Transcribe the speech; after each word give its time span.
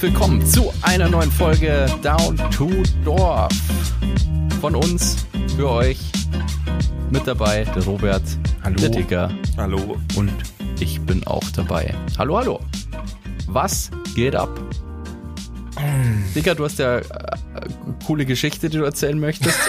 herzlich 0.00 0.14
willkommen 0.14 0.46
zu 0.46 0.72
einer 0.80 1.10
neuen 1.10 1.30
Folge 1.30 1.84
Down 2.02 2.34
to 2.50 2.70
Dorf. 3.04 3.52
Von 4.58 4.74
uns 4.74 5.26
für 5.56 5.68
euch 5.68 5.98
mit 7.10 7.26
dabei 7.26 7.64
der 7.64 7.84
Robert, 7.84 8.22
Hallo. 8.62 8.76
der 8.76 8.88
Dicker 8.88 9.30
Hallo. 9.58 9.98
und 10.16 10.32
ich 10.80 11.02
bin 11.02 11.26
auch 11.26 11.44
dabei. 11.54 11.94
Hallo, 12.16 12.38
hallo. 12.38 12.60
Was 13.46 13.90
geht 14.14 14.34
ab? 14.34 14.48
Dicker, 16.34 16.54
du 16.54 16.64
hast 16.64 16.78
ja 16.78 17.00
äh, 17.00 17.04
coole 18.06 18.24
Geschichte, 18.24 18.70
die 18.70 18.78
du 18.78 18.84
erzählen 18.84 19.20
möchtest. 19.20 19.58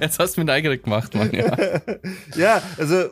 Jetzt 0.00 0.18
hast 0.18 0.36
du 0.36 0.40
mir 0.40 0.46
neugierig 0.46 0.84
gemacht, 0.84 1.14
Mann. 1.14 1.30
Ja. 1.32 1.54
ja, 2.36 2.62
also, 2.78 3.10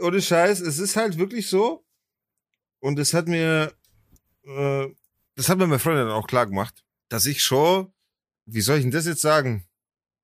ohne 0.00 0.22
Scheiß, 0.22 0.60
es 0.60 0.78
ist 0.78 0.96
halt 0.96 1.18
wirklich 1.18 1.50
so. 1.50 1.84
Und 2.80 2.98
es 2.98 3.14
hat 3.14 3.28
mir, 3.28 3.72
äh, 4.44 4.86
das 5.34 5.48
hat 5.48 5.58
mir 5.58 5.66
meine 5.66 5.78
Freundin 5.78 6.08
auch 6.08 6.26
klar 6.26 6.46
gemacht, 6.46 6.84
dass 7.08 7.26
ich 7.26 7.42
schon, 7.42 7.92
wie 8.46 8.60
soll 8.60 8.76
ich 8.78 8.82
denn 8.82 8.90
das 8.90 9.06
jetzt 9.06 9.20
sagen? 9.22 9.64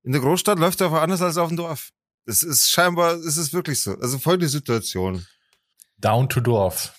In 0.03 0.12
der 0.12 0.21
Großstadt 0.21 0.59
läuft 0.59 0.81
es 0.81 0.87
einfach 0.87 1.03
anders 1.03 1.23
als 1.23 1.37
auf 1.37 1.48
dem 1.48 1.57
Dorf. 1.57 1.91
Das 2.27 2.43
ist 2.43 2.71
scheinbar, 2.71 3.15
es 3.15 3.37
ist 3.37 3.53
wirklich 3.53 3.81
so. 3.81 3.98
Also 3.98 4.19
folgende 4.19 4.48
Situation. 4.48 5.27
Down 5.98 6.29
to 6.29 6.41
Dorf. 6.41 6.95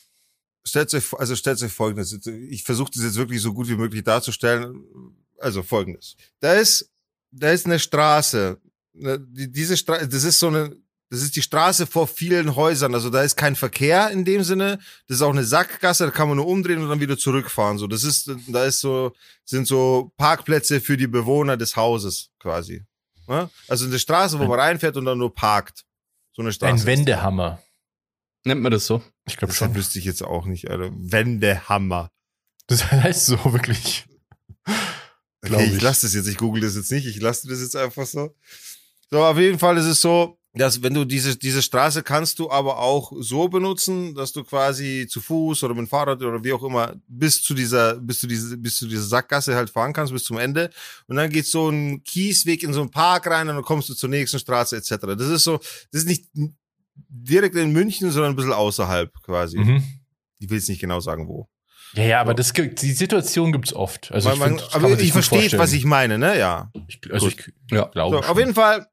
Stellt 0.63 0.94
euch, 0.94 1.13
also 1.13 1.36
stellt 1.36 1.62
euch 1.62 1.72
folgendes. 1.72 2.12
Ich 2.49 2.63
versuche 2.63 2.91
das 2.94 3.04
jetzt 3.04 3.16
wirklich 3.16 3.41
so 3.41 3.54
gut 3.54 3.68
wie 3.68 3.76
möglich 3.76 4.04
darzustellen. 4.04 4.84
Also 5.40 5.62
folgendes. 5.63 6.16
Da 6.40 6.54
ist, 6.54 6.90
da 7.32 7.52
ist 7.52 7.66
eine 7.66 7.77
Straße. 7.80 8.60
Ne, 8.94 9.20
die- 9.20 9.51
Diese 9.51 9.77
Straße, 9.77 10.07
das 10.07 10.24
ist 10.24 10.40
so 10.40 10.48
eine, 10.48 10.76
das 11.09 11.21
ist 11.21 11.35
die 11.35 11.41
Straße 11.41 11.85
vor 11.87 12.07
vielen 12.07 12.55
Häusern. 12.55 12.93
Also 12.93 13.09
da 13.09 13.21
ist 13.21 13.35
kein 13.35 13.55
Verkehr 13.55 14.09
in 14.09 14.25
dem 14.25 14.43
Sinne. 14.43 14.79
Das 15.07 15.17
ist 15.17 15.21
auch 15.21 15.31
eine 15.31 15.43
Sackgasse, 15.43 16.05
da 16.05 16.11
kann 16.11 16.27
man 16.27 16.37
nur 16.37 16.48
umdrehen 16.48 16.81
und 16.81 16.89
dann 16.89 16.99
wieder 16.99 17.17
zurückfahren. 17.17 17.77
So, 17.77 17.87
das 17.87 18.03
ist, 18.03 18.31
da 18.48 18.65
ist 18.65 18.79
so, 18.79 19.13
sind 19.45 19.67
so 19.67 20.11
Parkplätze 20.17 20.81
für 20.81 20.98
die 20.98 21.07
Bewohner 21.07 21.57
des 21.57 21.76
Hauses 21.76 22.31
quasi. 22.39 22.83
Ne? 23.27 23.49
Also 23.67 23.85
eine 23.85 23.99
Straße, 23.99 24.39
wo 24.39 24.45
man 24.45 24.59
reinfährt 24.59 24.98
und 24.98 25.05
dann 25.05 25.17
nur 25.17 25.33
parkt. 25.33 25.85
So 26.33 26.41
eine 26.41 26.51
Straße. 26.51 26.73
Ein 26.73 26.85
Wendehammer. 26.85 27.61
Nennt 28.43 28.61
man 28.61 28.71
das 28.71 28.85
so? 28.85 29.01
Ich 29.27 29.37
glaube 29.37 29.51
Das 29.51 29.57
schon. 29.57 29.73
wüsste 29.76 29.98
ich 29.99 30.05
jetzt 30.05 30.23
auch 30.23 30.45
nicht, 30.45 30.70
Alter. 30.70 30.91
Wendehammer. 30.93 32.11
Das 32.67 32.91
heißt 32.91 33.26
so 33.27 33.53
wirklich. 33.53 34.05
Okay, 35.43 35.63
ich 35.65 35.73
ich. 35.76 35.81
lasse 35.81 36.05
das 36.07 36.13
jetzt, 36.15 36.27
ich 36.27 36.37
google 36.37 36.61
das 36.61 36.76
jetzt 36.76 36.91
nicht, 36.91 37.05
ich 37.05 37.21
lasse 37.21 37.48
das 37.48 37.59
jetzt 37.61 37.76
einfach 37.76 38.05
so. 38.05 38.35
So, 39.11 39.23
auf 39.23 39.37
jeden 39.37 39.59
Fall 39.59 39.77
ist 39.77 39.85
es 39.85 40.01
so, 40.01 40.39
dass 40.57 40.81
wenn 40.81 40.93
du 40.93 41.03
diese, 41.05 41.35
diese 41.35 41.61
Straße 41.61 42.01
kannst 42.03 42.39
du 42.39 42.49
aber 42.49 42.79
auch 42.79 43.11
so 43.20 43.48
benutzen, 43.49 44.15
dass 44.15 44.31
du 44.31 44.43
quasi 44.43 45.05
zu 45.09 45.20
Fuß 45.21 45.63
oder 45.63 45.73
mit 45.73 45.81
dem 45.85 45.87
Fahrrad 45.87 46.21
oder 46.21 46.43
wie 46.43 46.53
auch 46.53 46.63
immer 46.63 46.95
bis 47.07 47.43
zu 47.43 47.53
dieser, 47.53 47.95
bis 47.95 48.20
zu 48.20 48.27
diese, 48.27 48.57
bis 48.57 48.77
zu 48.77 48.87
dieser 48.87 49.03
Sackgasse 49.03 49.55
halt 49.55 49.70
fahren 49.70 49.91
kannst, 49.93 50.13
bis 50.13 50.23
zum 50.23 50.37
Ende. 50.37 50.70
Und 51.07 51.17
dann 51.17 51.29
geht 51.29 51.45
so 51.45 51.70
ein 51.70 52.03
Kiesweg 52.03 52.63
in 52.63 52.73
so 52.73 52.81
einen 52.81 52.91
Park 52.91 53.27
rein 53.27 53.49
und 53.49 53.55
dann 53.55 53.63
kommst 53.65 53.89
du 53.89 53.93
zur 53.93 54.09
nächsten 54.09 54.39
Straße 54.39 54.77
etc. 54.77 54.95
Das 55.17 55.27
ist 55.27 55.43
so, 55.43 55.57
das 55.91 56.01
ist 56.03 56.07
nicht 56.07 56.26
direkt 57.09 57.55
in 57.55 57.71
München, 57.73 58.11
sondern 58.11 58.33
ein 58.33 58.35
bisschen 58.35 58.53
außerhalb 58.53 59.11
quasi. 59.23 59.57
Mhm. 59.57 59.83
Ich 60.39 60.49
will 60.49 60.57
jetzt 60.57 60.70
nicht 60.70 60.79
genau 60.81 60.99
sagen, 60.99 61.27
wo. 61.27 61.48
Ja, 61.93 62.03
ja, 62.03 62.21
aber 62.21 62.33
das 62.33 62.53
gibt, 62.53 62.81
die 62.81 62.91
Situation 62.91 63.51
gibt's 63.51 63.73
oft. 63.73 64.11
Also 64.11 64.29
Man- 64.35 64.56
ich 64.56 64.61
find, 64.61 64.75
aber 64.75 65.00
ich 65.00 65.11
verstehe, 65.13 65.51
was 65.57 65.72
ich 65.73 65.85
meine, 65.85 66.17
ne? 66.17 66.38
Ja. 66.38 66.72
Ich, 66.88 67.00
also 67.11 67.28
ich 67.29 67.38
Ja. 67.72 67.85
glaube. 67.88 68.17
So, 68.23 68.29
auf 68.29 68.38
jeden 68.38 68.53
Fall 68.53 68.88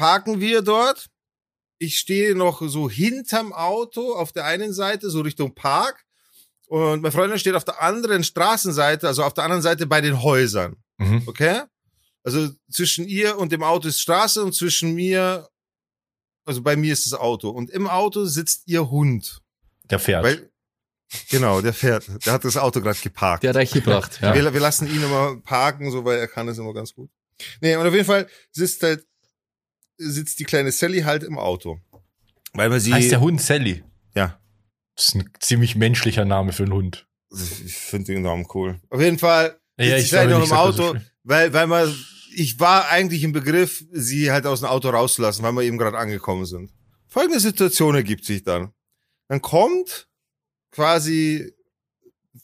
parken 0.00 0.40
wir 0.40 0.62
dort. 0.62 1.10
Ich 1.78 1.98
stehe 1.98 2.34
noch 2.34 2.62
so 2.66 2.88
hinterm 2.88 3.52
Auto 3.52 4.14
auf 4.14 4.32
der 4.32 4.46
einen 4.46 4.72
Seite, 4.72 5.10
so 5.10 5.20
Richtung 5.20 5.54
Park. 5.54 6.06
Und 6.68 7.02
meine 7.02 7.12
Freundin 7.12 7.38
steht 7.38 7.54
auf 7.54 7.64
der 7.64 7.82
anderen 7.82 8.24
Straßenseite, 8.24 9.06
also 9.06 9.24
auf 9.24 9.34
der 9.34 9.44
anderen 9.44 9.60
Seite 9.60 9.86
bei 9.86 10.00
den 10.00 10.22
Häusern. 10.22 10.76
Mhm. 10.96 11.24
Okay? 11.26 11.62
Also 12.22 12.48
zwischen 12.70 13.06
ihr 13.08 13.36
und 13.36 13.52
dem 13.52 13.62
Auto 13.62 13.88
ist 13.88 14.00
Straße 14.00 14.42
und 14.42 14.54
zwischen 14.54 14.94
mir, 14.94 15.50
also 16.46 16.62
bei 16.62 16.76
mir 16.76 16.94
ist 16.94 17.04
das 17.04 17.12
Auto. 17.12 17.50
Und 17.50 17.68
im 17.68 17.86
Auto 17.86 18.24
sitzt 18.24 18.62
ihr 18.68 18.90
Hund. 18.90 19.42
Der 19.90 19.98
fährt. 19.98 20.24
Weil, 20.24 20.50
genau, 21.28 21.60
der 21.60 21.74
fährt. 21.74 22.08
Der 22.24 22.32
hat 22.32 22.44
das 22.46 22.56
Auto 22.56 22.80
gerade 22.80 23.00
geparkt. 23.00 23.42
Der 23.42 23.50
hat 23.50 23.56
euch 23.56 23.72
gebracht. 23.72 24.18
Ja. 24.22 24.34
Wir, 24.34 24.50
wir 24.50 24.60
lassen 24.60 24.86
ihn 24.86 25.02
immer 25.02 25.36
parken, 25.44 25.90
so 25.90 26.06
weil 26.06 26.18
er 26.18 26.28
kann 26.28 26.48
es 26.48 26.56
immer 26.56 26.72
ganz 26.72 26.94
gut. 26.94 27.10
Nee, 27.60 27.76
und 27.76 27.86
auf 27.86 27.92
jeden 27.92 28.06
Fall 28.06 28.28
sitzt 28.50 28.82
halt, 28.82 29.06
sitzt 30.00 30.40
die 30.40 30.44
kleine 30.44 30.72
Sally 30.72 31.02
halt 31.02 31.22
im 31.22 31.38
Auto. 31.38 31.78
Weil 32.52 32.70
wir 32.70 32.80
sie. 32.80 32.92
heißt 32.92 33.10
der 33.12 33.20
Hund 33.20 33.40
Sally. 33.40 33.84
ja, 34.14 34.40
Das 34.96 35.08
ist 35.08 35.14
ein 35.14 35.30
ziemlich 35.40 35.76
menschlicher 35.76 36.24
Name 36.24 36.52
für 36.52 36.64
einen 36.64 36.72
Hund. 36.72 37.06
ich 37.32 37.74
finde 37.76 38.12
den 38.12 38.22
Namen 38.22 38.46
cool. 38.54 38.80
Auf 38.90 39.00
jeden 39.00 39.18
Fall 39.18 39.60
Ja, 39.78 39.86
sitzt 39.86 40.04
ich 40.04 40.10
sie 40.10 40.16
halt 40.18 40.28
glaube 40.28 40.44
noch 40.44 40.50
im 40.50 40.56
Auto, 40.56 40.94
so 40.94 40.96
weil, 41.22 41.52
weil 41.52 41.66
man, 41.66 41.94
ich 42.34 42.58
war 42.58 42.88
eigentlich 42.88 43.22
im 43.22 43.32
Begriff, 43.32 43.84
sie 43.92 44.32
halt 44.32 44.46
aus 44.46 44.60
dem 44.60 44.68
Auto 44.68 44.88
rauszulassen, 44.88 45.44
weil 45.44 45.52
wir 45.52 45.62
eben 45.62 45.78
gerade 45.78 45.98
angekommen 45.98 46.46
sind. 46.46 46.72
Folgende 47.06 47.40
Situation 47.40 47.94
ergibt 47.94 48.24
sich 48.24 48.42
dann. 48.42 48.72
Dann 49.28 49.40
kommt 49.42 50.08
quasi 50.72 51.52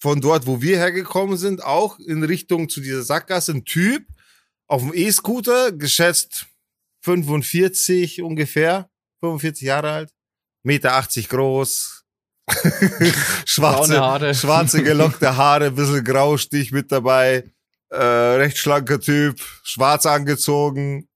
von 0.00 0.20
dort, 0.20 0.46
wo 0.46 0.60
wir 0.60 0.76
hergekommen 0.76 1.36
sind, 1.36 1.64
auch 1.64 1.98
in 2.00 2.22
Richtung 2.22 2.68
zu 2.68 2.80
dieser 2.80 3.02
Sackgasse 3.02 3.52
ein 3.52 3.64
Typ 3.64 4.04
auf 4.66 4.82
dem 4.82 4.92
E-Scooter, 4.94 5.72
geschätzt 5.72 6.46
45 7.06 8.20
ungefähr, 8.22 8.90
45 9.20 9.62
Jahre 9.62 9.90
alt, 9.92 10.10
Meter 10.64 10.94
80 10.94 11.28
groß, 11.28 12.04
schwarze, 13.46 14.34
schwarze 14.34 14.82
gelockte 14.82 15.36
Haare, 15.36 15.70
bisschen 15.70 16.02
Graustich 16.02 16.72
mit 16.72 16.90
dabei, 16.90 17.44
äh, 17.90 17.96
recht 17.96 18.58
schlanker 18.58 19.00
Typ, 19.00 19.40
schwarz 19.62 20.04
angezogen, 20.04 21.08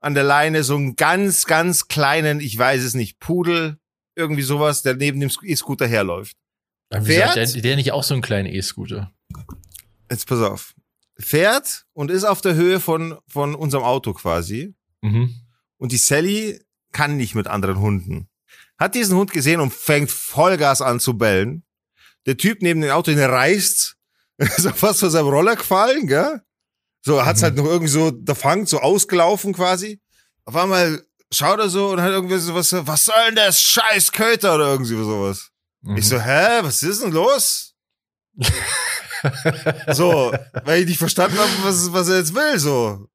an 0.00 0.14
der 0.14 0.22
Leine 0.22 0.62
so 0.62 0.76
einen 0.76 0.94
ganz, 0.94 1.46
ganz 1.46 1.88
kleinen, 1.88 2.38
ich 2.38 2.56
weiß 2.56 2.84
es 2.84 2.94
nicht, 2.94 3.18
Pudel, 3.18 3.78
irgendwie 4.14 4.42
sowas, 4.42 4.82
der 4.82 4.94
neben 4.94 5.18
dem 5.18 5.32
E-Scooter 5.42 5.88
herläuft. 5.88 6.36
Fährt? 7.02 7.34
Der, 7.34 7.46
der 7.46 7.74
nicht 7.74 7.90
auch 7.90 8.04
so 8.04 8.14
einen 8.14 8.22
kleinen 8.22 8.46
E-Scooter. 8.46 9.10
Jetzt 10.08 10.28
pass 10.28 10.40
auf. 10.40 10.74
Fährt 11.18 11.86
und 11.92 12.12
ist 12.12 12.22
auf 12.22 12.40
der 12.40 12.54
Höhe 12.54 12.78
von, 12.78 13.18
von 13.26 13.56
unserem 13.56 13.82
Auto 13.82 14.12
quasi. 14.12 14.76
Mhm. 15.04 15.34
Und 15.76 15.92
die 15.92 15.98
Sally 15.98 16.60
kann 16.92 17.16
nicht 17.16 17.34
mit 17.34 17.46
anderen 17.46 17.78
Hunden. 17.78 18.28
Hat 18.78 18.94
diesen 18.94 19.16
Hund 19.16 19.32
gesehen 19.32 19.60
und 19.60 19.72
fängt 19.72 20.10
Vollgas 20.10 20.80
an 20.80 20.98
zu 21.00 21.18
bellen. 21.18 21.64
Der 22.26 22.36
Typ 22.36 22.62
neben 22.62 22.80
dem 22.80 22.90
Auto, 22.90 23.10
den 23.10 23.20
reißt, 23.20 23.96
ist 24.38 24.64
er 24.64 24.74
fast 24.74 25.00
von 25.00 25.10
seinem 25.10 25.28
Roller 25.28 25.56
gefallen, 25.56 26.06
gell? 26.06 26.40
So, 27.02 27.24
hat's 27.24 27.40
Mhm. 27.40 27.44
halt 27.44 27.56
noch 27.56 27.66
irgendwie 27.66 27.92
so, 27.92 28.10
der 28.10 28.34
Fang 28.34 28.66
so 28.66 28.80
ausgelaufen 28.80 29.52
quasi. 29.52 30.00
Auf 30.46 30.56
einmal 30.56 31.04
schaut 31.32 31.58
er 31.58 31.68
so 31.68 31.90
und 31.90 32.00
hat 32.00 32.10
irgendwie 32.10 32.38
so 32.38 32.54
was, 32.54 32.72
was 32.72 33.04
soll 33.04 33.14
denn 33.26 33.36
das 33.36 33.60
scheiß 33.60 34.10
Köter 34.12 34.54
oder 34.54 34.68
irgendwie 34.72 34.94
sowas. 34.94 35.50
Mhm. 35.82 35.96
Ich 35.98 36.08
so, 36.08 36.18
hä, 36.18 36.60
was 36.62 36.82
ist 36.82 37.02
denn 37.02 37.12
los? 37.12 37.74
So, 39.92 40.34
weil 40.64 40.82
ich 40.82 40.86
nicht 40.88 40.98
verstanden 40.98 41.38
habe, 41.38 41.50
was, 41.62 41.90
was 41.92 42.08
er 42.08 42.18
jetzt 42.18 42.34
will, 42.34 42.58
so. 42.58 43.08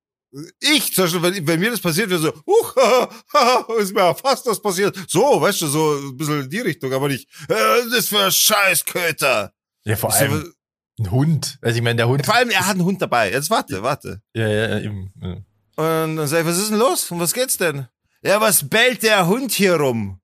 Ich, 0.59 0.93
zum 0.93 1.05
Beispiel, 1.05 1.21
wenn, 1.21 1.47
wenn 1.47 1.59
mir 1.59 1.71
das 1.71 1.79
passiert 1.79 2.09
wäre, 2.09 2.19
so, 2.19 2.33
huch, 2.45 2.75
haha, 2.75 3.09
haha, 3.33 3.73
ist 3.79 3.93
mir 3.93 4.13
fast 4.13 4.45
das 4.45 4.61
passiert. 4.61 4.95
So, 5.07 5.41
weißt 5.41 5.61
du, 5.61 5.67
so 5.67 5.95
ein 5.95 6.17
bisschen 6.17 6.41
in 6.41 6.49
die 6.49 6.59
Richtung, 6.59 6.93
aber 6.93 7.07
nicht, 7.07 7.27
äh, 7.47 7.53
was 7.53 7.85
ist 7.85 7.95
das 7.95 8.07
für 8.07 8.23
ein 8.25 8.31
Scheißköter. 8.31 9.53
ja, 9.85 9.95
vor 9.95 10.13
allem 10.13 10.53
ein 10.99 11.11
Hund. 11.11 11.57
Also 11.61 11.77
ich 11.77 11.81
meine, 11.81 11.95
der 11.95 12.07
Hund. 12.07 12.25
Vor 12.25 12.35
allem, 12.35 12.49
er 12.49 12.65
hat 12.65 12.75
einen 12.75 12.83
Hund 12.83 13.01
dabei. 13.01 13.31
Jetzt 13.31 13.49
warte, 13.49 13.81
warte. 13.81 14.21
Ja, 14.33 14.47
ja, 14.47 14.79
eben. 14.79 15.13
Ja. 15.21 15.31
Und 15.31 16.17
dann 16.17 16.27
sag 16.27 16.41
ich, 16.41 16.45
was 16.45 16.57
ist 16.57 16.71
denn 16.71 16.77
los? 16.77 17.09
Um 17.09 17.19
was 17.19 17.33
geht's 17.33 17.57
denn? 17.57 17.87
Ja, 18.21 18.41
was 18.41 18.67
bellt 18.67 19.01
der 19.03 19.27
Hund 19.27 19.51
hier 19.51 19.75
rum? 19.75 20.19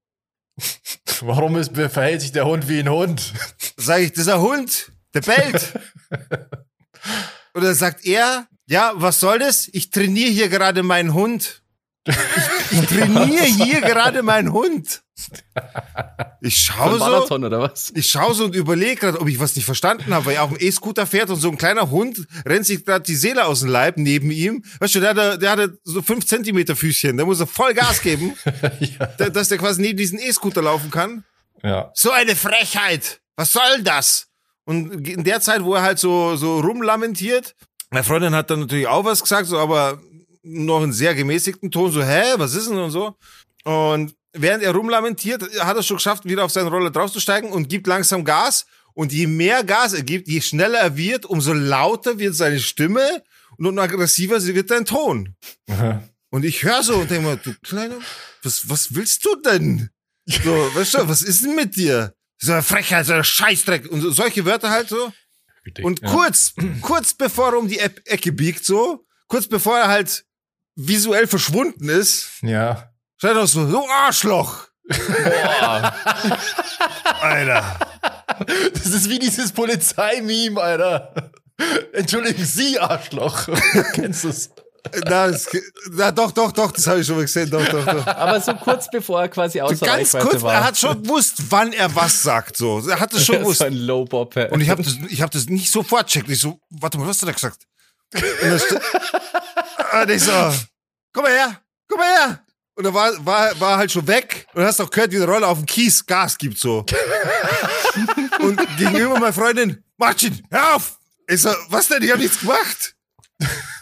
Warum 1.21 1.56
ist, 1.56 1.75
verhält 1.75 2.21
sich 2.21 2.31
der 2.31 2.45
Hund 2.45 2.68
wie 2.68 2.80
ein 2.80 2.89
Hund? 2.89 3.33
Sag 3.77 4.01
ich, 4.01 4.12
dieser 4.12 4.41
Hund, 4.41 4.91
der 5.13 5.21
bellt. 5.21 5.80
Und 7.53 7.63
dann 7.63 7.75
sagt 7.75 8.06
er, 8.06 8.47
ja, 8.67 8.94
was 8.95 9.19
soll 9.19 9.39
das? 9.39 9.69
Ich 9.73 9.89
trainiere 9.89 10.29
hier 10.31 10.50
gerade 10.50 10.83
meinen 10.83 11.13
Hund. 11.13 11.62
Ich, 12.07 12.15
ich 12.71 12.85
trainiere 12.88 13.44
hier 13.45 13.81
gerade 13.81 14.21
meinen 14.21 14.51
Hund. 14.53 15.01
Ich 16.41 16.57
schaue 16.57 16.94
so, 16.94 16.97
Marathon 17.00 17.44
oder 17.44 17.59
was? 17.62 17.91
ich 17.95 18.07
schaue 18.07 18.35
so 18.35 18.45
und 18.45 18.53
überlege 18.56 18.95
gerade, 18.97 19.19
ob 19.21 19.27
ich 19.27 19.39
was 19.39 19.56
nicht 19.56 19.65
verstanden 19.65 20.13
habe, 20.13 20.25
weil 20.27 20.35
er 20.35 20.44
auf 20.44 20.51
dem 20.53 20.57
E-Scooter 20.59 21.07
fährt 21.07 21.29
und 21.31 21.38
so 21.39 21.50
ein 21.50 21.57
kleiner 21.57 21.89
Hund 21.89 22.27
rennt 22.45 22.65
sich 22.67 22.85
gerade 22.85 23.03
die 23.06 23.15
Seele 23.15 23.45
aus 23.45 23.62
dem 23.62 23.69
Leib 23.69 23.97
neben 23.97 24.29
ihm. 24.29 24.63
Weißt 24.79 24.94
du, 24.95 25.00
der 25.00 25.09
hatte, 25.11 25.39
der 25.39 25.51
hatte 25.51 25.79
so 25.83 26.01
fünf 26.03 26.25
Zentimeter 26.27 26.75
Füßchen, 26.75 27.18
der 27.18 27.25
muss 27.25 27.39
er 27.39 27.47
voll 27.47 27.73
Gas 27.73 28.01
geben, 28.01 28.35
ja. 28.79 29.06
da- 29.18 29.29
dass 29.29 29.50
der 29.50 29.57
quasi 29.57 29.81
neben 29.81 29.97
diesen 29.97 30.19
E-Scooter 30.19 30.61
laufen 30.61 30.91
kann. 30.91 31.23
ja. 31.63 31.91
So 31.95 32.11
eine 32.11 32.35
Frechheit. 32.35 33.21
Was 33.35 33.51
soll 33.53 33.81
das? 33.83 34.27
Und 34.65 35.07
in 35.07 35.23
der 35.23 35.41
Zeit, 35.41 35.63
wo 35.63 35.73
er 35.75 35.81
halt 35.81 35.97
so, 36.00 36.35
so 36.35 36.59
rumlamentiert, 36.59 37.56
meine 37.95 38.03
Freundin 38.03 38.36
hat 38.36 38.50
dann 38.50 38.59
natürlich 38.59 38.88
auch 38.88 39.06
was 39.06 39.21
gesagt, 39.21 39.47
so, 39.47 39.57
aber 39.57 40.01
noch 40.44 40.83
in 40.83 40.92
sehr 40.92 41.15
gemäßigten 41.15 41.71
Ton, 41.71 41.94
so, 41.94 42.03
hä, 42.03 42.33
was 42.36 42.53
ist 42.53 42.69
denn 42.69 42.75
und 42.75 42.92
so. 42.92 43.15
Und 43.63 44.13
während 44.33 44.63
er 44.63 44.74
rumlamentiert, 44.74 45.42
hat 45.62 45.77
er 45.77 45.81
schon 45.81 45.95
geschafft, 45.95 46.25
wieder 46.25 46.44
auf 46.44 46.51
seinen 46.51 46.68
Roller 46.68 46.92
draufzusteigen 46.92 47.53
und 47.53 47.69
gibt 47.69 47.88
langsam 47.88 48.25
Gas 48.25 48.65
Und 48.95 49.13
je 49.13 49.27
mehr 49.27 49.63
Gas 49.63 49.94
er 49.94 50.03
gibt, 50.03 50.27
je 50.27 50.42
schneller 50.42 50.80
er 50.80 50.97
wird, 50.97 51.25
umso 51.25 51.53
lauter 51.53 52.19
wird 52.19 52.36
seine 52.36 52.59
Stimme 52.59 53.24
und 53.57 53.65
umso 53.65 53.81
aggressiver 53.81 54.44
wird 54.44 54.68
sein 54.68 54.83
Ton. 54.83 55.33
Und 56.31 56.44
ich 56.44 56.63
höre 56.63 56.83
so 56.83 56.95
und 56.95 57.09
denke 57.09 57.25
mal, 57.25 57.38
du 57.42 57.53
Kleiner, 57.63 57.95
was, 58.44 58.69
was 58.69 58.94
willst 58.94 59.24
du 59.24 59.36
denn? 59.38 59.89
So, 60.25 60.51
weißt 60.75 60.95
du, 60.95 61.07
was 61.07 61.21
ist 61.21 61.45
denn 61.45 61.56
mit 61.56 61.77
dir? 61.77 62.13
So 62.39 62.51
eine 62.51 62.62
Frechheit, 62.62 63.06
so 63.06 63.13
ein 63.13 63.24
Scheißdreck 63.24 63.89
und 63.89 64.01
so, 64.01 64.12
solche 64.12 64.44
Wörter 64.44 64.69
halt 64.69 64.89
so. 64.89 65.13
Und 65.83 66.01
Ja. 66.01 66.09
kurz, 66.09 66.53
kurz 66.81 67.13
bevor 67.13 67.53
er 67.53 67.59
um 67.59 67.67
die 67.67 67.79
Eck- 67.79 68.01
Ecke 68.06 68.31
biegt, 68.31 68.65
so, 68.65 69.06
kurz 69.27 69.47
bevor 69.47 69.77
er 69.77 69.88
halt 69.88 70.25
visuell 70.75 71.27
verschwunden 71.27 71.89
ist, 71.89 72.39
Ja. 72.41 72.91
schreit 73.17 73.35
er 73.35 73.47
so, 73.47 73.67
so 73.69 73.88
Arschloch. 73.89 74.67
Boah. 74.88 75.95
Alter. 77.21 77.79
Das 78.73 78.85
ist 78.88 79.09
wie 79.09 79.19
dieses 79.19 79.51
Polizeimeme, 79.51 80.62
Alter. 80.62 81.31
Entschuldigen 81.94 82.44
Sie, 82.45 82.77
Arschloch. 82.79 83.47
Kennst 83.94 84.23
du 84.25 84.29
es? 84.29 84.50
Na, 85.05 85.27
das, 85.27 85.47
na, 85.91 86.11
doch, 86.11 86.31
doch, 86.31 86.51
doch, 86.51 86.71
das 86.71 86.85
habe 86.87 86.99
ich 87.01 87.07
schon 87.07 87.15
mal 87.15 87.23
gesehen, 87.23 87.49
doch, 87.49 87.65
doch, 87.67 87.85
doch. 87.85 88.07
Aber 88.15 88.39
so 88.39 88.53
kurz 88.55 88.89
bevor 88.89 89.21
er 89.21 89.29
quasi 89.29 89.59
außer 89.61 89.85
Ganz 89.85 90.13
Reichweite 90.13 90.27
kurz, 90.27 90.41
war. 90.41 90.53
er 90.53 90.63
hat 90.63 90.77
schon 90.77 91.01
gewusst, 91.01 91.35
wann 91.49 91.73
er 91.73 91.93
was 91.95 92.21
sagt, 92.21 92.57
so. 92.57 92.87
Er 92.87 92.99
hat 92.99 93.13
es 93.13 93.25
schon 93.25 93.35
so 93.39 93.41
gewusst. 93.41 93.61
ein 93.63 93.73
Low-Bob. 93.73 94.35
Und 94.51 94.61
ich 94.61 94.69
habe 94.69 94.83
das, 94.83 94.95
ich 95.09 95.21
hab 95.21 95.31
das 95.31 95.47
nicht 95.47 95.71
sofort 95.71 96.07
checkt. 96.07 96.29
Ich 96.29 96.39
so, 96.39 96.59
warte 96.69 96.97
mal, 96.97 97.03
was 97.03 97.15
hast 97.15 97.21
du 97.23 97.25
da 97.27 97.31
gesagt? 97.31 97.65
Und, 98.13 98.21
da 99.91 100.01
und 100.01 100.09
ich 100.11 100.23
so, 100.23 100.31
komm 101.13 101.23
mal 101.23 101.31
her, 101.31 101.61
komm 101.87 101.99
mal 101.99 102.07
her. 102.07 102.41
Und 102.77 102.85
er 102.85 102.93
war, 102.93 103.25
war, 103.25 103.59
war 103.59 103.77
halt 103.77 103.91
schon 103.91 104.05
weg 104.07 104.47
und 104.53 104.63
hast 104.63 104.81
auch 104.81 104.89
gehört, 104.89 105.11
wie 105.11 105.17
der 105.17 105.27
Roller 105.29 105.47
auf 105.47 105.57
dem 105.57 105.65
Kies 105.65 106.05
Gas 106.05 106.37
gibt, 106.37 106.57
so. 106.57 106.85
und 108.39 108.77
gegenüber 108.77 109.13
meiner 109.17 109.31
Freundin, 109.31 109.81
Martin, 109.97 110.45
hör 110.51 110.75
auf! 110.75 110.99
Ich 111.27 111.41
so, 111.41 111.49
was 111.69 111.87
denn? 111.87 112.03
Ich 112.03 112.11
hab 112.11 112.19
nichts 112.19 112.39
gemacht. 112.39 112.95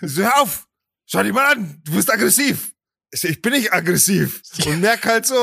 Ich 0.02 0.14
so, 0.14 0.22
hör 0.22 0.42
auf! 0.42 0.68
Schau 1.14 1.22
dich 1.22 1.32
mal 1.32 1.52
an, 1.52 1.80
du 1.84 1.92
bist 1.92 2.12
aggressiv. 2.12 2.74
Ich, 3.12 3.24
ich 3.24 3.40
bin 3.40 3.54
nicht 3.54 3.72
aggressiv. 3.72 4.42
Und 4.66 4.82
merk 4.82 5.06
halt 5.06 5.28
so, 5.28 5.36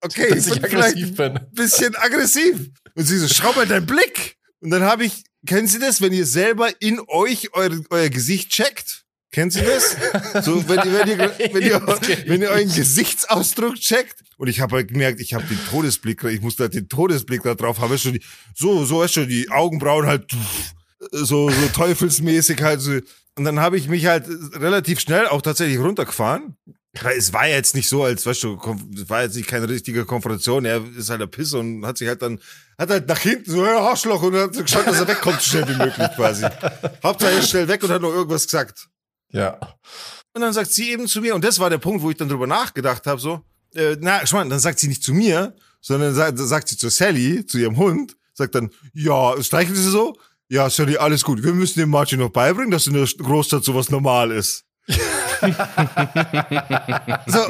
okay, 0.00 0.30
Dass 0.30 0.46
ich 0.46 0.54
ich 0.54 0.62
bin 0.62 0.70
vielleicht 0.70 0.96
aggressiv 0.96 1.16
bin. 1.16 1.40
bisschen 1.52 1.96
aggressiv. 1.96 2.70
Und 2.94 3.04
sie 3.04 3.18
so, 3.18 3.28
schau 3.28 3.52
mal 3.52 3.66
deinen 3.66 3.84
Blick. 3.84 4.38
Und 4.60 4.70
dann 4.70 4.84
habe 4.84 5.04
ich, 5.04 5.24
kennen 5.46 5.66
Sie 5.66 5.78
das, 5.78 6.00
wenn 6.00 6.14
ihr 6.14 6.24
selber 6.24 6.70
in 6.80 6.98
euch 7.08 7.52
euer, 7.52 7.78
euer 7.90 8.08
Gesicht 8.08 8.48
checkt? 8.48 9.04
Kennen 9.32 9.50
Sie 9.50 9.60
das? 9.60 9.98
So, 10.46 10.66
wenn 10.66 10.78
ihr, 10.78 10.98
wenn 10.98 11.08
ihr, 11.08 11.52
wenn 11.52 11.62
ihr, 11.62 11.98
ich 12.08 12.28
wenn 12.30 12.40
ihr 12.40 12.48
euren 12.48 12.74
Gesichtsausdruck 12.74 13.74
checkt. 13.74 14.24
Und 14.38 14.48
ich 14.48 14.60
habe 14.60 14.76
halt 14.76 14.88
gemerkt, 14.88 15.20
ich 15.20 15.34
habe 15.34 15.44
den 15.44 15.60
Todesblick, 15.68 16.24
ich 16.24 16.40
musste 16.40 16.62
halt 16.62 16.74
den 16.74 16.88
Todesblick 16.88 17.42
da 17.42 17.54
drauf 17.54 17.80
haben. 17.80 17.94
Die, 17.94 18.22
so, 18.54 18.86
so 18.86 19.02
ist 19.02 19.12
schon 19.12 19.28
die 19.28 19.50
Augenbrauen 19.50 20.06
halt 20.06 20.24
so, 21.10 21.50
so 21.50 21.68
teufelsmäßig 21.74 22.62
halt 22.62 22.80
so. 22.80 22.98
Und 23.36 23.44
dann 23.44 23.60
habe 23.60 23.76
ich 23.76 23.88
mich 23.88 24.06
halt 24.06 24.26
relativ 24.54 25.00
schnell 25.00 25.26
auch 25.26 25.42
tatsächlich 25.42 25.78
runtergefahren. 25.78 26.56
Weil 27.02 27.18
es 27.18 27.32
war 27.34 27.46
jetzt 27.46 27.74
nicht 27.74 27.88
so, 27.88 28.04
als, 28.04 28.24
weißt 28.24 28.42
du, 28.44 28.58
es 28.94 29.10
war 29.10 29.22
jetzt 29.22 29.36
nicht 29.36 29.48
keine 29.48 29.68
richtige 29.68 30.06
Konfrontation. 30.06 30.64
Er 30.64 30.82
ist 30.96 31.10
halt 31.10 31.20
ein 31.20 31.30
Piss 31.30 31.52
und 31.52 31.84
hat 31.84 31.98
sich 31.98 32.08
halt 32.08 32.22
dann, 32.22 32.40
hat 32.78 32.88
halt 32.88 33.06
nach 33.06 33.18
hinten 33.18 33.50
so, 33.50 33.66
hey, 33.66 33.76
Arschloch, 33.76 34.22
und 34.22 34.34
hat 34.34 34.52
geschaut, 34.52 34.86
dass 34.86 35.00
er 35.00 35.08
wegkommt, 35.08 35.42
so 35.42 35.50
schnell 35.50 35.68
wie 35.68 35.76
möglich 35.76 36.08
quasi. 36.16 36.46
Hauptsache 37.02 37.32
er 37.32 37.38
ist 37.40 37.50
schnell 37.50 37.68
weg 37.68 37.82
und 37.82 37.90
hat 37.90 38.00
noch 38.00 38.12
irgendwas 38.12 38.44
gesagt. 38.44 38.88
Ja. 39.30 39.58
Und 40.32 40.40
dann 40.40 40.52
sagt 40.54 40.72
sie 40.72 40.90
eben 40.90 41.06
zu 41.06 41.20
mir, 41.20 41.34
und 41.34 41.44
das 41.44 41.58
war 41.58 41.68
der 41.68 41.78
Punkt, 41.78 42.02
wo 42.02 42.10
ich 42.10 42.16
dann 42.16 42.28
drüber 42.28 42.46
nachgedacht 42.46 43.06
habe, 43.06 43.20
so, 43.20 43.42
äh, 43.74 43.96
na, 44.00 44.26
schau 44.26 44.38
mal, 44.38 44.48
dann 44.48 44.60
sagt 44.60 44.78
sie 44.78 44.88
nicht 44.88 45.02
zu 45.02 45.12
mir, 45.12 45.54
sondern 45.80 46.14
sagt, 46.14 46.38
sagt 46.38 46.68
sie 46.68 46.76
zu 46.76 46.88
Sally, 46.88 47.44
zu 47.44 47.58
ihrem 47.58 47.76
Hund, 47.76 48.16
sagt 48.32 48.54
dann, 48.54 48.70
ja, 48.94 49.34
streichelt 49.42 49.76
sie 49.76 49.90
so, 49.90 50.16
ja, 50.48 50.70
Sally, 50.70 50.96
alles 50.96 51.24
gut, 51.24 51.42
wir 51.42 51.52
müssen 51.52 51.80
dem 51.80 51.90
Martin 51.90 52.20
noch 52.20 52.30
beibringen, 52.30 52.70
dass 52.70 52.86
in 52.86 52.94
der 52.94 53.06
Großstadt 53.06 53.64
sowas 53.64 53.90
normal 53.90 54.30
ist. 54.30 54.64
so, 54.88 54.98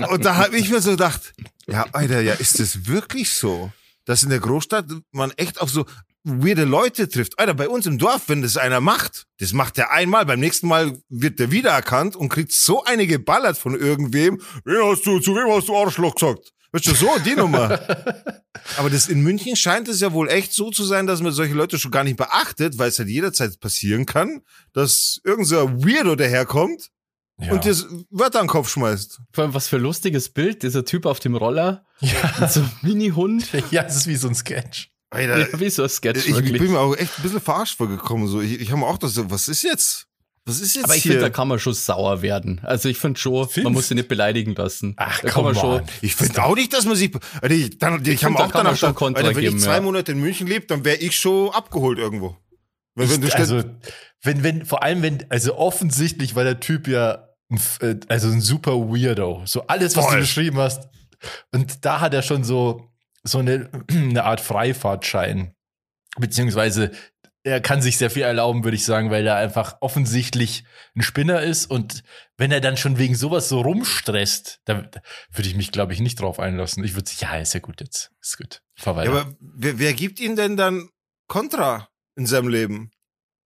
und 0.09 0.25
da 0.25 0.37
habe 0.37 0.57
ich 0.57 0.71
mir 0.71 0.81
so 0.81 0.93
gedacht, 0.93 1.35
ja, 1.67 1.85
Alter, 1.93 2.23
ja, 2.23 2.33
ist 2.35 2.59
das 2.59 2.87
wirklich 2.87 3.31
so? 3.31 3.71
Dass 4.07 4.23
in 4.23 4.31
der 4.31 4.41
Großstadt 4.41 4.87
man 5.13 5.33
echt 5.33 5.61
auf 5.61 5.69
so 5.69 5.85
weirde 6.27 6.65
Leute 6.65 7.09
trifft. 7.09 7.39
Alter, 7.39 7.55
bei 7.55 7.69
uns 7.69 7.87
im 7.87 7.99
Dorf, 7.99 8.23
wenn 8.29 8.43
das 8.43 8.57
einer 8.57 8.81
macht, 8.81 9.27
das 9.39 9.53
macht 9.53 9.77
der 9.77 9.93
einmal, 9.93 10.27
beim 10.27 10.41
nächsten 10.41 10.67
Mal 10.67 10.99
wird 11.09 11.39
der 11.39 11.51
wiedererkannt 11.51 12.17
und 12.17 12.31
kriegt 12.31 12.53
so 12.53 12.83
eine 12.85 13.07
geballert 13.07 13.59
von 13.59 13.79
irgendwem. 13.79 14.41
Wen 14.65 14.91
hast 14.91 15.07
du, 15.07 15.21
zu 15.21 15.35
wem 15.35 15.49
hast 15.55 15.69
du 15.69 15.77
Arschloch 15.77 16.15
gesagt? 16.15 16.53
Weißt 16.73 16.87
du, 16.87 16.95
so, 16.95 17.09
die 17.25 17.35
Nummer. 17.35 17.81
Aber 18.77 18.91
das 18.91 19.09
in 19.09 19.23
München 19.23 19.57
scheint 19.57 19.89
es 19.89 20.01
ja 20.01 20.13
wohl 20.13 20.29
echt 20.29 20.53
so 20.53 20.71
zu 20.71 20.85
sein, 20.85 21.07
dass 21.07 21.21
man 21.21 21.33
solche 21.33 21.55
Leute 21.55 21.79
schon 21.79 21.91
gar 21.91 22.05
nicht 22.05 22.17
beachtet, 22.17 22.79
weil 22.79 22.89
es 22.89 22.99
halt 22.99 23.09
jederzeit 23.09 23.59
passieren 23.61 24.07
kann, 24.07 24.43
dass 24.73 25.21
irgend 25.25 25.47
so 25.47 25.57
Weirdo 25.57 26.17
daherkommt 26.17 26.91
ja. 27.39 27.53
und 27.53 27.65
dir 27.65 27.75
Wörter 28.11 28.41
an 28.41 28.47
den 28.47 28.51
Kopf 28.51 28.69
schmeißt. 28.69 29.21
Vor 29.33 29.45
allem, 29.45 29.55
was 29.55 29.69
für 29.69 29.77
ein 29.77 29.83
lustiges 29.83 30.29
Bild, 30.29 30.63
dieser 30.63 30.85
Typ 30.85 31.07
auf 31.07 31.21
dem 31.21 31.37
Roller 31.37 31.85
ja. 32.01 32.35
mit 32.41 32.51
so 32.51 32.61
einem 32.61 32.71
Mini-Hund. 32.83 33.49
ja, 33.71 33.83
es 33.85 33.97
ist 33.97 34.07
wie 34.07 34.17
so 34.17 34.29
ein 34.29 34.35
Sketch. 34.35 34.91
Alter, 35.11 35.39
Ja, 35.39 35.61
wie 35.61 35.71
so 35.71 35.85
ein 35.85 35.89
Sketch 35.89 36.27
ich 36.27 36.35
wirklich. 36.35 36.59
bin 36.59 36.73
mir 36.73 36.81
auch 36.81 36.97
echt 36.97 37.19
ein 37.19 37.23
bisschen 37.23 37.41
verarscht 37.41 37.77
vorgekommen. 37.77 38.27
So. 38.27 38.41
Ich, 38.41 38.61
ich 38.61 38.71
habe 38.71 38.81
mir 38.81 38.87
auch 38.87 38.99
das 38.99 39.15
so, 39.15 39.31
was 39.31 39.49
ist 39.49 39.63
jetzt? 39.63 40.09
Was 40.49 40.61
ist 40.61 40.77
jetzt 40.77 40.85
Aber 40.85 40.95
ich 40.95 41.03
finde, 41.03 41.19
da 41.19 41.29
kann 41.29 41.49
man 41.49 41.59
schon 41.59 41.75
sauer 41.75 42.23
werden. 42.23 42.61
Also 42.63 42.89
ich 42.89 42.99
finde 42.99 43.19
schon, 43.19 43.49
Findest? 43.49 43.65
man 43.65 43.73
muss 43.73 43.89
sie 43.89 43.97
nicht 43.97 44.07
beleidigen 44.07 44.55
lassen. 44.55 44.95
Ach, 44.97 45.21
da 45.21 45.29
kann 45.29 45.43
man 45.43 45.57
schon. 45.57 45.81
on. 45.81 45.83
ich 46.03 46.15
finde 46.15 46.45
auch 46.45 46.55
nicht, 46.55 46.73
dass 46.73 46.85
man 46.85 46.95
sich. 46.95 47.13
Alter, 47.43 47.51
ich, 47.53 47.79
dann, 47.79 48.05
ich, 48.07 48.25
habe 48.25 48.35
find, 48.35 48.39
da 48.39 48.45
auch 48.47 48.53
danach 48.53 48.77
schon 48.77 48.95
Kontra 48.95 49.23
Alter, 49.23 49.35
wenn 49.35 49.43
geben, 49.43 49.57
ich 49.57 49.65
zwei 49.65 49.75
ja. 49.75 49.81
Monate 49.81 50.13
in 50.13 50.21
München 50.21 50.47
lebe, 50.47 50.65
dann 50.67 50.85
wäre 50.85 50.99
ich 50.99 51.17
schon 51.17 51.51
abgeholt 51.51 51.99
irgendwo. 51.99 52.37
Wenn 52.95 53.09
Ich, 53.09 53.17
stellst, 53.17 53.37
also, 53.37 53.65
wenn, 54.23 54.45
wenn, 54.45 54.65
vor 54.65 54.85
allem, 54.85 55.03
wenn, 55.03 55.27
also 55.31 55.57
offensichtlich 55.57 56.37
war 56.37 56.45
der 56.45 56.61
Typ 56.61 56.87
ja, 56.87 57.29
ein 57.51 57.61
äh, 57.81 57.97
also 58.07 58.29
ein 58.29 58.41
super 58.41 58.73
Weirdo. 58.73 59.43
So 59.47 59.67
alles, 59.67 59.97
was 59.97 60.05
Voll. 60.05 60.15
du 60.15 60.21
beschrieben 60.21 60.59
hast. 60.59 60.89
Und 61.53 61.85
da 61.85 62.01
hat 62.01 62.15
er 62.15 62.23
schon 62.23 62.45
so, 62.45 62.89
so 63.25 63.39
eine, 63.39 63.69
eine 63.91 64.23
Art 64.23 64.41
Freifahrtschein. 64.41 65.55
Beziehungsweise, 66.19 66.93
er 67.47 67.61
kann 67.61 67.81
sich 67.81 67.97
sehr 67.97 68.11
viel 68.11 68.23
erlauben, 68.23 68.65
würde 68.65 68.77
ich 68.77 68.85
sagen, 68.85 69.11
weil 69.13 69.25
er 69.25 69.37
einfach 69.37 69.77
offensichtlich 69.81 70.65
ein 70.97 71.03
Spinner 71.03 71.43
ist. 71.43 71.71
Und 71.71 72.03
wenn 72.37 72.51
er 72.51 72.61
dann 72.61 72.77
schon 72.77 72.99
wegen 72.99 73.15
sowas 73.15 73.49
so 73.49 73.61
rumstresst, 73.61 74.61
da, 74.65 74.83
da 74.83 75.01
würde 75.33 75.49
ich 75.49 75.55
mich, 75.55 75.71
glaube 75.71 75.93
ich, 75.93 76.01
nicht 76.01 76.21
drauf 76.21 76.41
einlassen. 76.41 76.83
Ich 76.83 76.97
würde, 76.97 77.09
ja, 77.19 77.37
ist 77.37 77.55
ja 77.55 77.61
gut 77.61 77.81
jetzt. 77.81 78.11
Ist 78.21 78.39
gut. 78.39 78.63
Fahr 78.75 79.05
ja, 79.05 79.11
aber 79.11 79.37
wer, 79.39 79.79
wer 79.79 79.95
gibt 79.95 80.19
ihm 80.19 80.35
denn 80.35 80.57
dann 80.57 80.89
Kontra 81.29 81.89
in 82.17 82.27
seinem 82.27 82.49
Leben? 82.49 82.91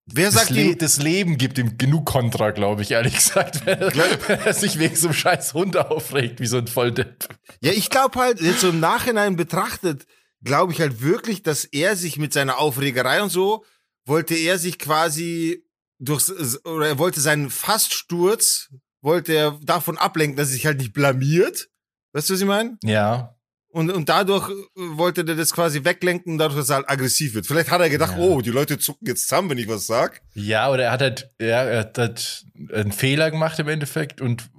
Wer 0.06 0.30
Das, 0.30 0.34
sagt 0.34 0.50
Le 0.50 0.62
ihm, 0.62 0.78
das 0.78 0.98
Leben 0.98 1.36
gibt 1.36 1.58
ihm 1.58 1.76
genug 1.76 2.06
Kontra, 2.06 2.52
glaube 2.52 2.80
ich, 2.80 2.92
ehrlich 2.92 3.14
gesagt, 3.16 3.66
wenn 3.66 3.82
er, 3.82 3.94
wenn 3.94 4.40
er 4.40 4.54
sich 4.54 4.78
wegen 4.78 4.96
so 4.96 5.08
einem 5.08 5.14
scheiß 5.14 5.52
Hund 5.52 5.76
aufregt, 5.76 6.40
wie 6.40 6.46
so 6.46 6.56
ein 6.56 6.68
Volldepp. 6.68 7.28
Ja, 7.60 7.72
ich 7.72 7.90
glaube 7.90 8.18
halt, 8.18 8.40
jetzt 8.40 8.60
so 8.60 8.70
im 8.70 8.80
Nachhinein 8.80 9.36
betrachtet, 9.36 10.06
glaube 10.42 10.72
ich 10.72 10.80
halt 10.80 11.02
wirklich, 11.02 11.42
dass 11.42 11.66
er 11.66 11.96
sich 11.96 12.16
mit 12.16 12.32
seiner 12.32 12.58
Aufregerei 12.58 13.22
und 13.22 13.28
so, 13.28 13.62
wollte 14.06 14.34
er 14.34 14.58
sich 14.58 14.78
quasi 14.78 15.64
durch, 15.98 16.30
oder 16.64 16.88
er 16.88 16.98
wollte 16.98 17.20
seinen 17.20 17.50
Faststurz, 17.50 18.70
wollte 19.02 19.32
er 19.34 19.58
davon 19.62 19.98
ablenken, 19.98 20.36
dass 20.36 20.48
er 20.48 20.54
sich 20.54 20.66
halt 20.66 20.78
nicht 20.78 20.92
blamiert. 20.92 21.68
Weißt 22.12 22.28
du, 22.28 22.34
was 22.34 22.40
ich 22.40 22.46
meine? 22.46 22.76
Ja. 22.82 23.36
Und, 23.72 23.90
und 23.92 24.08
dadurch 24.08 24.50
äh, 24.50 24.54
wollte 24.76 25.24
der 25.24 25.36
das 25.36 25.52
quasi 25.52 25.84
weglenken, 25.84 26.38
dadurch, 26.38 26.58
dass 26.58 26.70
er 26.70 26.76
halt 26.76 26.88
aggressiv 26.90 27.34
wird. 27.34 27.46
Vielleicht 27.46 27.70
hat 27.70 27.80
er 27.80 27.88
gedacht, 27.88 28.14
Ja. 28.16 28.22
oh, 28.22 28.40
die 28.40 28.50
Leute 28.50 28.78
zucken 28.78 29.06
jetzt 29.06 29.28
zusammen, 29.28 29.50
wenn 29.50 29.58
ich 29.58 29.68
was 29.68 29.86
sag. 29.86 30.22
Ja, 30.34 30.70
oder 30.70 30.84
er 30.84 30.90
hat 30.92 31.00
halt, 31.02 31.30
ja, 31.40 31.62
er 31.64 31.80
hat 31.80 31.96
halt 31.98 32.44
einen 32.72 32.90
Fehler 32.92 33.30
gemacht 33.30 33.58
im 33.60 33.68
Endeffekt 33.68 34.20
und 34.20 34.50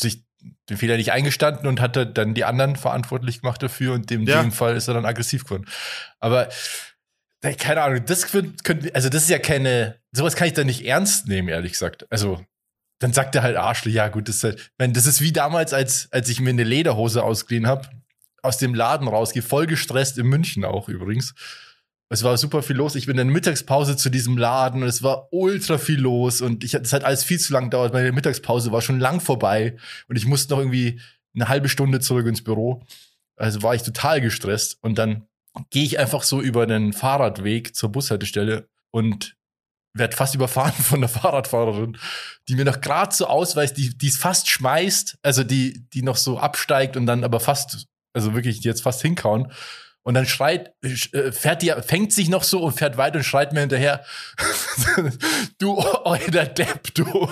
sich 0.00 0.24
den 0.68 0.76
Fehler 0.76 0.96
nicht 0.96 1.12
eingestanden 1.12 1.66
und 1.68 1.80
hat 1.80 1.96
dann 2.18 2.34
die 2.34 2.44
anderen 2.44 2.74
verantwortlich 2.76 3.42
gemacht 3.42 3.62
dafür 3.62 3.94
und 3.94 4.10
in 4.10 4.26
Ja. 4.26 4.42
dem 4.42 4.50
Fall 4.52 4.76
ist 4.76 4.88
er 4.88 4.94
dann 4.94 5.04
aggressiv 5.06 5.44
geworden. 5.44 5.66
Aber 6.18 6.48
keine 7.40 7.82
Ahnung, 7.82 8.04
das 8.04 8.26
könnte, 8.30 8.94
also 8.94 9.08
das 9.08 9.22
ist 9.22 9.30
ja 9.30 9.38
keine, 9.38 10.00
sowas 10.12 10.34
kann 10.34 10.48
ich 10.48 10.54
dann 10.54 10.66
nicht 10.66 10.84
ernst 10.84 11.28
nehmen, 11.28 11.48
ehrlich 11.48 11.72
gesagt. 11.72 12.10
Also 12.10 12.44
dann 12.98 13.12
sagt 13.12 13.34
er 13.36 13.42
halt 13.42 13.56
Arschloch, 13.56 13.92
ja 13.92 14.08
gut, 14.08 14.28
das 14.28 14.36
ist 14.36 14.44
halt, 14.44 14.70
meine, 14.78 14.92
das 14.92 15.06
ist 15.06 15.20
wie 15.20 15.32
damals, 15.32 15.72
als, 15.72 16.08
als 16.10 16.28
ich 16.28 16.40
mir 16.40 16.50
eine 16.50 16.64
Lederhose 16.64 17.22
ausgeliehen 17.22 17.66
habe, 17.66 17.88
aus 18.42 18.58
dem 18.58 18.74
Laden 18.74 19.08
rausgehe, 19.08 19.42
voll 19.42 19.66
gestresst 19.66 20.18
in 20.18 20.26
München 20.26 20.64
auch 20.64 20.88
übrigens. 20.88 21.34
Es 22.10 22.24
war 22.24 22.38
super 22.38 22.62
viel 22.62 22.76
los. 22.76 22.94
Ich 22.94 23.06
bin 23.06 23.18
in 23.18 23.26
der 23.26 23.34
Mittagspause 23.34 23.96
zu 23.96 24.08
diesem 24.08 24.38
Laden 24.38 24.82
und 24.82 24.88
es 24.88 25.02
war 25.02 25.28
ultra 25.30 25.76
viel 25.76 26.00
los 26.00 26.40
und 26.40 26.64
ich, 26.64 26.72
es 26.74 26.92
hat 26.92 27.04
alles 27.04 27.22
viel 27.22 27.38
zu 27.38 27.52
lang 27.52 27.64
gedauert. 27.64 27.92
Meine 27.92 28.12
Mittagspause 28.12 28.72
war 28.72 28.80
schon 28.80 28.98
lang 28.98 29.20
vorbei 29.20 29.76
und 30.08 30.16
ich 30.16 30.26
musste 30.26 30.54
noch 30.54 30.60
irgendwie 30.60 31.00
eine 31.34 31.48
halbe 31.48 31.68
Stunde 31.68 32.00
zurück 32.00 32.26
ins 32.26 32.42
Büro. 32.42 32.82
Also 33.36 33.62
war 33.62 33.74
ich 33.74 33.82
total 33.82 34.20
gestresst 34.20 34.78
und 34.80 34.96
dann 34.98 35.27
gehe 35.70 35.84
ich 35.84 35.98
einfach 35.98 36.22
so 36.22 36.40
über 36.40 36.66
den 36.66 36.92
Fahrradweg 36.92 37.74
zur 37.74 37.90
Bushaltestelle 37.90 38.68
und 38.90 39.36
werd 39.94 40.14
fast 40.14 40.34
überfahren 40.34 40.72
von 40.72 41.00
der 41.00 41.08
Fahrradfahrerin, 41.08 41.98
die 42.48 42.54
mir 42.54 42.64
noch 42.64 42.80
gerade 42.80 43.14
so 43.14 43.26
ausweist, 43.26 43.76
die 43.76 43.96
die 43.96 44.08
es 44.08 44.16
fast 44.16 44.48
schmeißt, 44.48 45.18
also 45.22 45.44
die 45.44 45.84
die 45.92 46.02
noch 46.02 46.16
so 46.16 46.38
absteigt 46.38 46.96
und 46.96 47.06
dann 47.06 47.24
aber 47.24 47.40
fast, 47.40 47.86
also 48.12 48.34
wirklich 48.34 48.60
jetzt 48.60 48.82
fast 48.82 49.02
hinkauen. 49.02 49.52
Und 50.04 50.14
dann 50.14 50.26
schreit, 50.26 50.72
äh, 50.82 51.32
fährt 51.32 51.60
die, 51.60 51.70
fängt 51.82 52.14
sich 52.14 52.30
noch 52.30 52.42
so 52.42 52.62
und 52.62 52.72
fährt 52.72 52.96
weiter 52.96 53.18
und 53.18 53.24
schreit 53.24 53.52
mir 53.52 53.60
hinterher, 53.60 54.06
du 55.58 55.76
euer 55.76 56.46
Depp, 56.46 56.94
du. 56.94 57.04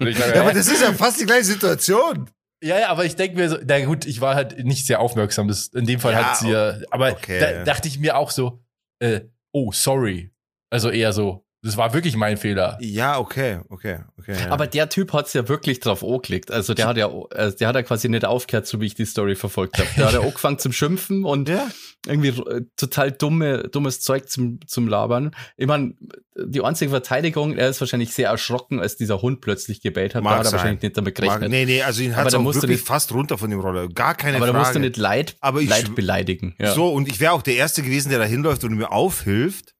ja, 0.00 0.40
aber 0.40 0.52
das 0.52 0.68
ist 0.68 0.82
ja 0.82 0.92
fast 0.92 1.20
die 1.20 1.26
gleiche 1.26 1.46
Situation. 1.46 2.30
Ja, 2.62 2.78
ja, 2.78 2.88
aber 2.88 3.04
ich 3.04 3.16
denke 3.16 3.36
mir 3.36 3.48
so, 3.48 3.58
na 3.66 3.84
gut, 3.84 4.06
ich 4.06 4.20
war 4.20 4.34
halt 4.34 4.64
nicht 4.64 4.86
sehr 4.86 5.00
aufmerksam. 5.00 5.46
Das, 5.48 5.68
in 5.68 5.86
dem 5.86 6.00
Fall 6.00 6.12
Ja, 6.12 6.30
hat 6.30 6.38
sie 6.38 6.50
ja, 6.50 6.78
aber 6.90 7.12
okay. 7.12 7.38
da 7.38 7.64
dachte 7.64 7.86
ich 7.88 7.98
mir 7.98 8.16
auch 8.16 8.30
so, 8.30 8.62
äh, 8.98 9.20
oh, 9.52 9.72
sorry. 9.72 10.30
Also 10.70 10.90
eher 10.90 11.12
so, 11.12 11.45
das 11.66 11.76
war 11.76 11.92
wirklich 11.92 12.16
mein 12.16 12.36
Fehler. 12.36 12.78
Ja, 12.80 13.18
okay, 13.18 13.60
okay, 13.68 13.98
okay. 14.18 14.34
Ja. 14.44 14.50
Aber 14.50 14.66
der 14.66 14.88
Typ 14.88 15.12
hat's 15.12 15.32
ja 15.32 15.48
wirklich 15.48 15.80
drauf 15.80 16.02
angeklickt. 16.04 16.50
Also 16.50 16.74
der 16.74 16.86
hat 16.86 16.96
ja, 16.96 17.08
äh, 17.32 17.52
der 17.54 17.68
hat 17.68 17.74
ja 17.74 17.82
quasi 17.82 18.08
nicht 18.08 18.24
aufgehört, 18.24 18.66
so 18.66 18.80
wie 18.80 18.86
ich 18.86 18.94
die 18.94 19.04
Story 19.04 19.34
verfolgt 19.36 19.78
habe. 19.78 19.88
Der 19.96 20.06
hat 20.06 20.14
ja 20.14 20.20
angefangen 20.22 20.58
zum 20.58 20.72
Schimpfen 20.72 21.24
und 21.24 21.48
ja, 21.48 21.66
irgendwie 22.06 22.28
äh, 22.28 22.62
total 22.76 23.12
dumme, 23.12 23.64
dummes 23.68 24.00
Zeug 24.00 24.28
zum, 24.28 24.60
zum 24.66 24.88
Labern. 24.88 25.32
Ich 25.56 25.66
meine, 25.66 25.94
die 26.38 26.62
einzige 26.62 26.90
Verteidigung, 26.90 27.56
er 27.56 27.68
ist 27.70 27.80
wahrscheinlich 27.80 28.12
sehr 28.12 28.28
erschrocken, 28.28 28.78
als 28.78 28.96
dieser 28.96 29.22
Hund 29.22 29.40
plötzlich 29.40 29.80
gebellt 29.80 30.14
hat. 30.14 30.22
Mag 30.22 30.32
da 30.34 30.38
hat 30.38 30.46
er 30.46 30.50
sein. 30.50 30.58
wahrscheinlich 30.58 30.82
nicht 30.82 30.96
damit 30.96 31.18
mag, 31.18 31.40
gerechnet. 31.40 31.50
nee, 31.50 31.64
nee, 31.64 31.82
also 31.82 32.02
ihn 32.02 32.12
Aber 32.12 32.24
hat 32.26 32.32
da 32.34 32.38
du 32.38 32.44
wirklich 32.44 32.62
nicht- 32.70 32.86
fast 32.86 33.12
runter 33.12 33.38
von 33.38 33.50
dem 33.50 33.60
Roller. 33.60 33.88
Gar 33.88 34.14
keine 34.14 34.36
Aber 34.36 34.46
da 34.46 34.52
Frage. 34.52 34.64
musst 34.64 34.74
du 34.76 34.80
nicht 34.80 34.96
Leid, 34.98 35.36
Aber 35.40 35.60
ich 35.62 35.68
Leid 35.68 35.94
beleidigen. 35.94 36.54
Ja. 36.58 36.72
So, 36.74 36.88
und 36.88 37.08
ich 37.08 37.20
wäre 37.20 37.32
auch 37.32 37.42
der 37.42 37.56
Erste 37.56 37.82
gewesen, 37.82 38.10
der 38.10 38.18
da 38.18 38.24
hinläuft 38.26 38.64
und 38.64 38.74
mir 38.76 38.92
aufhilft, 38.92 39.72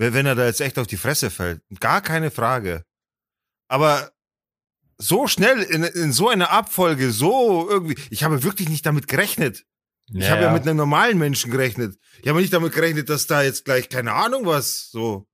wenn 0.00 0.26
er 0.26 0.34
da 0.34 0.46
jetzt 0.46 0.60
echt 0.60 0.78
auf 0.78 0.86
die 0.86 0.96
Fresse 0.96 1.30
fällt. 1.30 1.62
Gar 1.78 2.00
keine 2.00 2.30
Frage. 2.30 2.84
Aber 3.68 4.10
so 4.96 5.26
schnell 5.26 5.62
in, 5.62 5.84
in 5.84 6.12
so 6.12 6.28
einer 6.28 6.50
Abfolge, 6.50 7.10
so 7.10 7.68
irgendwie, 7.68 7.96
ich 8.10 8.24
habe 8.24 8.42
wirklich 8.42 8.68
nicht 8.68 8.86
damit 8.86 9.08
gerechnet. 9.08 9.64
Ich 10.12 10.28
habe 10.28 10.42
ja 10.42 10.52
mit 10.52 10.62
einem 10.62 10.76
normalen 10.76 11.18
Menschen 11.18 11.52
gerechnet. 11.52 11.96
Ich 12.20 12.28
habe 12.28 12.40
nicht 12.40 12.52
damit 12.52 12.72
gerechnet, 12.72 13.08
dass 13.08 13.28
da 13.28 13.42
jetzt 13.42 13.64
gleich, 13.64 13.88
keine 13.88 14.12
Ahnung 14.12 14.44
was, 14.44 14.90
so. 14.90 15.28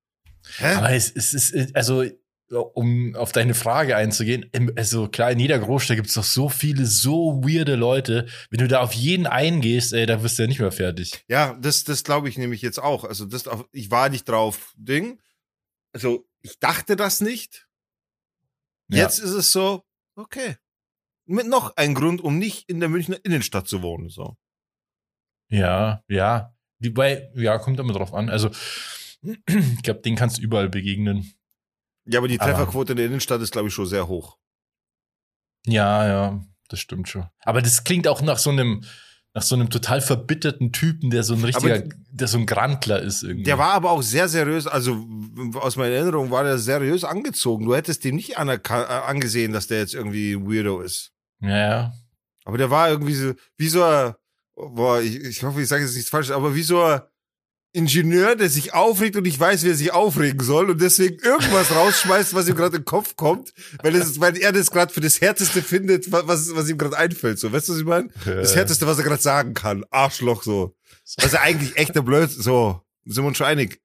Hä? 0.58 0.74
Aber 0.74 0.90
es, 0.90 1.10
es 1.10 1.32
ist, 1.32 1.74
also, 1.74 2.04
um 2.50 3.14
auf 3.16 3.32
deine 3.32 3.54
Frage 3.54 3.96
einzugehen, 3.96 4.50
also 4.76 5.08
klar, 5.08 5.32
in 5.32 5.40
jeder 5.40 5.58
Großstadt 5.58 5.96
gibt 5.96 6.08
es 6.08 6.14
doch 6.14 6.24
so 6.24 6.48
viele, 6.48 6.86
so 6.86 7.42
weirde 7.42 7.74
Leute. 7.74 8.26
Wenn 8.50 8.60
du 8.60 8.68
da 8.68 8.80
auf 8.80 8.92
jeden 8.92 9.26
eingehst, 9.26 9.92
ey, 9.92 10.06
da 10.06 10.22
wirst 10.22 10.38
du 10.38 10.42
ja 10.42 10.48
nicht 10.48 10.60
mehr 10.60 10.72
fertig. 10.72 11.24
Ja, 11.28 11.54
das, 11.60 11.84
das 11.84 12.04
glaube 12.04 12.28
ich 12.28 12.38
nämlich 12.38 12.62
jetzt 12.62 12.78
auch. 12.78 13.04
Also 13.04 13.26
das, 13.26 13.44
ich 13.72 13.90
war 13.90 14.08
nicht 14.08 14.28
drauf, 14.28 14.74
Ding. 14.76 15.20
Also 15.92 16.28
ich 16.42 16.58
dachte 16.58 16.94
das 16.94 17.20
nicht. 17.20 17.66
Ja. 18.88 19.04
Jetzt 19.04 19.18
ist 19.18 19.32
es 19.32 19.50
so, 19.50 19.82
okay. 20.14 20.56
Mit 21.24 21.48
noch 21.48 21.76
ein 21.76 21.94
Grund, 21.94 22.20
um 22.20 22.38
nicht 22.38 22.68
in 22.68 22.78
der 22.78 22.88
Münchner 22.88 23.18
Innenstadt 23.24 23.66
zu 23.66 23.82
wohnen. 23.82 24.08
So. 24.08 24.36
Ja, 25.48 26.04
ja. 26.08 26.54
Die 26.78 26.90
bei, 26.90 27.30
ja, 27.34 27.58
kommt 27.58 27.80
immer 27.80 27.94
drauf 27.94 28.14
an. 28.14 28.28
Also, 28.28 28.50
ich 29.22 29.82
glaube, 29.82 30.00
den 30.02 30.14
kannst 30.14 30.38
du 30.38 30.42
überall 30.42 30.68
begegnen. 30.68 31.34
Ja, 32.06 32.18
aber 32.20 32.28
die 32.28 32.40
Aber- 32.40 32.50
Trefferquote 32.50 32.92
in 32.92 32.96
der 32.96 33.06
Innenstadt 33.06 33.40
ist, 33.40 33.52
glaube 33.52 33.68
ich, 33.68 33.74
schon 33.74 33.86
sehr 33.86 34.08
hoch. 34.08 34.36
Ja, 35.66 36.06
ja, 36.06 36.44
das 36.68 36.80
stimmt 36.80 37.08
schon. 37.08 37.26
Aber 37.40 37.60
das 37.62 37.84
klingt 37.84 38.06
auch 38.06 38.22
nach 38.22 38.38
so 38.38 38.50
einem, 38.50 38.84
nach 39.34 39.42
so 39.42 39.56
einem 39.56 39.68
total 39.68 40.00
verbitterten 40.00 40.72
Typen, 40.72 41.10
der 41.10 41.24
so 41.24 41.34
ein 41.34 41.42
richtiger, 41.44 41.82
der 42.10 42.28
so 42.28 42.38
ein 42.38 42.46
Grantler 42.46 43.02
ist 43.02 43.24
irgendwie. 43.24 43.42
Der 43.44 43.58
war 43.58 43.72
aber 43.72 43.90
auch 43.90 44.02
sehr 44.02 44.28
seriös, 44.28 44.66
also 44.66 45.04
aus 45.54 45.76
meiner 45.76 45.94
Erinnerung 45.96 46.30
war 46.30 46.44
der 46.44 46.58
seriös 46.58 47.02
angezogen. 47.02 47.66
Du 47.66 47.74
hättest 47.74 48.04
dem 48.04 48.14
nicht 48.14 48.36
äh, 48.36 48.58
angesehen, 48.68 49.52
dass 49.52 49.66
der 49.66 49.80
jetzt 49.80 49.94
irgendwie 49.94 50.34
ein 50.34 50.46
Weirdo 50.46 50.80
ist. 50.80 51.12
Ja, 51.40 51.56
ja. 51.56 51.92
Aber 52.44 52.58
der 52.58 52.70
war 52.70 52.88
irgendwie 52.88 53.14
so, 53.14 53.34
wie 53.56 53.68
so 53.68 53.80
boah, 54.56 55.00
ich, 55.00 55.16
ich 55.16 55.42
hoffe, 55.42 55.60
ich 55.60 55.68
sage 55.68 55.82
jetzt 55.84 55.94
nichts 55.94 56.10
falsch, 56.10 56.30
aber 56.30 56.54
wie 56.54 56.62
so 56.62 56.98
Ingenieur, 57.76 58.36
der 58.36 58.48
sich 58.48 58.72
aufregt 58.74 59.16
und 59.16 59.26
ich 59.26 59.38
weiß, 59.38 59.62
wie 59.64 59.68
er 59.68 59.74
sich 59.74 59.92
aufregen 59.92 60.40
soll 60.40 60.70
und 60.70 60.80
deswegen 60.80 61.18
irgendwas 61.22 61.70
rausschmeißt, 61.74 62.34
was 62.34 62.48
ihm 62.48 62.56
gerade 62.56 62.76
in 62.76 62.82
den 62.82 62.86
Kopf 62.86 63.16
kommt, 63.16 63.52
weil, 63.82 63.94
es, 63.94 64.18
weil 64.18 64.36
er 64.38 64.50
das 64.52 64.70
gerade 64.70 64.92
für 64.92 65.00
das 65.00 65.20
Härteste 65.20 65.62
findet, 65.62 66.10
wa- 66.10 66.22
was, 66.24 66.54
was 66.54 66.68
ihm 66.70 66.78
gerade 66.78 66.96
einfällt. 66.96 67.38
So, 67.38 67.52
weißt 67.52 67.68
du, 67.68 67.72
was 67.74 67.78
ich 67.80 67.84
meine? 67.86 68.08
Das. 68.24 68.56
Härteste, 68.56 68.86
was 68.86 68.98
er 68.98 69.04
gerade 69.04 69.22
sagen 69.22 69.54
kann. 69.54 69.84
Arschloch 69.90 70.42
so. 70.42 70.74
Was 71.18 71.34
er 71.34 71.42
eigentlich 71.42 71.76
echter 71.76 72.02
Blöd, 72.02 72.30
so. 72.30 72.80
Sind 73.04 73.22
wir 73.22 73.28
uns 73.28 73.36
schon 73.36 73.46
einig. 73.46 73.80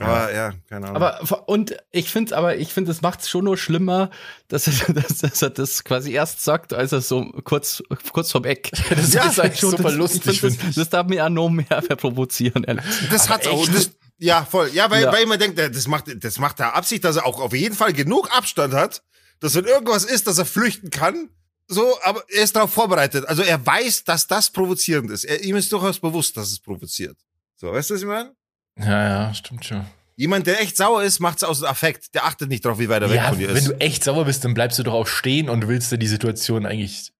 Aber 0.00 0.34
ja, 0.34 0.52
keine 0.68 0.86
Ahnung. 0.88 0.96
Aber 1.02 1.48
und 1.48 1.76
ich 1.92 2.10
finde, 2.10 2.36
aber 2.36 2.56
ich 2.56 2.72
finde, 2.72 2.90
es 2.90 3.00
macht 3.00 3.20
es 3.20 3.28
schon 3.28 3.44
nur 3.44 3.56
schlimmer, 3.56 4.10
dass 4.48 4.66
er, 4.66 4.92
dass, 4.94 5.18
dass 5.18 5.40
er 5.42 5.50
das 5.50 5.84
quasi 5.84 6.12
erst 6.12 6.42
sagt, 6.42 6.72
als 6.72 6.90
er 6.92 7.00
so 7.00 7.24
kurz 7.44 7.82
kurz 8.12 8.32
vom 8.32 8.44
Eck. 8.44 8.70
Das 8.90 9.12
Ja, 9.12 9.26
ist 9.26 9.38
eigentlich 9.38 9.60
Schon, 9.60 9.70
super 9.70 9.84
das, 9.84 9.94
lustig. 9.94 10.26
Ich 10.32 10.40
find, 10.40 10.62
das, 10.66 10.74
das 10.74 10.88
darf 10.88 11.06
mir 11.06 11.24
auch 11.24 11.28
noch 11.30 11.48
mehr 11.48 11.64
provozieren. 11.96 12.64
ehrlich. 12.64 12.84
Das 13.10 13.26
Aber 13.26 13.34
hat's 13.34 13.46
auch. 13.46 13.66
Das, 13.68 13.90
ja, 14.18 14.44
voll. 14.44 14.70
Ja, 14.72 14.90
weil, 14.90 15.02
Ja. 15.04 15.12
weil 15.12 15.26
man 15.26 15.38
denkt, 15.38 15.58
das 15.58 15.86
macht, 15.86 16.06
das 16.24 16.38
macht 16.38 16.58
er 16.60 16.74
Absicht, 16.74 17.04
dass 17.04 17.16
er 17.16 17.26
auch 17.26 17.40
auf 17.40 17.52
jeden 17.52 17.74
Fall 17.76 17.92
genug 17.92 18.30
Abstand 18.36 18.74
hat, 18.74 19.02
dass 19.40 19.54
wenn 19.54 19.64
irgendwas 19.64 20.04
ist, 20.04 20.26
dass 20.26 20.38
er 20.38 20.44
flüchten 20.46 20.90
kann. 20.90 21.28
So, 21.66 21.96
aber 22.02 22.24
er 22.28 22.42
ist 22.44 22.56
darauf 22.56 22.72
vorbereitet. 22.72 23.26
Also 23.26 23.42
er 23.42 23.64
weiß, 23.64 24.04
dass 24.04 24.26
das 24.26 24.50
provozierend 24.50 25.10
ist. 25.10 25.24
Er, 25.24 25.42
ihm 25.42 25.56
ist 25.56 25.72
durchaus 25.72 25.98
bewusst, 26.00 26.36
dass 26.36 26.50
es 26.52 26.58
provoziert. 26.60 27.16
So, 27.56 27.72
weißt 27.72 27.90
du, 27.90 27.94
was 27.94 28.00
ich 28.02 28.06
meine? 28.08 28.32
Ja, 28.78 29.08
ja, 29.26 29.34
stimmt 29.34 29.64
schon. 29.64 29.84
Jemand, 30.16 30.46
der 30.46 30.60
echt 30.60 30.76
sauer 30.76 31.02
ist, 31.02 31.18
macht's 31.20 31.42
aus 31.42 31.58
dem 31.60 31.68
Affekt. 31.68 32.14
Der 32.14 32.24
achtet 32.24 32.48
nicht 32.48 32.64
drauf, 32.64 32.78
wie 32.78 32.88
weit 32.88 33.02
er 33.02 33.10
weg 33.10 33.16
Ja, 33.16 33.28
von 33.30 33.38
dir 33.38 33.48
wenn 33.48 33.56
ist. 33.56 33.68
du 33.68 33.80
echt 33.80 34.04
sauer 34.04 34.24
bist, 34.24 34.44
dann 34.44 34.54
bleibst 34.54 34.78
du 34.78 34.82
doch 34.84 34.94
auch 34.94 35.06
stehen 35.06 35.48
und 35.48 35.66
willst 35.68 35.90
dir 35.90 35.98
die 35.98 36.06
Situation 36.06 36.66
eigentlich 36.66 37.12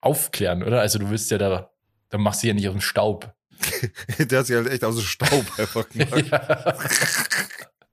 aufklären, 0.00 0.62
oder? 0.62 0.80
Also 0.80 0.98
du 0.98 1.08
willst 1.10 1.30
ja 1.30 1.38
da, 1.38 1.70
dann 2.10 2.20
machst 2.20 2.42
du 2.42 2.48
ja 2.48 2.54
nicht 2.54 2.68
auf 2.68 2.74
den 2.74 2.80
Staub. 2.82 3.32
der 4.18 4.38
hat 4.40 4.46
sich 4.46 4.56
halt 4.56 4.68
echt 4.68 4.84
aus 4.84 4.96
dem 4.96 5.04
Staub 5.04 5.46
einfach 5.58 5.88
gemacht. 5.94 6.26
ja. 6.30 6.74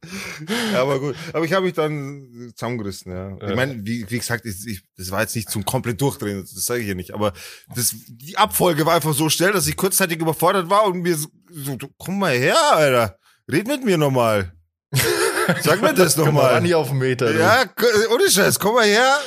Ja, 0.73 0.81
aber 0.81 0.99
gut. 0.99 1.15
Aber 1.33 1.45
ich 1.45 1.53
habe 1.53 1.65
mich 1.65 1.73
dann 1.73 2.51
zusammengerissen, 2.55 3.11
ja. 3.11 3.35
Ich 3.49 3.55
meine, 3.55 3.85
wie, 3.85 4.09
wie 4.09 4.17
gesagt, 4.19 4.45
ich, 4.45 4.65
ich, 4.67 4.83
das 4.97 5.11
war 5.11 5.21
jetzt 5.21 5.35
nicht 5.35 5.49
zum 5.49 5.65
komplett 5.65 6.01
durchdrehen, 6.01 6.41
das 6.41 6.51
sage 6.65 6.79
ich 6.79 6.85
hier 6.85 6.95
nicht. 6.95 7.13
Aber 7.13 7.33
das, 7.75 7.95
die 8.07 8.37
Abfolge 8.37 8.85
war 8.85 8.95
einfach 8.95 9.13
so 9.13 9.29
schnell, 9.29 9.51
dass 9.51 9.67
ich 9.67 9.75
kurzzeitig 9.75 10.19
überfordert 10.19 10.69
war 10.69 10.85
und 10.85 11.01
mir 11.01 11.15
so, 11.15 11.27
so 11.49 11.77
komm 11.97 12.19
mal 12.19 12.35
her, 12.35 12.57
Alter. 12.73 13.17
Red 13.51 13.67
mit 13.67 13.83
mir 13.83 13.97
nochmal. 13.97 14.53
Sag 15.61 15.81
mir 15.81 15.93
das 15.93 16.15
Komm 16.15 16.35
mal 16.35 16.41
ran 16.41 16.53
nochmal. 16.53 16.65
hier 16.65 16.77
auf 16.77 16.89
den 16.89 16.97
Meter. 16.99 17.33
du. 17.33 17.39
Ja, 17.39 17.65
ohne 18.13 18.29
Scheiß, 18.29 18.59
komm 18.59 18.75
mal 18.75 18.85
her. 18.85 19.17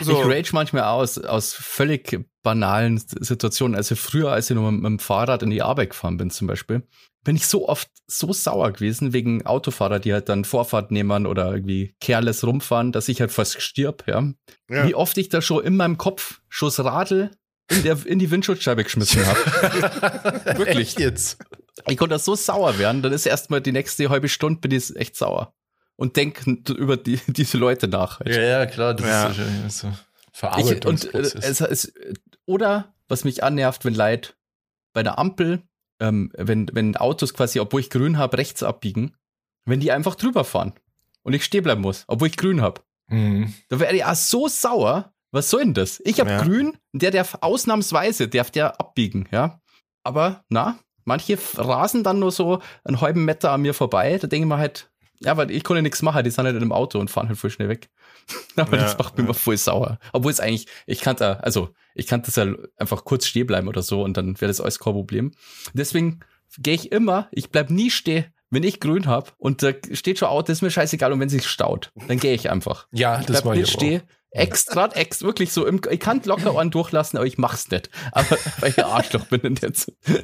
So. 0.00 0.20
Ich 0.22 0.28
rage 0.28 0.50
manchmal 0.52 0.84
aus, 0.84 1.18
aus 1.18 1.52
völlig 1.52 2.20
banalen 2.42 2.98
Situationen. 2.98 3.76
Also 3.76 3.96
früher, 3.96 4.30
als 4.32 4.48
ich 4.50 4.56
noch 4.56 4.70
mit, 4.70 4.80
mit 4.80 4.86
dem 4.90 4.98
Fahrrad 4.98 5.42
in 5.42 5.50
die 5.50 5.62
Arbeit 5.62 5.90
gefahren 5.90 6.16
bin 6.16 6.30
zum 6.30 6.46
Beispiel, 6.46 6.86
bin 7.24 7.36
ich 7.36 7.46
so 7.46 7.68
oft 7.68 7.88
so 8.06 8.32
sauer 8.32 8.72
gewesen 8.72 9.12
wegen 9.12 9.44
Autofahrer, 9.46 9.98
die 10.00 10.12
halt 10.12 10.28
dann 10.28 10.44
Vorfahrt 10.44 10.90
nehmen 10.90 11.26
oder 11.26 11.52
irgendwie 11.52 11.94
careless 12.00 12.44
rumfahren, 12.44 12.92
dass 12.92 13.08
ich 13.08 13.20
halt 13.20 13.30
fast 13.30 13.60
stirb, 13.60 14.04
ja. 14.06 14.24
Ja. 14.68 14.86
Wie 14.88 14.94
oft 14.94 15.16
ich 15.18 15.28
da 15.28 15.42
schon 15.42 15.64
in 15.64 15.76
meinem 15.76 15.98
Kopf 15.98 16.40
schon 16.48 16.68
das 16.68 16.80
Radl 16.84 17.30
in, 17.70 17.82
der, 17.84 18.04
in 18.04 18.18
die 18.18 18.30
Windschutzscheibe 18.30 18.82
geschmissen 18.84 19.24
habe. 19.24 19.38
Wirklich. 20.58 20.88
Echt 20.88 21.00
jetzt? 21.00 21.38
Ich 21.88 21.96
konnte 21.96 22.18
so 22.18 22.34
sauer 22.34 22.78
werden, 22.78 23.00
dann 23.02 23.12
ist 23.12 23.26
erstmal 23.26 23.60
die 23.60 23.72
nächste 23.72 24.08
halbe 24.10 24.28
Stunde 24.28 24.60
bin 24.60 24.72
ich 24.72 24.94
echt 24.96 25.16
sauer. 25.16 25.54
Und 25.96 26.16
denk 26.16 26.46
über 26.46 26.96
die, 26.96 27.16
diese 27.26 27.58
Leute 27.58 27.86
nach. 27.86 28.20
Halt. 28.20 28.34
Ja, 28.34 28.42
ja, 28.42 28.66
klar, 28.66 28.94
das 28.94 29.06
Ja. 29.06 29.28
ist 29.28 29.38
wahrscheinlich 29.38 29.72
so. 29.72 29.88
Ich, 29.88 29.92
und 29.92 29.94
äh, 29.94 30.32
Verarbeitungsprozess. 30.32 31.34
es, 31.34 31.60
es, 31.60 31.92
oder 32.46 32.94
was 33.08 33.24
mich 33.24 33.44
annervt, 33.44 33.84
wenn 33.84 33.94
Leute 33.94 34.30
bei 34.92 35.02
der 35.02 35.18
Ampel, 35.18 35.62
ähm, 36.00 36.32
wenn, 36.36 36.68
wenn 36.72 36.96
Autos 36.96 37.34
quasi, 37.34 37.60
obwohl 37.60 37.80
ich 37.80 37.90
grün 37.90 38.18
habe, 38.18 38.38
rechts 38.38 38.62
abbiegen, 38.62 39.14
wenn 39.66 39.80
die 39.80 39.92
einfach 39.92 40.14
drüber 40.14 40.44
fahren 40.44 40.72
und 41.22 41.32
ich 41.34 41.44
stehen 41.44 41.62
bleiben 41.62 41.82
muss, 41.82 42.04
obwohl 42.08 42.28
ich 42.28 42.36
grün 42.36 42.60
habe. 42.60 42.80
Mhm. 43.08 43.52
Da 43.68 43.78
werde 43.80 43.96
ich 43.96 44.04
auch 44.04 44.14
so 44.14 44.48
sauer. 44.48 45.12
Was 45.32 45.50
soll 45.50 45.60
denn 45.62 45.74
das? 45.74 46.00
Ich 46.04 46.18
habe 46.18 46.30
Ja. 46.30 46.42
grün, 46.42 46.76
der 46.92 47.10
darf 47.12 47.38
ausnahmsweise, 47.40 48.28
darf 48.28 48.50
der 48.50 48.80
abbiegen, 48.80 49.28
ja. 49.30 49.60
Aber 50.02 50.44
na, 50.48 50.78
manche 51.04 51.38
rasen 51.56 52.02
dann 52.02 52.18
nur 52.18 52.32
so 52.32 52.60
einen 52.84 53.00
halben 53.00 53.24
Meter 53.24 53.52
an 53.52 53.62
mir 53.62 53.74
vorbei. 53.74 54.18
Da 54.20 54.26
denke 54.26 54.46
ich 54.46 54.48
mir 54.48 54.58
halt, 54.58 54.90
ja, 55.20 55.36
weil 55.36 55.50
ich 55.50 55.62
konnte 55.62 55.82
nichts 55.82 56.02
machen, 56.02 56.24
die 56.24 56.30
sind 56.30 56.44
halt 56.44 56.54
in 56.56 56.60
dem 56.60 56.72
Auto 56.72 56.98
und 56.98 57.10
fahren 57.10 57.28
halt 57.28 57.38
voll 57.38 57.50
schnell 57.50 57.68
weg. 57.68 57.90
Aber 58.56 58.76
Ja, 58.76 58.82
das 58.84 58.98
macht 58.98 59.14
mich 59.16 59.24
ja. 59.24 59.24
immer 59.24 59.34
voll 59.34 59.56
sauer. 59.56 59.98
Obwohl 60.12 60.32
es 60.32 60.40
eigentlich, 60.40 60.66
ich 60.86 61.00
kann 61.00 61.16
da, 61.16 61.34
also 61.34 61.70
ich 61.94 62.06
kann 62.06 62.22
das 62.22 62.36
ja 62.36 62.46
einfach 62.76 63.04
kurz 63.04 63.26
stehen 63.26 63.46
bleiben 63.46 63.68
oder 63.68 63.82
so 63.82 64.02
und 64.02 64.16
dann 64.16 64.40
wäre 64.40 64.48
das 64.48 64.60
alles 64.60 64.78
kein 64.78 64.92
Problem. 64.92 65.32
Deswegen 65.72 66.20
gehe 66.58 66.74
ich 66.74 66.92
immer, 66.92 67.28
ich 67.32 67.50
bleib 67.50 67.70
nie 67.70 67.90
stehen, 67.90 68.26
wenn 68.50 68.62
ich 68.64 68.80
grün 68.80 69.06
hab 69.06 69.34
und 69.38 69.62
da 69.62 69.72
steht 69.92 70.18
schon 70.18 70.28
Auto, 70.28 70.50
ist 70.50 70.62
mir 70.62 70.70
scheißegal 70.70 71.12
und 71.12 71.20
wenn 71.20 71.28
sich 71.28 71.46
staut, 71.46 71.92
dann 72.08 72.18
gehe 72.18 72.34
ich 72.34 72.50
einfach. 72.50 72.86
Ja, 72.92 73.20
Ich 73.20 73.26
das 73.26 73.36
bleib 73.36 73.44
war 73.44 73.54
nicht 73.54 73.68
ich 73.68 73.72
stehen. 73.72 74.02
Extra, 74.32 74.86
ex, 74.92 75.22
wirklich 75.22 75.52
so, 75.52 75.66
im, 75.66 75.80
ich 75.90 75.98
kann 75.98 76.22
locker 76.24 76.56
einen 76.56 76.70
durchlassen, 76.70 77.16
aber 77.16 77.26
ich 77.26 77.36
mach's 77.36 77.68
nicht. 77.70 77.90
Aber 78.12 78.36
weil 78.60 78.70
ich 78.70 78.78
ein 78.78 78.84
Arschloch 78.84 79.26
bin 79.26 79.40
in, 79.40 79.54
der, 79.56 79.72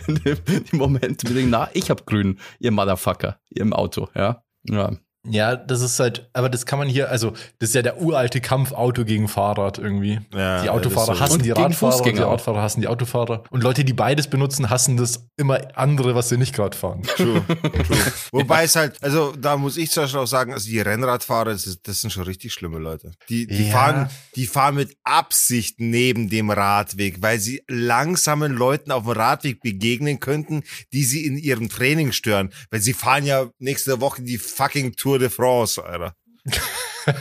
in 0.07 0.14
dem, 0.16 0.45
dem 0.45 0.78
Moment, 0.78 1.25
ich 1.25 1.35
denke, 1.35 1.50
na, 1.50 1.69
ich 1.73 1.90
hab 1.90 2.07
grün, 2.07 2.38
ihr 2.61 2.71
Motherfucker, 2.71 3.40
ihr 3.50 3.62
im 3.62 3.73
Auto, 3.73 4.09
ja. 4.14 4.45
Ja, 4.69 4.93
Ja, 5.28 5.56
das 5.56 5.80
ist 5.80 5.99
halt, 6.00 6.28
aber 6.33 6.49
das 6.49 6.66
kann 6.66 6.78
man 6.78 6.88
hier, 6.88 7.11
also 7.11 7.33
das 7.59 7.71
ist 7.71 7.75
ja 7.75 7.83
der 7.83 8.00
uralte 8.00 8.40
Kampf 8.40 8.73
Auto 8.73 9.04
gegen 9.04 9.28
Fahrrad 9.28 9.78
irgendwie. 9.78 10.21
Ja, 10.35 10.62
die 10.62 10.71
Autofahrer 10.71 11.14
so. 11.14 11.21
hassen 11.21 11.33
Und 11.35 11.45
die 11.45 11.49
gegen 11.49 11.62
Radfahrer, 11.62 11.97
und 12.02 12.16
die. 12.16 12.23
Radfahrer 12.23 12.62
hassen 12.62 12.80
die 12.80 12.88
Autofahrer. 12.88 13.45
Und 13.50 13.62
Leute, 13.62 13.85
die 13.85 13.92
beides 13.92 14.28
benutzen, 14.28 14.71
hassen 14.71 14.97
das 14.97 15.26
immer 15.37 15.61
andere, 15.76 16.14
was 16.14 16.28
sie 16.28 16.37
nicht 16.37 16.54
gerade 16.54 16.76
fahren. 16.76 17.02
True, 17.02 17.42
true. 17.47 17.97
Wobei 18.33 18.64
es 18.64 18.76
halt, 18.76 19.02
also 19.02 19.33
da 19.33 19.56
muss 19.56 19.76
ich 19.76 19.90
zum 19.90 20.04
Beispiel 20.04 20.21
auch 20.21 20.26
sagen, 20.26 20.52
also 20.52 20.68
die 20.68 20.80
Rennradfahrer, 20.80 21.47
das, 21.52 21.66
ist, 21.66 21.87
das 21.88 22.00
sind 22.00 22.11
schon 22.12 22.25
richtig 22.25 22.52
schlimme 22.52 22.78
Leute. 22.78 23.12
Die, 23.28 23.47
die 23.47 23.66
Ja. 23.68 23.73
fahren, 23.73 24.11
die 24.35 24.47
fahren 24.47 24.75
mit 24.76 24.97
Absicht 25.04 25.76
neben 25.80 26.28
dem 26.28 26.50
Radweg, 26.50 27.23
weil 27.23 27.38
sie 27.40 27.62
langsamen 27.68 28.52
Leuten 28.52 28.90
auf 28.92 29.04
dem 29.04 29.12
Radweg 29.12 29.61
begegnen 29.61 30.21
könnten, 30.21 30.62
die 30.92 31.04
sie 31.04 31.25
in 31.26 31.37
ihrem 31.37 31.68
Training 31.68 32.12
stören. 32.12 32.50
Weil 32.71 32.80
sie 32.80 32.92
fahren 32.92 33.25
ja 33.25 33.47
nächste 33.59 34.00
Woche 34.00 34.23
die 34.23 34.38
fucking 34.38 34.95
Tour 34.97 35.15
de 35.18 35.28
France, 35.30 35.82
Alter. 35.82 36.14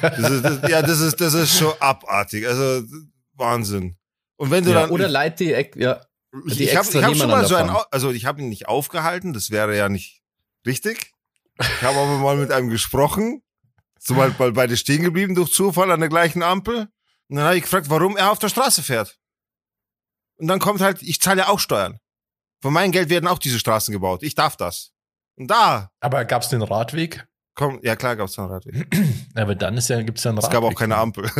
Das 0.02 0.32
ist, 0.32 0.44
das, 0.44 0.70
ja, 0.70 0.82
das 0.82 1.00
ist, 1.00 1.22
das 1.22 1.34
ist 1.34 1.58
schon 1.58 1.74
abartig. 1.80 2.48
Also 2.48 2.84
Wahnsinn. 3.34 3.98
Und 4.38 4.52
wenn 4.52 4.64
du 4.64 4.72
Ja, 4.72 4.82
dann 4.82 4.90
oder 4.90 5.08
Leute, 5.08 5.46
die, 5.46 5.80
ja, 5.80 6.02
ich, 6.48 6.58
die 6.58 6.64
ich 6.64 6.76
habe 6.76 6.88
hab 7.04 7.16
schon 7.16 7.30
mal 7.30 7.46
so 7.46 7.56
einen, 7.56 7.76
also 7.92 8.12
ich 8.12 8.26
habe 8.26 8.42
ihn 8.42 8.50
nicht 8.50 8.68
aufgehalten, 8.68 9.34
das 9.34 9.52
wäre 9.52 9.78
ja 9.78 9.90
nicht 9.90 10.22
richtig. 10.66 11.12
Ich 11.60 11.82
habe 11.84 11.98
aber 11.98 12.18
mal 12.18 12.36
mit 12.36 12.52
einem 12.52 12.70
gesprochen, 12.70 13.42
so 14.00 14.14
mal, 14.14 14.34
mal 14.38 14.52
beide 14.52 14.76
stehen 14.76 15.04
geblieben 15.04 15.36
durch 15.36 15.52
Zufall 15.52 15.92
an 15.92 16.00
der 16.02 16.10
gleichen 16.10 16.44
Ampel. 16.44 16.88
Und 17.28 17.38
dann 17.38 17.46
habe 17.46 17.58
ich 17.58 17.64
gefragt, 17.64 17.90
warum 17.90 18.18
er 18.18 18.32
auf 18.32 18.40
der 18.40 18.50
Straße 18.50 18.84
fährt. 18.84 19.18
Und 20.38 20.48
dann 20.48 20.60
kommt 20.60 20.82
halt, 20.82 21.02
ich 21.02 21.22
zahle 21.22 21.42
ja 21.42 21.48
auch 21.48 21.60
Steuern. 21.60 22.00
Von 22.62 22.74
meinem 22.74 22.92
Geld 22.92 23.10
werden 23.10 23.28
auch 23.28 23.40
diese 23.40 23.60
Straßen 23.60 23.92
gebaut. 23.92 24.22
Ich 24.24 24.36
darf 24.36 24.58
das. 24.58 24.92
Und 25.38 25.48
da 25.48 25.92
Aber 26.02 26.26
gab's 26.26 26.50
den 26.50 26.62
Radweg? 26.62 27.26
Kommt, 27.56 27.84
ja 27.84 27.96
klar 27.96 28.16
gab 28.16 28.28
es 28.28 28.38
einen 28.38 28.50
Radweg. 28.50 28.88
Aber 29.36 29.56
dann 29.56 29.78
ist 29.78 29.90
ja, 29.90 30.02
gibt's 30.02 30.24
ja 30.24 30.32
einen 30.32 30.38
Es 30.38 30.46
Radweg. 30.46 30.62
gab 30.62 30.72
auch 30.72 30.76
keine 30.78 30.98
Ampel. 30.98 31.26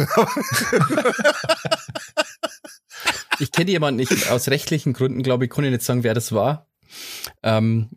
ich 3.40 3.52
kenne 3.52 3.72
jemanden 3.72 3.98
nicht, 3.98 4.30
aus 4.32 4.48
rechtlichen 4.50 4.94
Gründen, 4.94 5.24
glaube 5.24 5.46
ich, 5.46 5.52
kann 5.52 5.64
ich 5.66 5.72
nicht 5.72 5.84
sagen, 5.84 6.04
wer 6.04 6.14
das 6.14 6.32
war. 6.32 6.68
Ähm, 7.44 7.90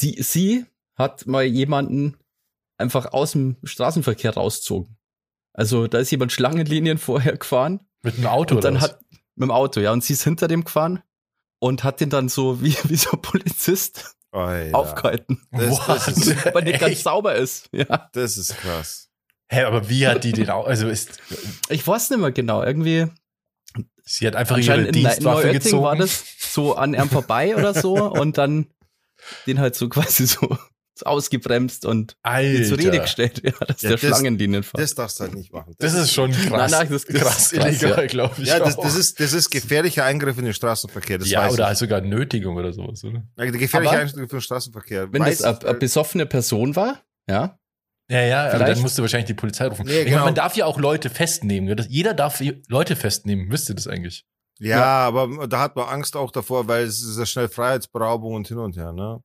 die, 0.00 0.22
sie 0.22 0.66
hat 0.96 1.26
mal 1.26 1.44
jemanden 1.44 2.16
einfach 2.78 3.12
aus 3.12 3.32
dem 3.32 3.56
Straßenverkehr 3.64 4.34
rausgezogen. 4.34 4.96
Also 5.52 5.86
da 5.86 5.98
ist 5.98 6.10
jemand 6.10 6.32
Schlangenlinien 6.32 6.98
vorher 6.98 7.36
gefahren 7.36 7.80
Mit 8.02 8.16
einem 8.16 8.26
Auto 8.26 8.56
und 8.56 8.64
dann 8.64 8.76
oder 8.76 8.82
was? 8.82 8.90
hat 8.92 9.00
mit 9.36 9.48
dem 9.48 9.50
Auto, 9.50 9.80
ja, 9.80 9.92
und 9.92 10.02
sie 10.02 10.14
ist 10.14 10.24
hinter 10.24 10.48
dem 10.48 10.64
gefahren 10.64 11.02
und 11.58 11.84
hat 11.84 12.00
den 12.00 12.10
dann 12.10 12.28
so 12.28 12.62
wie, 12.62 12.74
wie 12.84 12.96
so 12.96 13.12
ein 13.12 13.22
Polizist 13.22 14.15
Alter, 14.36 14.76
aufgehalten, 14.76 15.40
Das- 15.52 15.86
das 15.86 16.08
ist- 16.08 16.44
weil 16.54 16.64
nicht 16.64 16.80
ganz 16.80 17.02
sauber 17.02 17.34
ist. 17.34 17.68
Ja. 17.72 18.08
Das 18.12 18.36
ist 18.36 18.56
krass. 18.58 19.08
Hä, 19.48 19.62
aber 19.62 19.88
wie 19.88 20.06
hat 20.06 20.24
die 20.24 20.32
den 20.32 20.50
auch, 20.50 20.66
also 20.66 20.88
ist, 20.88 21.18
Ich 21.68 21.86
weiß 21.86 22.10
nicht 22.10 22.18
mehr 22.20 22.32
genau, 22.32 22.62
irgendwie 22.62 23.06
sie 24.04 24.26
hat 24.26 24.36
einfach 24.36 24.58
ihre 24.58 24.90
Dienstwaffe 24.90 25.52
gezogen. 25.52 25.82
war 25.84 25.96
das 25.96 26.24
so 26.38 26.74
an 26.74 26.94
ihm 26.94 27.08
vorbei 27.08 27.56
oder 27.56 27.74
so 27.74 27.94
und 28.12 28.38
dann 28.38 28.66
den 29.46 29.58
halt 29.60 29.74
so 29.74 29.88
quasi 29.88 30.26
so 30.26 30.56
ausgebremst 31.04 31.84
und 31.84 32.16
zur 32.22 32.78
Rede 32.78 33.00
gestellt, 33.00 33.42
ja, 33.44 33.50
dass 33.66 33.82
Ja, 33.82 33.90
der 33.90 33.98
das- 33.98 34.00
Schlangenlinien 34.00 34.62
fährt. 34.62 34.80
Das 34.82 34.94
darfst 34.94 35.18
du 35.20 35.24
halt 35.24 35.34
nicht 35.34 35.52
machen. 35.52 35.74
Das 35.78 35.92
ist 35.94 36.12
schon 36.12 36.30
krass. 36.32 36.48
Nein, 36.50 36.70
nein, 36.70 36.88
das 36.90 37.04
ist 37.04 37.08
krass, 37.08 37.50
krass, 37.50 37.52
illegal, 37.52 38.00
ja. 38.02 38.06
glaube 38.06 38.34
ich. 38.38 38.48
Ja, 38.48 38.58
das, 38.58 38.76
das, 38.76 38.94
ist, 38.96 39.20
das 39.20 39.32
ist 39.32 39.50
gefährlicher 39.50 40.04
Eingriff 40.04 40.38
in 40.38 40.44
den 40.44 40.54
Straßenverkehr. 40.54 41.18
Das 41.18 41.28
ja, 41.28 41.42
weiß 41.42 41.52
oder 41.54 41.62
ich. 41.64 41.68
halt 41.68 41.78
sogar 41.78 42.00
Nötigung 42.00 42.56
oder 42.56 42.72
sowas, 42.72 43.02
oder? 43.04 43.22
Ja, 43.36 43.44
der 43.44 43.50
gefährliche 43.52 43.90
Aber- 43.92 44.00
Eingriff 44.00 44.16
in 44.22 44.26
den 44.28 44.40
Straßenverkehr. 44.40 45.12
Wenn 45.12 45.22
weiß 45.22 45.38
das 45.38 45.58
eine, 45.60 45.66
weil- 45.72 45.74
besoffene 45.74 46.26
Person 46.26 46.76
war, 46.76 47.00
ja, 47.28 47.58
Ja, 48.08 48.20
ja, 48.22 48.40
aber 48.42 48.50
Vielleicht- 48.52 48.72
dann 48.76 48.82
musst 48.82 48.96
du 48.98 49.02
wahrscheinlich 49.02 49.26
die 49.26 49.34
Polizei 49.34 49.66
rufen. 49.66 49.84
Nee, 49.84 49.98
ich 49.98 50.04
genau. 50.04 50.18
meine, 50.18 50.24
man 50.26 50.34
darf 50.36 50.56
ja 50.56 50.64
auch 50.66 50.78
Leute 50.78 51.10
festnehmen. 51.10 51.76
Das- 51.76 51.88
Jeder 51.88 52.14
darf 52.14 52.40
Leute 52.68 52.94
festnehmen. 52.94 53.50
Wisst 53.50 53.68
ihr 53.68 53.74
das 53.74 53.88
eigentlich? 53.88 54.24
ja, 54.60 54.68
Ja. 54.78 54.84
aber 55.08 55.46
da 55.48 55.58
hat 55.60 55.74
man 55.76 55.86
Angst 55.88 56.14
auch 56.16 56.30
davor, 56.30 56.68
weil 56.68 56.84
es 56.84 57.02
ist 57.02 57.18
ja 57.18 57.26
schnell 57.26 57.48
Freiheitsberaubung 57.48 58.34
und 58.34 58.46
hin 58.48 58.58
und 58.58 58.76
her, 58.76 58.92
ne? 58.92 59.20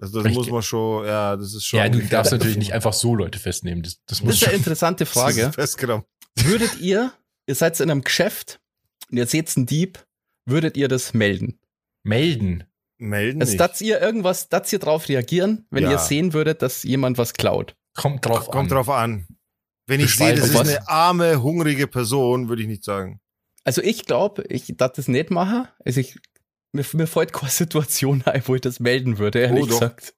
Also 0.00 0.18
das 0.18 0.26
Richtig. 0.26 0.36
muss 0.38 0.50
man 0.50 0.62
schon, 0.62 1.06
ja, 1.06 1.36
das 1.36 1.54
ist 1.54 1.64
schon. 1.64 1.78
ja, 1.78 1.88
du 1.88 2.00
darfst 2.06 2.30
natürlich 2.32 2.56
nicht 2.56 2.72
einfach 2.72 2.92
so 2.92 3.14
Leute 3.14 3.38
festnehmen. 3.38 3.82
Das, 3.82 3.94
das 4.06 4.18
das 4.18 4.22
muss 4.22 4.34
ist 4.36 4.46
eine 4.48 4.56
interessante 4.56 5.04
Das 5.04 5.12
Frage. 5.12 5.50
festgenommen. 5.52 6.04
Würdet 6.36 6.78
ihr, 6.80 7.12
ihr 7.46 7.54
seid 7.54 7.78
in 7.80 7.90
einem 7.90 8.02
Geschäft 8.02 8.60
und 9.10 9.16
ihr 9.18 9.26
seht 9.26 9.54
einen 9.56 9.66
Dieb, 9.66 10.04
würdet 10.46 10.76
ihr 10.76 10.88
das 10.88 11.14
melden? 11.14 11.58
melden. 12.04 12.64
Melden 13.00 13.40
Also, 13.40 13.52
nicht. 13.52 13.60
dass 13.60 13.80
ihr 13.80 14.00
irgendwas, 14.00 14.48
dass 14.48 14.72
ihr 14.72 14.78
drauf 14.80 15.08
reagieren, 15.08 15.66
wenn 15.70 15.84
Ja. 15.84 15.90
ihr 15.92 15.98
sehen 15.98 16.32
würdet, 16.32 16.62
dass 16.62 16.82
jemand 16.84 17.16
was 17.18 17.32
klaut? 17.32 17.76
Kommt 17.96 18.24
drauf 18.24 18.46
Kommt 18.50 18.70
an. 18.72 18.76
drauf 18.76 18.88
an. 18.88 19.26
Wenn 19.86 20.00
ich 20.00 20.14
sehe, 20.14 20.32
Beschreib 20.32 20.36
das 20.36 20.48
ist 20.50 20.54
was. 20.54 20.68
eine 20.68 20.88
arme, 20.88 21.42
hungrige 21.42 21.86
Person, 21.86 22.48
würde 22.48 22.62
ich 22.62 22.68
nicht 22.68 22.84
sagen. 22.84 23.20
Also 23.64 23.82
ich 23.82 24.04
glaube, 24.06 24.44
ich 24.48 24.72
darf 24.76 24.92
das 24.92 25.06
nicht 25.08 25.30
machen. 25.30 25.68
Also 25.84 26.00
ich, 26.00 26.18
mir, 26.72 26.84
mir 26.92 27.06
fällt 27.06 27.32
keine 27.32 27.50
Situation 27.50 28.22
ein, 28.24 28.42
wo 28.46 28.54
ich 28.54 28.60
das 28.60 28.80
melden 28.80 29.18
würde, 29.18 29.40
ehrlich 29.40 29.64
Oh, 29.64 29.66
gesagt. 29.66 30.14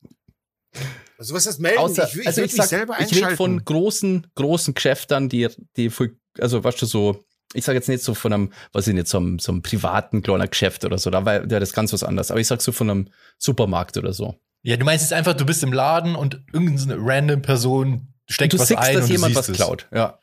Also 1.19 1.35
was 1.35 1.47
heißt 1.47 1.61
melden? 1.61 1.79
Außer, 1.79 2.09
ich 2.09 2.17
will, 2.17 2.27
also 2.27 2.43
ich 2.43 2.53
sag, 2.53 2.73
ich 3.01 3.15
rede 3.15 3.37
von 3.37 3.63
großen, 3.65 4.27
großen 4.35 4.75
Geschäftern, 4.75 5.29
die, 5.29 5.49
die, 5.77 5.91
also 6.39 6.65
weißt 6.65 6.81
du, 6.81 6.87
so, 6.87 7.25
ich 7.53 7.65
sage 7.65 7.77
jetzt 7.77 7.89
nicht 7.89 8.03
so 8.03 8.15
von 8.15 8.33
einem, 8.33 8.53
was 8.73 8.87
ich 8.87 8.95
nicht, 8.95 9.09
so 9.09 9.19
einem, 9.19 9.39
so 9.39 9.53
einem 9.53 9.63
privaten 9.63 10.23
kleiner 10.23 10.47
Geschäft 10.47 10.85
oder 10.85 10.99
so, 10.99 11.11
da 11.11 11.25
war 11.25 11.35
ja 11.35 11.61
das 11.61 11.73
ganz 11.73 11.93
was 11.93 12.05
anderes. 12.05 12.31
Aber 12.31 12.41
ich 12.41 12.47
sag 12.47 12.63
so 12.63 12.73
von 12.73 12.89
einem 12.89 13.09
Supermarkt 13.39 13.97
oder 13.97 14.13
so. 14.13 14.37
Ja, 14.63 14.77
du 14.77 14.85
meinst 14.85 15.05
jetzt 15.05 15.13
einfach, 15.13 15.35
du 15.35 15.45
bist 15.45 15.63
im 15.63 15.73
Laden 15.73 16.15
und 16.15 16.43
irgendeine 16.53 16.97
random 16.99 17.43
Person 17.43 18.15
steckt 18.29 18.53
du 18.53 18.59
was 18.59 18.69
siehst, 18.69 18.81
ein 18.81 18.95
dass 18.95 19.05
und 19.05 19.11
jemand 19.11 19.35
du 19.35 19.39
was 19.39 19.53
klaut. 19.53 19.89
Ja. 19.93 20.21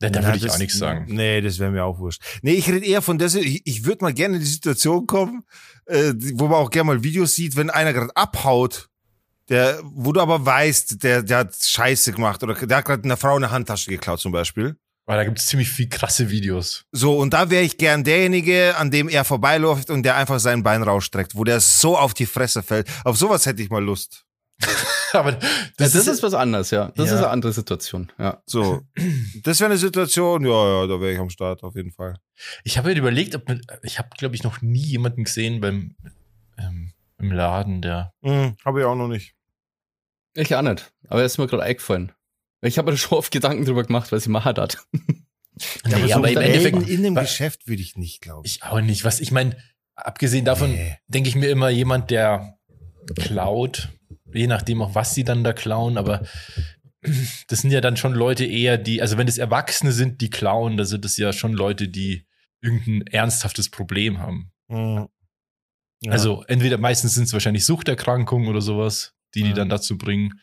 Da, 0.00 0.10
da 0.10 0.20
Ja, 0.20 0.26
würde 0.26 0.36
ich 0.38 0.44
das- 0.44 0.54
auch 0.54 0.58
nichts 0.58 0.78
sagen. 0.78 1.06
Nee, 1.08 1.40
das 1.40 1.58
wäre 1.58 1.70
mir 1.72 1.84
auch 1.84 1.98
wurscht. 1.98 2.22
Nee, 2.42 2.52
ich 2.52 2.68
rede 2.68 2.86
eher 2.86 3.02
von 3.02 3.18
der, 3.18 3.34
ich, 3.34 3.62
ich 3.66 3.84
würde 3.84 4.04
mal 4.04 4.12
gerne 4.14 4.34
in 4.36 4.40
die 4.40 4.46
Situation 4.46 5.06
kommen, 5.06 5.42
äh, 5.86 6.12
wo 6.34 6.44
man 6.46 6.58
auch 6.58 6.70
gerne 6.70 6.86
mal 6.86 7.02
Videos 7.02 7.34
sieht, 7.34 7.56
wenn 7.56 7.68
einer 7.70 7.92
gerade 7.92 8.14
abhaut, 8.16 8.88
der, 9.48 9.80
wo 9.82 10.12
du 10.12 10.20
aber 10.20 10.44
weißt, 10.44 11.02
der, 11.02 11.22
der 11.22 11.38
hat 11.38 11.56
Scheiße 11.60 12.12
gemacht 12.12 12.42
oder 12.42 12.54
der 12.54 12.76
hat 12.76 12.84
gerade 12.84 13.02
einer 13.04 13.16
Frau 13.16 13.34
eine 13.36 13.50
Handtasche 13.50 13.90
geklaut 13.90 14.20
zum 14.20 14.30
Beispiel. 14.30 14.76
Weil 15.06 15.16
da 15.16 15.24
gibt 15.24 15.38
es 15.38 15.46
ziemlich 15.46 15.70
viel 15.70 15.88
krasse 15.88 16.28
Videos. 16.28 16.84
So, 16.92 17.16
und 17.18 17.32
da 17.32 17.48
wäre 17.48 17.64
ich 17.64 17.78
gern 17.78 18.04
derjenige, 18.04 18.76
an 18.76 18.90
dem 18.90 19.08
er 19.08 19.24
vorbeiläuft 19.24 19.88
und 19.88 20.02
der 20.02 20.16
einfach 20.16 20.38
sein 20.38 20.62
Bein 20.62 20.82
rausstreckt, 20.82 21.34
wo 21.34 21.44
der 21.44 21.60
so 21.60 21.96
auf 21.96 22.12
die 22.12 22.26
Fresse 22.26 22.62
fällt. 22.62 22.86
Auf 23.04 23.16
sowas 23.16 23.46
hätte 23.46 23.62
ich 23.62 23.70
mal 23.70 23.82
Lust. 23.82 24.26
Aber 25.12 25.32
Das, 25.32 25.42
das, 25.76 25.92
das 25.92 25.94
ist, 26.02 26.08
ist 26.08 26.22
was 26.22 26.34
anderes, 26.34 26.70
ja. 26.70 26.92
Das 26.96 27.08
Ja. 27.08 27.14
ist 27.16 27.18
eine 27.22 27.30
andere 27.30 27.52
Situation, 27.52 28.12
ja. 28.18 28.42
So, 28.46 28.82
das 29.42 29.60
wäre 29.60 29.70
eine 29.70 29.78
Situation, 29.78 30.44
ja, 30.44 30.50
ja, 30.82 30.86
da 30.86 31.00
wäre 31.00 31.12
ich 31.12 31.18
am 31.18 31.30
Start 31.30 31.62
auf 31.62 31.74
jeden 31.76 31.92
Fall. 31.92 32.18
ich 32.64 32.76
habe 32.76 32.88
mir 32.90 32.96
überlegt, 32.98 33.34
ob 33.34 33.48
mit, 33.48 33.64
ich 33.82 33.98
habe, 33.98 34.08
glaube 34.18 34.34
ich, 34.34 34.42
noch 34.42 34.60
nie 34.60 34.82
jemanden 34.84 35.24
gesehen 35.24 35.60
beim 35.60 35.94
ähm, 36.58 36.92
im 37.18 37.32
Laden, 37.32 37.82
der. 37.82 38.12
Hm, 38.22 38.56
Habe 38.64 38.80
ich 38.80 38.86
auch 38.86 38.94
noch 38.94 39.08
nicht. 39.08 39.34
Ich 40.34 40.54
auch 40.54 40.62
nicht. 40.62 40.92
Aber 41.08 41.22
das 41.22 41.32
ist 41.32 41.38
mir 41.38 41.46
gerade 41.46 41.62
eingefallen. 41.64 42.12
Ich 42.60 42.78
habe 42.78 42.86
mir 42.86 42.92
da 42.92 42.98
schon 42.98 43.18
oft 43.18 43.32
Gedanken 43.32 43.64
drüber 43.64 43.84
gemacht, 43.84 44.10
was 44.12 44.22
ich 44.22 44.28
machen 44.28 44.56
hat. 44.56 44.78
Nee, 45.86 46.12
aber 46.12 46.30
im 46.30 46.36
Endeffekt 46.38 46.88
in 46.88 47.02
dem 47.02 47.14
Geschäft 47.14 47.66
würde 47.66 47.82
ich 47.82 47.96
nicht, 47.96 48.20
glaube 48.20 48.46
ich. 48.46 48.56
Ich 48.56 48.62
auch 48.64 48.80
nicht. 48.80 49.04
Was 49.04 49.18
ich 49.20 49.30
meine, 49.32 49.56
abgesehen 49.94 50.44
davon, 50.44 50.70
Nee. 50.72 50.96
denke 51.08 51.28
ich 51.28 51.34
mir 51.34 51.48
immer 51.50 51.68
jemand, 51.70 52.10
der 52.10 52.58
klaut, 53.16 53.88
je 54.32 54.46
nachdem 54.46 54.82
auch 54.82 54.94
was 54.94 55.14
sie 55.14 55.24
dann 55.24 55.44
da 55.44 55.52
klauen, 55.52 55.98
aber 55.98 56.26
das 57.48 57.60
sind 57.60 57.70
ja 57.70 57.80
dann 57.80 57.96
schon 57.96 58.12
Leute 58.12 58.44
eher, 58.44 58.76
die, 58.78 59.00
also 59.00 59.16
wenn 59.18 59.28
es 59.28 59.38
Erwachsene 59.38 59.92
sind, 59.92 60.20
die 60.20 60.30
klauen, 60.30 60.76
da 60.76 60.84
sind 60.84 61.04
es 61.04 61.16
ja 61.16 61.32
schon 61.32 61.52
Leute, 61.52 61.88
die 61.88 62.26
irgendein 62.60 63.06
ernsthaftes 63.06 63.70
Problem 63.70 64.18
haben. 64.18 64.50
Hm. 64.70 65.08
Ja. 66.02 66.12
Also 66.12 66.44
entweder 66.46 66.78
meistens 66.78 67.14
sind 67.14 67.24
es 67.24 67.32
wahrscheinlich 67.32 67.64
Suchterkrankungen 67.64 68.48
oder 68.48 68.60
sowas, 68.60 69.14
die 69.34 69.42
die 69.42 69.48
Ja. 69.50 69.54
dann 69.54 69.68
dazu 69.68 69.98
bringen, 69.98 70.40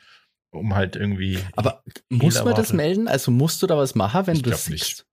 um 0.52 0.76
halt 0.76 0.96
irgendwie. 0.96 1.40
Aber 1.56 1.84
muss 2.10 2.44
man 2.44 2.56
das 2.56 2.74
melden? 2.74 3.08
Also 3.08 3.32
musst 3.32 3.62
du 3.62 3.68
da 3.68 3.78
was 3.78 3.96
machen, 3.96 4.28
wenn 4.28 4.36
Ich 4.38 4.42
du 4.42 4.50
das 4.50 4.70
nicht. 4.70 5.06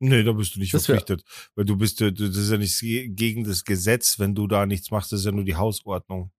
Nee, 0.00 0.22
da 0.22 0.32
bist 0.32 0.54
du 0.54 0.60
nicht 0.60 0.72
Das 0.72 0.86
verpflichtet. 0.86 1.24
Weil 1.56 1.64
du 1.64 1.76
bist, 1.76 2.00
das 2.00 2.12
ist 2.20 2.50
ja 2.50 2.58
nicht 2.58 2.78
gegen 3.16 3.42
das 3.42 3.64
Gesetz, 3.64 4.18
wenn 4.20 4.34
du 4.34 4.46
da 4.46 4.66
nichts 4.66 4.92
machst, 4.92 5.10
das 5.10 5.20
ist 5.20 5.26
ja 5.26 5.32
nur 5.32 5.44
die 5.44 5.56
Hausordnung. 5.56 6.30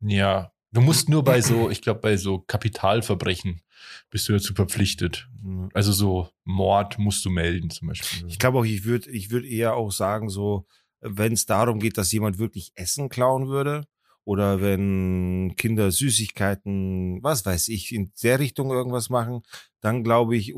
Ja, 0.00 0.52
du 0.72 0.80
musst 0.80 1.08
nur 1.08 1.24
bei 1.24 1.40
so, 1.40 1.70
ich 1.70 1.82
glaube, 1.82 2.00
bei 2.00 2.16
so 2.16 2.38
Kapitalverbrechen 2.40 3.62
bist 4.10 4.28
du 4.28 4.32
dazu 4.32 4.54
verpflichtet. 4.54 5.28
Also 5.74 5.92
so 5.92 6.30
Mord 6.44 6.98
musst 6.98 7.24
du 7.24 7.30
melden 7.30 7.70
zum 7.70 7.88
Beispiel. 7.88 8.28
Ich 8.28 8.38
glaube 8.38 8.58
auch, 8.58 8.64
ich 8.64 8.84
würde 8.84 9.10
ich 9.10 9.30
würd 9.30 9.44
eher 9.44 9.74
auch 9.74 9.92
sagen, 9.92 10.28
so, 10.28 10.66
wenn 11.00 11.32
es 11.32 11.46
darum 11.46 11.78
geht, 11.78 11.96
dass 11.96 12.12
jemand 12.12 12.38
wirklich 12.38 12.72
Essen 12.74 13.08
klauen 13.08 13.48
würde, 13.48 13.86
oder 14.28 14.60
wenn 14.60 15.54
Kinder 15.56 15.90
Süßigkeiten, 15.90 17.22
was 17.22 17.46
weiß 17.46 17.68
ich, 17.68 17.94
in 17.94 18.12
der 18.22 18.38
Richtung 18.38 18.70
irgendwas 18.70 19.08
machen, 19.08 19.40
dann 19.80 20.04
glaube 20.04 20.36
ich, 20.36 20.54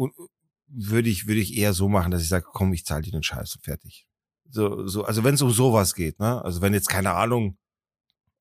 würde 0.67 1.09
ich, 1.09 1.29
würde 1.29 1.41
ich 1.41 1.57
eher 1.57 1.73
so 1.73 1.89
machen, 1.89 2.11
dass 2.11 2.21
ich 2.21 2.29
sage, 2.29 2.47
komm, 2.53 2.73
ich 2.73 2.85
zahle 2.85 3.03
dir 3.03 3.13
den 3.13 3.23
Scheiß 3.23 3.55
und 3.55 3.63
fertig. 3.63 4.09
So, 4.49 4.89
so, 4.89 5.05
also 5.05 5.23
wenn 5.23 5.35
es 5.35 5.43
um 5.43 5.53
sowas 5.53 5.95
geht, 5.95 6.19
ne? 6.19 6.45
Also 6.45 6.63
wenn 6.63 6.75
jetzt, 6.75 6.89
keine 6.89 7.13
Ahnung, 7.13 7.59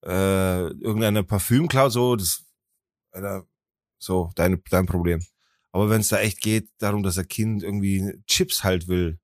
äh, 0.05 0.67
irgendeine 0.69 1.23
Parfüm 1.23 1.67
klaut, 1.67 1.91
so, 1.91 2.15
das, 2.15 2.45
Alter, 3.11 3.45
So, 3.99 4.31
dein, 4.35 4.61
dein 4.71 4.85
Problem. 4.87 5.21
Aber 5.71 5.89
wenn 5.89 6.01
es 6.01 6.09
da 6.09 6.19
echt 6.19 6.41
geht, 6.41 6.69
darum, 6.79 7.03
dass 7.03 7.17
ein 7.17 7.27
Kind 7.27 7.63
irgendwie 7.63 8.13
Chips 8.27 8.63
halt 8.63 8.87
will. 8.87 9.19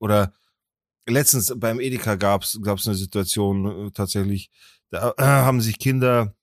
Oder 0.00 0.34
letztens 1.06 1.52
beim 1.56 1.80
Edeka 1.80 2.16
gab's 2.16 2.60
gab's 2.62 2.86
eine 2.86 2.96
Situation 2.96 3.88
äh, 3.88 3.90
tatsächlich, 3.92 4.50
da 4.90 5.14
äh, 5.18 5.22
haben 5.24 5.60
sich 5.60 5.78
Kinder, 5.78 6.34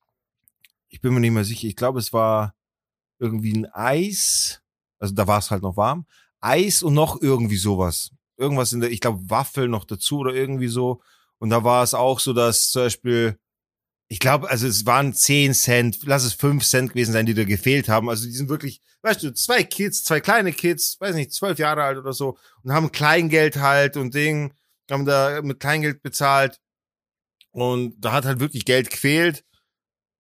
ich 0.90 1.02
bin 1.02 1.14
mir 1.14 1.20
nicht 1.20 1.32
mehr 1.32 1.46
sicher, 1.46 1.68
ich 1.68 1.76
glaube, 1.76 2.00
es 2.00 2.14
war 2.14 2.56
irgendwie 3.20 3.54
ein 3.54 3.68
Eis, 3.74 4.62
also 5.00 5.14
da 5.14 5.28
war 5.28 5.40
es 5.40 5.52
halt 5.52 5.64
noch 5.64 5.78
warm, 5.78 6.06
Eis 6.42 6.84
und 6.84 6.94
noch 6.94 7.22
irgendwie 7.22 7.58
sowas. 7.58 8.12
Irgendwas 8.38 8.74
in 8.74 8.82
der, 8.82 8.92
ich 8.92 9.00
glaube, 9.00 9.30
Waffel 9.30 9.68
noch 9.68 9.86
dazu 9.86 10.20
oder 10.20 10.34
irgendwie 10.34 10.68
so. 10.68 11.02
Und 11.40 11.50
da 11.50 11.64
war 11.64 11.84
es 11.84 11.94
auch 11.94 12.20
so, 12.20 12.34
dass 12.34 12.70
zum 12.70 12.84
Beispiel, 12.84 13.38
ich 14.08 14.20
glaube, 14.20 14.50
also 14.50 14.68
es 14.68 14.86
waren 14.86 15.14
10 15.14 15.54
Cent, 15.54 16.00
lass 16.04 16.24
es 16.24 16.34
5 16.34 16.64
Cent 16.64 16.90
gewesen 16.92 17.14
sein, 17.14 17.26
die 17.26 17.34
da 17.34 17.44
gefehlt 17.44 17.90
haben. 17.90 18.10
Also 18.10 18.26
die 18.26 18.32
sind 18.32 18.50
wirklich, 18.50 18.82
weißt 19.02 19.24
du, 19.24 19.34
zwei 19.34 19.64
Kids, 19.64 20.04
zwei 20.04 20.20
kleine 20.20 20.54
Kids, 20.54 21.00
weiß 21.00 21.16
nicht, 21.16 21.34
zwölf 21.34 21.60
Jahre 21.60 21.84
alt 21.84 21.98
oder 21.98 22.14
so, 22.14 22.38
und 22.64 22.72
haben 22.72 22.92
Kleingeld 22.92 23.58
halt 23.58 23.98
und 23.98 24.14
Ding, 24.14 24.54
haben 24.90 25.06
da 25.06 25.42
mit 25.42 25.60
Kleingeld 25.60 26.02
bezahlt. 26.02 26.60
Und 27.52 27.96
da 28.00 28.12
hat 28.12 28.26
halt 28.26 28.40
wirklich 28.40 28.66
Geld 28.66 28.90
gefehlt. 28.90 29.44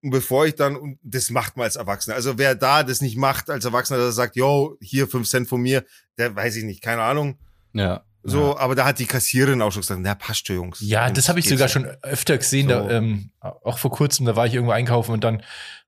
Und 0.02 0.12
bevor 0.12 0.46
ich 0.46 0.56
dann, 0.56 0.76
und 0.76 1.00
das 1.04 1.30
macht 1.30 1.58
man 1.58 1.66
als 1.66 1.76
Erwachsener. 1.76 2.16
Also 2.16 2.38
wer 2.38 2.56
da 2.56 2.84
das 2.84 3.02
nicht 3.02 3.18
macht 3.18 3.50
als 3.50 3.66
Erwachsener, 3.66 4.00
der 4.00 4.12
sagt, 4.12 4.36
yo, 4.36 4.78
hier 4.80 5.08
5 5.08 5.28
Cent 5.28 5.50
von 5.50 5.62
mir, 5.62 5.84
der 6.18 6.36
weiß 6.36 6.56
ich 6.56 6.64
nicht, 6.64 6.82
keine 6.82 7.02
Ahnung. 7.02 7.40
Ja. 7.74 8.06
So, 8.28 8.40
Ja. 8.54 8.58
aber 8.58 8.74
da 8.76 8.86
hat 8.86 8.98
die 9.00 9.06
Kassiererin 9.06 9.62
auch 9.62 9.72
schon 9.72 9.82
gesagt, 9.82 10.02
na 10.02 10.16
passt 10.16 10.48
schon, 10.48 10.56
Jungs. 10.56 10.80
Ja, 10.82 11.06
Jungs, 11.06 11.16
das 11.18 11.30
habe 11.30 11.40
ich 11.40 11.46
sogar 11.48 11.68
ja. 11.68 11.70
schon 11.70 11.86
öfter 12.02 12.38
gesehen, 12.38 12.68
da, 12.68 12.84
So. 12.84 12.90
ähm, 12.90 13.30
auch 13.40 13.78
vor 13.78 13.92
kurzem, 13.92 14.26
da 14.26 14.36
war 14.36 14.48
ich 14.48 14.54
irgendwo 14.56 14.72
einkaufen 14.74 15.12
und 15.12 15.24
dann 15.24 15.44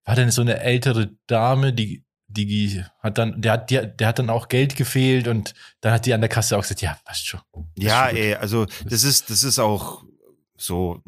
war 0.06 0.16
dann 0.16 0.30
so 0.30 0.42
eine 0.42 0.60
ältere 0.60 1.10
Dame, 1.26 1.74
die, 1.74 2.04
die 2.28 2.84
hat 3.00 3.18
dann, 3.18 3.42
der 3.42 3.54
hat, 3.54 3.72
der, 3.72 3.88
der 3.88 4.08
hat 4.08 4.20
dann 4.20 4.30
auch 4.30 4.50
Geld 4.50 4.76
gefehlt 4.76 5.28
und 5.28 5.56
dann 5.82 5.94
hat 5.94 6.06
die 6.06 6.14
an 6.14 6.22
der 6.22 6.30
Kasse 6.30 6.56
auch 6.58 6.62
gesagt, 6.62 6.82
ja, 6.82 6.98
passt 7.06 7.26
schon. 7.26 7.40
Ja, 7.76 8.08
schon 8.10 8.18
ey, 8.18 8.36
also 8.36 8.66
das 8.86 9.04
ist, 9.04 9.30
das 9.32 9.44
ist 9.44 9.58
auch 9.58 10.04
so, 10.56 11.02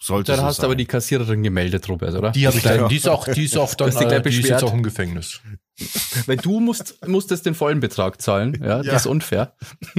sollte 0.00 0.30
Dann 0.32 0.40
so 0.40 0.46
hast 0.46 0.58
du 0.58 0.60
sein. 0.62 0.66
aber 0.66 0.76
die 0.76 0.86
Kassiererin 0.86 1.42
gemeldet, 1.42 1.88
Robert, 1.88 2.14
oder? 2.14 2.30
Die 2.30 2.46
ich 2.46 2.62
dann, 2.62 2.88
die 2.88 2.96
ist 2.96 3.08
auch, 3.08 3.26
die 3.26 3.44
ist 3.44 3.56
auch 3.56 3.74
dann, 3.76 3.88
äh, 3.90 4.22
die 4.22 4.38
ist 4.40 4.48
jetzt 4.48 4.62
auch 4.62 4.72
im 4.72 4.84
Gefängnis. 4.84 5.40
Weil 6.26 6.36
du 6.38 6.60
musst, 6.60 7.06
musstest 7.06 7.46
den 7.46 7.54
vollen 7.54 7.80
Betrag 7.80 8.20
zahlen. 8.20 8.58
Ja, 8.60 8.78
Ja. 8.82 8.92
das 8.92 9.02
ist 9.02 9.06
unfair. 9.06 9.54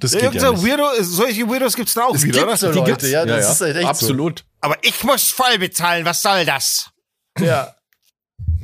Das 0.00 0.12
Ja, 0.12 0.20
geht 0.30 0.34
ja 0.34 0.40
so 0.40 0.52
nicht. 0.52 0.64
Weirdo, 0.66 0.84
solche 1.02 1.48
Weirdos 1.48 1.76
gibt's 1.76 1.94
da 1.94 2.04
auch 2.04 2.14
Es 2.14 2.22
wieder, 2.24 2.38
gibt 2.40 2.46
oder? 2.48 2.56
so 2.56 2.72
Die 2.72 2.78
Leute, 2.78 2.90
gibt's. 2.92 3.10
ja, 3.10 3.24
das 3.24 3.52
ist 3.52 3.60
halt 3.60 3.76
echt 3.76 3.86
Absolut. 3.86 4.44
Aber 4.60 4.76
ich 4.82 5.02
muss 5.04 5.30
voll 5.30 5.58
bezahlen, 5.58 6.04
was 6.04 6.22
soll 6.22 6.44
das? 6.44 6.90
Ja. 7.38 7.74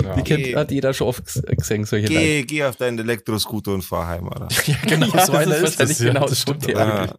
so. 0.01 0.07
Ja. 0.09 0.15
Die 0.17 0.23
kennt, 0.23 0.45
Geh. 0.45 0.57
hat 0.57 0.71
jeder 0.73 0.93
schon 0.95 1.07
oft 1.07 1.23
ges- 1.25 1.43
gesehen, 1.55 1.85
solche 1.85 2.07
Leute. 2.09 2.19
Geh, 2.19 2.43
geh 2.45 2.65
auf 2.65 2.77
deinen 2.77 2.99
Elektroscooter 2.99 3.73
und 3.73 3.83
fahr 3.83 4.09
heim, 4.09 4.27
oder? 4.27 4.49
ja, 4.67 4.75
genau, 4.83 5.07
Ja, 5.07 5.27
so 5.27 5.33
das 5.33 5.43
einer 5.43 5.57
ist 5.57 5.63
ist 5.79 5.81
das. 5.81 5.89
wahrscheinlich 5.89 5.99
Ja, 6.01 6.07
genau 6.13 6.21
das 6.27 6.31
so 6.31 6.55
stimmt. 6.55 6.67
Ja. 6.69 7.15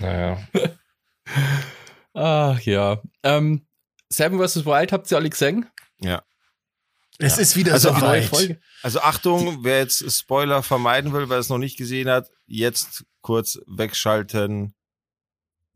Naja. 0.00 0.38
Ach 2.14 2.60
ja. 2.60 3.00
Ähm, 3.22 3.66
Seven 4.10 4.38
vs. 4.38 4.64
Wild 4.64 4.92
habt 4.92 5.10
ihr 5.10 5.16
alle 5.18 5.30
gesehen? 5.30 5.66
ja. 6.00 6.22
Es 7.18 7.38
ist 7.38 7.56
wieder 7.56 7.72
Also 7.72 7.92
so 7.92 7.98
neue. 7.98 8.22
Folge. 8.22 8.60
Also 8.82 9.00
Achtung, 9.00 9.58
wer 9.62 9.78
jetzt 9.78 10.10
Spoiler 10.12 10.62
vermeiden 10.62 11.12
will, 11.12 11.28
wer 11.28 11.38
es 11.38 11.48
noch 11.48 11.58
nicht 11.58 11.76
gesehen 11.76 12.08
hat, 12.08 12.28
jetzt 12.46 13.04
kurz 13.20 13.58
wegschalten. 13.66 14.74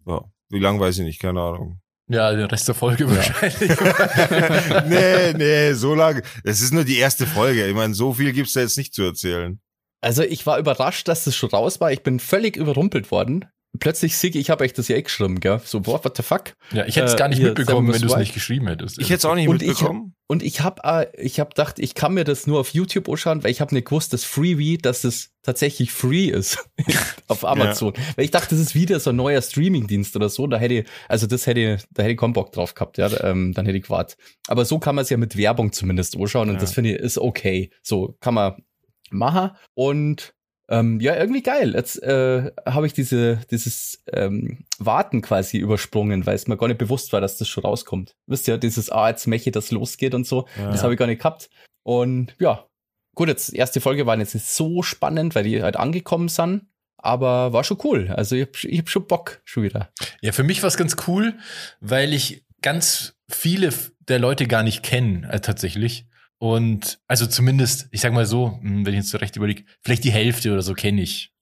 Ja, 0.06 0.22
wie 0.48 0.58
lang 0.58 0.80
weiß 0.80 0.98
ich 0.98 1.04
nicht, 1.04 1.20
keine 1.20 1.40
Ahnung. 1.40 1.80
Ja, 2.08 2.32
der 2.32 2.50
Rest 2.50 2.66
der 2.66 2.74
Folge 2.74 3.08
wahrscheinlich. 3.08 3.70
nee, 4.88 5.32
nee, 5.34 5.72
so 5.74 5.94
lange. 5.94 6.22
Es 6.42 6.62
ist 6.62 6.72
nur 6.72 6.84
die 6.84 6.96
erste 6.96 7.26
Folge. 7.26 7.66
Ich 7.66 7.74
meine, 7.74 7.94
so 7.94 8.14
viel 8.14 8.32
gibt's 8.32 8.54
da 8.54 8.60
jetzt 8.60 8.78
nicht 8.78 8.94
zu 8.94 9.02
erzählen. 9.02 9.60
Also 10.00 10.22
ich 10.22 10.46
war 10.46 10.58
überrascht, 10.58 11.06
dass 11.08 11.24
das 11.24 11.36
schon 11.36 11.50
raus 11.50 11.80
war. 11.80 11.92
Ich 11.92 12.02
bin 12.02 12.18
völlig 12.18 12.56
überrumpelt 12.56 13.10
worden. 13.10 13.44
Plötzlich 13.80 14.16
sehe 14.16 14.30
ich, 14.30 14.36
ich 14.36 14.50
habe 14.50 14.64
echt 14.64 14.78
das 14.78 14.88
ja 14.88 14.96
eh 14.96 15.02
geschrieben, 15.02 15.40
gell? 15.40 15.60
So, 15.64 15.84
what, 15.86 16.04
what 16.04 16.16
the 16.16 16.22
fuck? 16.22 16.54
Ja, 16.72 16.86
ich 16.86 16.96
hätte 16.96 17.06
es 17.06 17.14
Äh, 17.14 17.16
gar 17.18 17.28
nicht 17.28 17.38
hier, 17.38 17.48
mitbekommen, 17.48 17.92
wenn 17.92 18.00
du 18.00 18.06
es 18.08 18.16
nicht 18.16 18.32
geschrieben 18.34 18.66
hättest. 18.66 18.98
Ich 18.98 19.08
hätte 19.10 19.18
es 19.18 19.24
auch 19.26 19.34
nicht 19.34 19.48
Und 19.48 19.60
ich- 19.62 19.68
mitbekommen. 19.68 20.14
Und 20.26 20.42
ich 20.42 20.60
habe 20.62 20.82
äh, 20.84 21.06
ich 21.22 21.38
hab 21.40 21.50
gedacht, 21.54 21.78
ich 21.78 21.94
kann 21.94 22.12
mir 22.14 22.24
das 22.24 22.46
nur 22.46 22.60
auf 22.60 22.70
YouTube 22.74 23.08
anschauen, 23.08 23.44
weil 23.44 23.50
ich 23.50 23.60
habe 23.60 23.74
nicht 23.74 23.86
gewusst, 23.86 24.12
dass 24.12 24.24
Freebie, 24.24 24.76
dass 24.78 25.04
es 25.04 25.30
tatsächlich 25.42 25.90
free 25.92 26.26
ist 26.26 26.58
auf 27.28 27.44
Amazon. 27.46 27.92
Weil 28.16 28.24
ich 28.26 28.30
dachte, 28.30 28.50
das 28.50 28.58
ist 28.58 28.74
wieder 28.74 29.00
so 29.00 29.10
ein 29.10 29.16
neuer 29.16 29.40
Streamingdienst 29.40 30.16
oder 30.16 30.28
so. 30.28 30.46
Da 30.46 30.58
hätte 30.58 30.74
ich, 30.74 30.86
also 31.08 31.26
das 31.26 31.46
hätte 31.46 31.60
ich, 31.60 31.82
da 31.92 32.02
hätte 32.02 32.12
ich 32.12 32.18
keinen 32.18 32.32
Bock 32.34 32.52
drauf 32.52 32.74
gehabt, 32.74 32.98
ja. 32.98 33.08
Ähm, 33.22 33.52
dann 33.54 33.64
hätte 33.66 33.78
ich 33.78 33.84
gewartet. 33.84 34.18
Aber 34.48 34.64
so 34.64 34.78
kann 34.78 34.94
man 34.96 35.02
es 35.02 35.10
ja 35.10 35.16
mit 35.16 35.36
Werbung 35.36 35.72
zumindest 35.72 36.16
anschauen 36.16 36.48
und 36.48 36.56
Ja. 36.56 36.60
das 36.60 36.72
finde 36.74 36.94
ich 36.94 36.96
ist 37.00 37.16
okay. 37.18 37.70
So 37.82 38.16
kann 38.20 38.34
man 38.34 38.62
machen. 39.10 39.52
Und 39.74 40.34
ähm, 40.68 41.00
ja, 41.00 41.16
irgendwie 41.16 41.42
geil. 41.42 41.74
Jetzt 41.74 42.02
äh, 42.02 42.50
habe 42.66 42.86
ich 42.86 42.92
diese, 42.92 43.40
dieses 43.50 44.02
ähm, 44.12 44.64
Warten 44.78 45.22
quasi 45.22 45.56
übersprungen, 45.58 46.26
weil 46.26 46.34
es 46.34 46.46
mir 46.46 46.56
gar 46.56 46.68
nicht 46.68 46.78
bewusst 46.78 47.12
war, 47.12 47.20
dass 47.20 47.38
das 47.38 47.48
schon 47.48 47.64
rauskommt. 47.64 48.16
Wisst 48.26 48.48
ihr, 48.48 48.58
dieses, 48.58 48.90
ah, 48.90 49.08
jetzt 49.08 49.26
Meche, 49.26 49.50
das 49.50 49.70
losgeht 49.70 50.14
und 50.14 50.26
so. 50.26 50.46
Ja. 50.58 50.70
Das 50.70 50.82
habe 50.82 50.92
ich 50.92 50.98
gar 50.98 51.06
nicht 51.06 51.22
gehabt. 51.22 51.48
Und 51.84 52.34
ja, 52.38 52.66
gut, 53.14 53.28
jetzt 53.28 53.54
erste 53.54 53.80
Folge 53.80 54.04
waren 54.04 54.20
jetzt 54.20 54.34
nicht 54.34 54.46
so 54.46 54.82
spannend, 54.82 55.34
weil 55.34 55.44
die 55.44 55.62
halt 55.62 55.76
angekommen 55.76 56.28
sind. 56.28 56.66
Aber 57.00 57.52
war 57.52 57.64
schon 57.64 57.78
cool. 57.84 58.12
Also 58.14 58.36
ich 58.36 58.42
hab, 58.42 58.64
ich 58.64 58.78
hab 58.78 58.88
schon 58.90 59.06
Bock 59.06 59.40
schon 59.44 59.62
wieder. 59.62 59.90
Ja, 60.20 60.32
für 60.32 60.42
mich 60.42 60.62
war 60.62 60.68
es 60.68 60.76
ganz 60.76 60.96
cool, 61.06 61.34
weil 61.80 62.12
ich 62.12 62.44
ganz 62.60 63.14
viele 63.28 63.72
der 64.08 64.18
Leute 64.18 64.46
gar 64.46 64.62
nicht 64.62 64.82
kenne, 64.82 65.30
äh, 65.30 65.40
tatsächlich. 65.40 66.06
Und 66.38 67.00
also 67.08 67.26
zumindest, 67.26 67.88
ich 67.90 68.00
sag 68.00 68.12
mal 68.12 68.26
so, 68.26 68.58
mh, 68.62 68.86
wenn 68.86 68.94
ich 68.94 69.00
jetzt 69.00 69.10
so 69.10 69.18
recht 69.18 69.36
überlege, 69.36 69.64
vielleicht 69.82 70.04
die 70.04 70.12
Hälfte 70.12 70.52
oder 70.52 70.62
so 70.62 70.74
kenne 70.74 71.02
ich. 71.02 71.32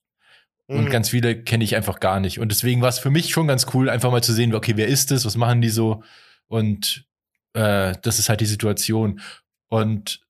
Und 0.69 0.85
Mhm. 0.85 0.91
ganz 0.91 1.11
viele 1.11 1.43
kenne 1.43 1.63
ich 1.65 1.77
einfach 1.77 2.01
gar 2.01 2.19
nicht. 2.19 2.41
Und 2.41 2.51
deswegen 2.51 2.81
war 2.83 2.89
es 2.89 2.99
für 2.99 3.11
mich 3.11 3.31
schon 3.31 3.47
ganz 3.47 3.67
cool, 3.75 3.89
einfach 3.89 4.11
mal 4.11 4.23
zu 4.23 4.33
sehen, 4.33 4.55
okay, 4.55 4.73
wer 4.77 4.89
ist 4.89 5.11
das, 5.11 5.25
was 5.25 5.37
machen 5.37 5.61
die 5.61 5.69
so? 5.69 6.03
Und 6.49 7.05
äh, 7.53 7.95
das 8.03 8.19
ist 8.19 8.29
halt 8.29 8.41
die 8.41 8.47
Situation. 8.47 9.21
Und 9.69 10.21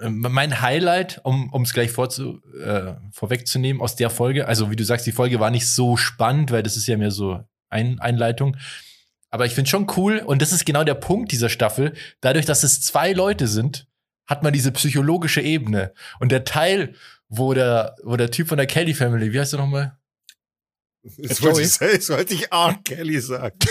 äh, 0.00 0.08
mein 0.10 0.60
Highlight, 0.60 1.20
um 1.24 1.62
es 1.62 1.72
gleich 1.72 1.90
vorzu, 1.90 2.42
äh, 2.62 2.94
vorwegzunehmen 3.12 3.80
aus 3.80 3.96
der 3.96 4.10
Folge, 4.10 4.46
also 4.46 4.70
wie 4.70 4.76
du 4.76 4.84
sagst, 4.84 5.06
die 5.06 5.12
Folge 5.12 5.40
war 5.40 5.50
nicht 5.50 5.68
so 5.68 5.96
spannend, 5.96 6.50
weil 6.50 6.62
das 6.62 6.76
ist 6.76 6.86
ja 6.86 6.96
mehr 6.98 7.10
so 7.10 7.42
ein 7.70 7.98
Einleitung. 7.98 8.56
Aber 9.30 9.46
ich 9.46 9.54
finde 9.54 9.70
schon 9.70 9.86
cool, 9.96 10.18
und 10.18 10.42
das 10.42 10.52
ist 10.52 10.64
genau 10.66 10.84
der 10.84 10.94
Punkt 10.94 11.32
dieser 11.32 11.48
Staffel, 11.48 11.94
dadurch, 12.20 12.46
dass 12.46 12.62
es 12.62 12.80
zwei 12.80 13.12
Leute 13.12 13.46
sind, 13.46 13.86
hat 14.28 14.42
man 14.42 14.52
diese 14.52 14.70
psychologische 14.72 15.40
Ebene. 15.40 15.92
Und 16.20 16.30
der 16.30 16.44
Teil, 16.44 16.94
wo 17.28 17.54
der, 17.54 17.96
wo 18.04 18.16
der 18.16 18.30
Typ 18.30 18.48
von 18.48 18.58
der 18.58 18.66
Kelly 18.66 18.94
Family, 18.94 19.32
wie 19.32 19.40
heißt 19.40 19.54
der 19.54 19.60
nochmal? 19.60 19.98
Das 21.16 21.42
wollte 21.42 21.62
ich, 21.62 21.72
sagen, 21.72 21.92
das 21.96 22.08
wollte 22.10 22.34
ich 22.34 22.52
R. 22.52 22.78
Kelly 22.84 23.20
sagen. 23.20 23.58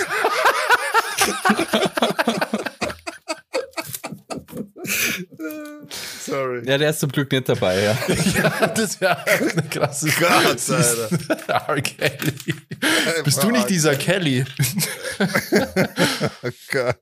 Sorry. 6.19 6.63
Ja, 6.65 6.77
der 6.77 6.89
ist 6.89 6.99
zum 6.99 7.11
Glück 7.11 7.31
nicht 7.31 7.47
dabei, 7.47 7.81
ja. 7.81 7.97
ja, 8.35 8.67
das 8.67 8.99
wäre 8.99 9.25
eine 9.25 9.63
krasse 9.69 10.09
Gott, 10.19 10.69
Alter. 10.69 11.09
R. 11.69 11.81
Kelly. 11.81 12.33
Bist 13.23 13.43
du 13.43 13.51
nicht 13.51 13.69
dieser 13.69 13.95
Kelly? 13.95 14.43
Oh 15.19 16.49
Gott. 16.71 16.99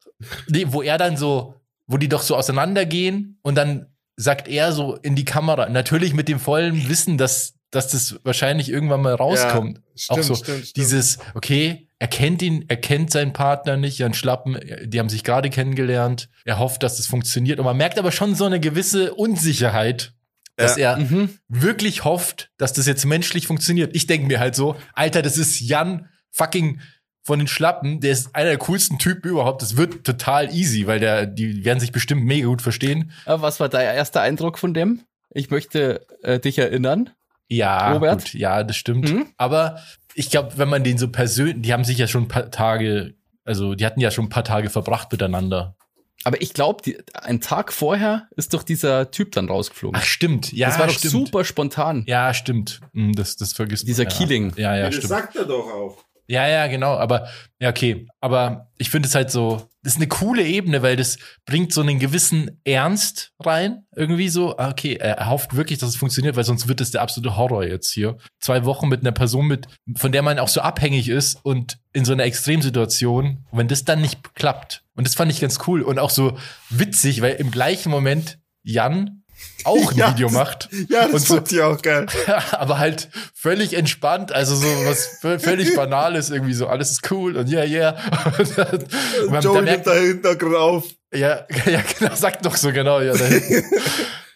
Nee, 0.48 0.66
wo 0.68 0.82
er 0.82 0.98
dann 0.98 1.18
so, 1.18 1.56
wo 1.88 1.98
die 1.98 2.10
doch 2.10 2.22
so 2.22 2.36
auseinandergehen 2.36 3.40
und 3.42 3.56
dann 3.56 3.88
sagt 4.18 4.48
er 4.48 4.72
so 4.72 4.96
in 4.96 5.16
die 5.16 5.26
Kamera, 5.26 5.70
natürlich 5.70 6.14
mit 6.14 6.28
dem 6.28 6.40
vollen 6.40 6.88
Wissen, 6.90 7.18
dass, 7.18 7.56
dass 7.72 7.90
das 7.90 8.16
wahrscheinlich 8.24 8.70
irgendwann 8.70 9.02
mal 9.02 9.14
rauskommt. 9.14 9.82
Stimmt, 9.96 10.20
Auch 10.20 10.24
so 10.24 10.36
stimmt, 10.36 10.60
stimmt. 10.60 10.78
Dieses, 10.78 11.18
okay, 11.34 11.90
er 12.00 12.08
kennt 12.08 12.42
ihn, 12.42 12.66
er 12.68 12.78
kennt 12.78 13.12
seinen 13.12 13.34
Partner 13.34 13.78
nicht, 13.78 13.98
Jan 14.00 14.14
Schlappen, 14.14 14.58
die 14.86 15.00
haben 15.00 15.10
sich 15.10 15.24
gerade 15.24 15.50
kennengelernt. 15.50 16.30
Er 16.46 16.60
hofft, 16.60 16.84
dass 16.84 16.98
das 16.98 17.08
funktioniert. 17.08 17.60
Und 17.60 17.66
man 17.66 17.78
merkt 17.78 18.00
aber 18.00 18.12
schon 18.12 18.36
so 18.36 18.46
eine 18.46 18.60
gewisse 18.60 19.14
Unsicherheit, 19.14 20.14
dass 20.58 20.78
er 20.78 20.96
Mhm. 20.98 21.30
wirklich 21.50 22.06
hofft, 22.06 22.52
dass 22.58 22.72
das 22.72 22.86
jetzt 22.88 23.06
menschlich 23.06 23.48
funktioniert. 23.48 23.94
Ich 23.96 24.08
denke 24.08 24.28
mir 24.28 24.40
halt 24.40 24.56
so, 24.56 24.78
Alter, 24.94 25.22
das 25.22 25.38
ist 25.38 25.60
Jan 25.60 26.08
fucking 26.32 26.80
von 27.26 27.40
den 27.40 27.48
Schlappen, 27.48 28.00
der 28.00 28.12
ist 28.12 28.36
einer 28.36 28.50
der 28.50 28.58
coolsten 28.60 29.00
Typen 29.00 29.30
überhaupt. 29.32 29.62
Das 29.64 29.76
wird 29.78 30.04
total 30.06 30.54
easy, 30.54 30.86
weil 30.88 31.00
der, 31.00 31.26
die 31.26 31.66
werden 31.66 31.80
sich 31.80 31.92
bestimmt 31.92 32.24
mega 32.24 32.48
gut 32.48 32.62
verstehen. 32.62 33.12
Aber 33.26 33.42
was 33.42 33.60
war 33.60 33.68
dein 33.68 33.96
erster 33.96 34.22
Eindruck 34.22 34.60
von 34.60 34.74
dem? 34.74 35.02
Ich 35.32 35.50
möchte 35.50 36.06
äh, 36.22 36.40
dich 36.40 36.58
erinnern. 36.60 37.10
Ja, 37.48 37.92
Robert? 37.94 38.24
gut, 38.26 38.34
ja, 38.36 38.64
das 38.64 38.76
stimmt. 38.78 39.12
Mhm. 39.12 39.26
Aber 39.38 39.80
ich 40.14 40.30
glaube, 40.30 40.54
wenn 40.58 40.70
man 40.70 40.84
den 40.84 40.98
so 40.98 41.08
persönlich, 41.10 41.62
die 41.64 41.74
haben 41.74 41.84
sich 41.84 41.98
ja 41.98 42.08
schon 42.08 42.24
ein 42.24 42.28
paar 42.28 42.50
Tage, 42.52 43.16
also 43.44 43.76
die 43.76 43.86
hatten 43.86 44.00
ja 44.00 44.12
schon 44.12 44.26
ein 44.26 44.30
paar 44.30 44.44
Tage 44.46 44.70
verbracht 44.70 45.12
miteinander. 45.12 45.76
Aber 46.24 46.42
ich 46.42 46.54
glaube, 46.54 46.82
ein 47.22 47.42
Tag 47.42 47.72
vorher 47.74 48.28
ist 48.36 48.54
doch 48.56 48.64
dieser 48.64 49.12
Typ 49.12 49.32
dann 49.34 49.48
rausgeflogen. 49.50 50.00
Ach, 50.00 50.06
stimmt. 50.06 50.52
Ja, 50.54 50.70
das 50.70 50.80
war 50.80 50.88
doch 50.88 50.94
stimmt. 50.98 51.12
super 51.12 51.44
spontan. 51.46 52.04
Ja, 52.08 52.34
stimmt. 52.34 52.80
Hm, 52.94 53.14
Das, 53.14 53.36
das 53.36 53.54
vergisst 53.54 53.88
Dieser 53.88 54.04
man. 54.06 54.12
ja. 54.12 54.18
Keeling. 54.18 54.54
Ja, 54.58 54.76
ja, 54.76 54.86
das 54.86 54.96
stimmt. 54.96 55.10
sagt 55.10 55.36
er 55.36 55.46
doch 55.46 55.68
auch. 55.72 55.98
Ja, 56.28 56.48
ja, 56.48 56.68
genau. 56.68 56.96
Aber, 56.96 57.28
ja, 57.60 57.70
okay. 57.70 58.08
Aber 58.20 58.72
ich 58.78 58.90
finde 58.90 59.08
es 59.08 59.16
halt 59.16 59.30
so, 59.30 59.70
das 59.84 59.94
ist 59.94 60.00
eine 60.00 60.08
coole 60.08 60.44
Ebene, 60.44 60.82
weil 60.82 60.96
das 60.96 61.18
bringt 61.46 61.72
so 61.72 61.82
einen 61.82 62.00
gewissen 62.00 62.60
Ernst 62.64 63.34
rein. 63.40 63.86
Irgendwie 63.96 64.30
so, 64.30 64.58
ah, 64.58 64.70
okay, 64.70 64.96
er 64.96 65.30
hofft 65.30 65.56
wirklich, 65.56 65.78
dass 65.78 65.90
es 65.90 65.96
funktioniert, 65.96 66.36
weil 66.36 66.44
sonst 66.44 66.68
wird 66.68 66.82
es 66.82 66.92
der 66.92 67.04
absolute 67.04 67.38
Horror 67.38 67.64
jetzt 67.64 67.92
hier. 67.92 68.18
Zwei 68.40 68.66
Wochen 68.66 68.90
mit 68.90 69.02
einer 69.02 69.12
Person, 69.12 69.46
mit, 69.46 69.68
von 69.96 70.12
der 70.12 70.24
man 70.24 70.40
auch 70.40 70.48
so 70.48 70.62
abhängig 70.62 71.10
ist 71.10 71.38
und 71.44 71.78
in 71.94 72.06
so 72.06 72.14
einer 72.14 72.24
Extremsituation, 72.24 73.46
wenn 73.52 73.68
das 73.68 73.86
dann 73.86 74.02
nicht 74.02 74.34
klappt. 74.34 74.84
Und 74.96 75.06
das 75.06 75.14
fand 75.14 75.32
ich 75.32 75.42
ganz 75.42 75.60
cool 75.68 75.84
und 75.84 76.00
auch 76.00 76.10
so 76.10 76.38
witzig, 76.70 77.22
weil 77.22 77.36
im 77.36 77.52
gleichen 77.52 77.92
Moment 77.92 78.40
Jan 78.64 79.24
auch 79.64 79.92
ein 79.92 79.98
Ja, 79.98 80.12
Video 80.14 80.30
macht. 80.30 80.70
Ja, 80.90 81.08
das 81.08 81.30
Und 81.30 81.48
so- 81.48 81.56
ich 81.56 81.62
auch 81.62 81.82
geil. 81.82 82.06
aber 82.52 82.78
halt 82.78 83.10
völlig 83.34 83.74
entspannt, 83.74 84.32
also 84.32 84.56
so 84.56 84.68
was 84.86 85.22
vö- 85.22 85.40
völlig 85.40 85.76
Banales, 85.76 86.30
irgendwie 86.30 86.54
so, 86.54 86.68
alles 86.68 86.92
ist 86.92 87.12
cool 87.12 87.36
und 87.38 87.50
yeah, 87.50 87.64
yeah. 87.66 87.96
Und 88.38 88.58
dann, 88.58 88.84
man, 89.30 89.42
da 89.42 89.62
nimmt 89.62 89.88
da 89.88 89.94
hinten 89.94 90.56
auf. 90.56 90.86
ja, 91.14 91.46
ja, 91.66 91.82
genau, 91.98 92.16
sagt 92.16 92.46
doch 92.46 92.56
so 92.56 92.72
genau, 92.72 93.02
ja. 93.02 93.14
Da 93.14 93.26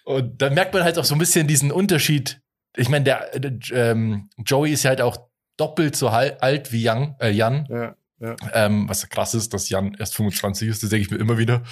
und 0.05 0.41
dann 0.41 0.53
merkt 0.55 0.73
man 0.73 0.83
halt 0.83 0.97
auch 0.97 1.05
so 1.05 1.13
ein 1.15 1.19
bisschen 1.19 1.47
diesen 1.47 1.71
Unterschied. 1.71 2.41
Ich 2.75 2.89
meine, 2.89 3.05
der, 3.05 3.29
ähm, 3.71 4.29
Joey 4.45 4.71
ist 4.73 4.83
ja 4.83 4.89
halt 4.89 5.01
auch 5.01 5.17
doppelt 5.57 5.95
so 5.95 6.07
alt 6.09 6.71
wie 6.71 6.81
Jan, 6.81 7.15
äh, 7.19 7.29
Jan 7.31 7.67
Ja, 7.69 7.95
ja. 8.19 8.35
ähm, 8.53 8.87
was 8.87 9.07
krass 9.09 9.33
ist, 9.33 9.53
dass 9.53 9.69
Jan 9.69 9.95
erst 9.99 10.15
25 10.15 10.67
ist, 10.69 10.81
das 10.83 10.89
denke 10.89 11.03
ich 11.05 11.11
mir 11.11 11.17
immer 11.17 11.37
wieder. 11.37 11.63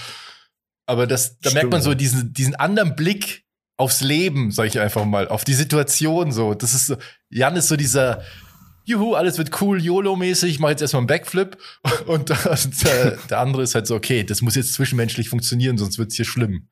Aber 0.88 1.06
das, 1.06 1.38
da 1.39 1.50
merkt 1.50 1.60
Stimmt, 1.60 1.73
man 1.73 1.82
so 1.84 1.93
diesen, 1.93 2.34
diesen 2.34 2.56
anderen 2.56 2.95
Blick 2.95 3.43
aufs 3.76 4.02
Leben, 4.02 4.52
sag 4.52 4.67
ich 4.67 4.80
einfach 4.80 5.06
mal, 5.06 5.28
auf 5.28 5.43
die 5.43 5.54
Situation 5.54 6.32
so. 6.32 6.56
Das 6.56 6.73
ist 6.73 6.88
so, 6.88 6.95
Jan 7.30 7.56
ist 7.56 7.67
so 7.67 7.76
dieser, 7.76 8.23
juhu, 8.86 9.13
alles 9.13 9.38
wird 9.38 9.62
cool, 9.62 9.80
YOLO-mäßig, 9.80 10.50
ich 10.50 10.60
mach 10.60 10.69
jetzt 10.69 10.82
erstmal 10.82 11.02
einen 11.02 11.08
Backflip. 11.08 11.58
Und, 12.08 12.30
der, 12.30 13.17
der 13.30 13.39
andere 13.39 13.63
ist 13.63 13.76
halt 13.76 13.86
so, 13.86 13.95
okay, 13.95 14.23
das 14.23 14.41
muss 14.41 14.56
jetzt 14.56 14.73
zwischenmenschlich 14.73 15.30
funktionieren, 15.30 15.78
sonst 15.78 16.00
wird's 16.00 16.15
hier 16.15 16.26
schlimm. 16.26 16.69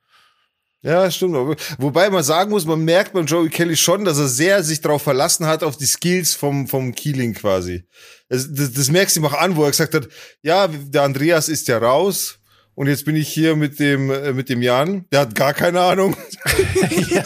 Ja, 0.82 1.10
stimmt. 1.10 1.58
Wobei 1.78 2.10
man 2.10 2.22
sagen 2.22 2.50
muss, 2.50 2.64
man 2.64 2.80
merkt 2.80 3.12
beim 3.12 3.26
Joey 3.26 3.48
Kelly 3.48 3.76
schon, 3.76 4.04
dass 4.04 4.18
er 4.18 4.28
sehr 4.28 4.62
sich 4.62 4.80
darauf 4.80 5.02
verlassen 5.02 5.46
hat, 5.46 5.62
auf 5.62 5.76
die 5.76 5.86
Skills 5.86 6.34
vom, 6.34 6.68
vom 6.68 6.94
Keeling 6.94 7.34
quasi. 7.34 7.84
Das, 8.28 8.52
das, 8.52 8.72
das 8.72 8.90
merkst 8.90 9.16
du 9.16 9.20
ihm 9.20 9.26
auch 9.26 9.34
an, 9.34 9.56
wo 9.56 9.64
er 9.64 9.70
gesagt 9.70 9.94
hat, 9.94 10.08
ja, 10.42 10.68
der 10.68 11.02
Andreas 11.02 11.48
ist 11.48 11.68
ja 11.68 11.78
raus. 11.78 12.38
Und 12.76 12.88
jetzt 12.88 13.06
bin 13.06 13.16
ich 13.16 13.28
hier 13.28 13.56
mit 13.56 13.80
dem, 13.80 14.10
äh, 14.10 14.34
mit 14.34 14.50
dem 14.50 14.60
Jan. 14.60 15.06
Der 15.10 15.20
hat 15.20 15.34
gar 15.34 15.54
keine 15.54 15.80
Ahnung. 15.80 16.14
ja. 17.08 17.22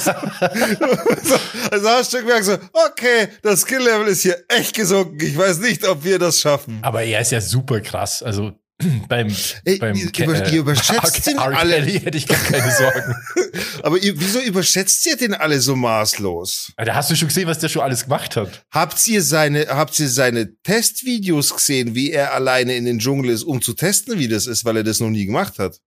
also 1.73 1.89
hast 1.89 2.15
du 2.15 2.21
gemerkt 2.21 2.45
so, 2.45 2.57
okay, 2.73 3.27
das 3.43 3.63
Skill-Level 3.63 4.07
ist 4.07 4.23
hier 4.23 4.39
echt 4.47 4.77
gesunken. 4.77 5.19
Ich 5.21 5.37
weiß 5.37 5.59
nicht, 5.59 5.87
ob 5.89 6.05
wir 6.05 6.21
das 6.21 6.39
schaffen. 6.39 6.79
Aber 6.83 7.03
er 7.03 7.21
ist 7.21 7.33
ja 7.33 7.41
super 7.41 7.81
krass. 7.81 8.23
Also 8.23 8.53
beim, 9.09 9.35
Ey, 9.65 9.79
beim 9.79 9.95
ihr, 9.97 10.11
Ke- 10.11 10.25
über, 10.25 10.35
äh, 10.47 10.51
ihr 10.55 10.61
überschätzt 10.61 11.27
den 11.27 11.37
R. 11.37 11.59
alle. 11.59 11.77
Kelly 11.77 12.01
hätte 12.01 12.17
ich 12.19 12.27
gar 12.27 12.39
keine 12.39 12.71
Sorgen. 12.71 13.15
Aber 13.83 13.99
ihr, 13.99 14.19
wieso 14.19 14.41
überschätzt 14.41 15.05
ihr 15.07 15.17
den 15.17 15.35
alle 15.35 15.61
so 15.61 15.77
maßlos? 15.77 16.73
Da 16.77 16.95
hast 16.95 17.11
du 17.11 17.17
schon 17.17 17.29
gesehen, 17.29 17.47
was 17.49 17.59
der 17.59 17.69
schon 17.69 17.83
alles 17.83 18.05
gemacht 18.05 18.37
hat. 18.37 18.65
Habt 18.71 19.07
ihr 19.09 19.23
seine, 19.23 19.67
habt 19.69 19.99
ihr 20.01 20.09
seine 20.09 20.55
Testvideos 20.63 21.55
gesehen, 21.55 21.95
wie 21.95 22.11
er 22.11 22.33
alleine 22.35 22.75
in 22.77 22.85
den 22.85 22.99
Dschungel 22.99 23.31
ist, 23.31 23.43
um 23.43 23.61
zu 23.63 23.75
testen, 23.75 24.19
wie 24.19 24.29
das 24.29 24.47
ist, 24.47 24.65
weil 24.65 24.77
er 24.79 24.85
das 24.85 25.01
noch 25.01 25.11
nie 25.11 25.27
gemacht 25.27 25.59
hat? 25.59 25.81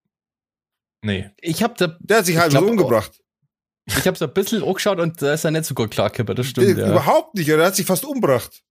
Nee. 1.03 1.29
Ich 1.41 1.61
habe 1.63 1.73
da, 1.77 1.97
Der 1.99 2.17
hat 2.19 2.25
sich 2.25 2.35
Ich 2.35 2.41
halb 2.41 2.51
glaub, 2.51 2.63
umgebracht. 2.65 3.11
ich 3.87 4.07
hab 4.07 4.17
so 4.17 4.25
ein 4.25 4.33
bisschen 4.33 4.63
angeschaut 4.63 4.99
und 4.99 5.21
da 5.21 5.33
ist 5.33 5.43
er 5.43 5.51
nicht 5.51 5.65
so 5.65 5.73
gut 5.75 5.91
klargekommen, 5.91 6.35
das 6.35 6.47
stimmt. 6.47 6.77
Der, 6.77 6.85
Ja. 6.85 6.91
Überhaupt 6.91 7.35
nicht, 7.35 7.49
er 7.49 7.63
hat 7.65 7.75
sich 7.75 7.85
fast 7.85 8.05
umgebracht. 8.05 8.61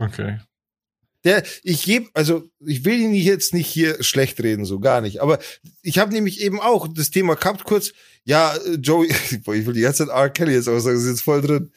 Okay. 0.00 0.38
Der, 1.24 1.42
ich 1.64 1.82
gebe, 1.82 2.08
also 2.14 2.44
ich 2.64 2.84
will 2.84 3.00
ihn 3.00 3.12
jetzt 3.12 3.52
nicht 3.52 3.66
hier 3.66 4.02
schlecht 4.02 4.40
reden, 4.40 4.64
so 4.64 4.78
gar 4.78 5.00
nicht. 5.00 5.20
Aber 5.20 5.38
ich 5.82 5.98
habe 5.98 6.12
nämlich 6.12 6.40
eben 6.40 6.60
auch 6.60 6.86
das 6.86 7.10
Thema 7.10 7.34
gehabt, 7.34 7.64
kurz, 7.64 7.92
ja, 8.24 8.54
äh, 8.54 8.74
Joey, 8.74 9.08
ich 9.30 9.46
will 9.46 9.74
die 9.74 9.80
ganze 9.80 10.06
Zeit 10.06 10.14
R. 10.14 10.30
Kelly 10.30 10.54
jetzt 10.54 10.68
auch 10.68 10.78
sagen, 10.78 10.96
ist 10.96 11.06
jetzt 11.06 11.22
voll 11.22 11.40
drin. 11.40 11.72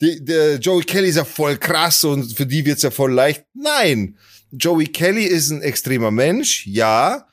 Die, 0.00 0.24
der 0.24 0.56
Joey 0.56 0.84
Kelly 0.84 1.08
ist 1.08 1.16
ja 1.16 1.24
voll 1.24 1.56
krass 1.58 2.04
und 2.04 2.32
für 2.36 2.46
die 2.46 2.64
wird's 2.64 2.82
ja 2.82 2.90
voll 2.90 3.12
leicht. 3.12 3.44
Nein, 3.54 4.16
Joey 4.50 4.86
Kelly 4.86 5.24
ist 5.24 5.50
ein 5.50 5.62
extremer 5.62 6.10
Mensch, 6.10 6.66
ja. 6.66 7.26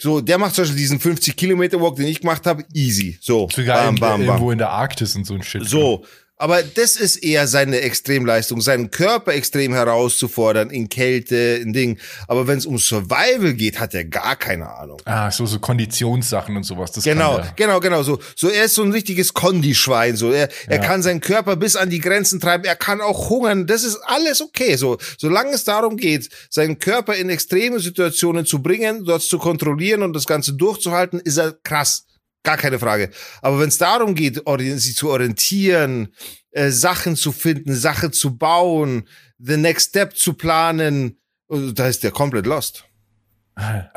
So, 0.00 0.22
der 0.22 0.38
macht 0.38 0.54
zum 0.54 0.62
Beispiel 0.62 0.78
diesen 0.78 1.00
50 1.00 1.36
Kilometer 1.36 1.80
Walk, 1.80 1.96
den 1.96 2.06
ich 2.06 2.20
gemacht 2.20 2.46
habe, 2.46 2.64
easy. 2.72 3.18
So, 3.20 3.48
Sogar 3.52 3.84
bam, 3.84 3.96
bam, 3.96 4.20
bam. 4.20 4.22
irgendwo 4.22 4.50
in 4.50 4.58
der 4.58 4.70
Arktis 4.70 5.14
und 5.14 5.26
so 5.26 5.34
ein 5.34 5.42
Shit. 5.42 5.66
So. 5.68 6.04
Aber 6.40 6.62
das 6.62 6.96
ist 6.96 7.16
eher 7.16 7.46
seine 7.46 7.80
Extremleistung, 7.82 8.62
seinen 8.62 8.90
Körper 8.90 9.34
extrem 9.34 9.74
herauszufordern 9.74 10.70
in 10.70 10.88
Kälte, 10.88 11.36
in 11.36 11.74
Ding. 11.74 11.98
Aber 12.28 12.46
wenn 12.46 12.56
es 12.56 12.64
um 12.64 12.78
Survival 12.78 13.52
geht, 13.52 13.78
hat 13.78 13.92
er 13.92 14.06
gar 14.06 14.36
keine 14.36 14.70
Ahnung. 14.70 15.02
Ah, 15.04 15.30
so, 15.30 15.44
so 15.44 15.58
Konditionssachen 15.58 16.56
und 16.56 16.62
sowas. 16.62 16.92
Das 16.92 17.04
Genau, 17.04 17.42
genau, 17.56 17.78
genau. 17.80 18.02
So, 18.02 18.20
so 18.34 18.48
er 18.48 18.64
ist 18.64 18.74
so 18.74 18.82
ein 18.82 18.90
richtiges 18.90 19.34
Kondischwein. 19.34 20.16
So, 20.16 20.30
er, 20.30 20.48
er 20.66 20.76
Ja. 20.76 20.82
kann 20.82 21.02
seinen 21.02 21.20
Körper 21.20 21.56
bis 21.56 21.76
an 21.76 21.90
die 21.90 22.00
Grenzen 22.00 22.40
treiben. 22.40 22.64
Er 22.64 22.76
kann 22.76 23.02
auch 23.02 23.28
hungern. 23.28 23.66
Das 23.66 23.84
ist 23.84 23.98
alles 24.06 24.40
okay. 24.40 24.76
So, 24.76 24.96
solange 25.18 25.50
es 25.50 25.64
darum 25.64 25.98
geht, 25.98 26.30
seinen 26.48 26.78
Körper 26.78 27.16
in 27.16 27.28
extreme 27.28 27.80
Situationen 27.80 28.46
zu 28.46 28.62
bringen, 28.62 29.04
dort 29.04 29.20
zu 29.20 29.38
kontrollieren 29.38 30.02
und 30.02 30.14
das 30.14 30.24
Ganze 30.24 30.54
durchzuhalten, 30.54 31.20
ist 31.20 31.36
er 31.36 31.52
krass. 31.52 32.06
Gar 32.42 32.56
keine 32.56 32.78
Frage. 32.78 33.10
Aber 33.42 33.60
wenn 33.60 33.68
es 33.68 33.78
darum 33.78 34.14
geht, 34.14 34.42
sich 34.80 34.96
zu 34.96 35.10
orientieren, 35.10 36.14
äh, 36.52 36.70
Sachen 36.70 37.16
zu 37.16 37.32
finden, 37.32 37.74
Sachen 37.74 38.12
zu 38.12 38.36
bauen, 38.36 39.06
the 39.38 39.56
next 39.56 39.90
step 39.90 40.16
zu 40.16 40.34
planen, 40.34 41.18
äh, 41.50 41.72
da 41.72 41.86
ist 41.86 42.02
der 42.02 42.12
komplett 42.12 42.46
lost. 42.46 42.84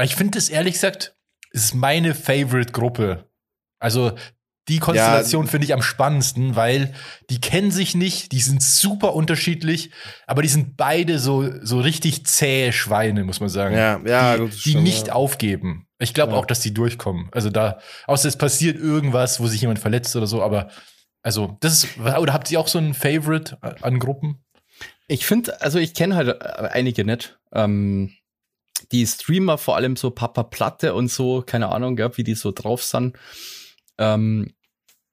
Ich 0.01 0.15
finde 0.15 0.37
das 0.37 0.49
ehrlich 0.49 0.73
gesagt, 0.73 1.15
ist 1.51 1.73
meine 1.73 2.15
Favorite-Gruppe. 2.15 3.29
Also 3.79 4.13
die 4.69 4.79
Konstellation 4.79 5.47
finde 5.47 5.65
ich 5.65 5.73
am 5.73 5.81
spannendsten, 5.81 6.55
weil 6.55 6.93
die 7.29 7.41
kennen 7.41 7.71
sich 7.71 7.95
nicht, 7.95 8.31
die 8.31 8.39
sind 8.39 8.63
super 8.63 9.13
unterschiedlich, 9.13 9.91
aber 10.25 10.41
die 10.41 10.47
sind 10.47 10.77
beide 10.77 11.19
so, 11.19 11.49
so 11.63 11.81
richtig 11.81 12.25
zähe 12.25 12.71
Schweine, 12.71 13.25
muss 13.25 13.41
man 13.41 13.49
sagen. 13.49 13.75
Ja, 13.75 13.99
ja, 14.05 14.37
die, 14.37 14.45
die 14.49 14.57
stimmt, 14.57 14.83
nicht 14.83 15.07
ja. 15.07 15.13
aufgeben. 15.13 15.87
Ich 16.03 16.13
glaube 16.13 16.33
Ja. 16.33 16.37
auch, 16.37 16.45
dass 16.45 16.59
die 16.59 16.73
durchkommen. 16.73 17.29
Also 17.31 17.49
da, 17.49 17.79
außer 18.07 18.27
es 18.27 18.37
passiert 18.37 18.77
irgendwas, 18.77 19.39
wo 19.39 19.47
sich 19.47 19.61
jemand 19.61 19.79
verletzt 19.79 20.15
oder 20.15 20.27
so, 20.27 20.41
aber 20.43 20.69
also 21.21 21.57
das 21.61 21.83
ist, 21.83 21.97
oder 21.99 22.33
habt 22.33 22.51
ihr 22.51 22.59
auch 22.59 22.67
so 22.67 22.77
ein 22.79 22.93
Favorite 22.93 23.57
an 23.81 23.99
Gruppen? 23.99 24.43
Ich 25.07 25.25
finde, 25.25 25.61
also 25.61 25.79
ich 25.79 25.93
kenne 25.93 26.15
halt 26.15 26.27
äh, 26.29 26.67
einige 26.71 27.05
nicht. 27.05 27.39
Ähm, 27.53 28.13
die 28.91 29.05
Streamer, 29.07 29.57
vor 29.57 29.75
allem 29.75 29.95
so 29.95 30.11
Papa 30.11 30.43
Platte 30.43 30.93
und 30.93 31.09
so, 31.09 31.41
keine 31.41 31.69
Ahnung, 31.69 31.95
gell, 31.95 32.11
wie 32.17 32.23
die 32.23 32.35
so 32.35 32.51
drauf 32.51 32.83
sind. 32.83 33.17
Ähm, 33.97 34.53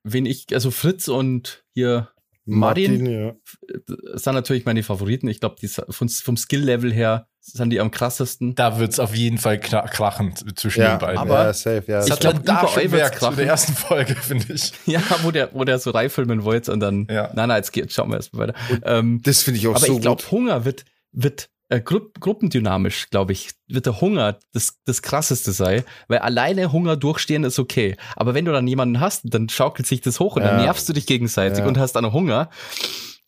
wen 0.03 0.25
ich, 0.25 0.47
also 0.53 0.71
Fritz 0.71 1.07
und 1.07 1.63
hier 1.73 2.09
Martin, 2.45 3.05
ja. 3.05 3.29
äh, 3.29 4.17
sind 4.17 4.33
natürlich 4.33 4.65
meine 4.65 4.83
Favoriten. 4.83 5.27
Ich 5.27 5.39
glaube, 5.39 5.55
die 5.61 5.67
sind 5.67 5.93
vom, 5.93 6.09
vom 6.09 6.35
Skill-Level 6.35 6.91
her 6.91 7.27
sind 7.43 7.71
die 7.71 7.79
am 7.79 7.89
krassesten. 7.91 8.53
Da 8.55 8.77
wird's 8.79 8.99
auf 8.99 9.15
jeden 9.15 9.37
Fall 9.39 9.55
kna- 9.55 9.87
krachen 9.89 10.33
zwischen 10.55 10.81
Ja, 10.81 10.95
den 10.95 10.99
beiden. 10.99 11.17
aber- 11.17 11.45
ja, 11.45 11.53
safe, 11.53 11.83
ja. 11.87 11.97
Das 11.97 12.05
Ich 12.05 12.11
hat 12.13 12.19
glaub, 12.21 12.33
man 12.35 12.43
da 12.45 12.67
schon 12.67 12.83
in 12.83 12.91
krachen. 12.91 13.35
der 13.35 13.47
ersten 13.47 13.73
Folge, 13.73 14.15
finde 14.21 14.53
ich. 14.53 14.71
Ja, 14.85 15.01
wo 15.23 15.31
der, 15.31 15.49
wo 15.53 15.63
der 15.63 15.79
so 15.79 15.89
reifilmen 15.91 16.43
wollte 16.43 16.71
und 16.71 16.79
dann, 16.79 17.07
Ja. 17.09 17.31
nein, 17.33 17.49
nein, 17.49 17.57
jetzt 17.57 17.71
geht, 17.73 17.91
schauen 17.91 18.09
wir 18.09 18.17
erstmal 18.17 18.47
weiter. 18.49 18.59
Ähm, 18.83 19.21
Das 19.23 19.41
finde 19.43 19.59
ich 19.59 19.67
auch 19.67 19.75
aber 19.75 19.85
so 19.85 19.95
ich 19.95 20.01
glaube. 20.01 20.23
Hunger 20.31 20.65
wird, 20.65 20.85
wird 21.11 21.49
äh, 21.69 21.79
Gru 21.81 22.01
gruppendynamisch, 22.19 23.09
glaube 23.11 23.31
ich, 23.31 23.51
wird 23.67 23.85
der 23.85 24.01
Hunger 24.01 24.37
das, 24.53 24.73
das 24.85 25.01
krasseste 25.01 25.51
sei, 25.53 25.83
weil 26.09 26.19
alleine 26.19 26.71
Hunger 26.73 26.97
durchstehen 26.97 27.43
ist 27.45 27.59
okay. 27.59 27.95
Aber 28.17 28.33
wenn 28.33 28.43
du 28.45 28.51
dann 28.51 28.67
jemanden 28.67 28.99
hast, 28.99 29.21
dann 29.23 29.47
schaukelt 29.49 29.87
sich 29.87 30.01
das 30.01 30.19
hoch 30.19 30.35
und 30.35 30.43
dann 30.43 30.57
Ja. 30.59 30.63
nervst 30.65 30.87
du 30.89 30.93
dich 30.93 31.05
gegenseitig 31.07 31.59
Ja. 31.59 31.65
und 31.65 31.77
hast 31.79 31.93
dann 31.93 32.11
Hunger, 32.11 32.49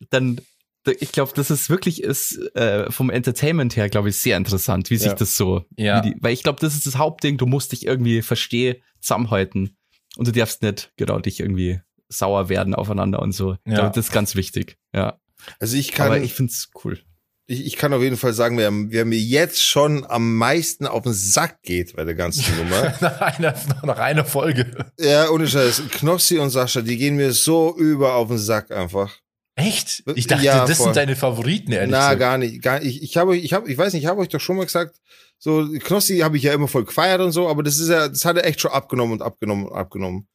dann 0.10 0.40
ich 0.86 1.12
glaube, 1.12 1.32
das 1.36 1.50
ist 1.52 1.70
wirklich 1.70 2.04
ist 2.04 2.38
äh, 2.56 2.92
vom 2.92 3.10
Entertainment 3.10 3.76
her, 3.76 3.90
glaube 3.90 4.10
ich, 4.10 4.18
sehr 4.18 4.38
interessant, 4.38 4.90
wie 4.90 4.98
sich 4.98 5.08
Ja. 5.08 5.14
das 5.16 5.36
so, 5.36 5.66
Ja. 5.78 6.04
wie 6.04 6.10
die, 6.12 6.16
weil 6.20 6.34
ich 6.34 6.44
glaube, 6.44 6.60
das 6.60 6.74
ist 6.76 6.86
das 6.86 6.98
Hauptding. 6.98 7.38
Du 7.38 7.46
musst 7.46 7.72
dich 7.72 7.86
irgendwie 7.86 8.22
verstehen, 8.22 8.76
zusammenhalten 9.00 9.78
und 10.18 10.28
du 10.28 10.32
darfst 10.32 10.62
nicht 10.62 10.92
genau 10.98 11.20
dich 11.20 11.40
irgendwie 11.40 11.80
sauer 12.10 12.50
werden 12.50 12.76
aufeinander 12.76 13.22
und 13.22 13.32
so. 13.32 13.54
Ich 13.66 13.72
Ja. 13.72 13.80
glaube, 13.80 13.96
das 13.96 14.08
ist 14.08 14.12
ganz 14.12 14.36
wichtig. 14.36 14.78
Ja, 14.94 15.20
Also 15.60 15.78
ich 15.78 15.92
kann, 15.92 16.08
aber 16.08 16.18
ich 16.18 16.26
ich, 16.26 16.34
find's 16.34 16.70
cool. 16.84 17.00
ich, 17.48 17.76
kann 17.76 17.92
auf 17.94 18.02
jeden 18.02 18.18
Fall 18.18 18.34
sagen, 18.34 18.58
wer, 18.58 18.72
wer 18.72 19.06
mir 19.06 19.18
jetzt 19.20 19.64
schon 19.64 20.06
am 20.06 20.36
meisten 20.38 20.86
auf 20.86 21.04
den 21.04 21.14
Sack 21.14 21.62
geht 21.64 21.96
bei 21.96 22.04
der 22.04 22.16
ganzen 22.16 22.44
Nummer. 22.58 22.94
nach, 23.02 23.20
einer, 23.22 23.56
nach 23.84 23.98
einer 24.00 24.26
Folge. 24.26 24.86
ja, 25.00 25.30
ohne 25.30 25.48
Scheiß. 25.48 25.82
Knossi 25.92 26.38
und 26.40 26.50
Sascha, 26.52 26.82
die 26.82 26.98
gehen 26.98 27.16
mir 27.16 27.32
so 27.34 27.76
über 27.78 28.14
auf 28.16 28.28
den 28.28 28.38
Sack 28.38 28.70
einfach. 28.72 29.18
Echt? 29.56 30.04
Ich 30.16 30.28
dachte, 30.28 30.44
Ja, 30.46 30.66
das 30.66 30.78
voll. 30.78 30.86
sind 30.88 30.96
deine 30.98 31.16
Favoriten, 31.16 31.72
ehrlich 31.72 31.92
Na, 31.92 32.00
gesagt. 32.08 32.20
gar 32.20 32.38
nicht. 32.38 32.62
Gar, 32.62 32.82
ich, 32.82 33.04
ich 33.04 33.18
habe, 33.18 33.38
ich 33.38 33.54
habe, 33.54 33.72
ich 33.72 33.78
weiß 33.78 33.94
nicht, 33.94 34.04
ich 34.04 34.10
habe 34.10 34.22
euch 34.22 34.30
doch 34.30 34.40
schon 34.40 34.58
mal 34.58 34.66
gesagt, 34.66 35.00
so 35.38 35.68
Knossi 35.80 36.20
habe 36.20 36.38
ich 36.38 36.44
ja 36.44 36.54
immer 36.54 36.68
voll 36.68 36.86
gefeiert 36.86 37.22
und 37.22 37.32
so, 37.34 37.48
aber 37.48 37.62
das 37.64 37.78
ist 37.78 37.90
ja, 37.90 38.08
das 38.08 38.26
hat 38.26 38.38
er 38.38 38.46
echt 38.46 38.62
schon 38.62 38.72
abgenommen 38.72 39.14
und 39.14 39.22
abgenommen 39.22 39.68
und 39.68 39.76
abgenommen. 39.76 40.28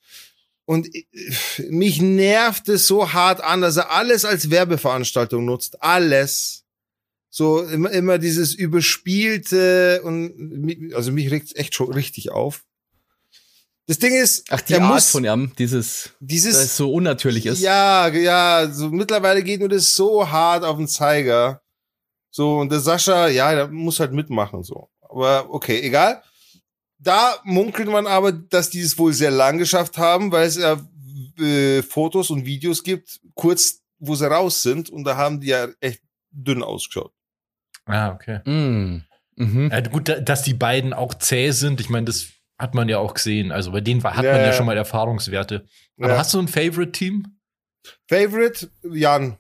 Und 0.67 0.87
ich- 0.95 1.09
mich 1.71 2.01
nervt 2.01 2.69
es 2.69 2.87
so 2.87 3.13
hart 3.13 3.41
an, 3.41 3.61
dass 3.63 3.77
er 3.79 3.91
alles 3.91 4.25
als 4.25 4.51
Werbeveranstaltung 4.51 5.45
nutzt. 5.45 5.83
Alles. 5.83 6.65
So 7.31 7.63
immer, 7.63 7.91
immer 7.91 8.19
dieses 8.19 8.55
überspielte 8.55 10.01
und 10.03 10.93
also 10.95 11.11
mich 11.13 11.31
regt 11.31 11.57
echt 11.57 11.75
schon 11.75 11.93
richtig 11.93 12.31
auf. 12.31 12.65
Das 13.89 13.99
Ding 13.99 14.15
ist, 14.15 14.45
Ach, 14.51 14.61
die 14.61 14.75
Art 14.77 14.83
muss 14.93 15.11
von 15.11 15.25
ihm, 15.25 15.53
dieses, 15.59 16.11
dieses 16.21 16.55
das 16.57 16.77
so 16.77 16.93
unnatürlich 16.93 17.47
ist. 17.47 17.61
Ja, 17.61 18.07
ja, 18.09 18.71
so 18.71 18.91
mittlerweile 18.91 19.43
geht 19.43 19.61
mir 19.61 19.69
das 19.69 19.97
so 19.97 20.31
hart 20.31 20.63
auf 20.63 20.77
den 20.77 20.87
Zeiger. 20.87 21.63
So, 22.31 22.59
und 22.59 22.71
der 22.71 22.81
Sascha, 22.81 23.29
ja, 23.29 23.55
der 23.55 23.69
muss 23.69 23.99
halt 23.99 24.13
mitmachen, 24.13 24.63
so. 24.63 24.91
Aber 25.01 25.49
okay, 25.51 25.81
egal. 25.81 26.23
Da 26.99 27.37
munkelt 27.45 27.89
man 27.89 28.07
aber, 28.07 28.31
dass 28.33 28.69
die 28.71 28.81
es 28.83 28.99
wohl 28.99 29.13
sehr 29.15 29.31
lang 29.31 29.57
geschafft 29.59 29.97
haben, 29.99 30.31
weil 30.33 30.47
es 30.47 30.57
ja 30.57 30.79
äh, 31.41 31.83
Fotos 31.83 32.29
und 32.31 32.45
Videos 32.45 32.83
gibt, 32.83 33.21
kurz, 33.35 33.81
wo 33.99 34.15
sie 34.15 34.29
raus 34.31 34.63
sind, 34.63 34.91
und 34.91 35.05
da 35.05 35.17
haben 35.17 35.41
die 35.41 35.47
ja 35.49 35.67
echt 35.81 36.03
dünn 36.31 36.63
ausgeschaut. 36.63 37.13
Ah, 37.87 38.11
okay. 38.13 38.41
Mm. 38.45 39.05
Mhm. 39.37 39.71
Ja, 39.73 39.81
gut, 39.81 40.09
da- 40.11 40.21
dass 40.21 40.43
die 40.43 40.53
beiden 40.55 40.93
auch 40.93 41.15
zäh 41.15 41.53
sind, 41.53 41.81
ich 41.81 41.89
meine, 41.89 42.05
das 42.07 42.27
hat 42.59 42.75
man 42.75 42.89
ja 42.89 42.99
auch 42.99 43.15
gesehen. 43.15 43.53
Also 43.53 43.71
bei 43.73 43.81
denen 43.81 44.03
war- 44.03 44.17
hat 44.17 44.25
Ja, 44.25 44.33
man 44.33 44.41
ja 44.41 44.47
ja. 44.49 44.53
schon 44.53 44.67
mal 44.67 44.77
Erfahrungswerte. 44.77 45.65
Aber 45.99 46.11
Ja. 46.11 46.19
hast 46.19 46.35
du 46.35 46.39
ein 46.41 46.49
Favorite-Team? 46.49 47.25
Favorite, 48.09 48.71
Jan. 48.93 49.37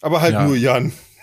Aber 0.00 0.20
halt 0.20 0.38
nur 0.40 0.56
Jan. 0.56 0.92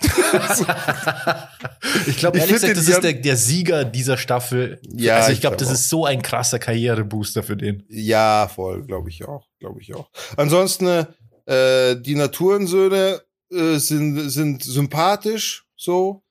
ich 2.06 2.16
glaube, 2.18 2.36
Ich 2.38 2.42
ehrlich 2.44 2.54
gesagt, 2.60 2.76
das 2.76 2.88
ist 2.88 3.02
der, 3.02 3.14
der 3.14 3.36
Sieger 3.36 3.84
dieser 3.84 4.16
Staffel. 4.16 4.80
Ja, 4.92 5.16
also 5.16 5.32
ich 5.32 5.40
glaube, 5.40 5.56
glaub 5.56 5.68
das 5.68 5.78
ist 5.80 5.88
so 5.88 6.04
ein 6.04 6.22
krasser 6.22 6.58
Karrierebooster 6.58 7.42
für 7.42 7.56
den. 7.56 7.84
Ja, 7.88 8.48
voll, 8.48 8.84
glaube 8.84 9.08
ich 9.08 9.24
auch, 9.26 9.48
glaube 9.58 9.80
ich 9.80 9.94
auch. 9.94 10.10
Ansonsten, 10.36 11.06
äh, 11.46 11.96
die 11.96 12.14
Naturensöhne 12.14 13.22
äh, 13.52 13.76
sind, 13.78 14.28
sind 14.30 14.62
sympathisch, 14.62 15.64
so. 15.76 16.22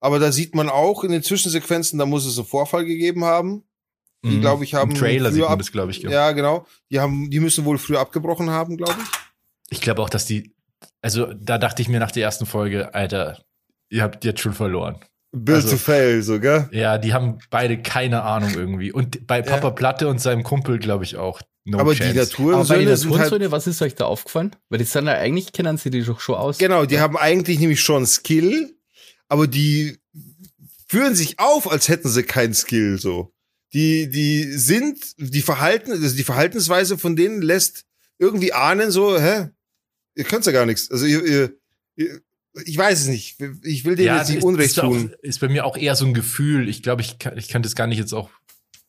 Aber 0.00 0.18
da 0.18 0.32
sieht 0.32 0.54
man 0.54 0.68
auch 0.68 1.02
in 1.04 1.12
den 1.12 1.22
Zwischensequenzen, 1.22 1.98
da 1.98 2.04
muss 2.06 2.26
es 2.26 2.36
einen 2.38 2.46
Vorfall 2.46 2.84
gegeben 2.84 3.24
haben. 3.24 3.64
Die, 4.24 4.36
Mhm. 4.36 4.40
glaub 4.40 4.62
ich, 4.62 4.74
haben 4.74 4.90
Im 4.92 4.96
Trailer 4.96 5.30
sieht 5.30 5.42
man 5.44 5.58
das, 5.58 5.70
glaube 5.70 5.90
ich. 5.92 5.98
Ja, 6.02 6.32
genau. 6.32 6.66
Die 6.90 6.98
haben, 6.98 7.30
die 7.30 7.40
müssen 7.40 7.64
wohl 7.66 7.76
früher 7.78 8.00
abgebrochen 8.00 8.48
haben, 8.50 8.76
glaube 8.78 8.94
ich. 9.02 9.08
Ich 9.70 9.80
glaube 9.82 10.00
auch, 10.02 10.08
dass 10.10 10.24
die, 10.26 10.54
also 11.02 11.32
da 11.34 11.58
dachte 11.58 11.82
ich 11.82 11.88
mir 11.88 12.00
nach 12.00 12.10
der 12.10 12.22
ersten 12.24 12.46
Folge, 12.46 12.94
Alter, 12.94 13.44
ihr 13.90 14.02
habt 14.02 14.24
jetzt 14.24 14.40
schon 14.40 14.54
verloren. 14.54 14.96
Build 15.32 15.56
Also- 15.56 15.70
to 15.72 15.76
fail, 15.76 16.22
so, 16.22 16.40
gell? 16.40 16.68
Ja, 16.72 16.96
die 16.96 17.12
haben 17.12 17.38
beide 17.50 17.82
keine 17.82 18.22
Ahnung 18.22 18.54
irgendwie. 18.54 18.92
Und 18.92 19.26
bei 19.26 19.42
Papa 19.42 19.70
Platte 19.72 20.08
und 20.08 20.20
seinem 20.20 20.42
Kumpel, 20.42 20.78
glaube 20.78 21.04
ich, 21.04 21.16
auch. 21.16 21.40
No 21.66 21.78
Aber 21.78 21.92
chance. 21.94 22.12
die 22.12 22.18
Naturensöhne 22.18 22.96
sind 22.96 23.18
halt, 23.18 23.50
was 23.50 23.66
ist 23.66 23.82
euch 23.82 23.94
da 23.94 24.04
aufgefallen? 24.06 24.54
Weil 24.68 24.78
die 24.78 24.84
sind 24.84 25.06
ja 25.06 25.14
eigentlich, 25.14 25.52
kennen 25.52 25.76
sie 25.76 25.90
die 25.90 26.02
doch 26.02 26.20
schon 26.20 26.36
aus. 26.36 26.58
genau, 26.58 26.84
die 26.86 27.00
haben 27.00 27.16
eigentlich 27.16 27.58
nämlich 27.58 27.80
schon 27.80 28.06
Skill, 28.06 28.74
aber 29.28 29.46
die 29.46 29.98
führen 30.86 31.14
sich 31.14 31.40
auf, 31.40 31.70
als 31.70 31.88
hätten 31.88 32.08
sie 32.08 32.22
keinen 32.22 32.54
Skill, 32.54 32.98
so. 32.98 33.33
Die, 33.74 34.08
die 34.08 34.44
sind, 34.44 34.98
die 35.18 35.42
Verhalten, 35.42 35.90
also 35.92 36.16
die 36.16 36.22
Verhaltensweise 36.24 36.96
von 36.96 37.16
denen 37.16 37.42
lässt 37.42 37.84
irgendwie 38.18 38.52
ahnen, 38.52 38.90
so, 38.90 39.18
hä? 39.20 39.48
Ihr 40.14 40.24
könnt's 40.24 40.46
ja 40.46 40.52
gar 40.52 40.64
nichts. 40.64 40.90
Also 40.90 41.06
ihr, 41.06 41.24
ihr, 41.26 41.52
ihr 41.96 42.20
ich 42.64 42.78
weiß 42.78 43.00
es 43.00 43.06
nicht. 43.08 43.36
Ich 43.64 43.84
will 43.84 43.96
denen 43.96 44.16
jetzt 44.16 44.30
nicht 44.30 44.44
Unrecht 44.44 44.70
ist, 44.70 44.78
auch, 44.78 44.92
tun. 44.92 45.12
ist 45.22 45.40
bei 45.40 45.48
mir 45.48 45.64
auch 45.64 45.76
eher 45.76 45.96
so 45.96 46.06
ein 46.06 46.14
Gefühl. 46.14 46.68
Ich 46.68 46.84
glaube, 46.84 47.02
ich 47.02 47.18
kann, 47.18 47.36
ich 47.36 47.48
kann 47.48 47.62
das 47.62 47.74
gar 47.74 47.88
nicht 47.88 47.98
jetzt 47.98 48.12
auch 48.12 48.30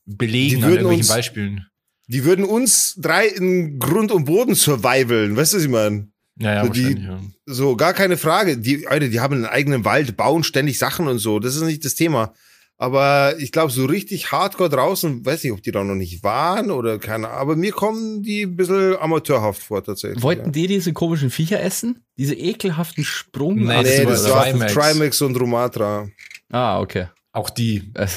belegen 0.06 0.63
an 0.63 0.69
irgendwelchen 0.69 1.02
uns- 1.02 1.08
Beispielen. 1.08 1.65
Die 2.08 2.24
würden 2.24 2.45
uns 2.45 2.93
drei 3.00 3.26
in 3.28 3.80
Grund 3.80 4.12
und 4.12 4.26
Boden 4.26 4.54
survivalen. 4.54 5.36
Weißt 5.36 5.54
du, 5.54 5.58
was 5.58 5.63
ich 5.63 5.69
meine? 5.71 6.10
Ja, 6.38 6.54
ja, 6.54 6.65
so 6.65 6.71
die-. 6.71 7.02
Ja. 7.02 7.19
So, 7.48 7.76
gar 7.76 7.93
keine 7.95 8.17
Frage. 8.17 8.60
Die, 8.60 8.86
Alter, 8.86 9.08
die 9.08 9.19
haben 9.19 9.34
einen 9.34 9.45
eigenen 9.45 9.84
Wald, 9.84 10.15
bauen 10.15 10.43
ständig 10.43 10.78
Sachen 10.78 11.08
und 11.08 11.17
so. 11.17 11.39
Das 11.39 11.56
ist 11.56 11.63
nicht 11.63 11.84
das 11.84 11.95
Thema. 11.95 12.36
Aber 12.77 13.35
ich 13.39 13.53
glaube, 13.53 13.71
so 13.71 13.85
richtig 13.85 14.31
hardcore 14.33 14.69
draußen, 14.69 15.25
weiß 15.25 15.43
nicht, 15.43 15.53
ob 15.53 15.63
die 15.63 15.71
da 15.71 15.83
noch 15.83 15.95
nicht 15.95 16.23
waren 16.23 16.71
oder 16.71 16.99
keine 16.99 17.29
Ahnung. 17.29 17.39
Aber 17.39 17.55
mir 17.55 17.71
kommen 17.71 18.21
die 18.21 18.41
ein 18.43 18.57
bisschen 18.57 18.97
amateurhaft 18.97 19.63
vor, 19.63 19.81
tatsächlich. 19.81 20.21
Wollten 20.21 20.45
ja. 20.47 20.51
die 20.51 20.67
diese 20.67 20.91
komischen 20.91 21.29
Viecher 21.29 21.61
essen? 21.61 22.03
Diese 22.17 22.35
ekelhaften 22.35 23.05
Sprung? 23.05 23.55
Nee, 23.55 23.81
Nee, 23.83 24.03
das 24.05 24.23
das 24.23 24.31
war 24.31 24.43
Trimax. 24.43 24.73
Trimax. 24.73 25.21
Und 25.21 25.39
Romatra. 25.39 26.09
Ah, 26.51 26.81
okay. 26.81 27.07
Auch 27.31 27.49
die, 27.49 27.91
Äh, 27.93 28.07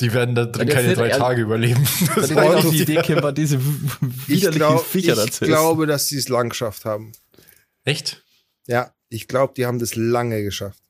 die 0.00 0.12
werden 0.12 0.36
da 0.36 0.44
drin 0.44 0.68
Ja, 0.68 0.74
keine 0.74 0.94
drei 0.94 1.08
Tage 1.08 1.42
überleben. 1.42 1.84
Da 2.14 2.20
Das 2.20 2.30
ich 2.30 2.36
war 2.36 2.56
auf 2.56 2.62
doch 2.62 2.70
die 2.70 2.82
Idee 2.82 3.02
gekommen, 3.02 3.34
diese 3.34 3.56
Ich, 3.56 4.28
widerlichen 4.28 4.52
glaub, 4.52 4.86
Viecher 4.86 5.14
ich 5.14 5.18
dazu 5.18 5.44
glaube, 5.44 5.86
dass 5.86 6.06
sie 6.06 6.18
es 6.18 6.28
lang 6.28 6.50
geschafft 6.50 6.84
haben. 6.84 7.10
Echt? 7.84 8.24
Ja, 8.68 8.94
ich 9.08 9.26
glaube, 9.26 9.54
die 9.56 9.66
haben 9.66 9.80
das 9.80 9.96
lange 9.96 10.44
geschafft. 10.44 10.80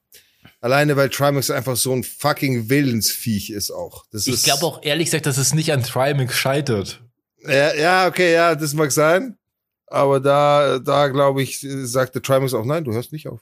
Alleine, 0.61 0.97
weil 0.97 1.09
Trimax 1.09 1.51
einfach 1.51 1.77
so 1.77 1.92
ein 1.92 2.03
fucking 2.03 2.68
Willensviech 2.68 3.51
ist 3.51 3.71
auch. 3.71 4.05
Das 4.11 4.27
Ich 4.27 4.35
ist, 4.35 4.44
glaube 4.44 4.64
auch 4.66 4.83
ehrlich 4.83 5.07
gesagt, 5.07 5.27
dass 5.27 5.38
es 5.38 5.55
nicht 5.55 5.73
an 5.73 5.85
Trimax 5.85 6.35
scheitert. 6.35 7.03
Ja, 7.44 7.75
ja, 7.75 8.07
okay, 8.09 8.33
ja, 8.33 8.55
das 8.57 8.75
mag 8.75 8.90
sein. 8.90 9.38
Aber 9.87 10.18
da, 10.21 10.81
da 10.81 11.09
glaube 11.09 11.42
ich, 11.42 11.61
sagte 11.61 12.21
Trimax 12.21 12.55
auch, 12.55 12.64
nein, 12.64 12.85
du 12.85 12.92
hörst 12.92 13.12
nicht 13.12 13.29
auf. 13.29 13.40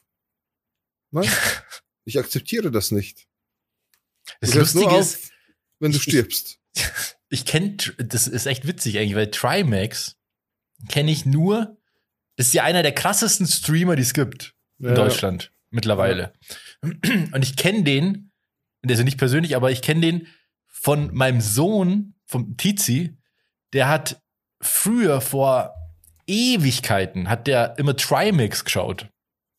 Nein, 1.10 1.28
ich 2.04 2.18
akzeptiere 2.18 2.70
das 2.70 2.90
nicht. 2.90 3.26
Das 4.40 4.50
du 4.50 4.58
Lustige 4.58 4.84
nur 4.84 4.98
ist, 5.00 5.16
auf, 5.16 5.30
wenn 5.80 5.92
du 5.92 5.96
ich- 5.96 6.02
stirbst. 6.02 6.58
ich 7.30 7.46
kenne, 7.46 7.76
das 7.98 8.28
ist 8.28 8.44
echt 8.46 8.66
witzig 8.66 8.98
eigentlich, 8.98 9.16
weil 9.16 9.30
Trimax 9.30 10.16
kenne 10.90 11.10
ich 11.10 11.24
nur, 11.24 11.78
das 12.36 12.48
ist 12.48 12.52
ja 12.52 12.64
einer 12.64 12.82
der 12.82 12.92
krassesten 12.92 13.46
Streamer, 13.46 13.96
die 13.96 14.02
es 14.02 14.12
gibt 14.12 14.54
in 14.78 14.88
Ja. 14.88 14.94
Deutschland 14.94 15.52
mittlerweile. 15.70 16.34
Und 17.32 17.42
ich 17.42 17.56
kenne 17.56 17.82
den, 17.84 18.30
also 18.88 19.02
nicht 19.02 19.18
persönlich, 19.18 19.56
aber 19.56 19.70
ich 19.70 19.82
kenne 19.82 20.00
den 20.00 20.26
von 20.66 21.12
meinem 21.14 21.40
Sohn, 21.40 22.14
vom 22.26 22.56
Tizi, 22.56 23.16
der 23.72 23.88
hat 23.88 24.20
früher 24.60 25.20
vor 25.20 25.74
Ewigkeiten, 26.26 27.28
hat 27.28 27.46
der 27.46 27.78
immer 27.78 27.96
Trimax 27.96 28.64
geschaut, 28.64 29.08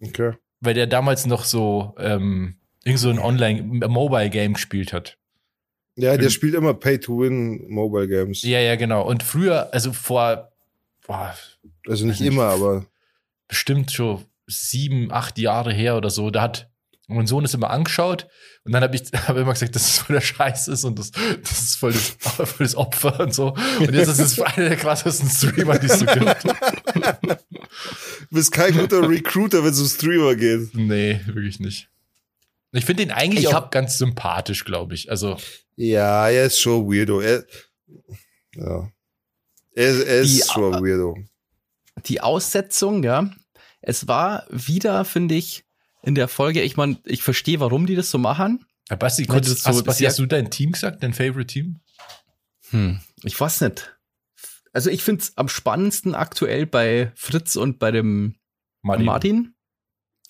Okay. 0.02 0.34
weil 0.60 0.74
der 0.74 0.88
damals 0.88 1.26
noch 1.26 1.44
so, 1.44 1.96
ähm, 1.98 2.60
irgend 2.84 3.00
so 3.00 3.10
ein 3.10 3.20
Online-Mobile-Game 3.20 4.54
gespielt 4.54 4.94
hat. 4.94 5.18
Ja, 5.96 6.16
der 6.16 6.26
Ähm, 6.26 6.30
spielt 6.30 6.54
immer 6.56 6.74
Pay-to-Win 6.74 7.70
Mobile 7.70 8.08
Games. 8.08 8.44
Ja, 8.44 8.60
ja, 8.60 8.76
genau. 8.76 9.06
Und 9.08 9.24
früher, 9.24 9.74
also 9.74 9.94
vor, 9.94 10.52
boah, 11.06 11.36
Also 11.88 12.06
nicht 12.06 12.16
Weiß 12.16 12.20
nicht. 12.22 12.34
immer, 12.34 12.44
aber 12.46 12.86
bestimmt 13.48 13.92
schon 13.92 14.24
sieben, 14.46 15.12
acht 15.12 15.38
Jahre 15.40 15.74
her 15.74 15.98
oder 15.98 16.10
so, 16.10 16.30
da 16.30 16.42
hat 16.44 16.70
mein 17.08 17.26
Sohn 17.28 17.46
es 17.46 17.54
immer 17.54 17.70
angeschaut 17.70 18.28
und 18.64 18.74
dann 18.74 18.84
habe 18.84 18.96
ich 18.96 19.04
hab 19.28 19.38
immer 19.38 19.54
gesagt, 19.54 19.76
dass 19.76 19.88
es 19.90 19.98
voll 20.00 20.16
der 20.16 20.22
Scheiß 20.22 20.68
ist 20.68 20.84
und 20.84 21.00
das, 21.00 21.12
das 21.12 21.52
ist 21.62 21.76
voll 21.78 21.94
das, 21.94 22.10
voll 22.20 22.48
das 22.60 22.76
Opfer 22.76 23.20
und 23.22 23.34
so. 23.34 23.54
Und 23.80 23.94
jetzt 23.94 24.10
ist 24.10 24.20
es 24.20 24.40
einer 24.42 24.70
der 24.70 24.78
krassesten 24.78 25.30
Streamer, 25.30 25.80
die 25.80 25.88
es 25.88 26.00
so 26.00 26.06
gibt. 26.06 26.44
du 26.46 27.38
bist 28.30 28.52
kein 28.52 28.74
guter 28.78 29.08
Recruiter, 29.08 29.64
wenn 29.64 29.72
es 29.72 29.80
um 29.80 29.88
Streamer 29.88 30.36
geht. 30.36 30.74
Nee, 30.76 31.22
wirklich 31.26 31.60
nicht. 31.60 31.90
Ich 32.74 32.86
finde 32.86 33.04
ihn 33.04 33.12
eigentlich 33.12 33.46
Ich 33.46 33.56
auch 33.56 33.72
ganz 33.72 33.98
sympathisch, 33.98 34.66
glaube 34.66 34.94
ich. 34.94 35.10
Also, 35.10 35.38
Ja, 35.78 36.30
er 36.30 36.46
ist 36.46 36.60
schon 36.60 36.86
weirdo. 36.92 37.22
Er, 37.22 37.46
ja. 38.56 38.92
Er, 39.74 39.90
ist- 39.92 40.04
er 40.06 40.20
ist 40.22 40.36
Die- 40.44 40.52
schon 40.52 40.74
weirdo. 40.84 41.18
die 42.06 42.20
Aussetzung, 42.22 43.04
ja, 43.04 43.30
es 43.82 44.08
war 44.08 44.46
wieder, 44.50 45.06
finde 45.06 45.36
ich, 45.36 45.64
in 46.08 46.16
der 46.16 46.30
Folge, 46.30 46.62
ich 46.62 46.78
meine, 46.78 46.98
ich 47.04 47.22
verstehe, 47.22 47.60
warum 47.60 47.86
die 47.86 47.96
das 47.96 48.10
so 48.10 48.18
machen. 48.18 48.66
Herr 48.88 48.96
Basti, 48.96 49.26
kurz, 49.26 49.48
so 49.48 49.70
hast, 49.70 49.84
Basti, 49.84 50.06
hast 50.06 50.18
du 50.18 50.26
dein 50.26 50.50
Team 50.50 50.72
gesagt, 50.72 51.04
dein 51.04 51.14
Favorite 51.14 51.48
Team? 51.48 51.82
Hm, 52.70 53.02
ich 53.24 53.38
weiß 53.38 53.60
nicht. 53.60 53.94
Also 54.72 54.90
ich 54.90 55.04
finde 55.04 55.24
es 55.24 55.34
am 55.36 55.50
spannendsten 55.50 56.16
aktuell 56.16 56.66
bei 56.66 57.12
Fritz 57.16 57.58
und 57.58 57.78
bei 57.78 57.92
dem 57.92 58.36
Martin. 58.82 59.06
Martin. 59.06 59.56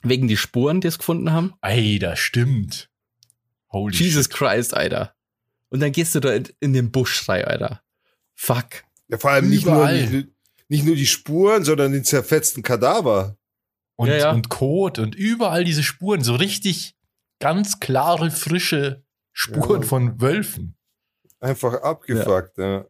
Wegen 0.02 0.28
die 0.28 0.38
Spuren, 0.38 0.82
die 0.82 0.88
es 0.88 0.98
gefunden 0.98 1.32
haben. 1.32 1.54
Ey, 1.62 2.00
das 2.00 2.18
stimmt. 2.18 2.90
Holy 3.70 3.96
Jesus 3.96 4.26
shit. 4.26 4.34
Christ, 4.34 4.74
Alter. 4.74 5.14
Und 5.70 5.80
dann 5.82 5.92
gehst 5.92 6.16
du 6.16 6.20
da 6.20 6.34
in, 6.34 6.50
in 6.60 6.74
den 6.74 6.92
Busch 6.92 7.30
rein, 7.30 7.46
Alter. 7.46 7.84
Fuck. 8.34 8.84
Ja, 9.10 9.20
vor 9.20 9.30
allem 9.30 9.50
nicht 9.50 9.68
nur, 9.68 9.92
nicht, 9.92 10.30
nicht 10.70 10.86
nur 10.86 10.96
die 10.96 11.06
Spuren, 11.06 11.64
sondern 11.64 11.92
den 11.92 12.04
zerfetzten 12.04 12.64
Kadaver. 12.64 13.37
Und, 13.98 14.08
Ja, 14.10 14.18
ja. 14.18 14.32
und 14.32 14.50
Kot 14.50 15.00
und 15.00 15.16
überall 15.16 15.64
diese 15.66 15.84
Spuren, 15.84 16.24
so 16.24 16.36
richtig 16.36 16.96
ganz 17.40 17.80
klare, 17.80 18.32
frische 18.32 19.04
Spuren 19.34 19.82
Ja. 19.82 19.88
von 19.88 20.22
Wölfen. 20.22 20.76
Einfach 21.40 21.82
abgefuckt, 21.82 22.58
ja. 22.58 22.86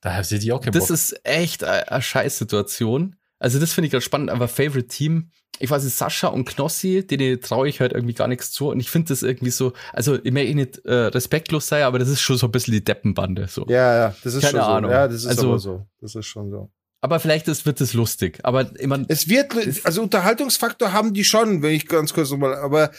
Da 0.00 0.10
hätte 0.10 0.36
ich 0.36 0.52
auch 0.52 0.60
keinen 0.60 0.72
Das 0.72 0.88
Bock. 0.88 0.94
ist 0.94 1.20
echt 1.24 1.62
eine 1.64 2.02
Scheißsituation. 2.02 3.16
Also 3.38 3.58
das 3.58 3.72
finde 3.72 3.86
ich 3.86 3.92
ganz 3.92 4.04
spannend, 4.04 4.30
aber 4.30 4.48
Favorite 4.48 4.88
Team, 4.88 5.30
ich 5.58 5.70
weiß 5.70 5.84
nicht, 5.84 5.94
Sascha 5.96 6.28
und 6.28 6.44
Knossi, 6.46 7.06
denen 7.06 7.40
traue 7.40 7.68
ich 7.68 7.80
halt 7.80 7.92
irgendwie 7.92 8.14
gar 8.14 8.28
nichts 8.28 8.50
zu. 8.52 8.68
Und 8.70 8.80
ich 8.80 8.90
finde 8.90 9.08
das 9.08 9.22
irgendwie 9.22 9.50
so, 9.50 9.72
also 9.92 10.18
ich 10.22 10.32
möchte 10.32 10.54
nicht 10.54 10.78
äh, 10.84 10.92
respektlos 10.94 11.66
sein, 11.68 11.82
aber 11.84 11.98
das 11.98 12.08
ist 12.08 12.20
schon 12.20 12.36
so 12.36 12.46
ein 12.46 12.52
bisschen 12.52 12.72
die 12.72 12.82
Deppenbande. 12.84 13.46
So. 13.48 13.64
Ja, 13.68 13.96
ja, 14.08 14.14
das 14.24 14.34
ist 14.34 14.42
Keine 14.42 14.58
schon 14.58 14.60
Ahnung. 14.60 14.90
so. 14.90 14.94
Ja, 14.96 15.08
das 15.08 15.16
ist 15.16 15.26
Also- 15.26 15.48
aber 15.48 15.58
so. 15.58 15.86
Das 16.00 16.14
ist 16.14 16.26
schon 16.26 16.50
so. 16.50 16.70
Aber 17.04 17.20
vielleicht 17.20 17.48
ist, 17.48 17.66
wird 17.66 17.82
es 17.82 17.92
lustig. 17.92 18.38
Aber 18.44 18.70
immer. 18.80 19.04
Es 19.08 19.28
wird, 19.28 19.54
also 19.84 20.00
Unterhaltungsfaktor 20.00 20.94
haben 20.94 21.12
die 21.12 21.22
schon, 21.24 21.60
wenn 21.60 21.74
ich 21.74 21.86
ganz 21.86 22.14
kurz 22.14 22.30
nochmal, 22.30 22.54
aber 22.54 22.92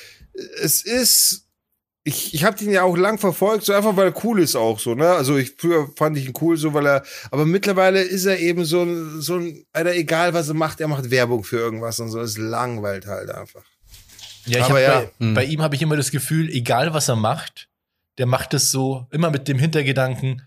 es 0.62 0.84
ist, 0.84 1.48
ich, 2.04 2.36
ich 2.36 2.44
habe 2.44 2.56
den 2.56 2.70
ja 2.70 2.84
auch 2.84 2.96
lang 2.96 3.18
verfolgt, 3.18 3.66
so 3.66 3.74
einfach 3.74 3.98
weil 3.98 4.10
er 4.10 4.24
cool 4.24 4.40
ist 4.40 4.56
auch 4.56 4.78
so, 4.78 4.94
ne? 4.94 5.10
Also 5.10 5.38
ich 5.38 5.56
früher 5.58 5.90
fand 5.96 6.20
ich 6.20 6.28
ihn 6.28 6.36
cool, 6.40 6.56
so 6.56 6.72
weil 6.76 6.86
er, 6.86 7.04
aber 7.32 7.48
mittlerweile 7.48 8.00
ist 8.04 8.26
er 8.26 8.38
eben 8.38 8.64
so 8.64 8.84
ein, 8.84 9.22
so 9.22 9.38
ein, 9.38 9.66
Alter, 9.74 9.96
egal 9.96 10.36
was 10.36 10.50
er 10.50 10.54
macht, 10.54 10.82
er 10.82 10.88
macht 10.88 11.10
Werbung 11.10 11.44
für 11.44 11.58
irgendwas 11.58 12.00
und 12.00 12.10
so, 12.10 12.20
es 12.22 12.38
langweilt 12.38 13.08
halt 13.08 13.32
einfach. 13.32 13.64
Ja, 14.46 14.60
ich 14.60 14.66
Aber 14.66 14.74
hab 14.76 14.82
ja. 14.82 15.00
Bei, 15.00 15.26
Hm. 15.26 15.34
bei 15.34 15.46
ihm 15.46 15.64
habe 15.64 15.74
ich 15.74 15.82
immer 15.82 15.98
das 15.98 16.12
Gefühl, 16.12 16.48
egal 16.52 16.94
was 16.94 17.10
er 17.10 17.16
macht, 17.16 17.70
der 18.20 18.28
macht 18.28 18.54
es 18.54 18.70
so, 18.70 19.08
immer 19.10 19.32
mit 19.32 19.48
dem 19.48 19.58
Hintergedanken, 19.58 20.44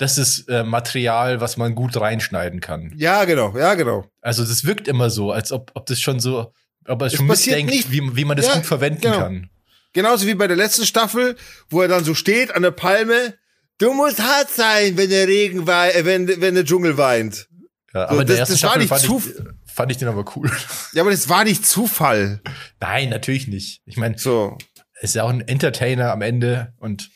das 0.00 0.18
ist 0.18 0.48
äh, 0.48 0.64
Material, 0.64 1.40
was 1.40 1.56
man 1.56 1.74
gut 1.74 2.00
reinschneiden 2.00 2.60
kann. 2.60 2.92
Ja, 2.96 3.24
genau, 3.26 3.56
ja, 3.56 3.74
genau. 3.74 4.06
Also 4.20 4.44
das 4.44 4.64
wirkt 4.64 4.88
immer 4.88 5.10
so, 5.10 5.30
als 5.32 5.52
ob, 5.52 5.70
ob 5.74 5.86
das 5.86 6.00
schon 6.00 6.20
so, 6.20 6.52
ob 6.86 7.02
er 7.02 7.06
Es 7.08 7.14
schon 7.14 7.26
mitdenkt, 7.26 7.70
nicht. 7.70 7.90
wie, 7.92 8.16
wie 8.16 8.24
man 8.24 8.36
das 8.36 8.46
Ja, 8.46 8.54
gut 8.56 8.66
verwenden 8.66 9.00
genau. 9.02 9.18
kann. 9.18 9.50
Genauso 9.92 10.26
wie 10.26 10.34
bei 10.34 10.46
der 10.46 10.56
letzten 10.56 10.86
Staffel, 10.86 11.36
wo 11.68 11.82
er 11.82 11.88
dann 11.88 12.04
so 12.04 12.14
steht 12.14 12.54
an 12.54 12.62
der 12.62 12.70
Palme. 12.70 13.34
Du 13.78 13.92
musst 13.92 14.20
hart 14.22 14.50
sein, 14.50 14.96
wenn 14.96 15.10
der 15.10 15.26
Regen 15.28 15.66
wei 15.66 15.90
äh, 15.90 16.04
wenn, 16.04 16.28
wenn 16.40 16.54
der 16.54 16.64
Dschungel 16.64 16.96
weint. 16.96 17.48
Ja, 17.92 18.06
So, 18.08 18.14
aber 18.14 18.24
der 18.24 18.36
das- 18.38 18.48
das 18.50 18.62
war 18.62 18.78
nicht 18.78 18.88
fand 18.88 19.02
ich, 19.04 19.34
fand 19.66 19.90
ich 19.92 19.98
den 19.98 20.08
aber 20.08 20.24
cool. 20.36 20.50
Ja, 20.92 21.02
aber 21.02 21.10
das 21.10 21.28
war 21.28 21.44
nicht 21.44 21.66
Zufall. 21.66 22.40
Nein, 22.80 23.08
natürlich 23.10 23.48
nicht. 23.48 23.80
Ich 23.84 23.96
meine, 23.96 24.16
So. 24.18 24.56
ist 25.00 25.14
ja 25.14 25.24
auch 25.24 25.30
ein 25.30 25.46
Entertainer 25.46 26.12
am 26.12 26.22
Ende 26.22 26.72
und 26.78 27.10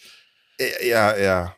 Äh, 0.59 0.89
ja, 0.89 1.17
ja. 1.17 1.57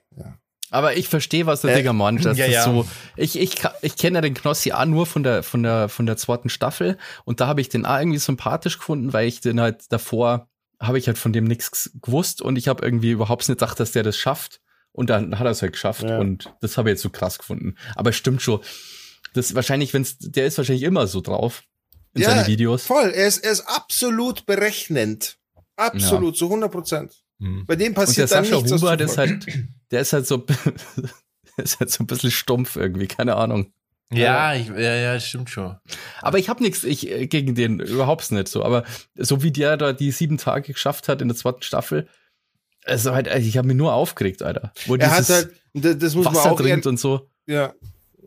Aber 0.76 0.96
ich 0.96 1.08
verstehe, 1.08 1.46
was 1.46 1.62
der 1.62 1.72
Äh, 1.72 1.76
Digger 1.78 1.92
meint. 1.94 2.24
Das 2.24 2.36
ja, 2.38 2.44
ist 2.44 2.52
ja. 2.52 2.64
so. 2.64 2.86
Ich, 3.16 3.38
ich, 3.38 3.56
ich 3.82 3.96
kenne 3.96 4.18
ja 4.18 4.20
den 4.20 4.34
Knossi 4.34 4.72
auch 4.72 4.84
nur 4.84 5.06
von 5.06 5.22
der, 5.22 5.42
von 5.42 5.62
der, 5.62 5.88
von 5.88 6.04
der 6.04 6.16
zweiten 6.18 6.50
Staffel. 6.50 6.98
Und 7.24 7.40
da 7.40 7.46
habe 7.46 7.60
ich 7.62 7.68
den 7.70 7.86
auch 7.86 7.98
irgendwie 7.98 8.18
sympathisch 8.18 8.78
gefunden, 8.78 9.12
weil 9.12 9.26
ich 9.26 9.40
den 9.40 9.60
halt 9.60 9.90
davor 9.90 10.48
habe 10.78 10.98
ich 10.98 11.06
halt 11.06 11.16
von 11.16 11.32
dem 11.32 11.44
nichts 11.44 11.90
gewusst 12.02 12.42
und 12.42 12.56
ich 12.58 12.68
habe 12.68 12.84
irgendwie 12.84 13.10
überhaupt 13.10 13.48
nicht 13.48 13.58
gedacht, 13.58 13.80
dass 13.80 13.92
der 13.92 14.02
das 14.02 14.18
schafft. 14.18 14.60
Und 14.92 15.08
dann 15.08 15.38
hat 15.38 15.46
er 15.46 15.50
es 15.52 15.62
halt 15.62 15.72
geschafft 15.72 16.02
Ja. 16.02 16.18
und 16.18 16.52
das 16.60 16.76
habe 16.76 16.90
ich 16.90 16.92
jetzt 16.94 17.02
so 17.02 17.08
krass 17.10 17.38
gefunden. 17.38 17.76
Aber 17.94 18.10
es 18.10 18.16
stimmt 18.16 18.42
schon. 18.42 18.60
Das 19.32 19.54
wahrscheinlich, 19.54 19.94
wenn's, 19.94 20.18
der 20.18 20.44
ist 20.46 20.58
wahrscheinlich 20.58 20.84
immer 20.84 21.06
so 21.06 21.22
drauf 21.22 21.62
in 22.14 22.22
Ja, 22.22 22.30
seinen 22.30 22.46
Videos. 22.46 22.84
Voll, 22.84 23.10
er 23.10 23.26
ist, 23.26 23.38
er 23.38 23.52
ist 23.52 23.62
absolut 23.62 24.44
berechnend. 24.44 25.38
Absolut, 25.76 26.36
zu 26.36 26.46
100 26.46 26.70
Prozent. 26.70 27.14
Hm. 27.40 27.66
Bei 27.66 27.76
dem 27.76 27.94
passiert 27.94 28.30
dann 28.30 28.44
Sascha 28.44 28.56
nichts. 28.62 28.72
Huber, 28.72 28.96
der 28.96 29.06
ist 29.06 29.18
halt, 29.18 29.46
der 29.90 30.00
ist 30.00 30.12
halt 30.12 30.26
so, 30.26 30.38
der 31.56 31.64
ist 31.64 31.80
halt 31.80 31.90
so 31.90 32.02
ein 32.02 32.06
bisschen 32.06 32.30
stumpf 32.30 32.76
irgendwie, 32.76 33.06
keine 33.06 33.36
Ahnung. 33.36 33.72
Ja, 34.12 34.54
ich, 34.54 34.68
ja, 34.68 34.94
ja, 34.94 35.18
stimmt 35.18 35.50
schon. 35.50 35.76
Aber 36.22 36.38
ich 36.38 36.48
habe 36.48 36.62
nichts 36.62 36.84
ich, 36.84 37.10
äh, 37.10 37.26
gegen 37.26 37.54
den, 37.56 37.80
überhaupt 37.80 38.30
nicht 38.30 38.48
so. 38.48 38.64
Aber 38.64 38.84
so 39.16 39.42
wie 39.42 39.50
der 39.50 39.76
da 39.76 39.92
die 39.92 40.12
sieben 40.12 40.38
Tage 40.38 40.72
geschafft 40.72 41.08
hat 41.08 41.20
in 41.20 41.28
der 41.28 41.36
zweiten 41.36 41.62
Staffel, 41.62 42.08
also 42.84 43.12
halt, 43.12 43.26
ich 43.26 43.58
habe 43.58 43.66
mich 43.66 43.76
nur 43.76 43.92
aufgeregt, 43.92 44.42
Alter. 44.42 44.72
Wo 44.86 44.94
Er 44.94 45.10
hat 45.10 45.18
dieses 45.18 45.48
halt, 45.74 46.02
das, 46.02 46.14
muss 46.14 46.26
Wasser 46.26 46.44
man 46.44 46.52
auch 46.52 46.60
trinkt 46.60 46.86
und 46.86 47.00
so. 47.00 47.28
Ja. 47.46 47.74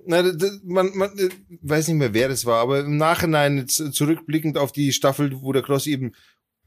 Na, 0.06 0.22
das, 0.22 0.60
man, 0.66 0.92
man 0.96 1.18
äh, 1.18 1.30
weiß 1.62 1.88
nicht 1.88 1.98
mehr, 1.98 2.14
wer 2.14 2.28
das 2.28 2.46
war, 2.46 2.62
aber 2.62 2.82
im 2.82 2.98
Nachhinein 2.98 3.58
jetzt 3.58 3.94
zurückblickend 3.94 4.58
auf 4.58 4.72
die 4.74 4.92
Staffel, 4.92 5.42
wo 5.42 5.54
der 5.54 5.62
Cross 5.62 5.88
eben, 5.88 6.14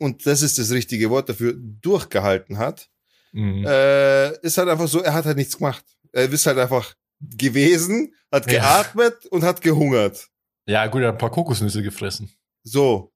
und 0.02 0.26
das 0.26 0.42
ist 0.42 0.58
das 0.58 0.70
richtige 0.70 1.08
Wort 1.10 1.28
dafür, 1.28 1.54
durchgehalten 1.56 2.58
hat, 2.58 2.88
Mhm. 3.34 3.64
äh, 3.66 4.36
ist 4.46 4.58
halt 4.58 4.68
einfach 4.68 4.88
so, 4.88 5.00
er 5.00 5.14
hat 5.14 5.24
halt 5.24 5.38
nichts 5.38 5.56
gemacht. 5.56 5.82
Er 6.12 6.30
ist 6.30 6.44
halt 6.44 6.58
einfach 6.58 6.94
gewesen, 7.20 8.14
hat 8.30 8.50
Ja. 8.50 8.58
geatmet 8.82 9.24
und 9.30 9.42
hat 9.42 9.60
gehungert. 9.62 10.26
Ja, 10.66 10.86
gut, 10.86 11.00
er 11.00 11.08
hat 11.08 11.14
ein 11.14 11.18
paar 11.18 11.30
Kokosnüsse 11.30 11.82
gefressen. 11.82 12.30
So. 12.62 13.10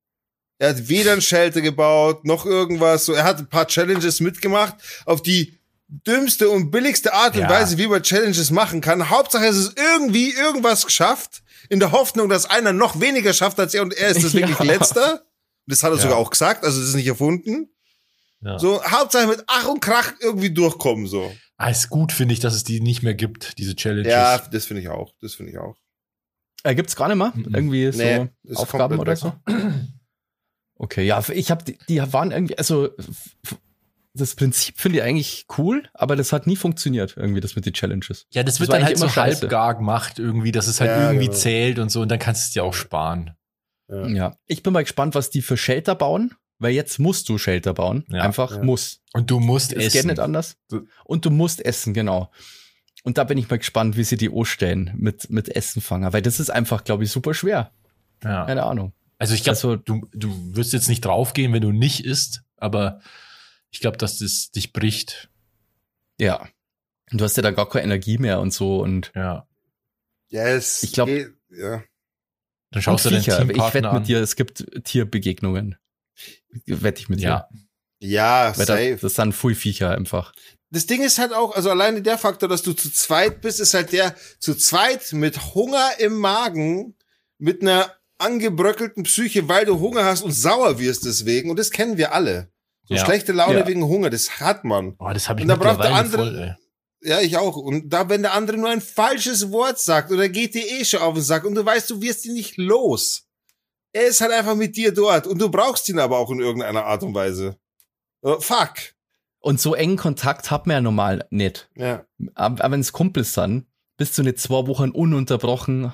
Er 0.58 0.70
hat 0.70 0.88
weder 0.88 1.12
ein 1.12 1.20
Shelter 1.20 1.60
gebaut, 1.60 2.24
noch 2.24 2.46
irgendwas. 2.46 3.04
So, 3.04 3.12
er 3.12 3.24
hat 3.24 3.38
ein 3.40 3.46
paar 3.48 3.66
Challenges 3.66 4.20
mitgemacht, 4.20 4.76
auf 5.04 5.20
die 5.22 5.58
dümmste 5.88 6.48
und 6.48 6.70
billigste 6.70 7.12
Art 7.12 7.34
und 7.34 7.42
Ja. 7.42 7.50
Weise, 7.50 7.76
wie 7.76 7.86
man 7.86 8.02
Challenges 8.02 8.50
machen 8.50 8.80
kann. 8.80 9.10
Hauptsache, 9.10 9.44
es 9.46 9.56
ist 9.56 9.78
irgendwie 9.78 10.30
irgendwas 10.32 10.86
geschafft, 10.86 11.42
in 11.68 11.78
der 11.78 11.92
Hoffnung, 11.92 12.30
dass 12.30 12.46
einer 12.48 12.72
noch 12.72 13.00
weniger 13.00 13.34
schafft 13.34 13.60
als 13.60 13.74
er 13.74 13.82
und 13.82 13.92
er 13.92 14.08
ist 14.08 14.24
das 14.24 14.32
wirklich 14.34 14.58
Ja. 14.58 14.64
letzter. 14.64 15.25
Das 15.66 15.82
hat 15.82 15.90
er 15.92 15.96
Ja. 15.96 16.02
sogar 16.02 16.16
auch 16.18 16.30
gesagt, 16.30 16.64
also 16.64 16.78
das 16.80 16.88
ist 16.90 16.94
nicht 16.94 17.06
erfunden. 17.06 17.68
Ja. 18.40 18.58
So, 18.58 18.82
Hauptsache 18.84 19.26
mit 19.26 19.42
Ach 19.46 19.66
und 19.68 19.80
Krach 19.80 20.12
irgendwie 20.20 20.50
durchkommen, 20.50 21.06
so. 21.06 21.32
Ah, 21.56 21.70
ist 21.70 21.88
gut, 21.88 22.12
finde 22.12 22.34
ich, 22.34 22.40
dass 22.40 22.54
es 22.54 22.64
die 22.64 22.80
nicht 22.80 23.02
mehr 23.02 23.14
gibt, 23.14 23.58
diese 23.58 23.74
Challenges. 23.74 24.12
Ja, 24.12 24.38
das 24.38 24.66
finde 24.66 24.82
ich 24.82 24.88
auch. 24.88 25.14
Das 25.20 25.34
finde 25.34 25.52
ich 25.52 25.58
auch. 25.58 25.76
Äh, 26.62 26.74
gibt's 26.74 26.96
gar 26.96 27.08
nicht 27.08 27.16
mal? 27.16 27.32
Mhm. 27.34 27.54
Irgendwie 27.54 27.90
so 27.92 27.98
Nee, 28.02 28.28
ist 28.44 28.58
Aufgaben 28.58 28.98
oder 28.98 29.16
so? 29.16 29.32
Okay, 30.78 31.04
ja, 31.06 31.22
ich 31.30 31.50
habe 31.50 31.64
die, 31.64 31.78
die 31.88 32.00
waren 32.12 32.30
irgendwie, 32.32 32.58
also 32.58 32.90
das 34.12 34.34
Prinzip 34.34 34.78
finde 34.78 34.98
ich 34.98 35.04
eigentlich 35.04 35.46
cool, 35.56 35.88
aber 35.94 36.16
das 36.16 36.32
hat 36.32 36.46
nie 36.46 36.56
funktioniert, 36.56 37.14
irgendwie, 37.16 37.40
das 37.40 37.56
mit 37.56 37.64
den 37.66 37.72
Challenges. 37.72 38.26
Ja, 38.30 38.42
das 38.42 38.54
Das 38.54 38.60
wird 38.60 38.72
dann 38.72 38.84
halt 38.84 38.98
so 38.98 39.14
halbgar 39.16 39.74
gemacht 39.76 40.18
irgendwie, 40.18 40.52
dass 40.52 40.66
es 40.66 40.80
halt 40.80 40.90
Ja, 40.90 41.06
irgendwie 41.10 41.26
genau. 41.26 41.38
zählt 41.38 41.78
und 41.78 41.90
so 41.90 42.02
und 42.02 42.10
dann 42.10 42.18
kannst 42.18 42.42
du 42.42 42.46
es 42.48 42.52
dir 42.52 42.64
auch 42.64 42.74
sparen. 42.74 43.35
Ja. 43.88 44.06
Ja. 44.08 44.36
Ich 44.46 44.62
bin 44.62 44.72
mal 44.72 44.82
gespannt, 44.82 45.14
was 45.14 45.30
die 45.30 45.42
für 45.42 45.56
Shelter 45.56 45.94
bauen, 45.94 46.34
weil 46.58 46.72
jetzt 46.72 46.98
musst 46.98 47.28
du 47.28 47.38
Shelter 47.38 47.74
bauen. 47.74 48.04
Ja. 48.08 48.22
Einfach 48.22 48.56
Ja. 48.56 48.62
muss. 48.62 49.00
Und 49.12 49.30
du 49.30 49.38
musst 49.40 49.72
Es 49.72 49.78
geht 49.78 49.94
essen. 49.96 50.08
nicht 50.08 50.20
anders. 50.20 50.56
Und 51.04 51.24
du 51.24 51.30
musst 51.30 51.64
essen, 51.64 51.94
genau. 51.94 52.30
Und 53.04 53.18
da 53.18 53.24
bin 53.24 53.38
ich 53.38 53.48
mal 53.48 53.58
gespannt, 53.58 53.96
wie 53.96 54.02
sie 54.04 54.16
die 54.16 54.30
O 54.30 54.44
stellen 54.44 54.92
mit, 54.96 55.30
mit 55.30 55.48
Essenfanger, 55.54 56.12
weil 56.12 56.22
das 56.22 56.40
ist 56.40 56.50
einfach, 56.50 56.82
glaube 56.84 57.04
ich, 57.04 57.10
super 57.12 57.34
schwer. 57.34 57.70
Ja. 58.24 58.44
Keine 58.46 58.64
Ahnung. 58.64 58.92
Also 59.18 59.34
ich 59.34 59.44
glaube, 59.44 59.54
Also- 59.56 59.76
du, 59.76 60.08
du 60.12 60.56
wirst 60.56 60.72
jetzt 60.72 60.88
nicht 60.88 61.04
draufgehen, 61.04 61.52
wenn 61.52 61.62
du 61.62 61.70
nicht 61.72 62.04
isst, 62.04 62.42
aber 62.56 63.00
ich 63.70 63.80
glaube, 63.80 63.96
dass 63.98 64.18
das 64.18 64.50
dich 64.50 64.72
bricht. 64.72 65.30
Ja. 66.18 66.48
Und 67.12 67.20
du 67.20 67.24
hast 67.24 67.36
ja 67.36 67.42
da 67.42 67.52
gar 67.52 67.68
keine 67.68 67.84
Energie 67.84 68.18
mehr 68.18 68.40
und 68.40 68.52
so 68.52 68.80
und, 68.82 69.12
Ja. 69.14 69.46
Ja, 70.28 70.44
es 70.48 70.82
Ich 70.82 70.92
glaub- 70.92 71.06
geht- 71.06 71.32
ja. 71.50 71.82
Dann 72.76 72.80
und 72.80 72.82
schaust 72.82 73.04
du 73.06 73.10
deinen 73.10 73.22
Viecher. 73.22 73.40
Ich 73.48 73.74
wette 73.74 73.92
mit 73.92 74.06
dir, 74.08 74.20
es 74.20 74.36
gibt 74.36 74.66
Tierbegegnungen. 74.84 75.76
Wette 76.66 77.00
ich 77.00 77.08
mit 77.08 77.20
Ja. 77.20 77.48
dir. 77.50 78.08
Ja, 78.08 78.52
Weil 78.56 78.66
safe. 78.66 78.90
das, 78.92 79.00
das 79.00 79.14
sind 79.14 79.32
voll 79.34 79.54
Viecher 79.54 79.90
einfach. 79.90 80.32
das 80.70 80.84
Ding 80.86 81.02
ist 81.02 81.18
halt 81.18 81.32
auch, 81.32 81.54
also 81.56 81.70
alleine 81.70 82.02
der 82.02 82.18
Faktor, 82.18 82.48
dass 82.48 82.60
du 82.62 82.74
zu 82.74 82.92
zweit 82.92 83.40
bist, 83.40 83.60
ist 83.60 83.72
halt 83.72 83.92
der 83.92 84.14
zu 84.38 84.54
zweit 84.54 85.12
mit 85.14 85.54
Hunger 85.54 85.88
im 85.98 86.18
Magen, 86.18 86.94
mit 87.38 87.62
einer 87.62 87.90
angebröckelten 88.18 89.04
Psyche, 89.04 89.48
weil 89.48 89.64
du 89.64 89.78
Hunger 89.80 90.04
hast 90.04 90.22
und 90.22 90.32
sauer 90.32 90.78
wirst 90.78 91.04
deswegen. 91.06 91.48
Und 91.50 91.58
das 91.58 91.70
kennen 91.70 91.96
wir 91.96 92.12
alle. 92.12 92.50
So 92.84 92.94
Ja. 92.94 93.04
schlechte 93.04 93.32
Laune 93.32 93.60
Ja. 93.60 93.66
wegen 93.66 93.84
Hunger, 93.84 94.10
das 94.10 94.38
hat 94.40 94.64
man. 94.64 94.94
Oh, 94.98 95.10
das 95.12 95.28
habe 95.28 95.40
ich 95.40 95.44
Und 95.44 95.48
da 95.48 95.56
braucht 95.56 95.82
der 95.82 95.94
andere- 95.94 96.16
voll, 96.24 96.38
ey. 96.38 96.54
Ja, 97.02 97.20
ich 97.20 97.36
auch. 97.36 97.56
Und 97.56 97.90
da, 97.90 98.08
wenn 98.08 98.22
der 98.22 98.34
andere 98.34 98.56
nur 98.56 98.70
ein 98.70 98.80
falsches 98.80 99.50
Wort 99.50 99.78
sagt 99.78 100.10
oder 100.10 100.28
geht 100.28 100.54
dir 100.54 100.66
eh 100.66 100.84
schon 100.84 101.00
auf 101.00 101.14
den 101.14 101.22
Sack 101.22 101.44
und 101.44 101.54
du 101.54 101.64
weißt, 101.64 101.90
du 101.90 102.00
wirst 102.00 102.24
ihn 102.24 102.34
nicht 102.34 102.56
los. 102.56 103.26
Er 103.92 104.06
ist 104.06 104.20
halt 104.20 104.32
einfach 104.32 104.54
mit 104.54 104.76
dir 104.76 104.92
dort 104.92 105.26
und 105.26 105.40
du 105.40 105.50
brauchst 105.50 105.88
ihn 105.88 105.98
aber 105.98 106.18
auch 106.18 106.30
in 106.30 106.40
irgendeiner 106.40 106.84
Art 106.84 107.02
und 107.02 107.14
Weise. 107.14 107.58
Oh, 108.22 108.40
fuck. 108.40 108.74
Und 109.40 109.60
so 109.60 109.74
engen 109.74 109.96
Kontakt 109.96 110.50
hat 110.50 110.66
man 110.66 110.74
ja 110.74 110.80
normal 110.80 111.26
nicht. 111.30 111.70
Ja. 111.76 112.04
Aber, 112.34 112.64
aber 112.64 112.72
wenn 112.72 112.80
es 112.80 112.92
Kumpels 112.92 113.34
sind, 113.34 113.66
bist 113.96 114.16
du 114.18 114.22
nicht 114.22 114.38
zwei 114.38 114.66
Wochen 114.66 114.90
ununterbrochen 114.90 115.92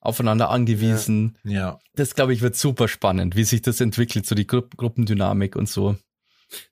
aufeinander 0.00 0.50
angewiesen. 0.50 1.38
Ja. 1.44 1.78
Das, 1.94 2.14
glaube 2.14 2.32
ich, 2.32 2.40
wird 2.40 2.56
super 2.56 2.88
spannend, 2.88 3.36
wie 3.36 3.44
sich 3.44 3.62
das 3.62 3.80
entwickelt, 3.80 4.26
so 4.26 4.34
die 4.34 4.46
Gru 4.46 4.62
Gruppendynamik 4.76 5.56
und 5.56 5.68
so. 5.68 5.96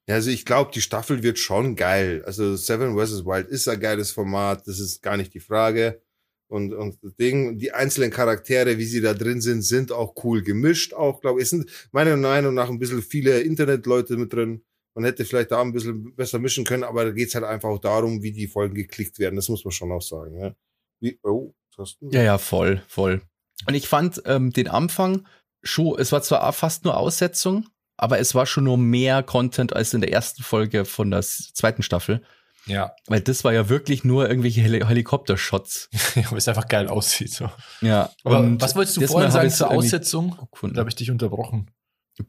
Also 0.07 0.31
ich 0.31 0.45
glaube, 0.45 0.71
die 0.75 0.81
Staffel 0.81 1.23
wird 1.23 1.39
schon 1.39 1.77
geil. 1.77 2.23
Also 2.25 2.57
Seven 2.57 2.97
vs. 2.97 3.25
Wild 3.25 3.49
ist 3.49 3.69
ein 3.69 3.81
geiles 3.81 4.11
Format, 4.11 4.67
das 4.67 4.79
ist 4.79 5.03
gar 5.03 5.17
nicht 5.17 5.35
die 5.35 5.41
Frage. 5.41 6.01
Und, 6.49 6.73
und 6.73 7.03
das 7.03 7.15
Ding, 7.17 7.59
die 7.59 7.73
einzelnen 7.73 8.11
Charaktere, 8.11 8.79
wie 8.79 8.85
sie 8.85 9.01
da 9.01 9.15
drin 9.15 9.41
sind, 9.41 9.63
sind 9.63 9.91
auch 9.91 10.15
cool 10.23 10.43
gemischt, 10.43 10.95
auch, 10.95 11.21
glaube 11.21 11.41
ich. 11.41 11.45
Es 11.45 11.51
sind 11.51 11.69
meiner 11.91 12.17
Meinung 12.17 12.55
nach 12.55 12.71
ein 12.71 12.79
bisschen 12.79 13.03
viele 13.03 13.41
Internetleute 13.41 14.17
mit 14.17 14.33
drin. 14.33 14.63
Man 14.95 15.05
hätte 15.05 15.25
vielleicht 15.25 15.51
da 15.51 15.61
ein 15.61 15.73
bisschen 15.73 16.15
besser 16.15 16.39
mischen 16.39 16.65
können, 16.65 16.85
aber 16.85 17.05
da 17.05 17.11
geht's 17.11 17.35
halt 17.35 17.45
einfach 17.45 17.69
auch 17.69 17.81
darum, 17.81 18.23
wie 18.23 18.33
die 18.33 18.47
Folgen 18.47 18.75
geklickt 18.75 19.19
werden. 19.19 19.37
Das 19.37 19.49
muss 19.49 19.65
man 19.65 19.73
schon 19.73 19.93
auch 19.93 20.03
sagen. 20.03 20.39
Ja. 20.39 20.55
Wie, 21.01 21.19
oh, 21.23 21.53
du? 21.77 21.85
Ja, 22.11 22.23
ja, 22.23 22.39
voll, 22.39 22.83
voll. 22.89 23.21
Und 23.67 23.75
ich 23.75 23.89
fand 23.89 24.23
ähm, 24.25 24.53
den 24.53 24.69
Anfang 24.69 25.27
schon, 25.63 25.99
es 25.99 26.13
war 26.13 26.23
zwar 26.23 26.51
fast 26.53 26.85
nur 26.85 26.97
Aussetzung, 26.97 27.67
aber 27.97 28.19
es 28.19 28.35
war 28.35 28.47
schon 28.47 28.65
nur 28.65 28.79
mehr 28.79 29.23
Content 29.23 29.75
als 29.75 29.95
in 29.95 30.01
der 30.01 30.13
ersten 30.13 30.43
Folge 30.43 30.85
von 30.85 31.11
der 31.11 31.23
zweiten 31.23 31.83
Staffel. 31.83 32.23
Ja. 32.67 32.93
Weil 33.07 33.21
das 33.21 33.45
war 33.45 33.53
ja 33.53 33.69
wirklich 33.69 34.05
nur 34.05 34.29
irgendwelche 34.29 34.61
Heli 34.61 34.81
Helikopter-Shots. 34.81 35.89
Weil 36.31 36.39
es 36.39 36.49
einfach 36.49 36.67
geil 36.67 36.89
aussieht. 36.89 37.33
So. 37.33 37.49
Ja. 37.81 38.11
Aber 38.25 38.41
und 38.41 38.61
was 38.61 38.75
wolltest 38.75 38.97
du 38.97 39.07
vorhin 39.07 39.31
sagen 39.31 39.51
zur 39.51 39.71
Aussetzung? 39.71 40.49
Da 40.63 40.81
habe 40.81 40.89
ich 40.89 40.97
dich 40.97 41.11
unterbrochen. 41.11 41.71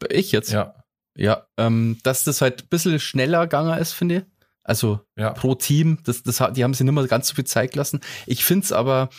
Ich 0.09 0.31
jetzt? 0.31 0.51
Ja. 0.51 0.75
Ja, 1.15 1.47
ähm, 1.57 1.97
dass 2.03 2.23
das 2.23 2.41
halt 2.41 2.63
ein 2.63 2.67
bisschen 2.69 2.99
schneller 2.99 3.41
gegangen 3.41 3.77
ist, 3.79 3.93
finde 3.93 4.17
ich. 4.17 4.23
Also 4.63 4.99
Ja. 5.15 5.31
pro 5.31 5.55
Team, 5.55 5.97
das, 6.05 6.21
das, 6.21 6.43
die 6.53 6.63
haben 6.63 6.75
sich 6.75 6.85
nicht 6.85 6.93
mehr 6.93 7.07
ganz 7.07 7.29
so 7.29 7.35
viel 7.35 7.45
Zeit 7.45 7.71
gelassen. 7.71 8.01
Ich 8.27 8.45
finde 8.45 8.65
es 8.65 8.71
aber 8.71 9.09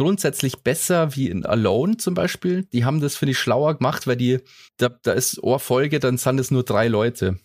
grundsätzlich 0.00 0.62
besser 0.62 1.14
wie 1.14 1.28
in 1.28 1.44
Alone 1.44 1.98
zum 1.98 2.14
Beispiel. 2.14 2.64
Die 2.72 2.86
haben 2.86 3.02
das, 3.02 3.16
finde 3.18 3.32
ich, 3.32 3.38
schlauer 3.38 3.76
gemacht, 3.76 4.06
weil 4.06 4.16
die, 4.16 4.38
da, 4.78 4.88
da 4.88 5.12
ist 5.12 5.42
Ohrfolge, 5.42 6.00
dann 6.00 6.16
sind 6.16 6.40
es 6.40 6.50
nur 6.50 6.64
drei 6.64 6.88
Leute. 6.88 7.38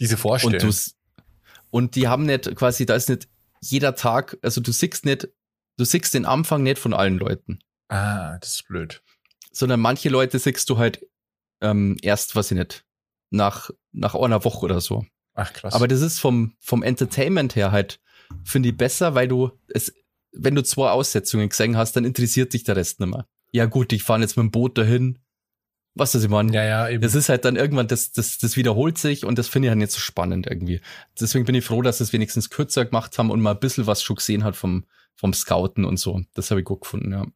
Diese 0.00 0.16
Vorstellung. 0.16 0.66
Und, 0.66 0.94
und 1.70 1.94
die 1.94 2.08
haben 2.08 2.26
nicht 2.26 2.56
quasi, 2.56 2.86
da 2.86 2.96
ist 2.96 3.08
nicht 3.08 3.28
jeder 3.60 3.94
Tag, 3.94 4.36
also 4.42 4.60
du 4.60 4.72
siehst 4.72 5.04
nicht, 5.04 5.28
du 5.76 5.84
siehst 5.84 6.12
den 6.12 6.24
Anfang 6.24 6.64
nicht 6.64 6.80
von 6.80 6.92
allen 6.92 7.18
Leuten. 7.18 7.60
Ah, 7.86 8.36
das 8.38 8.54
ist 8.54 8.66
blöd. 8.66 9.00
Sondern 9.52 9.78
manche 9.78 10.08
Leute 10.08 10.40
siehst 10.40 10.68
du 10.68 10.78
halt 10.78 11.06
ähm, 11.60 11.96
erst, 12.02 12.34
was 12.34 12.50
ich 12.50 12.58
nicht, 12.58 12.84
nach, 13.30 13.70
nach 13.92 14.16
einer 14.16 14.42
Woche 14.42 14.64
oder 14.64 14.80
so. 14.80 15.06
Ach, 15.34 15.52
krass. 15.52 15.72
Aber 15.72 15.86
das 15.86 16.00
ist 16.00 16.18
vom, 16.18 16.56
vom 16.58 16.82
Entertainment 16.82 17.54
her 17.54 17.70
halt, 17.70 18.00
finde 18.42 18.70
ich 18.70 18.76
besser, 18.76 19.14
weil 19.14 19.28
du 19.28 19.52
es, 19.68 19.94
wenn 20.38 20.54
du 20.54 20.62
zwei 20.62 20.90
Aussetzungen 20.90 21.48
gesehen 21.48 21.76
hast, 21.76 21.96
dann 21.96 22.04
interessiert 22.04 22.52
dich 22.52 22.64
der 22.64 22.76
Rest 22.76 23.00
nicht 23.00 23.10
mehr. 23.10 23.26
Ja 23.52 23.66
gut, 23.66 23.92
ich 23.92 24.02
fahre 24.02 24.20
jetzt 24.20 24.36
mit 24.36 24.44
dem 24.44 24.50
Boot 24.50 24.76
dahin. 24.78 25.18
Was 25.94 26.12
das 26.12 26.24
ich 26.24 26.28
meine? 26.28 26.52
ja, 26.52 26.62
ja, 26.62 26.88
eben. 26.90 27.00
Das 27.00 27.14
ist 27.14 27.30
halt 27.30 27.46
dann 27.46 27.56
irgendwann, 27.56 27.88
das, 27.88 28.12
das, 28.12 28.36
das 28.36 28.58
wiederholt 28.58 28.98
sich 28.98 29.24
und 29.24 29.38
das 29.38 29.48
finde 29.48 29.66
ich 29.66 29.70
halt 29.70 29.78
nicht 29.78 29.92
so 29.92 29.98
spannend 29.98 30.46
irgendwie. 30.46 30.82
Deswegen 31.18 31.46
bin 31.46 31.54
ich 31.54 31.64
froh, 31.64 31.80
dass 31.80 31.98
sie 31.98 32.04
es 32.04 32.12
wenigstens 32.12 32.50
kürzer 32.50 32.84
gemacht 32.84 33.16
haben 33.16 33.30
und 33.30 33.40
mal 33.40 33.52
ein 33.52 33.60
bisschen 33.60 33.86
was 33.86 34.02
schon 34.02 34.16
gesehen 34.16 34.44
hat 34.44 34.56
vom, 34.56 34.84
vom 35.14 35.32
Scouten 35.32 35.86
und 35.86 35.98
so. 35.98 36.20
Das 36.34 36.50
habe 36.50 36.60
ich 36.60 36.66
gut 36.66 36.82
gefunden, 36.82 37.12
ja. 37.12 37.26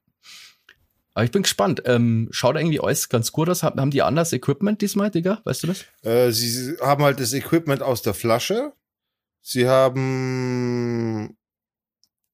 Aber 1.14 1.24
ich 1.24 1.30
bin 1.30 1.42
gespannt. 1.42 1.82
Ähm, 1.86 2.28
schaut 2.32 2.56
irgendwie 2.56 2.80
alles 2.80 3.08
ganz 3.08 3.32
gut 3.32 3.48
aus. 3.48 3.62
Haben 3.62 3.90
die 3.90 4.02
anders 4.02 4.32
Equipment 4.32 4.80
diesmal, 4.82 5.10
Digga? 5.10 5.40
Weißt 5.44 5.62
du 5.62 5.68
das? 5.68 5.86
Äh, 6.02 6.30
sie 6.30 6.76
haben 6.80 7.02
halt 7.02 7.18
das 7.18 7.32
Equipment 7.32 7.82
aus 7.82 8.02
der 8.02 8.14
Flasche. 8.14 8.72
Sie 9.40 9.66
haben 9.66 11.36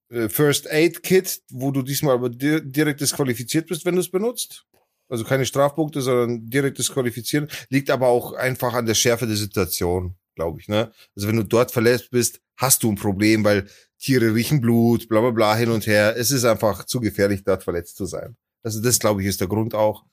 First 0.09 0.71
Aid 0.71 1.03
Kit, 1.03 1.43
wo 1.51 1.71
du 1.71 1.83
diesmal 1.83 2.15
aber 2.15 2.29
di 2.29 2.61
direkt 2.63 3.01
disqualifiziert 3.01 3.67
bist, 3.67 3.85
wenn 3.85 3.95
du 3.97 4.01
es 4.01 4.11
benutzt. 4.11 4.65
Also 5.09 5.25
keine 5.25 5.47
Strafpunkte, 5.47 6.01
sondern 6.01 6.49
direkt 6.49 6.79
disqualifizieren. 6.79 7.49
Liegt 7.71 7.91
aber 7.91 8.09
auch 8.09 8.33
einfach 8.33 8.75
an 8.75 8.87
der 8.87 8.95
Schärfe 8.95 9.27
der 9.27 9.37
Situation, 9.37 10.17
glaube 10.35 10.61
ich. 10.61 10.69
Ne? 10.69 10.93
Also 11.15 11.29
wenn 11.29 11.37
du 11.37 11.45
dort 11.45 11.71
verletzt 11.71 12.11
bist, 12.11 12.41
hast 12.57 12.83
du 12.83 12.91
ein 12.91 12.97
Problem, 12.97 13.45
weil 13.45 13.69
Tiere 13.99 14.35
riechen 14.35 14.61
Blut, 14.61 15.09
bla 15.09 15.21
bla 15.21 15.31
bla 15.31 15.57
hin 15.57 15.71
und 15.71 15.87
her. 15.87 16.17
Es 16.17 16.31
ist 16.31 16.45
einfach 16.45 16.85
zu 16.85 17.01
gefährlich, 17.01 17.45
dort 17.45 17.65
verletzt 17.65 17.97
zu 17.97 18.07
sein. 18.07 18.37
Also 18.63 18.83
das, 18.83 18.99
glaube 18.99 19.23
ich, 19.23 19.29
ist 19.29 19.41
der 19.41 19.49
Grund 19.49 19.75
auch. 19.75 20.05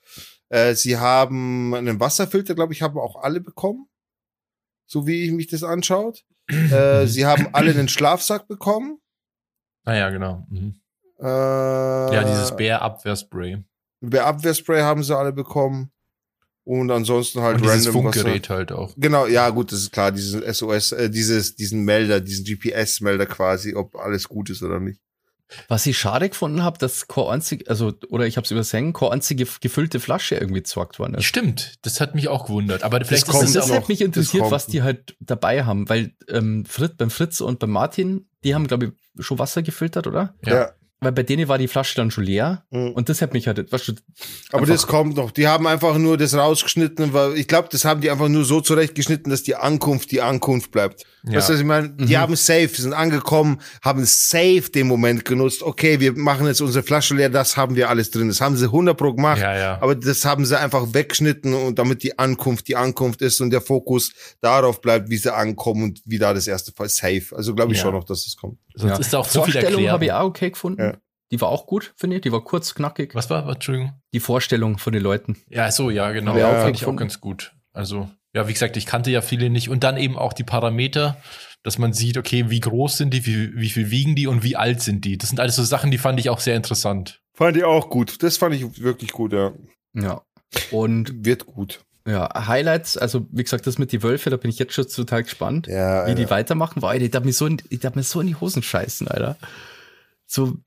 Äh, 0.49 0.75
sie 0.75 0.97
haben 0.97 1.73
einen 1.73 1.99
Wasserfilter, 1.99 2.53
glaube 2.55 2.73
ich, 2.73 2.81
haben 2.81 2.97
auch 2.99 3.21
alle 3.21 3.41
bekommen. 3.41 3.87
So 4.85 5.07
wie 5.07 5.23
ich 5.23 5.31
mich 5.31 5.47
das 5.47 5.63
anschaut. 5.63 6.23
äh, 6.47 7.07
sie 7.07 7.25
haben 7.25 7.49
alle 7.53 7.71
einen 7.71 7.87
Schlafsack 7.87 8.47
bekommen. 8.47 8.99
Ah 9.85 9.95
ja, 9.95 10.09
genau. 10.09 10.45
Mhm. 10.49 10.75
Äh, 11.19 11.25
Ja, 11.25 12.23
dieses 12.23 12.55
Bärabwehrspray. 12.55 13.63
Bärabwehrspray 14.01 14.81
haben 14.81 15.03
sie 15.03 15.15
alle 15.17 15.33
bekommen. 15.33 15.91
Und 16.65 16.91
ansonsten 16.91 17.41
halt 17.41 17.55
Und 17.57 17.63
dieses 17.63 17.87
random 17.87 18.03
Funkgerät 18.03 18.49
halt 18.49 18.71
auch. 18.71 18.93
Genau, 18.95 19.25
ja, 19.27 19.49
gut, 19.49 19.73
das 19.73 19.79
ist 19.79 19.91
klar, 19.91 20.13
diesen 20.13 20.41
SOS, 20.41 20.93
äh, 20.93 21.09
dieses, 21.09 21.55
diesen 21.55 21.83
Melder, 21.83 22.21
diesen 22.21 22.45
GPS-Melder 22.45 23.25
quasi, 23.25 23.75
ob 23.75 23.97
alles 23.97 24.29
gut 24.29 24.49
ist 24.49 24.63
oder 24.63 24.79
nicht. 24.79 25.01
Was 25.67 25.85
ich 25.85 25.97
schade 25.97 26.29
gefunden 26.29 26.63
habe, 26.63 26.77
dass 26.77 27.07
keine 27.07 27.29
einzige, 27.29 27.69
also, 27.69 27.93
oder 28.09 28.25
ich 28.25 28.37
habe 28.37 28.45
es 28.45 28.51
übersehen, 28.51 28.93
keine 28.93 29.11
einzige 29.11 29.45
gefüllte 29.61 29.99
Flasche 29.99 30.35
irgendwie 30.35 30.61
gezwackt 30.61 30.99
worden 30.99 31.15
ist. 31.15 31.25
Stimmt, 31.25 31.75
das 31.83 32.01
hat 32.01 32.15
mich 32.15 32.27
auch 32.27 32.45
gewundert. 32.45 32.83
Aber 32.83 33.03
vielleicht 33.05 33.27
kommt 33.27 33.43
ist 33.43 33.55
das 33.55 33.65
es 33.65 33.69
noch. 33.69 33.77
hat 33.77 33.89
mich 33.89 34.01
interessiert, 34.01 34.49
was 34.49 34.67
die 34.67 34.81
halt 34.81 35.15
dabei 35.19 35.65
haben, 35.65 35.87
weil 35.89 36.13
ähm, 36.29 36.65
Fritz, 36.65 36.95
beim 36.97 37.09
Fritz 37.09 37.41
und 37.41 37.59
beim 37.59 37.71
Martin, 37.71 38.27
die 38.43 38.55
haben, 38.55 38.67
glaube 38.67 38.93
ich, 39.17 39.25
schon 39.25 39.39
Wasser 39.39 39.61
gefiltert, 39.61 40.07
oder? 40.07 40.33
Ja. 40.45 40.71
Weil 41.03 41.11
bei 41.11 41.23
denen 41.23 41.47
war 41.47 41.57
die 41.57 41.67
Flasche 41.67 41.95
dann 41.95 42.11
schon 42.11 42.23
leer 42.23 42.63
Mhm. 42.71 42.91
und 42.91 43.09
das 43.09 43.21
hat 43.21 43.33
mich 43.33 43.47
halt, 43.47 43.71
weißt 43.71 43.87
du, 43.89 43.93
Aber 44.51 44.65
das 44.65 44.87
kommt 44.87 45.15
noch. 45.15 45.31
Die 45.31 45.47
haben 45.47 45.67
einfach 45.67 45.97
nur 45.97 46.17
das 46.17 46.33
rausgeschnitten, 46.35 47.13
weil 47.13 47.37
ich 47.37 47.47
glaube, 47.47 47.67
das 47.71 47.85
haben 47.85 48.01
die 48.01 48.09
einfach 48.11 48.29
nur 48.29 48.45
so 48.45 48.61
zurechtgeschnitten, 48.61 49.29
dass 49.29 49.43
die 49.43 49.55
Ankunft 49.55 50.11
die 50.11 50.21
Ankunft 50.21 50.71
bleibt. 50.71 51.03
Ja. 51.25 51.37
Weißt 51.37 51.49
du, 51.49 51.53
was 51.53 51.59
ich 51.61 51.65
meine? 51.65 51.89
Die 51.89 52.15
Mhm. 52.15 52.19
haben 52.19 52.35
safe, 52.35 52.67
sind 52.69 52.91
angekommen, 52.93 53.59
haben 53.81 54.03
safe 54.05 54.63
den 54.73 54.87
Moment 54.87 55.23
genutzt. 55.23 55.63
Okay, 55.63 55.99
wir 56.01 56.11
machen 56.17 56.45
jetzt 56.47 56.59
unsere 56.61 56.83
Flasche 56.83 57.15
leer, 57.15 57.29
das 57.29 57.55
haben 57.55 57.75
wir 57.77 57.89
alles 57.89 58.11
drin. 58.11 58.27
Das 58.27 58.41
haben 58.41 58.57
sie 58.57 58.69
100 58.69 58.97
pro 58.97 59.13
gemacht. 59.13 59.39
Ja, 59.39 59.55
ja. 59.57 59.81
Aber 59.81 59.95
das 59.95 60.25
haben 60.25 60.45
sie 60.45 60.59
einfach 60.59 60.93
weggeschnitten 60.93 61.53
und 61.53 61.79
damit 61.79 62.03
die 62.03 62.19
Ankunft 62.19 62.67
die 62.67 62.75
Ankunft 62.75 63.21
ist 63.21 63.39
und 63.39 63.51
der 63.51 63.61
Fokus 63.61 64.11
darauf 64.41 64.81
bleibt, 64.81 65.09
wie 65.09 65.17
sie 65.17 65.33
ankommen 65.33 65.83
und 65.83 66.01
wie 66.05 66.17
da 66.19 66.33
das 66.33 66.47
erste 66.47 66.73
Fall 66.73 66.89
safe. 66.89 67.23
Also 67.33 67.55
glaube 67.55 67.71
ich 67.71 67.77
Ja. 67.77 67.83
schon 67.85 67.93
noch, 67.93 68.03
dass 68.03 68.27
es 68.27 68.35
kommt. 68.35 68.57
Sonst 68.75 68.91
ja. 68.91 68.97
ist 68.99 69.13
da 69.13 69.19
auch 69.19 69.27
zu 69.27 69.43
viel 69.43 69.55
erklärt. 69.55 69.91
habe 69.91 70.05
ich 70.05 70.11
auch 70.11 70.25
okay 70.25 70.49
gefunden. 70.51 70.92
Die 71.33 71.41
war 71.41 71.49
auch 71.49 71.65
gut, 71.65 71.93
finde 71.97 72.17
ich. 72.17 72.21
Die 72.21 72.31
war 72.31 72.43
kurz, 72.43 72.75
knackig. 72.75 73.15
Was 73.15 73.29
war, 73.31 73.47
was, 73.47 73.55
Entschuldigung? 73.55 73.93
Die 74.13 74.19
Vorstellung 74.19 74.77
von 74.77 74.93
den 74.93 75.01
Leuten. 75.01 75.35
Ja, 75.49 75.71
so, 75.71 75.89
ja, 75.89 76.11
genau. 76.11 76.37
Ja, 76.37 76.49
auch 76.49 76.61
fand 76.61 76.75
ich 76.75 76.85
auch 76.85 76.95
ganz 76.95 77.19
gut. 77.19 77.53
Also, 77.73 78.07
ja, 78.35 78.47
wie 78.47 78.53
gesagt, 78.53 78.77
ich 78.77 78.85
kannte 78.85 79.09
ja 79.09 79.21
viele 79.21 79.49
nicht. 79.49 79.67
Und 79.69 79.83
dann 79.83 79.97
eben 79.97 80.15
auch 80.15 80.33
die 80.33 80.43
Parameter, 80.43 81.17
dass 81.63 81.79
man 81.79 81.91
sieht, 81.91 82.17
okay, 82.17 82.51
wie 82.51 82.59
groß 82.59 82.97
sind 82.97 83.15
die, 83.15 83.25
wie, 83.25 83.55
wie 83.55 83.69
viel 83.71 83.89
wiegen 83.89 84.15
die 84.15 84.27
und 84.27 84.43
wie 84.43 84.55
alt 84.55 84.81
sind 84.83 85.05
die. 85.05 85.17
Das 85.17 85.29
sind 85.29 85.39
alles 85.39 85.55
so 85.55 85.63
Sachen, 85.63 85.89
die 85.89 85.97
fand 85.97 86.19
ich 86.19 86.29
auch 86.29 86.39
sehr 86.39 86.55
interessant. 86.55 87.19
Fand 87.33 87.57
ich 87.57 87.63
auch 87.63 87.89
gut. 87.89 88.21
Das 88.21 88.37
fand 88.37 88.53
ich 88.53 88.79
wirklich 88.83 89.11
gut, 89.11 89.33
ja. 89.33 89.53
Ja. 89.95 90.21
Und 90.69 91.25
Wird 91.25 91.47
gut. 91.47 91.83
ja, 92.07 92.29
Highlights, 92.47 92.95
also 92.95 93.25
wie 93.31 93.41
gesagt, 93.41 93.65
das 93.65 93.79
mit 93.79 93.91
die 93.91 94.03
Wölfe, 94.03 94.29
da 94.29 94.37
bin 94.37 94.51
ich 94.51 94.59
jetzt 94.59 94.73
schon 94.75 94.87
total 94.87 95.23
gespannt, 95.23 95.65
Ja, 95.65 96.05
wie 96.05 96.13
die 96.13 96.23
Alter. 96.23 96.35
weitermachen. 96.35 96.81
Boah, 96.81 96.93
ich 96.93 97.09
darf 97.09 97.23
mir 97.23 97.33
so 97.33 97.47
in, 97.47 97.59
ich 97.69 97.79
darf 97.79 97.95
mir 97.95 98.03
so 98.03 98.21
in 98.21 98.27
die 98.27 98.35
Hosen 98.35 98.61
scheißen, 98.61 99.07
Alter. 99.07 99.35
So, 100.27 100.57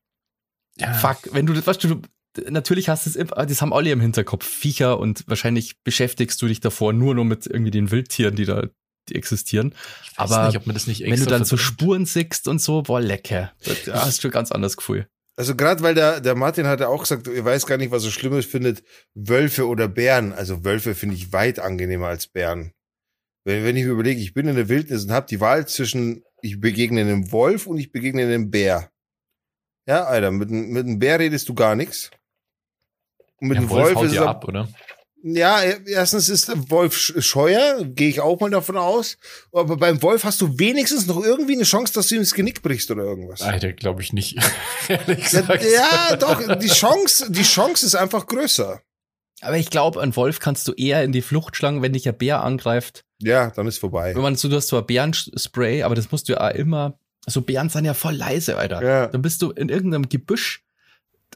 Ja. 0.78 0.92
fuck, 0.94 1.18
wenn 1.32 1.46
du 1.46 1.52
das, 1.52 1.66
weißt 1.66 1.82
du, 1.84 1.94
du 1.96 2.02
natürlich 2.50 2.88
hast 2.88 3.06
du 3.06 3.10
es, 3.10 3.16
immer- 3.16 3.46
das 3.46 3.62
haben 3.62 3.72
alle 3.72 3.90
im 3.90 4.00
Hinterkopf, 4.00 4.44
Viecher 4.46 4.98
und 4.98 5.24
wahrscheinlich 5.26 5.82
beschäftigst 5.82 6.40
du 6.42 6.46
dich 6.48 6.60
davor 6.60 6.92
nur 6.92 7.14
noch 7.14 7.24
mit 7.24 7.46
irgendwie 7.46 7.70
den 7.70 7.90
Wildtieren, 7.90 8.36
die 8.36 8.44
da 8.44 8.66
die 9.08 9.14
existieren. 9.14 9.72
Ich 10.02 10.18
weiß 10.18 10.32
aber 10.32 10.46
nicht, 10.48 10.56
ob 10.56 10.66
man 10.66 10.74
das 10.74 10.86
nicht 10.88 11.00
Wenn 11.02 11.20
du 11.20 11.26
dann 11.26 11.44
so. 11.44 11.56
Spuren 11.56 12.06
siehst 12.06 12.48
und 12.48 12.60
so, 12.60 12.82
boah, 12.82 13.00
lecker. 13.00 13.52
Da 13.86 14.04
hast 14.04 14.22
du 14.24 14.28
ein 14.28 14.32
ganz 14.32 14.50
anderes 14.50 14.76
Gefühl. 14.76 15.06
Also 15.36 15.54
gerade 15.54 15.82
weil 15.82 15.94
der, 15.94 16.20
der 16.20 16.34
Martin 16.34 16.66
hatte 16.66 16.88
auch 16.88 17.02
gesagt, 17.02 17.28
er 17.28 17.44
weiß 17.44 17.66
gar 17.66 17.76
nicht, 17.76 17.90
was 17.92 18.04
er 18.04 18.10
Schlimmes 18.10 18.46
findet, 18.46 18.82
Wölfe 19.14 19.68
oder 19.68 19.86
Bären. 19.86 20.32
Also 20.32 20.64
Wölfe 20.64 20.94
finde 20.94 21.14
ich 21.14 21.32
weit 21.32 21.58
angenehmer 21.60 22.08
als 22.08 22.26
Bären. 22.26 22.72
Wenn, 23.44 23.62
wenn 23.64 23.76
ich 23.76 23.84
mir 23.84 23.92
überlege, 23.92 24.20
ich 24.20 24.34
bin 24.34 24.48
in 24.48 24.56
der 24.56 24.68
Wildnis 24.68 25.04
und 25.04 25.12
habe 25.12 25.26
die 25.28 25.38
Wahl 25.40 25.68
zwischen, 25.68 26.24
ich 26.42 26.58
begegne 26.60 27.00
einem 27.02 27.30
Wolf 27.32 27.66
und 27.66 27.78
ich 27.78 27.92
begegne 27.92 28.22
einem 28.22 28.50
Bär. 28.50 28.90
Ja, 29.86 30.04
Alter, 30.04 30.30
mit, 30.30 30.48
einem- 30.50 30.68
mit 30.70 30.84
einem 30.86 30.98
Bär 30.98 31.18
redest 31.18 31.48
du 31.48 31.54
gar 31.54 31.74
nichts. 31.76 32.10
Und 33.40 33.48
mit 33.48 33.56
ja, 33.56 33.60
einem 33.62 33.70
Wolf, 33.70 33.84
Wolf, 33.86 33.96
haut 33.96 34.04
ist 34.06 34.14
er, 34.14 34.26
ab, 34.28 34.44
oder? 34.48 34.68
ja, 35.22 35.60
erstens 35.86 36.28
ist 36.28 36.48
der 36.48 36.70
Wolf 36.70 36.94
sch- 36.96 37.20
scheuer, 37.20 37.84
gehe 37.84 38.08
ich 38.08 38.20
auch 38.20 38.40
mal 38.40 38.50
davon 38.50 38.76
aus. 38.76 39.16
Aber 39.52 39.76
beim 39.76 40.00
Wolf 40.02 40.24
hast 40.24 40.40
du 40.40 40.58
wenigstens 40.58 41.06
noch 41.06 41.22
irgendwie 41.22 41.54
eine 41.54 41.64
Chance, 41.64 41.92
dass 41.94 42.08
du 42.08 42.14
ihm 42.16 42.22
das 42.22 42.32
Genick 42.34 42.62
brichst 42.62 42.90
oder 42.90 43.02
irgendwas. 43.04 43.42
Alter, 43.42 43.72
glaube 43.72 44.02
ich 44.02 44.12
nicht. 44.12 44.36
Ja, 44.88 46.16
doch, 46.16 46.56
die 46.58 46.68
Chance, 46.68 47.30
die 47.30 47.42
Chance 47.42 47.84
ist 47.86 47.94
einfach 47.96 48.26
größer. 48.26 48.80
Aber 49.42 49.56
ich 49.58 49.68
glaube, 49.70 50.00
einen 50.00 50.16
Wolf 50.16 50.38
kannst 50.40 50.66
du 50.68 50.72
eher 50.72 51.02
in 51.04 51.12
die 51.12 51.22
Flucht 51.22 51.56
schlagen, 51.56 51.82
wenn 51.82 51.92
dich 51.92 52.08
ein 52.08 52.16
Bär 52.16 52.42
angreift. 52.42 53.04
Ja, 53.20 53.50
dann 53.50 53.66
ist 53.66 53.78
vorbei. 53.78 54.14
Wenn 54.14 54.22
man 54.22 54.36
so, 54.36 54.48
du 54.48 54.56
hast 54.56 54.68
zwar 54.68 54.82
Bärenspray, 54.82 55.82
aber 55.82 55.94
das 55.94 56.10
musst 56.10 56.28
du 56.28 56.34
ja 56.34 56.48
auch 56.50 56.54
immer, 56.54 56.98
so 57.26 57.42
Bären 57.42 57.68
sind 57.68 57.84
ja 57.84 57.94
voll 57.94 58.14
leise, 58.14 58.56
Alter. 58.56 58.82
Ja. 58.82 59.06
Dann 59.08 59.22
bist 59.22 59.42
du 59.42 59.50
in 59.50 59.68
irgendeinem 59.68 60.08
Gebüsch, 60.08 60.64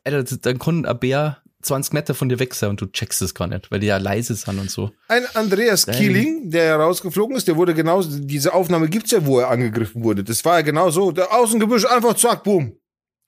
Alter, 0.05 0.37
dann 0.37 0.59
kann 0.59 0.87
ein 0.87 0.99
Bär 0.99 1.39
20 1.63 1.93
Meter 1.93 2.15
von 2.15 2.29
dir 2.29 2.39
weg 2.39 2.55
sein 2.55 2.71
und 2.71 2.81
du 2.81 2.87
checkst 2.87 3.21
es 3.21 3.35
gar 3.35 3.47
nicht, 3.47 3.71
weil 3.71 3.81
die 3.81 3.87
ja 3.87 3.99
leise 3.99 4.35
sind 4.35 4.59
und 4.59 4.71
so. 4.71 4.93
Ein 5.09 5.27
Andreas 5.35 5.85
Dang. 5.85 5.95
Kieling, 5.95 6.51
der 6.51 6.77
rausgeflogen 6.77 7.37
ist, 7.37 7.49
der 7.49 7.57
wurde 7.57 7.75
genauso, 7.75 8.19
diese 8.19 8.55
Aufnahme 8.55 8.89
gibt's 8.89 9.11
ja, 9.11 9.27
wo 9.27 9.41
er 9.41 9.51
angegriffen 9.51 10.03
wurde. 10.03 10.25
Das 10.25 10.45
war 10.45 10.57
ja 10.57 10.63
genau 10.63 10.91
so. 10.91 11.13
Der 11.13 11.35
Außengebüsch 11.35 11.85
einfach 11.85 12.15
zack, 12.15 12.45
boom. 12.45 12.79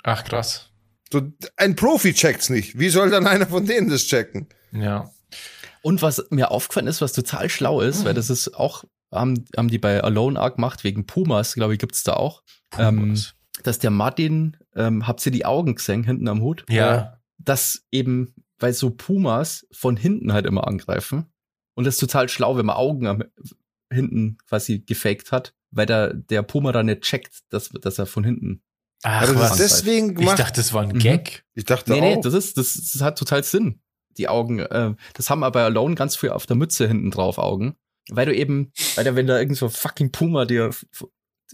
Ach, 0.03 0.25
krass. 0.25 0.71
So, 1.13 1.21
ein 1.57 1.77
Profi 1.77 2.15
checkt's 2.15 2.49
nicht. 2.49 2.79
Wie 2.79 2.89
soll 2.89 3.11
dann 3.11 3.27
einer 3.27 3.47
von 3.47 3.67
denen 3.67 3.91
das 3.91 4.07
checken? 4.07 4.49
Ja. 4.73 5.11
Und 5.83 6.01
was 6.01 6.25
mir 6.31 6.51
aufgefallen 6.51 6.87
ist, 6.87 7.03
was 7.03 7.13
total 7.13 7.51
schlau 7.51 7.83
ist, 7.83 8.05
weil 8.05 8.15
das 8.15 8.31
ist 8.31 8.55
auch, 8.55 8.85
haben, 9.13 9.45
haben 9.57 9.69
die 9.69 9.79
bei 9.79 10.03
Alone 10.03 10.39
Arc 10.41 10.57
gemacht, 10.57 10.85
wegen 10.85 11.07
Pumas, 11.07 11.55
glaube 11.55 11.75
ich, 11.75 11.79
gibt's 11.79 12.03
da 12.03 12.15
auch, 12.15 12.43
ähm, 12.79 13.19
dass 13.63 13.79
der 13.79 13.91
Martin, 13.91 14.57
ähm, 14.75 15.07
habt 15.07 15.25
ihr 15.27 15.33
die 15.33 15.45
Augen 15.45 15.75
gesehen, 15.75 16.05
hinten 16.05 16.29
am 16.29 16.41
Hut? 16.43 16.65
ja. 16.71 17.19
dass 17.39 17.85
eben, 17.91 18.35
weil 18.59 18.73
so 18.73 18.91
Pumas 18.91 19.67
von 19.73 19.97
hinten 19.97 20.33
halt 20.33 20.47
immer 20.47 20.67
angreifen. 20.69 21.27
Und 21.75 21.85
das 21.87 21.95
ist 21.95 22.01
total 22.01 22.29
schlau, 22.29 22.57
wenn 22.57 22.67
man 22.67 22.77
Augen 22.77 23.07
am, 23.07 23.25
hinten 23.93 24.39
quasi 24.49 24.79
gefaked 24.81 25.33
hat, 25.33 25.55
weil 25.71 25.87
der, 25.87 26.15
der 26.15 26.43
Puma 26.43 26.71
dann 26.73 26.87
nicht 26.87 27.01
checkt, 27.03 27.41
dass, 27.51 27.71
dass 27.71 27.99
er 27.99 28.07
von 28.07 28.25
hinten. 28.25 28.63
Ach, 29.03 29.23
Hat 29.23 29.29
das 29.31 29.37
was. 29.37 29.57
deswegen 29.57 30.11
Ich 30.11 30.17
gemacht? 30.19 30.39
dachte, 30.39 30.61
das 30.61 30.73
war 30.73 30.83
ein 30.83 30.91
Mhm. 30.91 30.99
Gag. 31.01 31.45
Ich 31.55 31.65
dachte 31.65 31.91
Nee, 31.91 32.01
nee, 32.01 32.17
auch. 32.17 32.21
das 32.21 32.35
ist, 32.35 32.57
das, 32.57 32.75
das 32.75 33.03
hat 33.03 33.19
total 33.19 33.43
Sinn. 33.43 33.81
Die 34.19 34.29
Augen, 34.29 34.61
äh, 34.61 34.95
das 35.15 35.29
haben 35.31 35.43
aber 35.43 35.63
Alone 35.63 35.95
ganz 35.97 36.15
früh 36.15 36.29
auf 36.29 36.47
der 36.47 36.55
Mütze 36.57 36.87
hinten 36.87 37.11
drauf 37.11 37.39
Augen. 37.39 37.75
Weil 38.11 38.27
du 38.27 38.35
eben, 38.35 38.73
weil 38.97 39.05
der, 39.05 39.15
wenn 39.17 39.27
da 39.27 39.39
irgend 39.39 39.57
so 39.57 39.67
ein 39.67 39.71
fucking 39.71 40.11
Puma 40.13 40.45
dir 40.45 40.71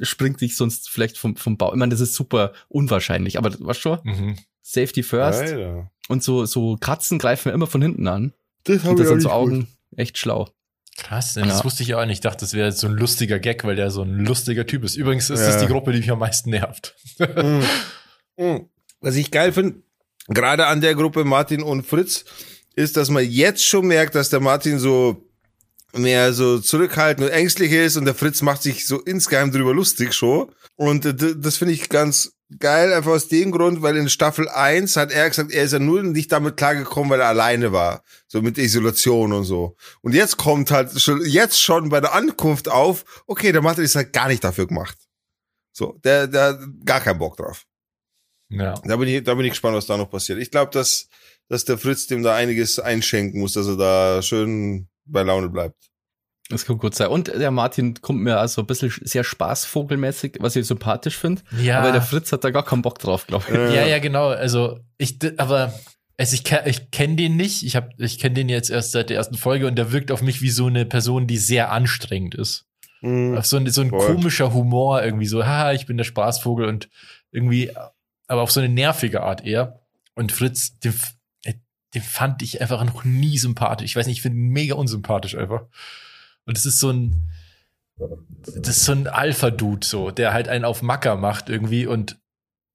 springt 0.01 0.41
dich 0.41 0.57
sonst 0.57 0.89
vielleicht 0.89 1.19
vom, 1.19 1.37
vom 1.37 1.57
Bau. 1.57 1.73
Ich 1.73 1.79
meine, 1.79 1.91
das 1.91 2.01
ist 2.01 2.15
super 2.15 2.53
unwahrscheinlich, 2.69 3.37
aber 3.39 3.55
was 3.59 3.79
schon? 3.79 3.99
Mhm. 4.05 4.39
Safety 4.63 5.03
first. 5.03 5.41
Alter. 5.41 5.91
Und 6.09 6.23
so, 6.23 6.47
so 6.47 6.77
Katzen 6.77 7.19
greifen 7.19 7.53
immer 7.53 7.67
von 7.67 7.83
hinten 7.83 8.07
an. 8.07 8.33
Das 8.65 8.85
Und 8.85 8.99
das 8.99 9.09
sind 9.09 9.21
so 9.21 9.31
Augen 9.31 9.69
echt 9.97 10.17
schlau. 10.19 10.49
Krass, 10.97 11.35
denn 11.35 11.45
das 11.49 11.59
Ja. 11.59 11.65
wusste 11.65 11.83
ich 11.83 11.95
auch 11.95 12.05
nicht. 12.07 12.15
Ich 12.17 12.21
dachte, 12.21 12.39
das 12.41 12.55
wäre 12.55 12.69
jetzt 12.69 12.81
so 12.81 12.87
ein 12.89 12.93
lustiger 12.95 13.39
Gag, 13.39 13.65
weil 13.65 13.77
der 13.77 13.91
so 13.91 14.03
ein 14.03 14.19
lustiger 14.25 14.67
Typ 14.67 14.85
ist. 14.85 14.97
Übrigens 14.97 15.31
ist 15.31 15.41
Ja. 15.41 15.47
das 15.53 15.61
die 15.61 15.67
Gruppe, 15.67 15.93
die 15.93 15.99
mich 16.01 16.11
am 16.11 16.19
meisten 16.19 16.51
nervt. 16.51 16.95
Mhm. 17.19 17.63
Mhm. 18.41 18.69
Was 19.01 19.17
ich 19.17 19.33
geil 19.33 19.53
finde, 19.53 19.83
gerade 20.29 20.67
an 20.67 20.81
der 20.81 20.95
Gruppe 20.95 21.25
Martin 21.25 21.61
und 21.61 21.83
Fritz, 21.85 22.25
ist, 22.77 22.97
dass 22.97 23.11
man 23.11 23.29
jetzt 23.29 23.65
schon 23.65 23.89
merkt, 23.89 24.15
dass 24.15 24.31
der 24.31 24.39
Martin 24.39 24.79
so 24.79 25.28
mehr 25.99 26.33
so 26.33 26.59
zurückhaltend 26.59 27.29
und 27.29 27.33
ängstlich 27.35 27.73
ist 27.73 27.97
und 27.97 28.05
der 28.05 28.15
Fritz 28.15 28.43
macht 28.43 28.63
sich 28.63 28.87
so 28.87 29.01
insgeheim 29.01 29.53
drüber 29.53 29.75
lustig 29.75 30.13
schon. 30.13 30.51
Und 30.77 31.05
äh, 31.05 31.15
das 31.15 31.57
finde 31.57 31.75
ich 31.75 31.89
ganz 31.89 32.33
geil, 32.59 32.93
einfach 32.93 33.13
aus 33.13 33.29
dem 33.29 33.51
Grund, 33.51 33.83
weil 33.83 33.97
in 33.97 34.09
Staffel 34.09 34.49
1 34.49 34.97
hat 34.97 35.11
er 35.11 35.29
gesagt, 35.29 35.53
er 35.53 35.65
ist 35.65 35.73
ja 35.73 35.79
nur 35.79 36.03
nicht 36.03 36.33
damit 36.33 36.57
klargekommen, 36.57 37.11
weil 37.11 37.21
er 37.21 37.29
alleine 37.29 37.73
war. 37.73 38.03
So 38.27 38.41
mit 38.41 38.59
Isolation 38.59 39.33
und 39.33 39.45
so. 39.45 39.77
Und 40.01 40.15
jetzt 40.15 40.37
kommt 40.37 40.71
halt 40.71 40.99
schon, 41.01 41.25
jetzt 41.27 41.61
schon 41.61 41.89
bei 41.91 42.01
der 42.01 42.15
Ankunft 42.15 42.69
auf, 42.69 43.23
okay, 43.27 43.53
der 43.53 43.63
Martin 43.63 43.85
ist 43.85 43.97
halt 43.97 44.13
gar 44.13 44.29
nicht 44.29 44.43
dafür 44.45 44.67
gemacht. 44.67 44.97
So, 45.73 45.99
der, 46.05 46.27
der 46.27 46.43
hat 46.43 46.61
gar 46.85 47.01
keinen 47.01 47.19
Bock 47.19 47.37
drauf. 47.37 47.65
Ja. 48.49 48.75
Da 48.85 48.97
bin 48.97 49.09
ich, 49.09 49.23
da 49.23 49.35
bin 49.35 49.45
ich 49.45 49.53
gespannt, 49.53 49.77
was 49.77 49.87
da 49.87 49.97
noch 49.97 50.11
passiert. 50.11 50.39
Ich 50.39 50.51
glaube, 50.51 50.73
dass, 50.73 51.09
dass 51.49 51.65
der 51.65 51.79
Fritz 51.79 52.07
dem 52.07 52.23
da 52.23 52.35
einiges 52.35 52.79
einschenken 52.79 53.41
muss, 53.41 53.53
dass 53.53 53.67
er 53.67 53.77
da 53.77 54.23
schön 54.23 54.89
bei 55.05 55.23
Laune 55.23 55.49
bleibt. 55.49 55.88
Das 56.51 56.65
kann 56.65 56.79
gut 56.79 56.95
sein. 56.95 57.09
Und 57.09 57.29
der 57.29 57.51
Martin 57.51 58.01
kommt 58.01 58.21
mir 58.21 58.39
also 58.39 58.63
ein 58.63 58.67
bisschen 58.67 58.91
sehr 59.03 59.23
spaßvogelmäßig, 59.23 60.39
was 60.41 60.57
ich 60.57 60.67
sympathisch 60.67 61.17
finde. 61.17 61.43
Ja. 61.61 61.81
Aber 61.81 61.93
der 61.93 62.01
Fritz 62.01 62.33
hat 62.33 62.43
da 62.43 62.51
gar 62.51 62.65
keinen 62.65 62.81
Bock 62.83 62.99
drauf, 62.99 63.27
glaube 63.27 63.45
ich. 63.49 63.55
Äh, 63.55 63.77
Ja, 63.77 63.87
ja, 63.87 63.99
genau. 63.99 64.29
Also 64.29 64.81
ich, 64.97 65.19
aber 65.39 65.75
also 66.17 66.35
ich, 66.35 66.51
ich 66.65 66.91
kenne 66.91 67.17
den 67.17 67.37
nicht. 67.37 67.63
Ich 67.65 67.77
habe, 67.77 67.91
ich 67.99 68.19
kenne 68.19 68.35
den 68.35 68.49
jetzt 68.49 68.71
erst 68.71 68.93
seit 68.93 69.11
der 69.11 69.19
ersten 69.19 69.37
Folge 69.37 69.67
und 69.67 69.77
der 69.77 69.93
wirkt 69.93 70.11
auf 70.11 70.23
mich 70.23 70.41
wie 70.41 70.51
so 70.51 70.67
eine 70.67 70.87
Person, 70.87 71.27
die 71.27 71.37
sehr 71.37 71.71
anstrengend 71.71 72.35
ist. 72.35 72.65
Mhm. 73.03 73.37
Auf 73.37 73.47
so 73.47 73.57
ein, 73.57 73.67
so 73.71 73.83
ein 73.83 73.91
Voll. 73.91 74.15
komischer 74.15 74.53
Humor 74.53 75.03
irgendwie 75.03 75.27
so, 75.27 75.45
haha, 75.45 75.73
ich 75.73 75.87
bin 75.87 75.97
der 75.97 76.05
Spaßvogel 76.05 76.67
und 76.67 76.89
irgendwie, 77.31 77.71
aber 78.27 78.43
auf 78.43 78.51
so 78.51 78.61
eine 78.61 78.69
nervige 78.69 79.23
Art 79.23 79.45
eher. 79.45 79.81
Und 80.15 80.33
Fritz, 80.33 80.79
den, 80.81 80.95
äh, 81.45 81.55
den 81.95 82.03
fand 82.03 82.43
ich 82.43 82.61
einfach 82.61 82.83
noch 82.85 83.05
nie 83.05 83.39
sympathisch. 83.39 83.85
Ich 83.91 83.97
weiß 83.97 84.07
nicht, 84.07 84.17
ich 84.17 84.23
finde 84.23 84.39
ihn 84.39 84.49
mega 84.49 84.75
unsympathisch 84.75 85.37
einfach. 85.37 85.67
Und 86.49 86.57
es 86.57 86.65
ist 86.65 86.81
so 86.81 86.91
ein, 86.91 87.31
das 87.99 88.79
ist 88.79 88.85
so 88.87 88.93
ein 88.93 89.07
Alpha-Dude 89.07 89.87
so, 89.87 90.11
der 90.11 90.33
halt 90.33 90.49
einen 90.49 90.65
auf 90.65 90.81
Macker 90.81 91.17
macht 91.17 91.51
irgendwie 91.51 91.87
und 91.87 92.19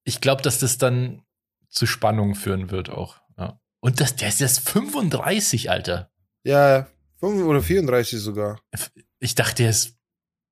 ich 0.04 0.22
glaube, 0.22 0.44
dass 0.44 0.60
das 0.60 0.78
dann 0.78 1.24
zu 1.70 1.88
Spannungen 1.88 2.36
führen 2.36 2.70
wird 2.70 2.92
auch. 2.92 3.20
Ja. 3.36 3.60
Und 3.80 4.00
das, 4.00 4.16
der 4.16 4.28
ist 4.28 4.42
erst 4.42 4.70
35, 4.70 5.72
Alter. 5.72 6.12
Ja, 6.44 6.88
5 7.20 7.44
oder 7.46 7.64
34 7.64 8.20
sogar. 8.20 8.62
Ich 9.18 9.34
dachte, 9.34 9.64
der 9.64 9.72
ist 9.72 9.98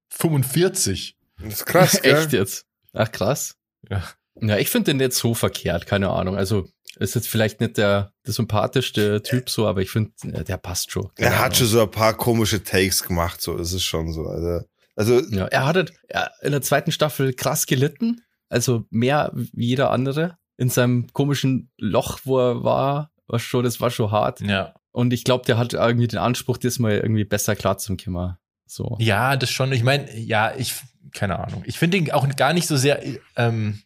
45. 0.09 1.15
Das 1.37 1.53
ist 1.53 1.65
krass, 1.67 2.01
gell? 2.01 2.17
Echt 2.17 2.33
jetzt? 2.33 2.65
Ach, 2.93 3.11
krass. 3.11 3.55
Ja. 3.87 4.03
Ja, 4.41 4.57
ich 4.57 4.69
finde 4.71 4.93
den 4.93 4.99
jetzt 4.99 5.17
so 5.19 5.35
verkehrt, 5.35 5.85
keine 5.85 6.09
Ahnung. 6.09 6.37
Also, 6.37 6.67
ist 6.97 7.15
jetzt 7.15 7.27
vielleicht 7.27 7.61
nicht 7.61 7.77
der, 7.77 8.11
der 8.25 8.33
sympathischste 8.33 9.21
Typ 9.23 9.49
so, 9.49 9.67
aber 9.67 9.81
ich 9.81 9.89
finde, 9.89 10.11
der 10.23 10.57
passt 10.57 10.91
schon. 10.91 11.09
Keine 11.15 11.29
Er 11.29 11.37
hat 11.39 11.45
Ahnung. 11.45 11.55
schon 11.55 11.67
so 11.67 11.81
ein 11.81 11.91
paar 11.91 12.13
komische 12.13 12.63
Takes 12.63 13.03
gemacht, 13.03 13.41
so, 13.41 13.57
das 13.57 13.73
ist 13.73 13.83
schon 13.83 14.11
so, 14.13 14.23
also, 14.25 14.65
also, 14.95 15.19
Ja, 15.29 15.45
er 15.47 15.65
hat 15.65 15.75
halt, 15.75 15.93
in 16.41 16.51
der 16.51 16.61
zweiten 16.61 16.91
Staffel 16.91 17.33
krass 17.33 17.65
gelitten. 17.65 18.21
Also 18.49 18.85
mehr 18.89 19.31
wie 19.33 19.67
jeder 19.67 19.91
andere. 19.91 20.37
In 20.57 20.69
seinem 20.69 21.07
komischen 21.13 21.71
Loch, 21.77 22.19
wo 22.25 22.37
er 22.39 22.63
war, 22.63 23.11
war 23.27 23.39
schon, 23.39 23.63
das 23.63 23.79
war 23.79 23.89
schon 23.89 24.11
hart. 24.11 24.41
Ja. 24.41 24.73
Und 24.91 25.13
ich 25.13 25.23
glaube, 25.23 25.45
der 25.45 25.57
hat 25.57 25.73
irgendwie 25.73 26.07
den 26.07 26.19
Anspruch, 26.19 26.57
diesmal 26.57 26.97
irgendwie 26.97 27.23
besser 27.23 27.55
klar 27.55 27.77
zum 27.77 27.95
Kimmer. 27.95 28.39
So. 28.65 28.97
Ja, 28.99 29.37
das 29.37 29.49
schon. 29.49 29.71
Ich 29.71 29.83
meine, 29.83 30.13
ja, 30.19 30.53
ich, 30.57 30.75
keine 31.13 31.39
Ahnung. 31.39 31.63
Ich 31.65 31.79
finde 31.79 31.97
ihn 31.97 32.11
auch 32.11 32.27
gar 32.35 32.51
nicht 32.53 32.67
so 32.67 32.75
sehr 32.75 33.01
ähm, 33.37 33.81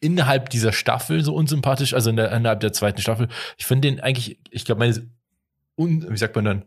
innerhalb 0.00 0.50
dieser 0.50 0.72
Staffel 0.72 1.22
so 1.24 1.34
unsympathisch, 1.34 1.94
also 1.94 2.10
in 2.10 2.16
der, 2.16 2.32
innerhalb 2.32 2.60
der 2.60 2.72
zweiten 2.72 3.00
Staffel. 3.00 3.28
Ich 3.56 3.66
finde 3.66 3.88
den 3.88 4.00
eigentlich, 4.00 4.38
ich 4.50 4.64
glaube, 4.64 4.78
meine, 4.80 5.08
un, 5.76 6.06
wie 6.08 6.16
sagt 6.16 6.36
man 6.36 6.44
dann, 6.44 6.64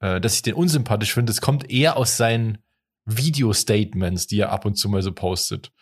äh, 0.00 0.20
dass 0.20 0.34
ich 0.34 0.42
den 0.42 0.54
unsympathisch 0.54 1.14
finde, 1.14 1.30
das 1.30 1.40
kommt 1.40 1.70
eher 1.70 1.96
aus 1.96 2.16
seinen 2.16 2.58
Video-Statements, 3.04 4.26
die 4.26 4.40
er 4.40 4.50
ab 4.50 4.64
und 4.64 4.74
zu 4.76 4.88
mal 4.88 5.02
so 5.02 5.12
postet. 5.12 5.72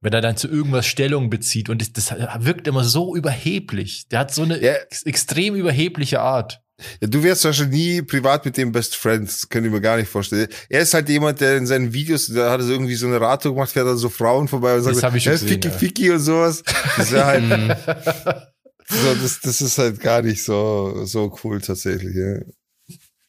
Wenn 0.00 0.12
er 0.12 0.20
dann 0.20 0.36
zu 0.36 0.48
irgendwas 0.48 0.86
Stellung 0.86 1.30
bezieht 1.30 1.68
und 1.68 1.80
das, 1.80 1.92
das 1.92 2.14
wirkt 2.44 2.68
immer 2.68 2.84
so 2.84 3.16
überheblich. 3.16 4.06
Der 4.08 4.18
hat 4.20 4.34
so 4.34 4.42
eine 4.42 4.62
Ja. 4.62 4.74
ex 4.74 5.02
extrem 5.04 5.54
überhebliche 5.54 6.20
Art. 6.20 6.60
Ja, 7.00 7.08
du 7.08 7.22
wärst 7.22 7.44
wahrscheinlich 7.44 7.78
nie 7.78 8.02
privat 8.02 8.44
mit 8.44 8.56
dem 8.56 8.72
Best 8.72 8.96
Friends, 8.96 9.48
könnte 9.48 9.68
ich 9.68 9.74
mir 9.74 9.80
gar 9.80 9.96
nicht 9.96 10.08
vorstellen. 10.08 10.48
Er 10.68 10.80
ist 10.80 10.94
halt 10.94 11.08
jemand, 11.08 11.40
der 11.40 11.56
in 11.56 11.66
seinen 11.66 11.92
Videos, 11.92 12.26
da 12.26 12.50
hat 12.50 12.60
er 12.60 12.66
so 12.66 12.72
irgendwie 12.72 12.94
so 12.94 13.06
eine 13.06 13.20
Radtour 13.20 13.54
gemacht, 13.54 13.70
fährt 13.70 13.86
dann 13.86 13.96
so 13.96 14.08
Frauen 14.08 14.48
vorbei 14.48 14.76
und 14.76 14.84
Das 14.84 14.96
sagt, 14.96 15.04
hab 15.04 15.14
ich 15.14 15.22
schon 15.22 15.34
ja, 15.34 15.38
gesehen, 15.38 15.48
Ficky 15.48 15.68
ja. 15.68 15.74
Ficky 15.74 16.10
und 16.10 16.20
sowas. 16.20 16.62
Das 16.96 17.12
wäre 17.12 17.24
halt, 17.26 18.48
Mhm. 18.90 18.96
so, 18.96 19.14
das, 19.14 19.40
das 19.40 19.60
ist 19.60 19.78
halt 19.78 20.00
gar 20.00 20.22
nicht 20.22 20.42
so, 20.42 21.04
so 21.04 21.36
cool 21.42 21.60
tatsächlich, 21.60 22.14
ja. 22.14 22.40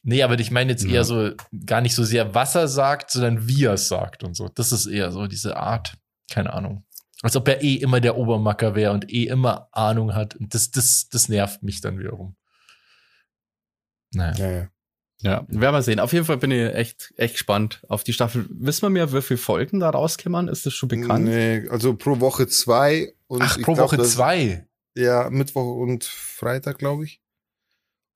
Nee, 0.04 0.22
aber 0.22 0.38
ich 0.38 0.52
meine 0.52 0.72
jetzt 0.72 0.86
eher 0.86 1.04
so 1.04 1.32
gar 1.66 1.82
nicht 1.82 1.96
so 1.96 2.04
sehr, 2.04 2.36
was 2.36 2.54
er 2.54 2.68
sagt, 2.68 3.10
sondern 3.10 3.48
wie 3.48 3.66
er 3.66 3.74
es 3.74 3.88
sagt 3.88 4.24
und 4.24 4.36
so. 4.36 4.50
Das 4.50 4.72
ist 4.72 4.86
eher 4.86 5.12
so 5.12 5.26
diese 5.26 5.58
Art, 5.58 5.98
keine 6.30 6.54
Ahnung. 6.54 6.84
Als 7.24 7.36
ob 7.36 7.48
er 7.48 7.64
eh 7.64 7.76
immer 7.76 8.02
der 8.02 8.16
Obermacker 8.16 8.76
wäre 8.76 8.92
und 8.92 9.12
eh 9.12 9.26
immer 9.26 9.68
Ahnung 9.72 10.14
hat. 10.14 10.36
Und 10.36 10.54
das, 10.54 10.70
das, 10.70 11.08
das 11.10 11.28
nervt 11.28 11.64
mich 11.64 11.82
dann 11.82 11.98
wiederum. 11.98 12.36
Naja. 14.16 14.34
ja, 14.38 14.52
ja. 14.52 14.70
Ja, 15.22 15.46
werden 15.48 15.74
wir 15.74 15.82
sehen. 15.82 16.00
Auf 16.00 16.14
jeden 16.14 16.26
Fall 16.26 16.38
bin 16.38 16.52
ich 16.52 16.74
echt, 16.76 17.14
echt 17.18 17.36
gespannt 17.36 17.82
auf 17.88 18.04
die 18.04 18.14
Staffel. 18.14 18.46
Wissen 18.50 18.84
wir 18.84 18.90
mehr, 18.90 19.14
wie 19.14 19.22
viele 19.22 19.38
Folgen 19.38 19.80
da 19.80 19.90
rauskämmern? 19.90 20.50
Ist 20.50 20.66
das 20.66 20.74
schon 20.74 20.90
bekannt? 20.90 21.26
Nee, 21.26 21.68
also 21.70 21.96
pro 21.96 22.20
Woche 22.20 22.48
zwei. 22.48 23.14
Und 23.28 23.42
Ach, 23.42 23.58
ich 23.58 23.64
pro 23.64 23.74
glaub, 23.74 23.92
Woche 23.92 24.04
zwei. 24.04 24.68
Ja, 24.94 25.30
Mittwoch 25.30 25.78
und 25.78 26.04
Freitag, 26.04 26.78
glaube 26.78 27.06
ich. 27.06 27.22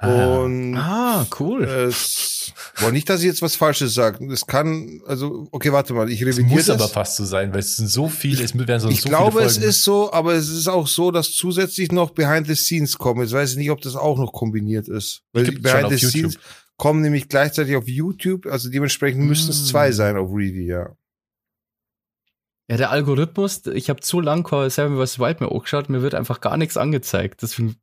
Ah. 0.02 0.38
Und 0.39 0.76
Ah, 0.78 1.28
cool. 1.39 1.64
es, 1.66 2.54
boah, 2.80 2.89
nicht, 2.91 3.10
dass 3.10 3.20
ich 3.20 3.26
jetzt 3.26 3.41
was 3.41 3.58
Falsches 3.58 3.93
sage. 3.93 4.26
Es 4.32 4.45
kann, 4.47 5.02
also, 5.06 5.50
okay, 5.52 5.74
warte 5.74 5.93
mal, 5.93 6.10
ich 6.10 6.22
Es 6.22 6.28
revidiere 6.28 6.56
muss 6.56 6.66
das. 6.68 6.80
aber 6.82 6.88
fast 6.89 7.18
so 7.18 7.26
sein, 7.26 7.52
weil 7.52 7.60
es 7.60 7.76
sind 7.76 7.89
so 7.89 8.08
viele, 8.08 8.41
es 8.43 8.58
werden 8.58 8.80
so, 8.80 8.88
ich 8.89 9.02
so 9.02 9.10
glaube, 9.10 9.39
viele 9.39 9.45
es 9.45 9.58
ist 9.58 9.84
so, 9.84 10.14
aber 10.14 10.34
es 10.36 10.47
ist 10.47 10.70
auch 10.70 10.88
so, 10.88 11.12
dass 11.12 11.32
zusätzlich 11.32 11.91
noch 11.91 12.12
Behind 12.12 12.47
the 12.47 12.56
Scenes 12.56 12.97
kommen. 12.97 13.22
Jetzt 13.22 13.34
weiß 13.34 13.52
ich 13.52 13.58
nicht, 13.58 13.72
ob 13.72 13.82
das 13.82 13.97
auch 13.97 14.18
noch 14.18 14.32
kombiniert 14.32 14.88
ist. 14.88 15.24
Weil 15.34 15.43
gibt's 15.43 15.62
Behind 15.64 15.82
schon 15.82 15.89
the 15.89 15.95
auf 16.06 16.12
Scenes 16.12 16.34
YouTube. 16.36 16.43
kommen 16.78 17.02
nämlich 17.02 17.28
gleichzeitig 17.28 17.76
auf 17.76 17.88
YouTube, 17.89 18.45
also 18.45 18.70
dementsprechend 18.70 19.26
müssten 19.26 19.52
es 19.52 19.64
Mm. 19.64 19.66
zwei 19.66 19.91
sein 19.91 20.16
auf 20.16 20.30
Reedy, 20.32 20.66
ja. 20.66 20.95
Ja, 22.70 22.78
der 22.78 22.91
Algorithmus, 22.91 23.66
ich 23.66 23.89
habe 23.89 24.00
zu 24.00 24.22
lang 24.22 24.43
Call 24.43 24.70
Seven 24.70 24.95
vs. 25.04 25.20
Wild 25.20 25.41
mir 25.41 25.52
angeschaut, 25.52 25.89
mir 25.89 26.02
wird 26.04 26.14
einfach 26.16 26.39
gar 26.39 26.56
nichts 26.56 26.78
angezeigt. 26.78 27.41
Deswegen, 27.41 27.76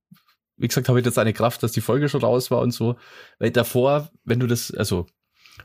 wie 0.57 0.69
gesagt, 0.69 0.89
habe 0.89 0.99
ich 0.99 1.07
jetzt 1.07 1.19
eine 1.19 1.33
Kraft, 1.33 1.63
dass 1.63 1.73
die 1.73 1.81
Folge 1.81 2.09
schon 2.09 2.23
raus 2.23 2.51
war 2.51 2.61
und 2.61 2.71
so. 2.71 2.97
Weil 3.39 3.51
davor, 3.51 4.11
wenn 4.25 4.41
du 4.41 4.47
das, 4.47 4.73
also 4.73 5.07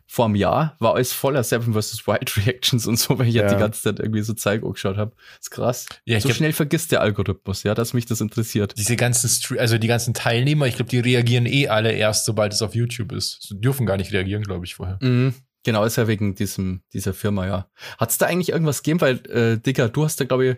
vor 0.08 0.26
einem 0.26 0.36
Jahr, 0.36 0.76
war 0.80 0.96
alles 0.96 1.14
voller 1.14 1.44
Seven 1.44 1.74
vs. 1.74 2.08
Wild 2.08 2.38
Reactions 2.46 2.88
und 2.88 2.98
so, 2.98 3.18
weil 3.20 3.28
ich 3.28 3.36
ja. 3.36 3.44
Ja. 3.44 3.54
die 3.54 3.60
ganze 3.60 3.82
Zeit 3.82 4.00
irgendwie 4.00 4.22
so 4.22 4.34
Zeug 4.34 4.64
angeschaut 4.64 4.98
habe. 4.98 5.14
Ist 5.40 5.52
krass. 5.52 5.86
Ja, 6.06 6.20
so 6.20 6.34
schnell 6.34 6.54
vergisst 6.54 6.92
der 6.92 7.02
Algorithmus, 7.02 7.64
ja, 7.64 7.74
dass 7.74 7.94
mich 7.94 8.06
das 8.06 8.22
interessiert. 8.22 8.78
diese 8.78 8.96
ganzen, 8.96 9.30
Stre 9.30 9.60
also 9.60 9.78
die 9.78 9.88
ganzen 9.88 10.14
Teilnehmer, 10.14 10.68
ich 10.68 10.76
glaube, 10.76 10.90
die 10.90 11.00
reagieren 11.00 11.46
eh 11.46 11.68
alle 11.68 11.92
erst, 11.92 12.26
sobald 12.26 12.54
es 12.54 12.62
auf 12.62 12.76
YouTube 12.76 13.12
ist. 13.12 13.48
Sie 13.48 13.60
dürfen 13.60 13.86
gar 13.86 13.98
nicht 13.98 14.12
reagieren, 14.12 14.44
glaube 14.44 14.66
ich, 14.66 14.76
vorher. 14.76 14.98
Mhm. 15.02 15.34
Genau, 15.64 15.84
ist 15.86 15.98
ja 15.98 16.08
wegen 16.08 16.36
diesem, 16.36 16.82
dieser 16.92 17.14
Firma, 17.14 17.46
ja. 17.46 17.70
Hat's 18.00 18.18
da 18.18 18.26
eigentlich 18.26 18.50
irgendwas 18.50 18.82
gegeben? 18.82 19.02
Weil, 19.02 19.26
äh, 19.28 19.60
Digga, 19.60 19.90
du 19.90 20.04
hast 20.04 20.20
da, 20.20 20.26
glaube 20.26 20.46
ich, 20.48 20.58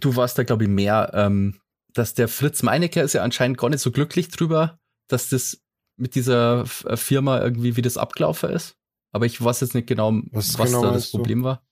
du 0.00 0.16
warst 0.16 0.36
da, 0.38 0.42
glaube 0.42 0.64
ich, 0.64 0.70
mehr, 0.70 1.12
ähm, 1.14 1.60
dass 1.94 2.14
der 2.14 2.28
Fritz 2.28 2.62
Meinecke 2.62 3.00
ist 3.00 3.14
ja 3.14 3.22
anscheinend 3.22 3.56
gar 3.58 3.70
nicht 3.70 3.80
so 3.80 3.90
glücklich 3.90 4.28
drüber, 4.28 4.78
dass 5.08 5.28
das 5.30 5.60
mit 5.96 6.14
dieser 6.14 6.64
äh, 6.86 6.96
Firma 6.96 7.40
irgendwie, 7.40 7.76
wie 7.76 7.82
das 7.82 7.96
abgelaufen 7.96 8.50
ist. 8.50 8.76
Aber 9.12 9.26
ich 9.26 9.42
weiß 9.42 9.60
jetzt 9.60 9.74
nicht 9.74 9.86
genau, 9.86 10.12
Was 10.32 10.58
was, 10.58 10.66
genau 10.68 10.80
da 10.82 10.86
das 10.88 10.92
meinst 10.94 11.14
du? 11.14 11.18
Problem 11.18 11.44
war. 11.44 11.62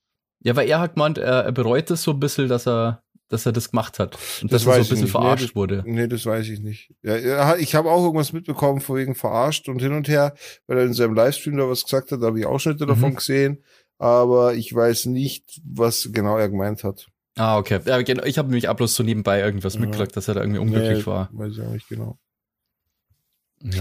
Ja, 0.44 0.54
weil 0.56 0.68
er 0.68 0.80
hat 0.80 0.94
gemeint, 0.94 1.18
er, 1.18 1.44
er 1.44 1.52
bereut 1.52 1.90
es 1.90 2.02
so 2.04 2.12
ein 2.12 2.20
bisschen, 2.20 2.48
dass 2.48 2.66
er, 2.68 3.02
dass 3.28 3.46
er 3.46 3.52
das 3.52 3.70
gemacht 3.70 3.98
hat. 3.98 4.16
Und 4.42 4.52
Das 4.52 4.64
dass 4.64 4.76
er 4.76 4.84
so 4.84 4.86
ein 4.86 4.88
bisschen. 4.90 5.04
Nee, 5.06 5.10
verarscht 5.10 5.44
das- 5.48 5.54
wurde. 5.56 5.82
Nee, 5.86 6.06
das 6.06 6.24
weiß 6.26 6.48
ich 6.48 6.60
nicht. 6.60 6.92
Ja, 7.02 7.16
ja, 7.16 7.56
ich 7.56 7.74
habe 7.74 7.90
auch 7.90 8.04
irgendwas 8.04 8.32
mitbekommen, 8.32 8.80
vor 8.80 8.96
wegen 8.96 9.14
verarscht 9.16 9.68
und 9.68 9.80
hin 9.80 9.92
und 9.92 10.06
her, 10.08 10.34
weil 10.68 10.78
er 10.78 10.84
in 10.84 10.94
seinem 10.94 11.14
Livestream 11.14 11.56
da 11.56 11.68
was 11.68 11.82
gesagt 11.84 12.12
hat, 12.12 12.22
da 12.22 12.26
habe 12.26 12.38
ich 12.38 12.46
Ausschnitte 12.46 12.84
Mhm. 12.84 12.88
davon 12.88 13.14
gesehen, 13.16 13.64
aber 13.98 14.54
ich 14.54 14.72
weiß 14.74 15.06
nicht, 15.06 15.60
was 15.64 16.10
genau 16.12 16.36
er 16.38 16.48
gemeint 16.48 16.84
hat. 16.84 17.08
Ah, 17.36 17.56
okay. 17.58 17.80
Ja, 17.86 18.00
genau. 18.02 18.24
Ich 18.24 18.36
habe 18.38 18.48
nämlich 18.48 18.68
auch 18.68 18.76
bloß 18.76 18.94
so 18.94 19.02
nebenbei 19.02 19.40
irgendwas 19.40 19.74
Ja. 19.74 19.80
mitgekriegt, 19.80 20.16
dass 20.16 20.28
er 20.28 20.34
da 20.34 20.40
irgendwie 20.42 20.58
unglücklich 20.60 20.98
Nee, 20.98 21.06
war. 21.06 21.28
Weiß 21.32 21.52
ich 21.52 21.60
auch 21.62 21.70
nicht 21.72 21.88
genau. 21.88 22.18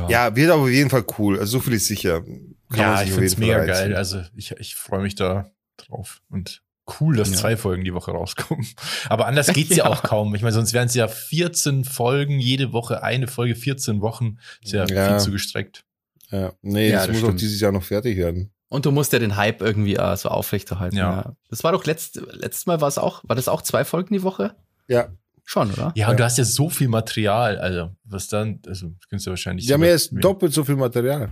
Ja, 0.09 0.35
wird 0.35 0.51
aber 0.51 0.63
auf 0.63 0.69
jeden 0.69 0.89
Fall 0.91 1.03
cool. 1.17 1.39
Also 1.39 1.53
so 1.53 1.59
viel 1.59 1.73
ist 1.73 1.87
sicher. 1.87 2.21
Kann 2.21 2.55
man 2.69 2.77
ja, 2.79 2.97
sich 2.97 3.07
ich 3.07 3.13
finde 3.13 3.25
es 3.27 3.37
mega 3.37 3.53
reinziehen. 3.57 3.73
geil. 3.89 3.95
Also 3.95 4.21
ich, 4.35 4.51
ich 4.51 4.75
freue 4.75 5.01
mich 5.01 5.15
da 5.15 5.49
drauf. 5.77 6.21
Und 6.29 6.61
cool, 6.99 7.15
dass 7.15 7.31
Ja. 7.31 7.37
zwei 7.37 7.57
Folgen 7.57 7.83
die 7.83 7.93
Woche 7.93 8.11
rauskommen. 8.11 8.65
Aber 9.09 9.25
anders 9.25 9.47
geht's 9.53 9.71
ja, 9.75 9.85
Ja. 9.85 9.89
auch 9.89 10.03
kaum. 10.03 10.35
Ich 10.35 10.43
meine, 10.43 10.53
sonst 10.53 10.73
wären 10.73 10.85
es 10.87 10.93
ja 10.93 11.07
14 11.07 11.83
Folgen, 11.83 12.39
jede 12.39 12.73
Woche 12.73 13.01
eine 13.01 13.27
Folge, 13.27 13.55
14 13.55 14.01
Wochen. 14.01 14.37
Ist 14.63 14.73
ja, 14.73 14.85
Ja. 14.85 15.09
viel 15.09 15.19
zu 15.19 15.31
gestreckt. 15.31 15.83
Ja, 16.29 16.53
nee, 16.61 16.89
Ja, 16.89 16.97
das, 16.97 17.07
das 17.07 17.15
muss 17.15 17.23
auch 17.23 17.27
stimmt. 17.29 17.41
dieses 17.41 17.59
Jahr 17.59 17.71
noch 17.71 17.83
fertig 17.83 18.17
werden. 18.17 18.51
Und 18.71 18.85
du 18.85 18.91
musst 18.91 19.11
ja 19.11 19.19
den 19.19 19.35
Hype 19.35 19.61
irgendwie 19.61 19.95
äh, 19.97 20.15
so 20.15 20.29
aufrechterhalten. 20.29 20.95
Ja. 20.95 21.11
Ja. 21.11 21.35
Das 21.49 21.63
war 21.63 21.73
doch 21.73 21.83
letzt, 21.85 22.21
letztes 22.31 22.65
Mal 22.67 22.79
war 22.79 22.87
es 22.87 22.97
auch, 22.97 23.21
war 23.27 23.35
das 23.35 23.49
auch 23.49 23.61
zwei 23.63 23.83
Folgen 23.83 24.13
die 24.13 24.23
Woche? 24.23 24.55
Ja, 24.87 25.09
Schon, 25.43 25.71
oder? 25.71 25.91
Ja, 25.95 26.05
und 26.07 26.11
Ja. 26.13 26.17
du 26.17 26.23
hast 26.23 26.37
ja 26.37 26.45
so 26.45 26.69
viel 26.69 26.87
Material. 26.87 27.57
Also, 27.57 27.93
was 28.05 28.29
dann, 28.29 28.61
also, 28.67 28.87
das 28.89 29.09
kannst 29.09 29.25
du 29.25 29.31
wahrscheinlich. 29.31 29.67
ja 29.67 29.77
jetzt 29.77 30.11
doppelt 30.13 30.53
so 30.53 30.63
viel 30.63 30.77
Material. 30.77 31.31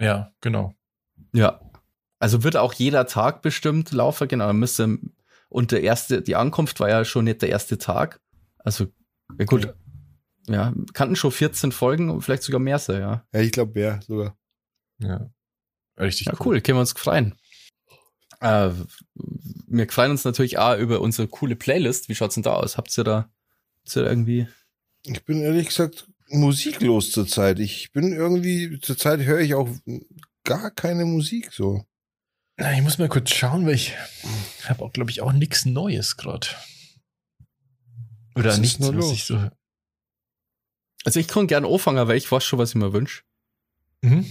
Ja, 0.00 0.32
genau. 0.40 0.74
Ja. 1.34 1.60
Also 2.18 2.42
wird 2.44 2.56
auch 2.56 2.72
jeder 2.72 3.06
Tag 3.06 3.42
bestimmt 3.42 3.92
laufen, 3.92 4.28
genau. 4.28 4.46
Dann 4.46 4.58
müsste, 4.58 4.98
und 5.50 5.72
der 5.72 5.82
erste, 5.82 6.22
die 6.22 6.36
Ankunft 6.36 6.80
war 6.80 6.88
ja 6.88 7.04
schon 7.04 7.24
nicht 7.24 7.42
der 7.42 7.50
erste 7.50 7.76
Tag. 7.76 8.20
Also, 8.58 8.86
ja 9.38 9.44
gut. 9.44 9.74
Ja, 10.48 10.72
kannten 10.94 11.16
schon 11.16 11.32
14 11.32 11.70
Folgen 11.72 12.08
und 12.08 12.22
vielleicht 12.22 12.44
sogar 12.44 12.60
mehr 12.60 12.78
sein, 12.78 13.00
ja. 13.00 13.24
Ja, 13.34 13.40
ich 13.40 13.52
glaube 13.52 13.72
mehr 13.78 14.00
sogar. 14.06 14.36
Ja. 14.98 15.28
Richtig 16.02 16.26
Ja, 16.26 16.34
cool, 16.44 16.60
können 16.60 16.76
wir 16.76 16.80
uns 16.80 16.92
freuen. 16.92 17.34
Äh, 18.40 18.70
wir 19.14 19.88
freuen 19.88 20.10
uns 20.10 20.24
natürlich 20.24 20.58
auch 20.58 20.76
über 20.76 21.00
unsere 21.00 21.28
coole 21.28 21.56
Playlist. 21.56 22.08
Wie 22.08 22.14
schaut's 22.14 22.34
denn 22.34 22.42
da 22.42 22.54
aus? 22.54 22.76
Habt 22.76 22.96
ihr 22.98 23.04
da, 23.04 23.30
habt 23.78 23.96
ihr 23.96 24.02
da 24.02 24.08
irgendwie 24.08 24.48
Ich 25.04 25.24
bin 25.24 25.40
ehrlich 25.40 25.68
gesagt 25.68 26.08
musiklos 26.28 27.12
zurzeit. 27.12 27.58
Ich 27.60 27.92
bin 27.92 28.12
irgendwie, 28.12 28.80
zurzeit 28.80 29.20
höre 29.20 29.40
ich 29.40 29.54
auch 29.54 29.68
gar 30.44 30.70
keine 30.70 31.04
Musik 31.04 31.52
so. 31.52 31.84
Na, 32.56 32.72
Ich 32.74 32.82
muss 32.82 32.98
mal 32.98 33.08
kurz 33.08 33.30
schauen, 33.30 33.66
weil 33.66 33.74
ich 33.74 33.94
habe 34.64 34.84
auch, 34.84 34.92
glaube 34.92 35.10
ich, 35.10 35.20
auch 35.22 35.32
nichts 35.32 35.64
Neues 35.64 36.16
gerade. 36.16 36.48
Oder 38.34 38.50
Was 38.50 38.58
nichts, 38.58 38.80
was 38.80 38.90
los? 38.90 39.12
ich 39.12 39.24
so. 39.24 39.50
Also 41.04 41.20
ich 41.20 41.28
kann 41.28 41.46
gerne 41.46 41.68
anfangen, 41.68 42.06
weil 42.08 42.16
ich 42.16 42.30
weiß 42.30 42.44
schon, 42.44 42.58
was 42.58 42.70
ich 42.70 42.74
mir 42.76 42.92
wünsche. 42.92 43.22
Mhm. 44.02 44.26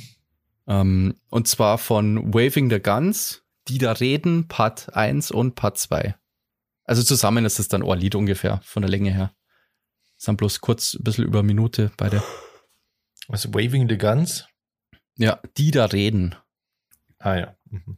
Ähm, 0.72 1.16
und 1.30 1.50
zwar 1.50 1.78
von 1.78 2.34
Waving 2.34 2.70
the 2.70 2.80
Guns, 2.80 3.44
die 3.68 3.78
da 3.78 3.92
reden, 3.92 4.48
Part 4.48 4.96
1 4.96 5.32
und 5.32 5.56
Part 5.56 5.78
2. 5.78 6.16
Also 6.86 7.04
zusammen 7.04 7.44
ist 7.44 7.60
es 7.60 7.68
dann 7.68 7.84
ein 7.84 8.00
Lied 8.00 8.16
ungefähr, 8.16 8.62
von 8.64 8.82
der 8.82 8.90
Länge 8.90 9.12
her. 9.12 9.36
Sind 10.18 10.38
bloß 10.38 10.62
kurz 10.62 10.94
ein 10.94 11.04
bisschen 11.04 11.26
über 11.26 11.40
eine 11.40 11.48
Minute 11.48 11.92
beide. 11.98 12.24
Also 13.28 13.54
Waving 13.54 13.90
the 13.90 13.98
Guns. 13.98 14.48
Ja, 15.18 15.42
die 15.58 15.72
da 15.72 15.86
reden. 15.86 16.36
Ah 17.20 17.36
ja. 17.36 17.56
Mhm. 17.70 17.98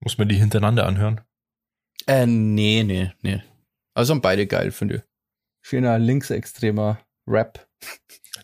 Muss 0.00 0.18
man 0.18 0.28
die 0.28 0.36
hintereinander 0.36 0.86
anhören? 0.86 1.22
Äh, 2.06 2.26
nee, 2.26 2.82
nee, 2.84 3.12
nee. 3.22 3.42
Also 3.94 4.14
sind 4.14 4.22
beide 4.22 4.46
geil, 4.46 4.70
finde 4.70 4.96
ich. 4.96 5.02
Schöner 5.62 5.98
linksextremer 5.98 7.00
Rap. 7.30 7.66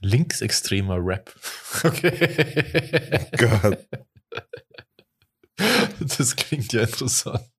Linksextremer 0.00 0.98
Rap. 1.00 1.34
Okay. 1.84 3.26
Gott. 3.36 3.86
Das 5.98 6.36
klingt 6.36 6.72
ja 6.72 6.82
interessant. 6.82 7.50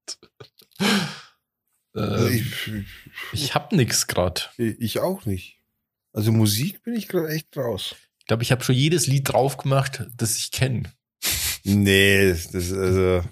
Ähm, 1.96 2.28
ich, 2.34 2.86
ich 3.32 3.56
hab 3.56 3.72
nix 3.72 4.08
gerade. 4.08 4.42
ich, 4.58 4.80
ich 4.80 5.00
auch 5.00 5.26
nicht. 5.26 5.60
Also 6.14 6.32
Musik 6.32 6.82
bin 6.82 6.96
ich 6.96 7.08
gerade 7.08 7.30
echt 7.30 7.56
raus. 7.58 7.96
Ich 8.20 8.26
glaube, 8.26 8.44
ich 8.44 8.52
habe 8.52 8.64
schon 8.64 8.76
jedes 8.76 9.06
Lied 9.06 9.32
drauf 9.32 9.58
gemacht, 9.58 10.08
das 10.16 10.38
ich 10.38 10.52
kenne. 10.52 10.92
Nee, 11.64 12.30
das 12.30 12.48
ist 12.48 12.74
also. 12.74 13.24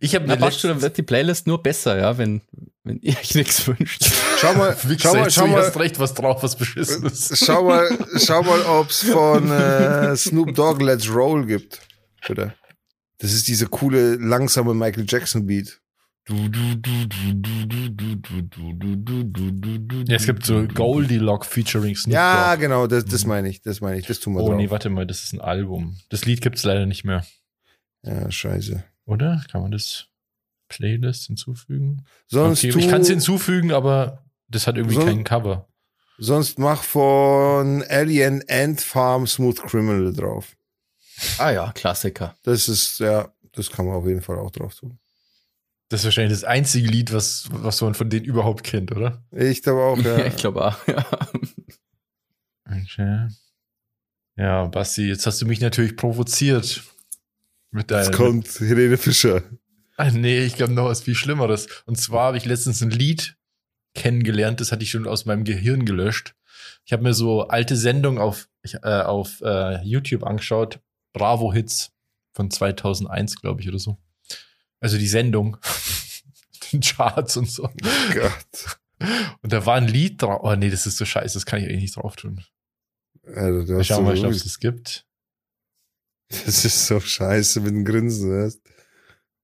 Ich 0.00 0.14
habe 0.14 0.26
mir 0.26 0.52
schon, 0.52 0.70
dann 0.70 0.82
wird 0.82 0.96
die 0.96 1.02
Playlist 1.02 1.46
nur 1.46 1.62
besser, 1.62 1.98
ja, 1.98 2.18
wenn, 2.18 2.42
wenn 2.84 2.98
ihr 3.00 3.16
euch 3.16 3.34
nichts 3.34 3.66
wünscht. 3.66 4.10
Schau 4.38 4.54
mal, 4.54 4.76
schau 4.98 5.14
mal, 5.14 5.30
schau 5.30 5.46
mal. 5.46 5.62
Hast 5.64 5.78
recht 5.78 5.98
was 5.98 6.14
drauf, 6.14 6.42
was 6.42 6.56
beschissen 6.56 7.04
ist. 7.06 7.44
Schau 7.44 7.64
mal, 7.64 7.88
schau 8.16 8.42
mal, 8.42 8.60
ob's 8.62 9.04
von 9.04 9.50
äh, 9.50 10.16
Snoop 10.16 10.54
Dogg 10.54 10.82
Let's 10.82 11.08
Roll 11.12 11.46
gibt. 11.46 11.80
Bitte. 12.26 12.54
Das 13.18 13.32
ist 13.32 13.48
diese 13.48 13.66
coole, 13.66 14.14
langsame 14.16 14.74
Michael 14.74 15.06
Jackson 15.08 15.46
Beat. 15.46 15.80
Ja, 20.06 20.16
es 20.16 20.26
gibt 20.26 20.44
so 20.44 20.66
Goldilock 20.66 21.44
featuring 21.44 21.96
Snoop 21.96 22.14
Ja, 22.14 22.50
Dogg. 22.52 22.60
genau, 22.60 22.86
das, 22.86 23.04
das 23.04 23.24
meine 23.26 23.48
ich, 23.48 23.62
das 23.62 23.80
meine 23.80 23.98
ich, 23.98 24.06
das 24.06 24.20
tun 24.20 24.34
wir 24.34 24.42
Oh 24.42 24.48
drauf. 24.48 24.56
nee, 24.56 24.70
warte 24.70 24.88
mal, 24.90 25.06
das 25.06 25.24
ist 25.24 25.32
ein 25.32 25.40
Album. 25.40 25.96
Das 26.10 26.24
Lied 26.24 26.40
gibt's 26.40 26.64
leider 26.64 26.86
nicht 26.86 27.04
mehr. 27.04 27.24
Ja, 28.04 28.30
scheiße. 28.30 28.84
Oder? 29.08 29.42
Kann 29.50 29.62
man 29.62 29.70
das 29.72 30.06
Playlist 30.68 31.26
hinzufügen? 31.26 32.04
Sonst 32.26 32.58
okay, 32.60 32.70
tu, 32.72 32.78
ich 32.78 32.88
kann 32.88 33.00
es 33.00 33.08
hinzufügen, 33.08 33.72
aber 33.72 34.22
das 34.48 34.66
hat 34.66 34.76
irgendwie 34.76 34.94
So- 34.96 35.04
kein 35.04 35.24
Cover. 35.24 35.66
sonst 36.18 36.58
mach 36.58 36.82
von 36.82 37.82
Alien 37.88 38.44
Ant 38.48 38.80
Farm 38.82 39.26
Smooth 39.26 39.62
Criminal 39.62 40.12
drauf. 40.12 40.56
Ah 41.38 41.50
ja, 41.50 41.72
Klassiker. 41.72 42.36
Das 42.42 42.68
ist, 42.68 43.00
ja, 43.00 43.32
das 43.52 43.70
kann 43.70 43.86
man 43.86 43.94
auf 43.96 44.06
jeden 44.06 44.20
Fall 44.20 44.38
auch 44.38 44.50
drauf 44.50 44.74
tun. 44.74 44.98
Das 45.88 46.00
ist 46.00 46.04
wahrscheinlich 46.04 46.38
das 46.38 46.44
einzige 46.44 46.86
Lied, 46.88 47.14
was, 47.14 47.48
was 47.50 47.80
man 47.80 47.94
von 47.94 48.10
denen 48.10 48.26
überhaupt 48.26 48.62
kennt, 48.62 48.92
oder? 48.92 49.24
Ich 49.32 49.62
glaube 49.62 49.80
auch, 49.84 49.96
Ja, 49.98 50.18
ja. 50.18 50.26
ich 50.26 50.36
glaube 50.36 50.66
auch, 50.66 50.86
ja. 50.86 51.06
Okay. 52.70 53.28
Ja, 54.36 54.66
Basti, 54.66 55.08
jetzt 55.08 55.26
hast 55.26 55.40
du 55.40 55.46
mich 55.46 55.60
natürlich 55.60 55.96
provoziert. 55.96 56.82
Mit 57.70 57.90
Jetzt 57.90 58.08
deinem. 58.08 58.14
kommt 58.16 58.60
Helene 58.60 58.96
Fischer. 58.96 59.42
Ah, 59.96 60.10
nee, 60.10 60.44
ich 60.44 60.54
glaube 60.54 60.72
noch 60.72 60.86
was 60.86 61.02
viel 61.02 61.14
Schlimmeres. 61.14 61.66
Und 61.86 61.96
zwar 61.96 62.28
habe 62.28 62.36
ich 62.36 62.44
letztens 62.44 62.80
ein 62.82 62.90
Lied 62.90 63.36
kennengelernt, 63.94 64.60
das 64.60 64.70
hatte 64.70 64.84
ich 64.84 64.90
schon 64.90 65.08
aus 65.08 65.26
meinem 65.26 65.44
Gehirn 65.44 65.84
gelöscht. 65.84 66.34
Ich 66.84 66.92
habe 66.92 67.02
mir 67.02 67.14
so 67.14 67.48
alte 67.48 67.76
Sendungen 67.76 68.20
auf, 68.20 68.48
äh, 68.62 68.78
auf 69.02 69.40
äh, 69.42 69.82
YouTube 69.82 70.24
angeschaut. 70.24 70.80
Bravo 71.12 71.52
Hits 71.52 71.90
von 72.32 72.50
2001, 72.50 73.40
glaube 73.40 73.60
ich, 73.60 73.68
oder 73.68 73.78
so. 73.78 73.98
Also 74.80 74.98
die 74.98 75.08
Sendung. 75.08 75.56
Den 76.72 76.80
Charts 76.80 77.36
und 77.36 77.50
so. 77.50 77.70
Gott. 78.14 78.78
Und 79.42 79.52
da 79.52 79.64
war 79.66 79.76
ein 79.76 79.88
Lied 79.88 80.22
drauf. 80.22 80.40
Oh 80.42 80.54
nee, 80.54 80.70
das 80.70 80.86
ist 80.86 80.96
so 80.96 81.04
scheiße, 81.04 81.34
das 81.34 81.46
kann 81.46 81.60
ich 81.60 81.66
eigentlich 81.66 81.82
nicht 81.82 81.96
drauf 81.96 82.16
tun. 82.16 82.44
Also, 83.34 83.82
schauen 83.82 83.96
so, 83.96 84.02
mal, 84.02 84.26
ob 84.26 84.32
es 84.32 84.44
das 84.44 84.58
gibt. 84.58 85.06
das 86.46 86.64
ist 86.64 86.86
so 86.86 87.00
scheiße 87.00 87.60
mit 87.60 87.70
dem 87.72 87.84
Grinsen. 87.84 88.30
Weißt? 88.44 88.60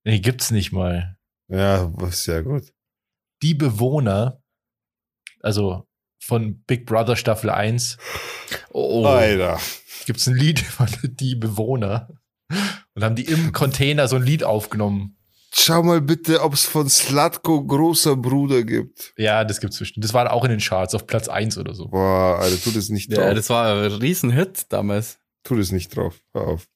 Nee, 0.04 0.20
gibt's 0.20 0.50
nicht 0.50 0.72
mal. 0.72 1.16
Ja, 1.48 1.90
was 1.94 2.26
ja 2.26 2.40
gut. 2.42 2.72
Die 3.42 3.54
Bewohner, 3.54 4.42
also 5.40 5.86
von 6.20 6.62
Big 6.64 6.86
Brother 6.86 7.16
Staffel 7.16 7.50
1, 7.50 7.98
Oh, 8.70 9.04
Alter. 9.06 9.58
gibt's 10.06 10.26
ein 10.26 10.34
Lied 10.36 10.60
von 10.60 10.88
Die 11.02 11.34
Bewohner. 11.36 12.08
Und 12.94 13.02
haben 13.02 13.16
die 13.16 13.24
im 13.26 13.52
Container 13.52 14.06
so 14.08 14.16
ein 14.16 14.22
Lied 14.22 14.44
aufgenommen. 14.44 15.16
Schau 15.56 15.82
mal 15.82 16.00
bitte, 16.00 16.42
ob 16.42 16.54
es 16.54 16.64
von 16.64 16.88
Slatko 16.88 17.64
großer 17.64 18.16
Bruder 18.16 18.62
gibt. 18.64 19.12
Ja, 19.16 19.44
das 19.44 19.60
gibt's 19.60 19.78
bestimmt. 19.78 20.04
Das 20.04 20.12
war 20.14 20.32
auch 20.32 20.44
in 20.44 20.50
den 20.50 20.60
Charts 20.60 20.94
auf 20.94 21.06
Platz 21.06 21.28
1 21.28 21.58
oder 21.58 21.74
so. 21.74 21.88
Boah, 21.88 22.38
Alter, 22.40 22.60
tu 22.60 22.70
das 22.72 22.88
nicht 22.88 23.10
drauf. 23.12 23.24
ja, 23.24 23.34
das 23.34 23.50
war 23.50 23.82
ein 23.84 23.92
Riesenhit 23.92 24.66
damals. 24.72 25.18
tu 25.44 25.56
das 25.56 25.70
nicht 25.72 25.94
drauf. 25.96 26.20
Hör 26.32 26.46
auf. 26.48 26.66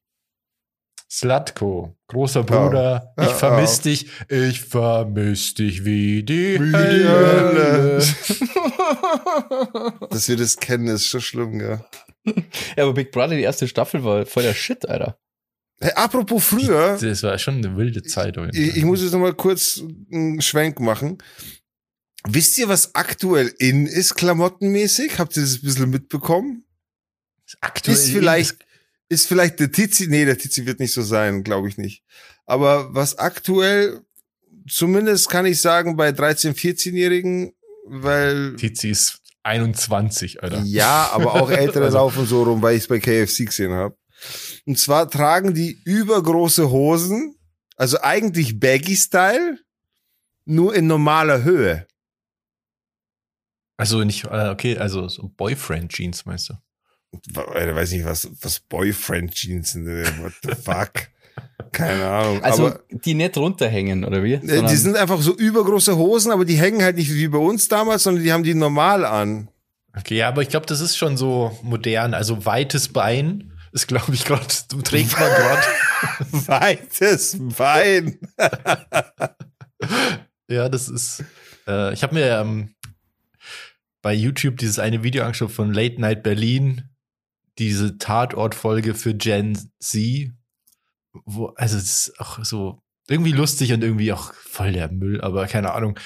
Slatko, 1.11 1.97
großer 2.09 2.43
Bruder, 2.45 3.15
Ja, 3.17 3.25
ich 3.27 3.33
vermiss 3.33 3.77
auf. 3.79 3.83
dich, 3.83 4.07
ich 4.29 4.61
vermiss 4.61 5.55
dich 5.55 5.85
wie 5.85 6.23
die, 6.23 6.61
Wie 6.61 6.73
die 6.73 7.09
Hölle. 7.09 7.99
Dass 10.11 10.29
wir 10.29 10.37
das 10.37 10.57
kennen, 10.59 10.89
ist 10.89 11.07
schon 11.07 11.21
schlimm, 11.21 11.61
ja. 11.61 11.85
Ja, 12.77 12.85
aber 12.85 12.93
Big 12.93 13.11
Brother, 13.11 13.37
die 13.37 13.43
erste 13.43 13.67
Staffel 13.69 14.05
war 14.05 14.27
voll 14.27 14.43
der 14.43 14.55
Shit, 14.55 14.87
Alter. 14.89 15.19
Hey, 15.81 15.93
apropos 15.95 16.45
früher, 16.45 16.99
Das 17.01 17.23
war 17.23 17.39
schon 17.39 17.57
eine 17.57 17.77
wilde 17.77 18.03
Zeit. 18.03 18.37
ich, 18.53 18.77
ich 18.77 18.85
muss 18.85 19.01
jetzt 19.01 19.13
noch 19.13 19.21
mal 19.21 19.33
kurz 19.33 19.81
einen 20.13 20.43
Schwenk 20.43 20.81
machen. 20.81 21.19
Wisst 22.27 22.59
ihr, 22.59 22.69
was 22.69 22.95
aktuell 22.97 23.55
in 23.59 23.87
ist, 23.87 24.17
klamottenmäßig? 24.17 25.19
Habt 25.19 25.37
ihr 25.37 25.43
das 25.43 25.55
ein 25.55 25.61
bisschen 25.63 25.89
mitbekommen? 25.89 26.65
Aktuell 27.61 27.97
Ist 27.97 28.11
vielleicht, 28.11 28.57
ist 29.09 29.27
vielleicht 29.27 29.59
der 29.61 29.71
Tizi, 29.73 30.07
nee, 30.09 30.25
der 30.25 30.39
Tizi 30.39 30.67
wird 30.67 30.81
nicht 30.81 30.93
so 30.93 31.03
sein, 31.03 31.43
glaube 31.45 31.69
ich 31.69 31.79
nicht. 31.79 32.03
Aber 32.47 32.95
was 32.95 33.19
aktuell, 33.19 34.03
zumindest 34.69 35.29
kann 35.31 35.47
ich 35.47 35.61
sagen, 35.61 35.97
bei 35.97 36.11
13-, 36.11 36.55
14-Jährigen, 36.55 37.53
weil, 37.87 38.57
Tizi 38.57 38.91
ist 38.91 39.21
21, 39.45 40.43
Alter. 40.43 40.63
ja, 40.65 41.09
aber 41.13 41.35
auch 41.35 41.51
Ältere 41.67 41.85
Also- 41.87 41.97
laufen 41.97 42.27
so 42.27 42.43
rum, 42.43 42.61
weil 42.63 42.77
ich 42.77 42.83
es 42.83 42.89
bei 42.89 42.99
KFC 43.01 43.47
gesehen 43.47 43.73
habe. 43.73 43.97
Und 44.67 44.79
zwar 44.79 45.09
tragen 45.11 45.55
die 45.55 45.81
übergroße 45.85 46.71
Hosen, 46.71 47.35
also 47.77 48.01
eigentlich 48.01 48.59
Baggy-Style, 48.61 49.59
nur 50.45 50.75
in 50.75 50.87
normaler 50.87 51.45
Höhe. 51.45 51.87
Also 53.77 54.03
nicht, 54.03 54.25
äh, 54.25 54.49
okay, 54.49 54.77
also 54.77 55.07
so 55.09 55.29
Boyfriend-Jeans, 55.29 56.27
meinst 56.27 56.49
du? 56.51 56.55
Ich 57.13 57.35
weiß 57.35 57.93
nicht, 57.93 58.05
was, 58.05 58.29
was 58.43 58.61
Boyfriend-Jeans 58.61 59.73
sind. 59.73 59.89
ey. 59.89 60.05
What 60.23 60.35
the 60.43 60.55
fuck? 60.55 61.09
Keine 61.73 62.07
Ahnung. 62.07 62.43
Also 62.43 62.69
aber 62.69 62.81
die 62.91 63.15
nicht 63.15 63.37
runterhängen, 63.37 64.05
oder 64.05 64.23
wie? 64.23 64.35
äh, 64.35 64.67
die 64.67 64.77
sind 64.77 64.97
einfach 64.97 65.21
so 65.21 65.35
übergroße 65.35 65.97
Hosen, 65.97 66.33
aber 66.33 66.45
die 66.45 66.57
hängen 66.57 66.83
halt 66.83 66.97
nicht 66.97 67.13
wie 67.13 67.29
bei 67.29 67.39
uns 67.39 67.69
damals, 67.69 68.05
sondern 68.05 68.25
die 68.25 68.33
haben 68.33 68.43
die 68.43 68.55
normal 68.55 69.05
an. 69.05 69.49
Okay, 69.97 70.19
ja, 70.19 70.29
aber 70.29 70.43
ich 70.43 70.49
glaube, 70.49 70.67
das 70.67 70.81
ist 70.81 70.97
schon 70.97 71.17
so 71.17 71.59
modern. 71.63 72.15
Also 72.15 72.45
weites 72.45 72.89
Bein 72.89 73.53
ist, 73.73 73.87
glaube 73.87 74.15
ich, 74.15 74.25
gerade, 74.25 74.47
trägt 74.85 75.19
man 75.19 75.31
gerade. 75.31 75.63
Weites 76.47 77.37
Bein. 77.57 78.19
ja, 80.49 80.69
das 80.69 80.89
ist. 80.89 81.25
Äh, 81.67 81.93
ich 81.93 82.03
habe 82.03 82.15
mir 82.15 82.41
ähm, 82.41 82.75
bei 84.03 84.15
YouTube 84.15 84.59
dieses 84.59 84.79
eine 84.79 85.03
Video 85.03 85.25
angeschaut 85.25 85.51
von 85.51 85.73
Late 85.73 86.01
Night 86.01 86.23
Berlin, 86.23 86.89
diese 87.59 87.99
Tatortfolge 87.99 88.95
für 88.95 89.15
Gen 89.15 89.59
Z. 89.81 90.33
Wo, 91.25 91.47
also, 91.57 91.77
es 91.77 92.09
ist 92.09 92.21
auch 92.21 92.45
so 92.45 92.81
irgendwie 93.09 93.33
lustig 93.33 93.73
und 93.73 93.83
irgendwie 93.83 94.13
auch 94.13 94.33
voll 94.35 94.73
der 94.73 94.91
Müll, 94.91 95.21
aber 95.21 95.47
keine 95.47 95.73
Ahnung. 95.73 95.99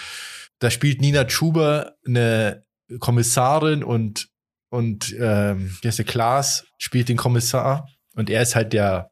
Da 0.61 0.71
spielt 0.71 1.01
Nina 1.01 1.29
Schuber 1.29 1.97
eine 2.07 2.65
Kommissarin 3.01 3.83
und, 3.83 4.29
und 4.71 5.15
ähm, 5.19 5.77
wie 5.81 5.89
heißt 5.89 5.99
der 5.99 6.07
Klaas 6.07 6.65
spielt 6.79 7.09
den 7.09 7.17
Kommissar 7.17 7.89
und 8.15 8.31
er 8.31 8.43
ist 8.43 8.55
halt 8.55 8.73
der, 8.73 9.11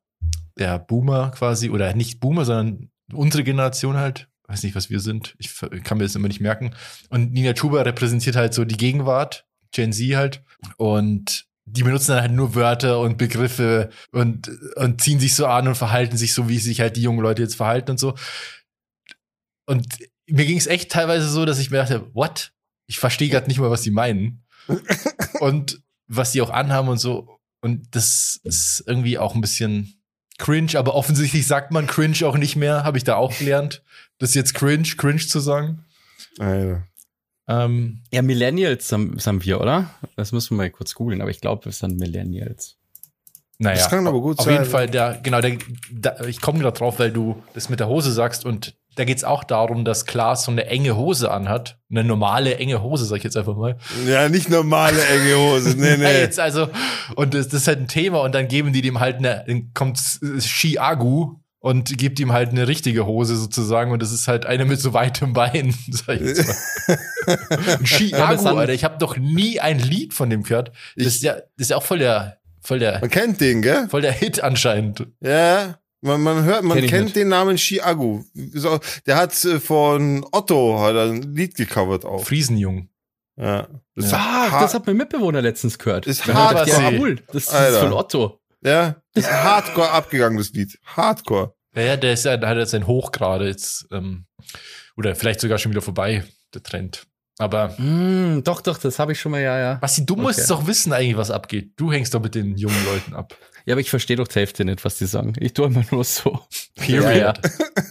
der 0.58 0.78
Boomer 0.78 1.30
quasi, 1.32 1.70
oder 1.70 1.94
nicht 1.94 2.20
Boomer, 2.20 2.44
sondern 2.44 2.90
unsere 3.12 3.44
Generation 3.44 3.96
halt. 3.96 4.28
Weiß 4.46 4.62
nicht, 4.64 4.74
was 4.74 4.90
wir 4.90 4.98
sind. 4.98 5.36
Ich 5.38 5.54
kann 5.84 5.98
mir 5.98 6.04
das 6.04 6.16
immer 6.16 6.26
nicht 6.26 6.40
merken. 6.40 6.74
Und 7.08 7.32
Nina 7.32 7.54
Schuber 7.54 7.86
repräsentiert 7.86 8.34
halt 8.34 8.52
so 8.52 8.64
die 8.64 8.76
Gegenwart, 8.76 9.46
Gen 9.70 9.92
Z 9.92 10.16
halt. 10.16 10.42
Und 10.76 11.46
die 11.72 11.82
benutzen 11.82 12.12
dann 12.12 12.22
halt 12.22 12.32
nur 12.32 12.54
Wörter 12.54 13.00
und 13.00 13.18
Begriffe 13.18 13.90
und, 14.12 14.50
und 14.76 15.00
ziehen 15.00 15.20
sich 15.20 15.34
so 15.34 15.46
an 15.46 15.68
und 15.68 15.76
verhalten 15.76 16.16
sich 16.16 16.34
so, 16.34 16.48
wie 16.48 16.58
sich 16.58 16.80
halt 16.80 16.96
die 16.96 17.02
jungen 17.02 17.20
Leute 17.20 17.42
jetzt 17.42 17.54
verhalten 17.54 17.92
und 17.92 18.00
so. 18.00 18.14
Und 19.66 19.86
mir 20.26 20.46
ging 20.46 20.58
es 20.58 20.66
echt 20.66 20.90
teilweise 20.90 21.28
so, 21.28 21.44
dass 21.44 21.58
ich 21.58 21.70
mir 21.70 21.78
dachte, 21.78 22.14
what? 22.14 22.52
Ich 22.86 22.98
verstehe 22.98 23.28
gerade 23.28 23.46
nicht 23.46 23.60
mal, 23.60 23.70
was 23.70 23.82
die 23.82 23.90
meinen. 23.90 24.44
und 25.40 25.80
was 26.06 26.32
die 26.32 26.42
auch 26.42 26.50
anhaben 26.50 26.88
und 26.88 26.98
so. 26.98 27.38
Und 27.60 27.94
das 27.94 28.40
ist 28.42 28.82
irgendwie 28.86 29.18
auch 29.18 29.34
ein 29.34 29.40
bisschen 29.40 30.00
cringe, 30.38 30.76
aber 30.76 30.94
offensichtlich 30.94 31.46
sagt 31.46 31.70
man 31.70 31.86
cringe 31.86 32.26
auch 32.26 32.36
nicht 32.36 32.56
mehr, 32.56 32.82
habe 32.84 32.98
ich 32.98 33.04
da 33.04 33.16
auch 33.16 33.36
gelernt. 33.38 33.82
Das 34.18 34.30
ist 34.30 34.34
jetzt 34.34 34.54
cringe, 34.54 34.88
cringe 34.96 35.18
zu 35.18 35.38
sagen. 35.40 35.84
Alter. 36.38 36.86
Ähm, 37.48 38.02
ja, 38.12 38.22
Millennials 38.22 38.92
haben, 38.92 39.16
haben 39.24 39.44
wir, 39.44 39.60
oder? 39.60 39.90
Das 40.16 40.32
müssen 40.32 40.50
wir 40.56 40.64
mal 40.64 40.70
kurz 40.70 40.94
googeln, 40.94 41.20
aber 41.20 41.30
ich 41.30 41.40
glaube, 41.40 41.68
es 41.68 41.78
sind 41.80 41.98
Millennials. 41.98 42.76
naja, 43.58 43.76
Das 43.76 43.90
kann 43.90 44.06
aber 44.06 44.20
gut 44.20 44.38
auf 44.38 44.44
sein. 44.44 44.54
jeden 44.54 44.66
Fall, 44.66 44.88
der, 44.88 45.18
genau, 45.22 45.40
der, 45.40 45.58
da, 45.92 46.20
ich 46.26 46.40
komme 46.40 46.60
gerade 46.60 46.78
drauf, 46.78 46.98
weil 46.98 47.10
du 47.10 47.42
das 47.54 47.68
mit 47.68 47.80
der 47.80 47.88
Hose 47.88 48.12
sagst 48.12 48.44
und 48.44 48.76
da 48.96 49.04
geht 49.04 49.16
es 49.18 49.24
auch 49.24 49.44
darum, 49.44 49.84
dass 49.84 50.04
Klaas 50.04 50.44
so 50.44 50.50
eine 50.50 50.66
enge 50.66 50.96
Hose 50.96 51.30
anhat. 51.30 51.78
Eine 51.90 52.02
normale 52.04 52.56
enge 52.56 52.82
Hose, 52.82 53.04
sag 53.04 53.18
ich 53.18 53.24
jetzt 53.24 53.36
einfach 53.36 53.56
mal. 53.56 53.78
Ja, 54.06 54.28
nicht 54.28 54.50
normale 54.50 55.00
enge 55.06 55.36
Hose. 55.36 55.76
Nee, 55.78 55.90
Ja, 55.90 55.96
nee. 55.96 56.18
jetzt 56.20 56.40
also, 56.40 56.68
und 57.14 57.32
das, 57.32 57.46
das 57.48 57.62
ist 57.62 57.68
halt 57.68 57.78
ein 57.78 57.88
Thema 57.88 58.20
und 58.20 58.34
dann 58.34 58.48
geben 58.48 58.72
die 58.72 58.82
dem 58.82 58.98
halt 59.00 59.16
eine, 59.18 59.44
dann 59.46 59.72
kommt 59.74 59.98
Ski-Agu 60.40 61.36
und 61.60 61.96
gibt 61.98 62.18
ihm 62.20 62.32
halt 62.32 62.50
eine 62.50 62.66
richtige 62.68 63.06
Hose 63.06 63.36
sozusagen 63.36 63.92
und 63.92 64.00
das 64.02 64.12
ist 64.12 64.26
halt 64.28 64.46
eine 64.46 64.64
mit 64.64 64.80
so 64.80 64.92
weitem 64.94 65.32
Bein, 65.34 65.74
sag 65.90 66.20
ich 66.20 66.26
jetzt 66.36 66.48
mal. 66.48 66.98
Ja, 68.08 68.32
das 68.32 68.44
haben- 68.44 68.58
Alter, 68.58 68.72
ich 68.72 68.84
habe 68.84 68.98
noch 69.00 69.16
nie 69.16 69.60
ein 69.60 69.78
Lied 69.78 70.14
von 70.14 70.30
dem 70.30 70.42
gehört. 70.42 70.72
Das 70.96 71.06
ist 71.06 71.22
ja, 71.22 71.34
das 71.34 71.44
ist 71.58 71.70
ja 71.70 71.76
auch 71.76 71.82
voll 71.82 71.98
der, 71.98 72.38
voll 72.60 72.78
der, 72.78 73.00
Man 73.00 73.10
kennt 73.10 73.40
den, 73.40 73.62
gell? 73.62 73.88
voll 73.88 74.02
der 74.02 74.12
Hit 74.12 74.42
anscheinend. 74.42 75.06
Ja. 75.20 75.76
Man, 76.02 76.22
man 76.22 76.44
hört, 76.44 76.62
man 76.64 76.78
Kenn 76.78 76.88
kennt 76.88 77.04
nicht. 77.04 77.16
den 77.16 77.28
Namen 77.28 77.56
Chiagu. 77.56 78.24
So, 78.54 78.80
der 79.04 79.16
hat 79.16 79.44
äh, 79.44 79.60
von 79.60 80.24
Otto 80.32 80.80
hat 80.80 80.96
ein 80.96 81.34
Lied 81.34 81.54
gecovert 81.56 82.06
auch. 82.06 82.24
Friesenjung. 82.24 82.88
Ja. 83.36 83.68
Das 83.94 84.06
ist 84.06 84.14
Ah, 84.14 84.60
das 84.62 84.72
hat 84.72 84.86
mein 84.86 84.96
Mitbewohner 84.96 85.42
letztens 85.42 85.78
gehört. 85.78 86.06
Ist 86.06 86.26
Da 86.26 86.32
hab 86.32 86.52
ich 86.52 86.64
gedacht, 86.72 86.82
hart, 86.82 86.92
ja, 86.94 86.98
cool. 86.98 87.16
Das 87.34 87.44
ist 87.44 87.76
von 87.78 87.92
Otto. 87.92 88.39
Ja, 88.62 88.96
das 89.14 89.24
ist 89.24 89.30
hardcore 89.32 89.90
abgegangen, 89.90 90.38
das 90.38 90.50
Lied. 90.52 90.78
Hardcore. 90.84 91.54
Ja, 91.74 91.82
ja, 91.82 91.96
der 91.96 92.12
ist 92.14 92.24
ja, 92.24 92.36
der 92.36 92.48
hat 92.48 92.56
jetzt 92.58 92.72
sein 92.72 92.86
Hoch 92.86 93.12
gerade 93.12 93.46
jetzt, 93.46 93.86
ähm, 93.92 94.26
oder 94.96 95.14
vielleicht 95.14 95.40
sogar 95.40 95.58
schon 95.58 95.70
wieder 95.72 95.82
vorbei, 95.82 96.24
der 96.52 96.62
Trend. 96.62 97.06
Aber 97.38 97.68
Mm, 97.78 98.42
doch, 98.44 98.60
doch, 98.60 98.76
das 98.76 98.98
habe 98.98 99.12
ich 99.12 99.20
schon 99.20 99.32
mal, 99.32 99.40
ja, 99.40 99.58
ja. 99.58 99.74
Basti, 99.76 100.04
du 100.04 100.12
Okay. 100.14 100.22
musst 100.22 100.50
doch 100.50 100.66
wissen 100.66 100.92
eigentlich, 100.92 101.16
was 101.16 101.30
abgeht. 101.30 101.72
Du 101.76 101.90
hängst 101.90 102.12
doch 102.12 102.20
mit 102.20 102.34
den 102.34 102.56
jungen 102.58 102.84
Leuten 102.84 103.14
ab. 103.14 103.34
Ja, 103.64 103.74
aber 103.74 103.80
ich 103.80 103.88
verstehe 103.88 104.16
doch 104.16 104.28
die 104.28 104.34
Hälfte 104.40 104.64
nicht, 104.64 104.84
was 104.84 104.98
die 104.98 105.06
sagen. 105.06 105.32
Ich 105.38 105.54
tue 105.54 105.66
immer 105.66 105.84
nur 105.90 106.04
so. 106.04 106.40
Period. 106.76 107.04
Ja, 107.04 107.12
ja. 107.12 107.34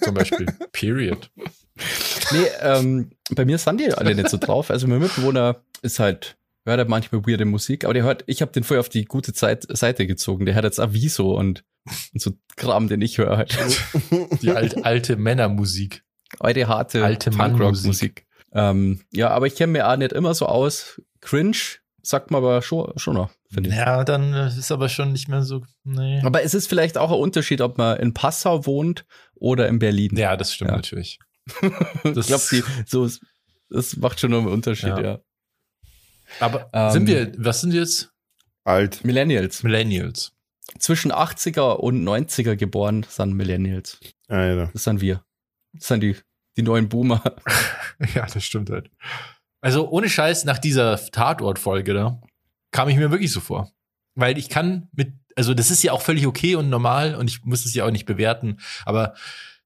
Zum 0.03 0.13
Beispiel. 0.13 0.45
Period. 0.71 1.31
Nee, 2.31 2.45
ähm, 2.61 3.11
bei 3.31 3.45
mir 3.45 3.57
sind 3.57 3.79
die 3.79 3.91
alle 3.93 4.13
nicht 4.13 4.29
so 4.29 4.37
drauf. 4.37 4.69
Also 4.69 4.87
mein 4.87 4.99
Mitbewohner 4.99 5.63
ist 5.81 5.99
halt, 5.99 6.35
hört 6.69 6.79
halt 6.79 6.89
manchmal 6.89 7.25
weirde 7.25 7.45
Musik, 7.45 7.83
aber 7.85 7.93
der 7.93 8.03
hört, 8.03 8.23
ich 8.27 8.41
habe 8.41 8.51
den 8.51 8.63
vorher 8.63 8.79
auf 8.79 8.89
die 8.89 9.05
gute 9.05 9.33
Zeit, 9.33 9.65
Seite 9.69 10.07
gezogen. 10.07 10.45
Der 10.45 10.55
hat 10.55 10.63
jetzt 10.63 10.79
Aviso 10.79 11.35
und, 11.37 11.63
und 12.13 12.21
so 12.21 12.31
Kram, 12.55 12.87
den 12.87 13.01
ich 13.01 13.17
höre 13.17 13.37
halt. 13.37 13.57
Die 14.41 14.51
alt, 14.51 14.85
alte 14.85 15.15
Männermusik. 15.15 16.03
Alte, 16.39 16.67
harte 16.67 17.03
Alte 17.03 17.31
Punkrock-Musik. 17.31 18.25
Ähm, 18.51 19.01
ja, 19.11 19.29
aber 19.29 19.47
ich 19.47 19.55
kenne 19.55 19.73
mir 19.73 19.87
auch 19.89 19.97
nicht 19.97 20.13
immer 20.13 20.33
so 20.33 20.45
aus. 20.45 21.01
Cringe 21.21 21.57
sagt 22.01 22.31
man 22.31 22.43
aber 22.43 22.61
schon, 22.61 22.91
schon 22.97 23.13
noch, 23.15 23.29
finde 23.51 23.69
ich. 23.69 23.75
Ja, 23.75 24.03
dann 24.03 24.33
äh, 24.33 24.47
ist 24.47 24.71
aber 24.71 24.89
schon 24.89 25.11
nicht 25.11 25.27
mehr 25.27 25.43
so. 25.43 25.63
Nee. 25.83 26.21
Aber 26.23 26.43
es 26.43 26.53
ist 26.53 26.67
vielleicht 26.67 26.97
auch 26.97 27.11
ein 27.11 27.19
Unterschied, 27.19 27.61
ob 27.61 27.77
man 27.77 27.97
in 27.99 28.13
Passau 28.13 28.65
wohnt 28.65 29.05
oder 29.35 29.67
in 29.67 29.79
Berlin. 29.79 30.15
Ja, 30.15 30.35
das 30.37 30.53
stimmt 30.53 30.71
Ja. 30.71 30.75
natürlich. 30.77 31.19
ich 32.03 32.27
glaube, 32.27 32.63
so, 32.85 33.09
das 33.69 33.97
macht 33.97 34.19
schon 34.19 34.31
noch 34.31 34.39
einen 34.39 34.47
Unterschied, 34.47 34.89
Ja. 34.89 35.01
ja. 35.01 35.19
Aber 36.39 36.69
Ähm, 36.73 36.91
sind 36.91 37.07
wir, 37.07 37.31
was 37.37 37.61
sind 37.61 37.73
wir 37.73 37.81
jetzt? 37.81 38.11
Alt. 38.63 39.03
Millennials. 39.03 39.63
Millennials. 39.63 40.33
Zwischen 40.77 41.11
80er 41.11 41.77
und 41.77 42.03
90er 42.03 42.55
geboren 42.55 43.05
sind 43.09 43.33
Millennials. 43.33 43.99
Alter. 44.27 44.69
Das 44.73 44.83
sind 44.83 45.01
wir. 45.01 45.23
Das 45.73 45.87
sind 45.87 46.01
die, 46.01 46.15
die 46.57 46.61
neuen 46.61 46.89
Boomer. 46.89 47.23
Ja, 48.15 48.25
das 48.25 48.45
stimmt 48.45 48.69
halt. 48.69 48.89
Also 49.59 49.89
ohne 49.89 50.07
Scheiß, 50.07 50.45
nach 50.45 50.57
dieser 50.57 50.95
Tatort-Folge 51.11 51.93
da, 51.93 52.21
kam 52.71 52.87
ich 52.87 52.95
mir 52.95 53.11
wirklich 53.11 53.31
so 53.31 53.41
vor. 53.41 53.69
Weil 54.15 54.37
ich 54.37 54.47
kann 54.47 54.87
mit, 54.93 55.11
also 55.35 55.53
das 55.53 55.69
ist 55.69 55.83
ja 55.83 55.91
auch 55.91 56.01
völlig 56.01 56.25
okay 56.25 56.55
und 56.55 56.69
normal 56.69 57.15
und 57.15 57.29
ich 57.29 57.43
muss 57.43 57.65
es 57.65 57.73
ja 57.73 57.85
auch 57.85 57.91
nicht 57.91 58.05
bewerten, 58.05 58.59
aber 58.85 59.15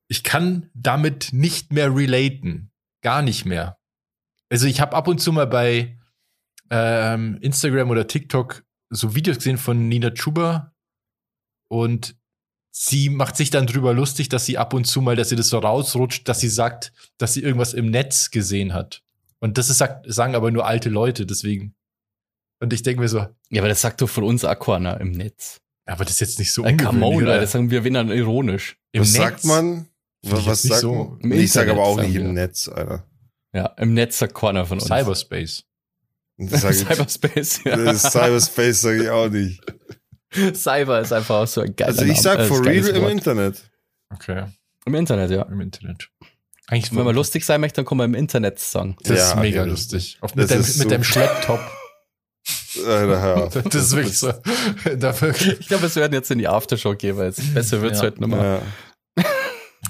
ich 0.08 0.24
kann 0.24 0.72
damit 0.74 1.30
nicht 1.32 1.72
mehr 1.72 1.96
relaten. 1.96 2.72
Gar 3.04 3.22
nicht 3.22 3.46
mehr. 3.46 3.78
Also 4.50 4.66
ich 4.66 4.82
habe 4.82 4.96
ab 4.96 5.08
und 5.08 5.20
zu 5.20 5.32
mal 5.32 5.46
bei 5.48 6.00
ähm, 6.76 7.38
Instagram 7.42 7.92
oder 7.92 8.08
TikTok 8.08 8.64
so 8.90 9.14
Videos 9.16 9.38
gesehen 9.38 9.58
von 9.60 9.88
Nina 9.88 10.10
Chuba 10.12 10.74
und 11.68 12.16
sie 12.72 13.10
macht 13.10 13.38
sich 13.38 13.52
dann 13.52 13.68
drüber 13.68 13.94
lustig, 13.94 14.30
dass 14.30 14.46
sie 14.48 14.58
ab 14.58 14.74
und 14.74 14.86
zu 14.86 15.00
mal, 15.02 15.16
dass 15.16 15.30
sie 15.30 15.36
das 15.36 15.50
so 15.50 15.60
rausrutscht, 15.60 16.28
dass 16.28 16.40
sie 16.40 16.50
sagt, 16.50 16.92
dass 17.20 17.34
sie 17.36 17.44
irgendwas 17.44 17.74
im 17.74 17.92
Netz 17.92 18.32
gesehen 18.32 18.74
hat. 18.74 19.04
Und 19.40 19.58
das 19.60 19.70
ist, 19.70 19.78
sagt, 19.78 20.12
sagen 20.12 20.34
aber 20.36 20.50
nur 20.50 20.66
alte 20.66 20.90
Leute, 20.90 21.28
deswegen. 21.28 21.76
Und 22.60 22.74
ich 22.74 22.82
denke 22.82 23.02
mir 23.02 23.10
so, 23.10 23.28
Ja, 23.50 23.62
aber 23.62 23.68
das 23.68 23.82
sagt 23.82 24.02
doch 24.02 24.10
von 24.10 24.24
uns 24.24 24.44
Aquana 24.44 24.94
im 24.96 25.12
Netz. 25.12 25.60
aber 25.86 26.06
das 26.06 26.16
ist 26.16 26.22
jetzt 26.22 26.40
nicht 26.40 26.54
so 26.54 26.64
Äh, 26.64 26.76
come 26.78 27.06
on, 27.06 27.24
das 27.26 27.52
sagen 27.52 27.70
wir 27.70 27.84
wenn 27.84 27.94
dann 27.94 28.10
ironisch. 28.10 28.78
Im 28.94 29.02
was 29.02 29.14
Netz? 29.14 29.22
sagt 29.22 29.46
man? 29.46 29.88
Was 30.24 30.64
nicht 30.64 30.74
sagt 30.74 30.82
so. 30.82 31.18
man? 31.20 31.20
Im 31.20 31.32
Ich 31.34 31.52
sage 31.52 31.72
aber 31.72 31.84
auch 31.84 32.02
nicht 32.02 32.16
im. 32.16 32.34
Netz, 32.34 32.68
Alter. 32.68 33.06
Ja, 33.54 33.68
im 33.78 33.94
Netz 33.94 34.18
sagt 34.18 34.34
Aquana 34.36 34.66
von 34.66 34.80
uns. 34.80 34.88
Cyberspace. 34.88 35.66
Sag 36.50 36.72
ich, 36.72 36.80
Cyberspace, 36.80 37.60
ja. 37.66 37.94
Cyberspace 37.94 38.82
sage 38.82 39.04
ich 39.04 39.10
auch 39.10 39.30
nicht. 39.30 39.62
Cyber 40.56 41.00
ist 41.02 41.14
einfach 41.14 41.42
auch 41.42 41.48
so 41.48 41.62
ein 41.62 41.76
geiler 41.76 41.92
Also 41.92 42.06
ich 42.06 42.20
sag 42.20 42.38
Name, 42.40 42.46
äh, 42.46 42.48
for 42.48 42.60
ist 42.66 42.66
real 42.88 42.96
im 42.96 43.02
Wort. 43.04 43.12
Internet. 43.12 43.70
Okay. 44.10 44.46
Im 44.86 44.96
Internet, 44.96 45.30
ja. 45.32 45.44
Im 45.44 45.62
Internet. 45.62 46.10
Eigentlich 46.68 46.96
Wenn 46.96 47.04
man 47.04 47.14
lustig 47.16 47.46
sein 47.46 47.62
möchte, 47.62 47.78
dann 47.78 47.86
kann 47.86 47.98
man 47.98 48.10
im 48.10 48.16
Internet 48.16 48.58
sagen. 48.58 48.96
Das 49.04 49.12
ist 49.20 49.30
Ja, 49.32 49.36
mega 49.40 49.62
okay. 49.62 49.70
lustig. 49.70 50.18
Auf, 50.22 50.32
Das 50.32 50.36
mit, 50.38 50.52
deinem, 50.52 50.62
ist 50.62 50.78
mit 50.86 50.90
so- 50.90 51.04
Schlepptop. 51.04 51.60
Alter, 52.88 53.22
hör 53.22 53.44
auf. 53.44 53.54
Das 53.54 53.76
ist 53.76 53.96
wirklich 53.96 54.18
so. 54.18 54.34
Dafür, 54.98 55.36
Ich 55.60 55.68
glaube, 55.68 55.86
es 55.86 55.96
werden 55.96 56.14
jetzt 56.14 56.32
in 56.32 56.40
die 56.40 56.48
Aftershow 56.48 56.96
gehen, 56.96 57.16
weil 57.18 57.28
es 57.30 57.54
besser 57.54 57.82
wird's 57.82 58.00
Ja. 58.00 58.06
heute 58.06 58.26
mehr. 58.28 58.44
Ja. 58.44 58.62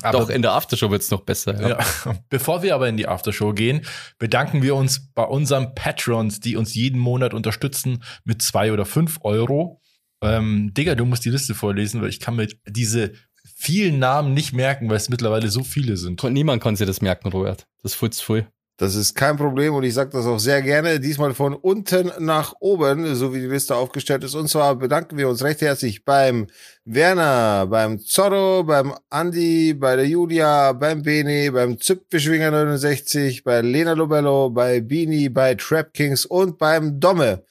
Aber, 0.04 0.20
Doch, 0.20 0.30
in 0.30 0.42
der 0.42 0.52
Aftershow 0.52 0.92
wird's 0.92 1.12
noch 1.12 1.22
besser. 1.22 1.60
Ja. 1.60 1.70
Ja. 1.70 2.16
Bevor 2.30 2.62
wir 2.64 2.76
aber 2.76 2.90
in 2.90 2.98
die 2.98 3.08
Aftershow 3.08 3.54
gehen, 3.54 3.86
bedanken 4.20 4.62
wir 4.62 4.76
uns 4.76 5.12
bei 5.14 5.24
unseren 5.24 5.76
Patrons, 5.76 6.40
die 6.40 6.56
uns 6.56 6.76
jeden 6.76 7.00
Monat 7.00 7.34
unterstützen 7.34 8.04
mit 8.24 8.42
zwei 8.42 8.72
oder 8.72 8.86
fünf 8.86 9.20
Euro. 9.22 9.82
Ähm, 10.22 10.74
Digga, 10.74 10.96
du 10.96 11.06
musst 11.06 11.26
die 11.26 11.30
Liste 11.30 11.56
vorlesen, 11.56 12.02
weil 12.02 12.10
ich 12.10 12.20
kann 12.20 12.36
mir 12.36 12.48
diese 12.66 13.14
vielen 13.56 14.00
Namen 14.00 14.34
nicht 14.34 14.54
merken, 14.54 14.90
weil 14.90 14.98
es 14.98 15.10
mittlerweile 15.10 15.50
so 15.50 15.64
viele 15.64 15.98
sind. 15.98 16.24
Niemand 16.24 16.62
kann 16.62 16.76
sich 16.76 16.88
das 16.88 17.02
merken, 17.02 17.30
Robert. 17.30 17.68
Das 17.82 17.96
ist 17.96 18.14
zu 18.16 18.26
viel. 18.26 18.48
Das 18.84 18.96
ist 18.96 19.16
kein 19.16 19.38
Problem 19.38 19.74
und 19.76 19.86
ich 19.86 19.94
sage 19.94 20.10
das 20.10 20.26
auch 20.26 20.40
sehr 20.40 20.62
gerne. 20.62 21.00
Diesmal 21.00 21.34
von 21.34 21.54
unten 21.54 22.12
nach 22.20 22.54
oben, 22.60 23.16
so 23.16 23.34
wie 23.34 23.40
die 23.40 23.48
Liste 23.48 23.78
aufgestellt 23.78 24.26
ist. 24.26 24.36
Und 24.36 24.50
zwar 24.50 24.76
bedanken 24.76 25.18
wir 25.18 25.30
uns 25.30 25.42
recht 25.42 25.62
herzlich 25.62 26.04
beim 26.04 26.48
Werner, 26.84 27.66
beim 27.66 27.98
Zorro, 28.00 28.66
beim 28.66 28.94
Andi, 29.10 29.74
bei 29.74 29.96
der 29.96 30.06
Julia, 30.06 30.74
beim 30.74 31.02
Bene, 31.02 31.50
beim 31.54 31.80
Zipbeschwinger 31.80 32.52
69, 32.52 33.46
bei 33.46 33.62
Lena 33.62 33.94
Lobello, 33.94 34.50
bei 34.50 34.82
Bini, 34.82 35.30
bei 35.30 35.56
Trap 35.56 35.94
Kings 35.94 36.26
und 36.26 36.58
beim 36.58 37.00
Domme. 37.00 37.46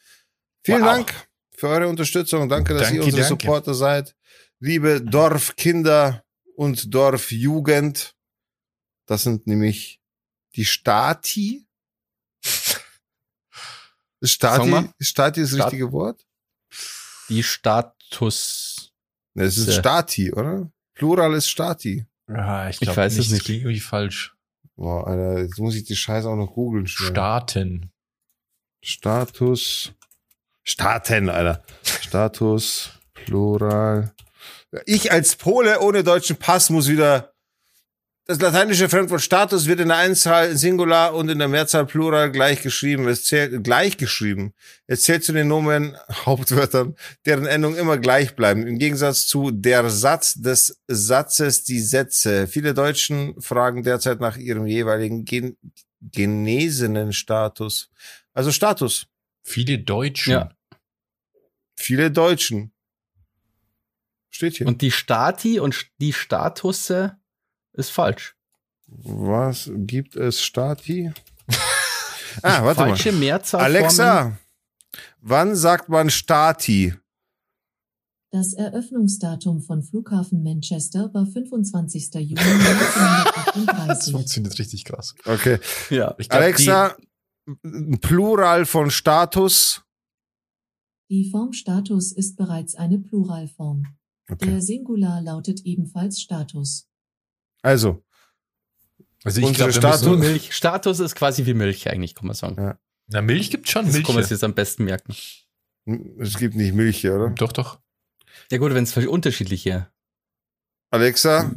Vielen 0.63 0.83
Wow. 0.83 0.97
Dank 0.97 1.15
für 1.57 1.69
eure 1.69 1.89
Unterstützung. 1.89 2.47
Danke, 2.51 2.75
dass 2.75 2.89
Danke, 2.89 2.97
ihr 2.97 3.05
unsere 3.07 3.23
danke. 3.23 3.43
Supporter 3.43 3.73
seid. 3.73 4.15
Liebe 4.61 5.01
Dorfkinder 5.01 6.25
und 6.57 6.95
Dorfjugend. 6.95 8.13
Das 9.07 9.23
sind 9.23 9.47
nämlich 9.47 10.02
die 10.57 10.65
Stati. 10.65 11.67
Stati, 14.25 14.69
mal. 14.69 14.93
ist 14.99 15.09
Stati 15.09 15.41
das 15.41 15.51
Stat- 15.51 15.67
richtige 15.67 15.93
Wort? 15.93 16.25
Die 17.29 17.43
Status. 17.43 18.93
Es 19.35 19.57
ist 19.57 19.69
Äh. 19.69 19.73
Stati, 19.73 20.33
oder? 20.33 20.71
Plural 20.95 21.35
ist 21.35 21.49
Stati. 21.49 22.07
Ja, 22.29 22.69
ich, 22.69 22.77
Ich 22.77 22.81
glaub 22.83 22.97
weiß 22.97 23.13
es 23.15 23.27
Das 23.27 23.33
nicht. 23.33 23.45
klingt 23.45 23.63
irgendwie 23.63 23.81
falsch. 23.81 24.37
Boah, 24.77 25.07
Alter, 25.07 25.41
jetzt 25.43 25.59
muss 25.59 25.75
ich 25.75 25.85
die 25.85 25.97
Scheiße 25.97 26.29
auch 26.29 26.37
noch 26.37 26.53
googeln. 26.55 26.87
Staaten. 26.87 27.91
Status. 28.83 29.93
Staaten, 30.65 31.29
Alter. 31.29 31.65
Status, 31.83 32.91
Plural. 33.15 34.15
Ich 34.87 35.11
als 35.13 35.37
Pole 35.37 35.81
ohne 35.81 36.05
deutschen 36.05 36.37
Pass 36.37 36.71
muss 36.71 36.89
wieder. 36.89 37.32
Das 38.25 38.41
lateinische 38.41 38.89
Fremdwort 38.89 39.21
Status 39.21 39.67
wird 39.67 39.81
in 39.81 39.89
der 39.89 39.97
Einzahl 39.97 40.57
Singular 40.57 41.13
und 41.13 41.29
in 41.29 41.41
der 41.41 41.49
Mehrzahl 41.49 41.87
Plural 41.87 42.31
gleich 42.31 42.63
geschrieben. 42.63 43.09
Es 43.09 43.25
zählt 43.25 43.65
gleich 43.65 43.97
geschrieben. 43.97 44.55
Es 44.87 45.03
zählt 45.03 45.25
zu 45.25 45.33
den 45.33 45.49
Nomen 45.49 45.97
Hauptwörtern, 46.25 46.95
deren 47.27 47.47
Endungen 47.47 47.77
immer 47.77 47.99
gleich 47.99 48.37
bleiben. 48.37 48.65
Im 48.69 48.79
Gegensatz 48.79 49.27
zu 49.27 49.51
der 49.51 49.91
Satz 49.91 50.35
des 50.35 50.81
Satzes 50.87 51.65
die 51.65 51.81
Sätze. 51.81 52.47
Viele 52.47 52.75
Deutschen 52.75 53.41
fragen 53.41 53.83
derzeit 53.83 54.21
nach 54.21 54.37
ihrem 54.37 54.67
jeweiligen 54.67 55.25
gen 55.25 55.57
genesenen 56.01 57.13
Status. 57.13 57.91
Also 58.33 58.53
Status. 58.53 59.07
Viele 59.43 59.81
Deutsche. 59.81 60.31
Ja. 60.31 60.51
Viele 61.77 62.11
Deutschen. 62.13 62.73
Steht 64.31 64.57
hier. 64.57 64.67
Und 64.67 64.81
die 64.81 64.91
Stati 64.91 65.61
und 65.61 65.87
die 66.01 66.13
Statusse 66.13 67.22
ist 67.73 67.91
falsch. 67.91 68.37
Was 68.87 69.71
gibt 69.75 70.17
es 70.17 70.43
Stati? 70.43 71.13
ah, 72.43 72.65
warte 72.65 72.81
Falsche 72.83 73.13
mal. 73.13 73.19
Mehrzahl. 73.19 73.63
Alexa, 73.63 74.39
wann 75.21 75.55
sagt 75.55 75.89
man 75.89 76.11
Stati? 76.11 76.95
Das 78.31 78.55
Eröffnungsdatum 78.55 79.61
von 79.61 79.83
Flughafen 79.83 80.43
Manchester 80.43 81.13
war 81.13 81.27
25. 81.27 82.15
Juni 82.15 82.35
Das 82.35 84.07
1938. 84.07 84.13
funktioniert 84.13 84.59
richtig 84.59 84.85
krass. 84.85 85.15
Okay. 85.27 85.59
Ja. 85.91 86.15
Ich 86.17 86.31
glaub, 86.31 86.41
Alexa, 86.41 86.97
Plural 88.01 88.65
von 88.65 88.91
Status. 88.91 89.83
Die 91.11 91.31
Form 91.31 91.53
Status 91.53 92.13
ist 92.13 92.37
bereits 92.37 92.75
eine 92.75 92.99
Pluralform. 92.99 93.85
Okay. 94.31 94.47
Der 94.47 94.63
Singular 94.63 95.21
lautet 95.21 95.61
ebenfalls 95.67 96.23
Status. 96.23 96.89
Also, 97.63 98.05
also 99.25 99.41
ich 99.41 99.55
glaube, 99.55 99.73
Status- 99.73 100.19
Milch. 100.19 100.53
Status 100.55 100.99
ist 101.01 101.15
quasi 101.15 101.47
wie 101.47 101.55
Milch 101.55 101.89
eigentlich, 101.89 102.15
kann 102.15 102.27
man 102.27 102.35
sagen. 102.35 102.57
Ja. 102.61 102.79
Na, 103.09 103.23
Milch 103.23 103.51
gibt 103.51 103.69
schon 103.69 103.85
Das 103.87 103.95
Milch. 103.95 104.07
kann 104.07 104.15
man 104.17 104.25
sich 104.25 104.31
jetzt 104.33 104.45
am 104.45 104.55
besten 104.55 104.85
merken. 104.85 105.15
es 106.19 106.39
gibt 106.39 106.55
nicht 106.55 106.75
Milch 106.75 106.99
hier, 107.01 107.15
oder? 107.15 107.31
Doch, 107.31 107.53
doch. 107.53 107.81
Ja 108.51 108.59
gut, 108.59 108.75
wenn 108.75 108.85
es 108.85 108.97
unterschiedliche. 108.97 109.91
Alexa, 110.91 111.53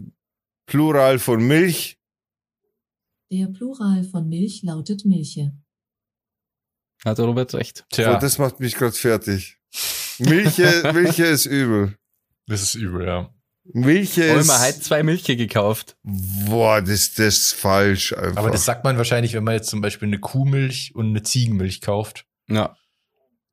Plural 0.65 1.19
von 1.19 1.45
Milch. 1.45 1.99
Der 3.31 3.47
Plural 3.47 4.03
von 4.03 4.29
Milch 4.29 4.61
lautet 4.63 5.03
Milche. 5.05 5.53
Hat 7.03 7.19
Robert 7.19 7.53
recht. 7.53 7.79
So, 7.91 8.03
Tja, 8.03 8.17
das 8.17 8.37
macht 8.37 8.59
mich 8.59 8.75
gerade 8.75 8.93
fertig. 8.95 9.57
Milche, 10.19 10.91
Milche 10.93 11.25
ist 11.25 11.45
übel. 11.45 11.97
das 12.47 12.61
ist 12.63 12.75
übel, 12.75 13.05
ja. 13.05 13.33
Milche 13.73 14.33
Oh, 14.35 14.39
ist. 14.39 14.47
man 14.47 14.59
hat 14.61 14.75
zwei 14.83 15.01
Milche 15.03 15.35
gekauft. 15.35 15.97
Boah, 16.03 16.81
das, 16.81 17.13
das 17.15 17.37
ist 17.37 17.53
falsch 17.53 18.13
einfach. 18.13 18.37
Aber 18.37 18.51
das 18.51 18.63
sagt 18.65 18.83
man 18.83 18.97
wahrscheinlich, 18.97 19.33
wenn 19.33 19.43
man 19.43 19.55
jetzt 19.55 19.69
zum 19.69 19.81
Beispiel 19.81 20.07
eine 20.07 20.19
Kuhmilch 20.19 20.91
und 20.95 21.07
eine 21.09 21.23
Ziegenmilch 21.23 21.81
kauft. 21.81 22.25
Ja. 22.47 22.77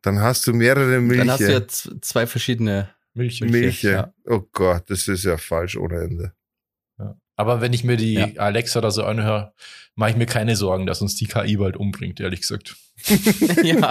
Dann 0.03 0.21
hast 0.21 0.47
du 0.47 0.53
mehrere 0.53 1.01
Milche. 1.01 1.19
Dann 1.25 1.31
hast 1.31 1.41
du 1.41 1.53
ja 1.53 2.01
zwei 2.03 2.27
verschiedene. 2.27 2.91
Milch. 3.15 3.41
Milch. 3.41 3.53
Milche. 3.53 3.91
ja. 3.91 4.15
Oh 4.27 4.41
Gott, 4.53 4.85
das 4.89 5.09
ist 5.09 5.25
ja 5.25 5.37
falsch 5.39 5.77
ohne 5.77 6.01
Ende. 6.03 6.33
Ja. 6.99 7.17
Aber 7.37 7.61
wenn 7.61 7.73
ich 7.73 7.85
mir 7.85 7.97
die 7.97 8.15
Ja. 8.15 8.27
Alexa 8.37 8.79
oder 8.81 8.91
so 8.91 9.05
anhöre, 9.05 9.55
mache 9.95 10.11
ich 10.11 10.17
mir 10.17 10.27
keine 10.27 10.57
Sorgen, 10.57 10.87
dass 10.87 11.01
uns 11.03 11.15
die 11.17 11.27
KI 11.27 11.57
bald 11.57 11.77
umbringt, 11.77 12.21
ehrlich 12.21 12.41
gesagt. 12.41 12.77
ja. 13.63 13.91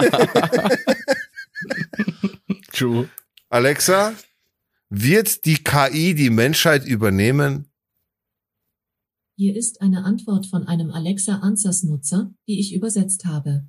True. 2.72 3.08
Alexa, 3.48 4.14
wird 4.94 5.46
die 5.46 5.54
KI 5.54 6.14
die 6.14 6.28
Menschheit 6.28 6.86
übernehmen? 6.86 7.66
Hier 9.38 9.56
ist 9.56 9.80
eine 9.80 10.04
Antwort 10.04 10.44
von 10.44 10.66
einem 10.66 10.90
Alexa 10.90 11.36
Answers 11.38 11.82
Nutzer, 11.82 12.34
die 12.46 12.60
ich 12.60 12.74
übersetzt 12.74 13.24
habe. 13.24 13.66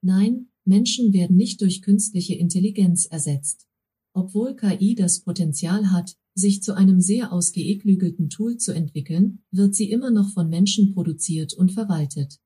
Nein, 0.00 0.46
Menschen 0.64 1.12
werden 1.12 1.36
nicht 1.36 1.60
durch 1.60 1.82
künstliche 1.82 2.34
Intelligenz 2.34 3.04
ersetzt. 3.04 3.66
Obwohl 4.12 4.54
KI 4.54 4.94
das 4.94 5.24
Potenzial 5.24 5.90
hat, 5.90 6.14
sich 6.36 6.62
zu 6.62 6.74
einem 6.74 7.00
sehr 7.00 7.32
ausgeeklügelten 7.32 8.30
Tool 8.30 8.56
zu 8.56 8.72
entwickeln, 8.72 9.42
wird 9.50 9.74
sie 9.74 9.90
immer 9.90 10.12
noch 10.12 10.32
von 10.32 10.48
Menschen 10.48 10.94
produziert 10.94 11.52
und 11.54 11.72
verwaltet. 11.72 12.38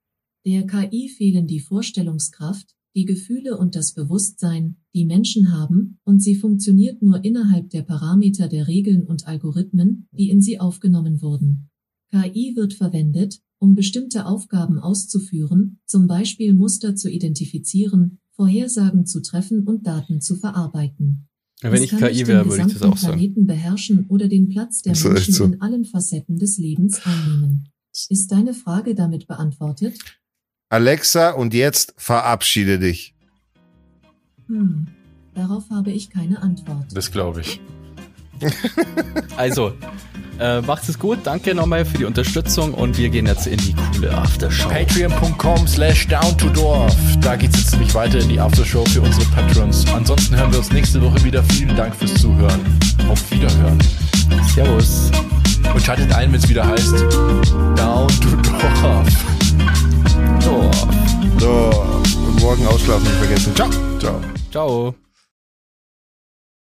Der 0.46 0.66
KI 0.66 1.10
fehlen 1.10 1.46
die 1.46 1.60
Vorstellungskraft, 1.60 2.74
die 2.98 3.04
Gefühle 3.04 3.56
und 3.56 3.76
das 3.76 3.92
Bewusstsein, 3.92 4.74
die 4.92 5.04
Menschen 5.04 5.52
haben, 5.52 6.00
und 6.02 6.20
sie 6.20 6.34
funktioniert 6.34 7.00
nur 7.00 7.24
innerhalb 7.24 7.70
der 7.70 7.82
Parameter 7.82 8.48
der 8.48 8.66
Regeln 8.66 9.06
und 9.06 9.28
Algorithmen, 9.28 10.08
die 10.10 10.30
in 10.30 10.40
sie 10.40 10.58
aufgenommen 10.58 11.22
wurden. 11.22 11.70
KI 12.10 12.54
wird 12.56 12.74
verwendet, 12.74 13.40
um 13.60 13.76
bestimmte 13.76 14.26
Aufgaben 14.26 14.80
auszuführen, 14.80 15.78
zum 15.86 16.08
Beispiel 16.08 16.54
Muster 16.54 16.96
zu 16.96 17.08
identifizieren, 17.08 18.18
Vorhersagen 18.32 19.06
zu 19.06 19.22
treffen 19.22 19.62
und 19.62 19.86
Daten 19.86 20.20
zu 20.20 20.34
verarbeiten. 20.34 21.28
Wenn 21.60 21.74
Es 21.74 21.82
ich 21.82 21.90
kann 21.90 22.00
KI 22.00 22.08
nicht 22.08 22.26
wäre, 22.26 22.42
den 22.42 22.50
würde 22.50 22.62
ich 22.62 22.66
das 22.66 22.72
gesamten 22.72 22.94
auch 22.94 22.98
sagen. 22.98 23.12
Planeten 23.14 23.46
beherrschen 23.46 24.06
oder 24.08 24.26
den 24.26 24.48
Platz 24.48 24.82
der 24.82 24.96
Menschen 24.96 25.34
so. 25.34 25.44
in 25.44 25.60
allen 25.60 25.84
Facetten 25.84 26.36
des 26.36 26.58
Lebens 26.58 27.00
einnehmen. 27.04 27.68
Ist 28.08 28.32
deine 28.32 28.54
Frage 28.54 28.96
damit 28.96 29.28
beantwortet? 29.28 30.17
Alexa, 30.70 31.30
und 31.30 31.54
jetzt 31.54 31.94
verabschiede 31.96 32.78
dich. 32.78 33.14
Hm, 34.46 34.86
darauf 35.34 35.64
habe 35.70 35.90
ich 35.90 36.10
keine 36.10 36.42
Antwort. 36.42 36.86
Das 36.92 37.10
glaube 37.10 37.40
ich. 37.40 37.60
Also, 39.36 39.72
äh, 40.40 40.60
macht 40.62 40.88
es 40.88 40.98
gut. 40.98 41.18
Danke 41.24 41.54
nochmal 41.54 41.84
für 41.84 41.98
die 41.98 42.04
Unterstützung 42.04 42.74
und 42.74 42.98
wir 42.98 43.08
gehen 43.08 43.26
jetzt 43.26 43.46
in 43.46 43.56
die 43.58 43.74
coole 43.74 44.12
Aftershow. 44.16 44.68
Patreon.com 44.68 45.66
slash 45.68 46.06
down 46.08 46.36
to 46.38 46.48
dorf. 46.48 46.94
Da 47.20 47.36
geht's 47.36 47.56
jetzt 47.58 47.72
nämlich 47.72 47.94
weiter 47.94 48.18
in 48.18 48.28
die 48.28 48.40
Aftershow 48.40 48.84
für 48.86 49.00
unsere 49.00 49.24
Patrons. 49.26 49.86
Ansonsten 49.92 50.36
hören 50.36 50.50
wir 50.50 50.58
uns 50.58 50.72
nächste 50.72 51.00
Woche 51.00 51.22
wieder. 51.24 51.42
Vielen 51.44 51.76
Dank 51.76 51.94
fürs 51.94 52.14
Zuhören. 52.14 52.60
Auf 53.08 53.30
Wiederhören. 53.30 53.78
Servus. 54.54 55.10
Und 55.72 55.82
schaltet 55.82 56.12
ein, 56.12 56.32
wenn 56.32 56.38
es 56.40 56.48
wieder 56.48 56.66
heißt 56.66 56.94
Down 57.76 58.08
to 58.08 58.36
Dorf. 58.42 59.06
So, 61.38 61.70
So, 61.70 61.70
und 62.26 62.40
morgen 62.40 62.66
ausschlafen 62.66 63.04
nicht 63.04 63.16
vergessen. 63.16 63.54
Ciao. 63.54 63.68
Ciao. 63.98 64.20
ciao. 64.50 64.94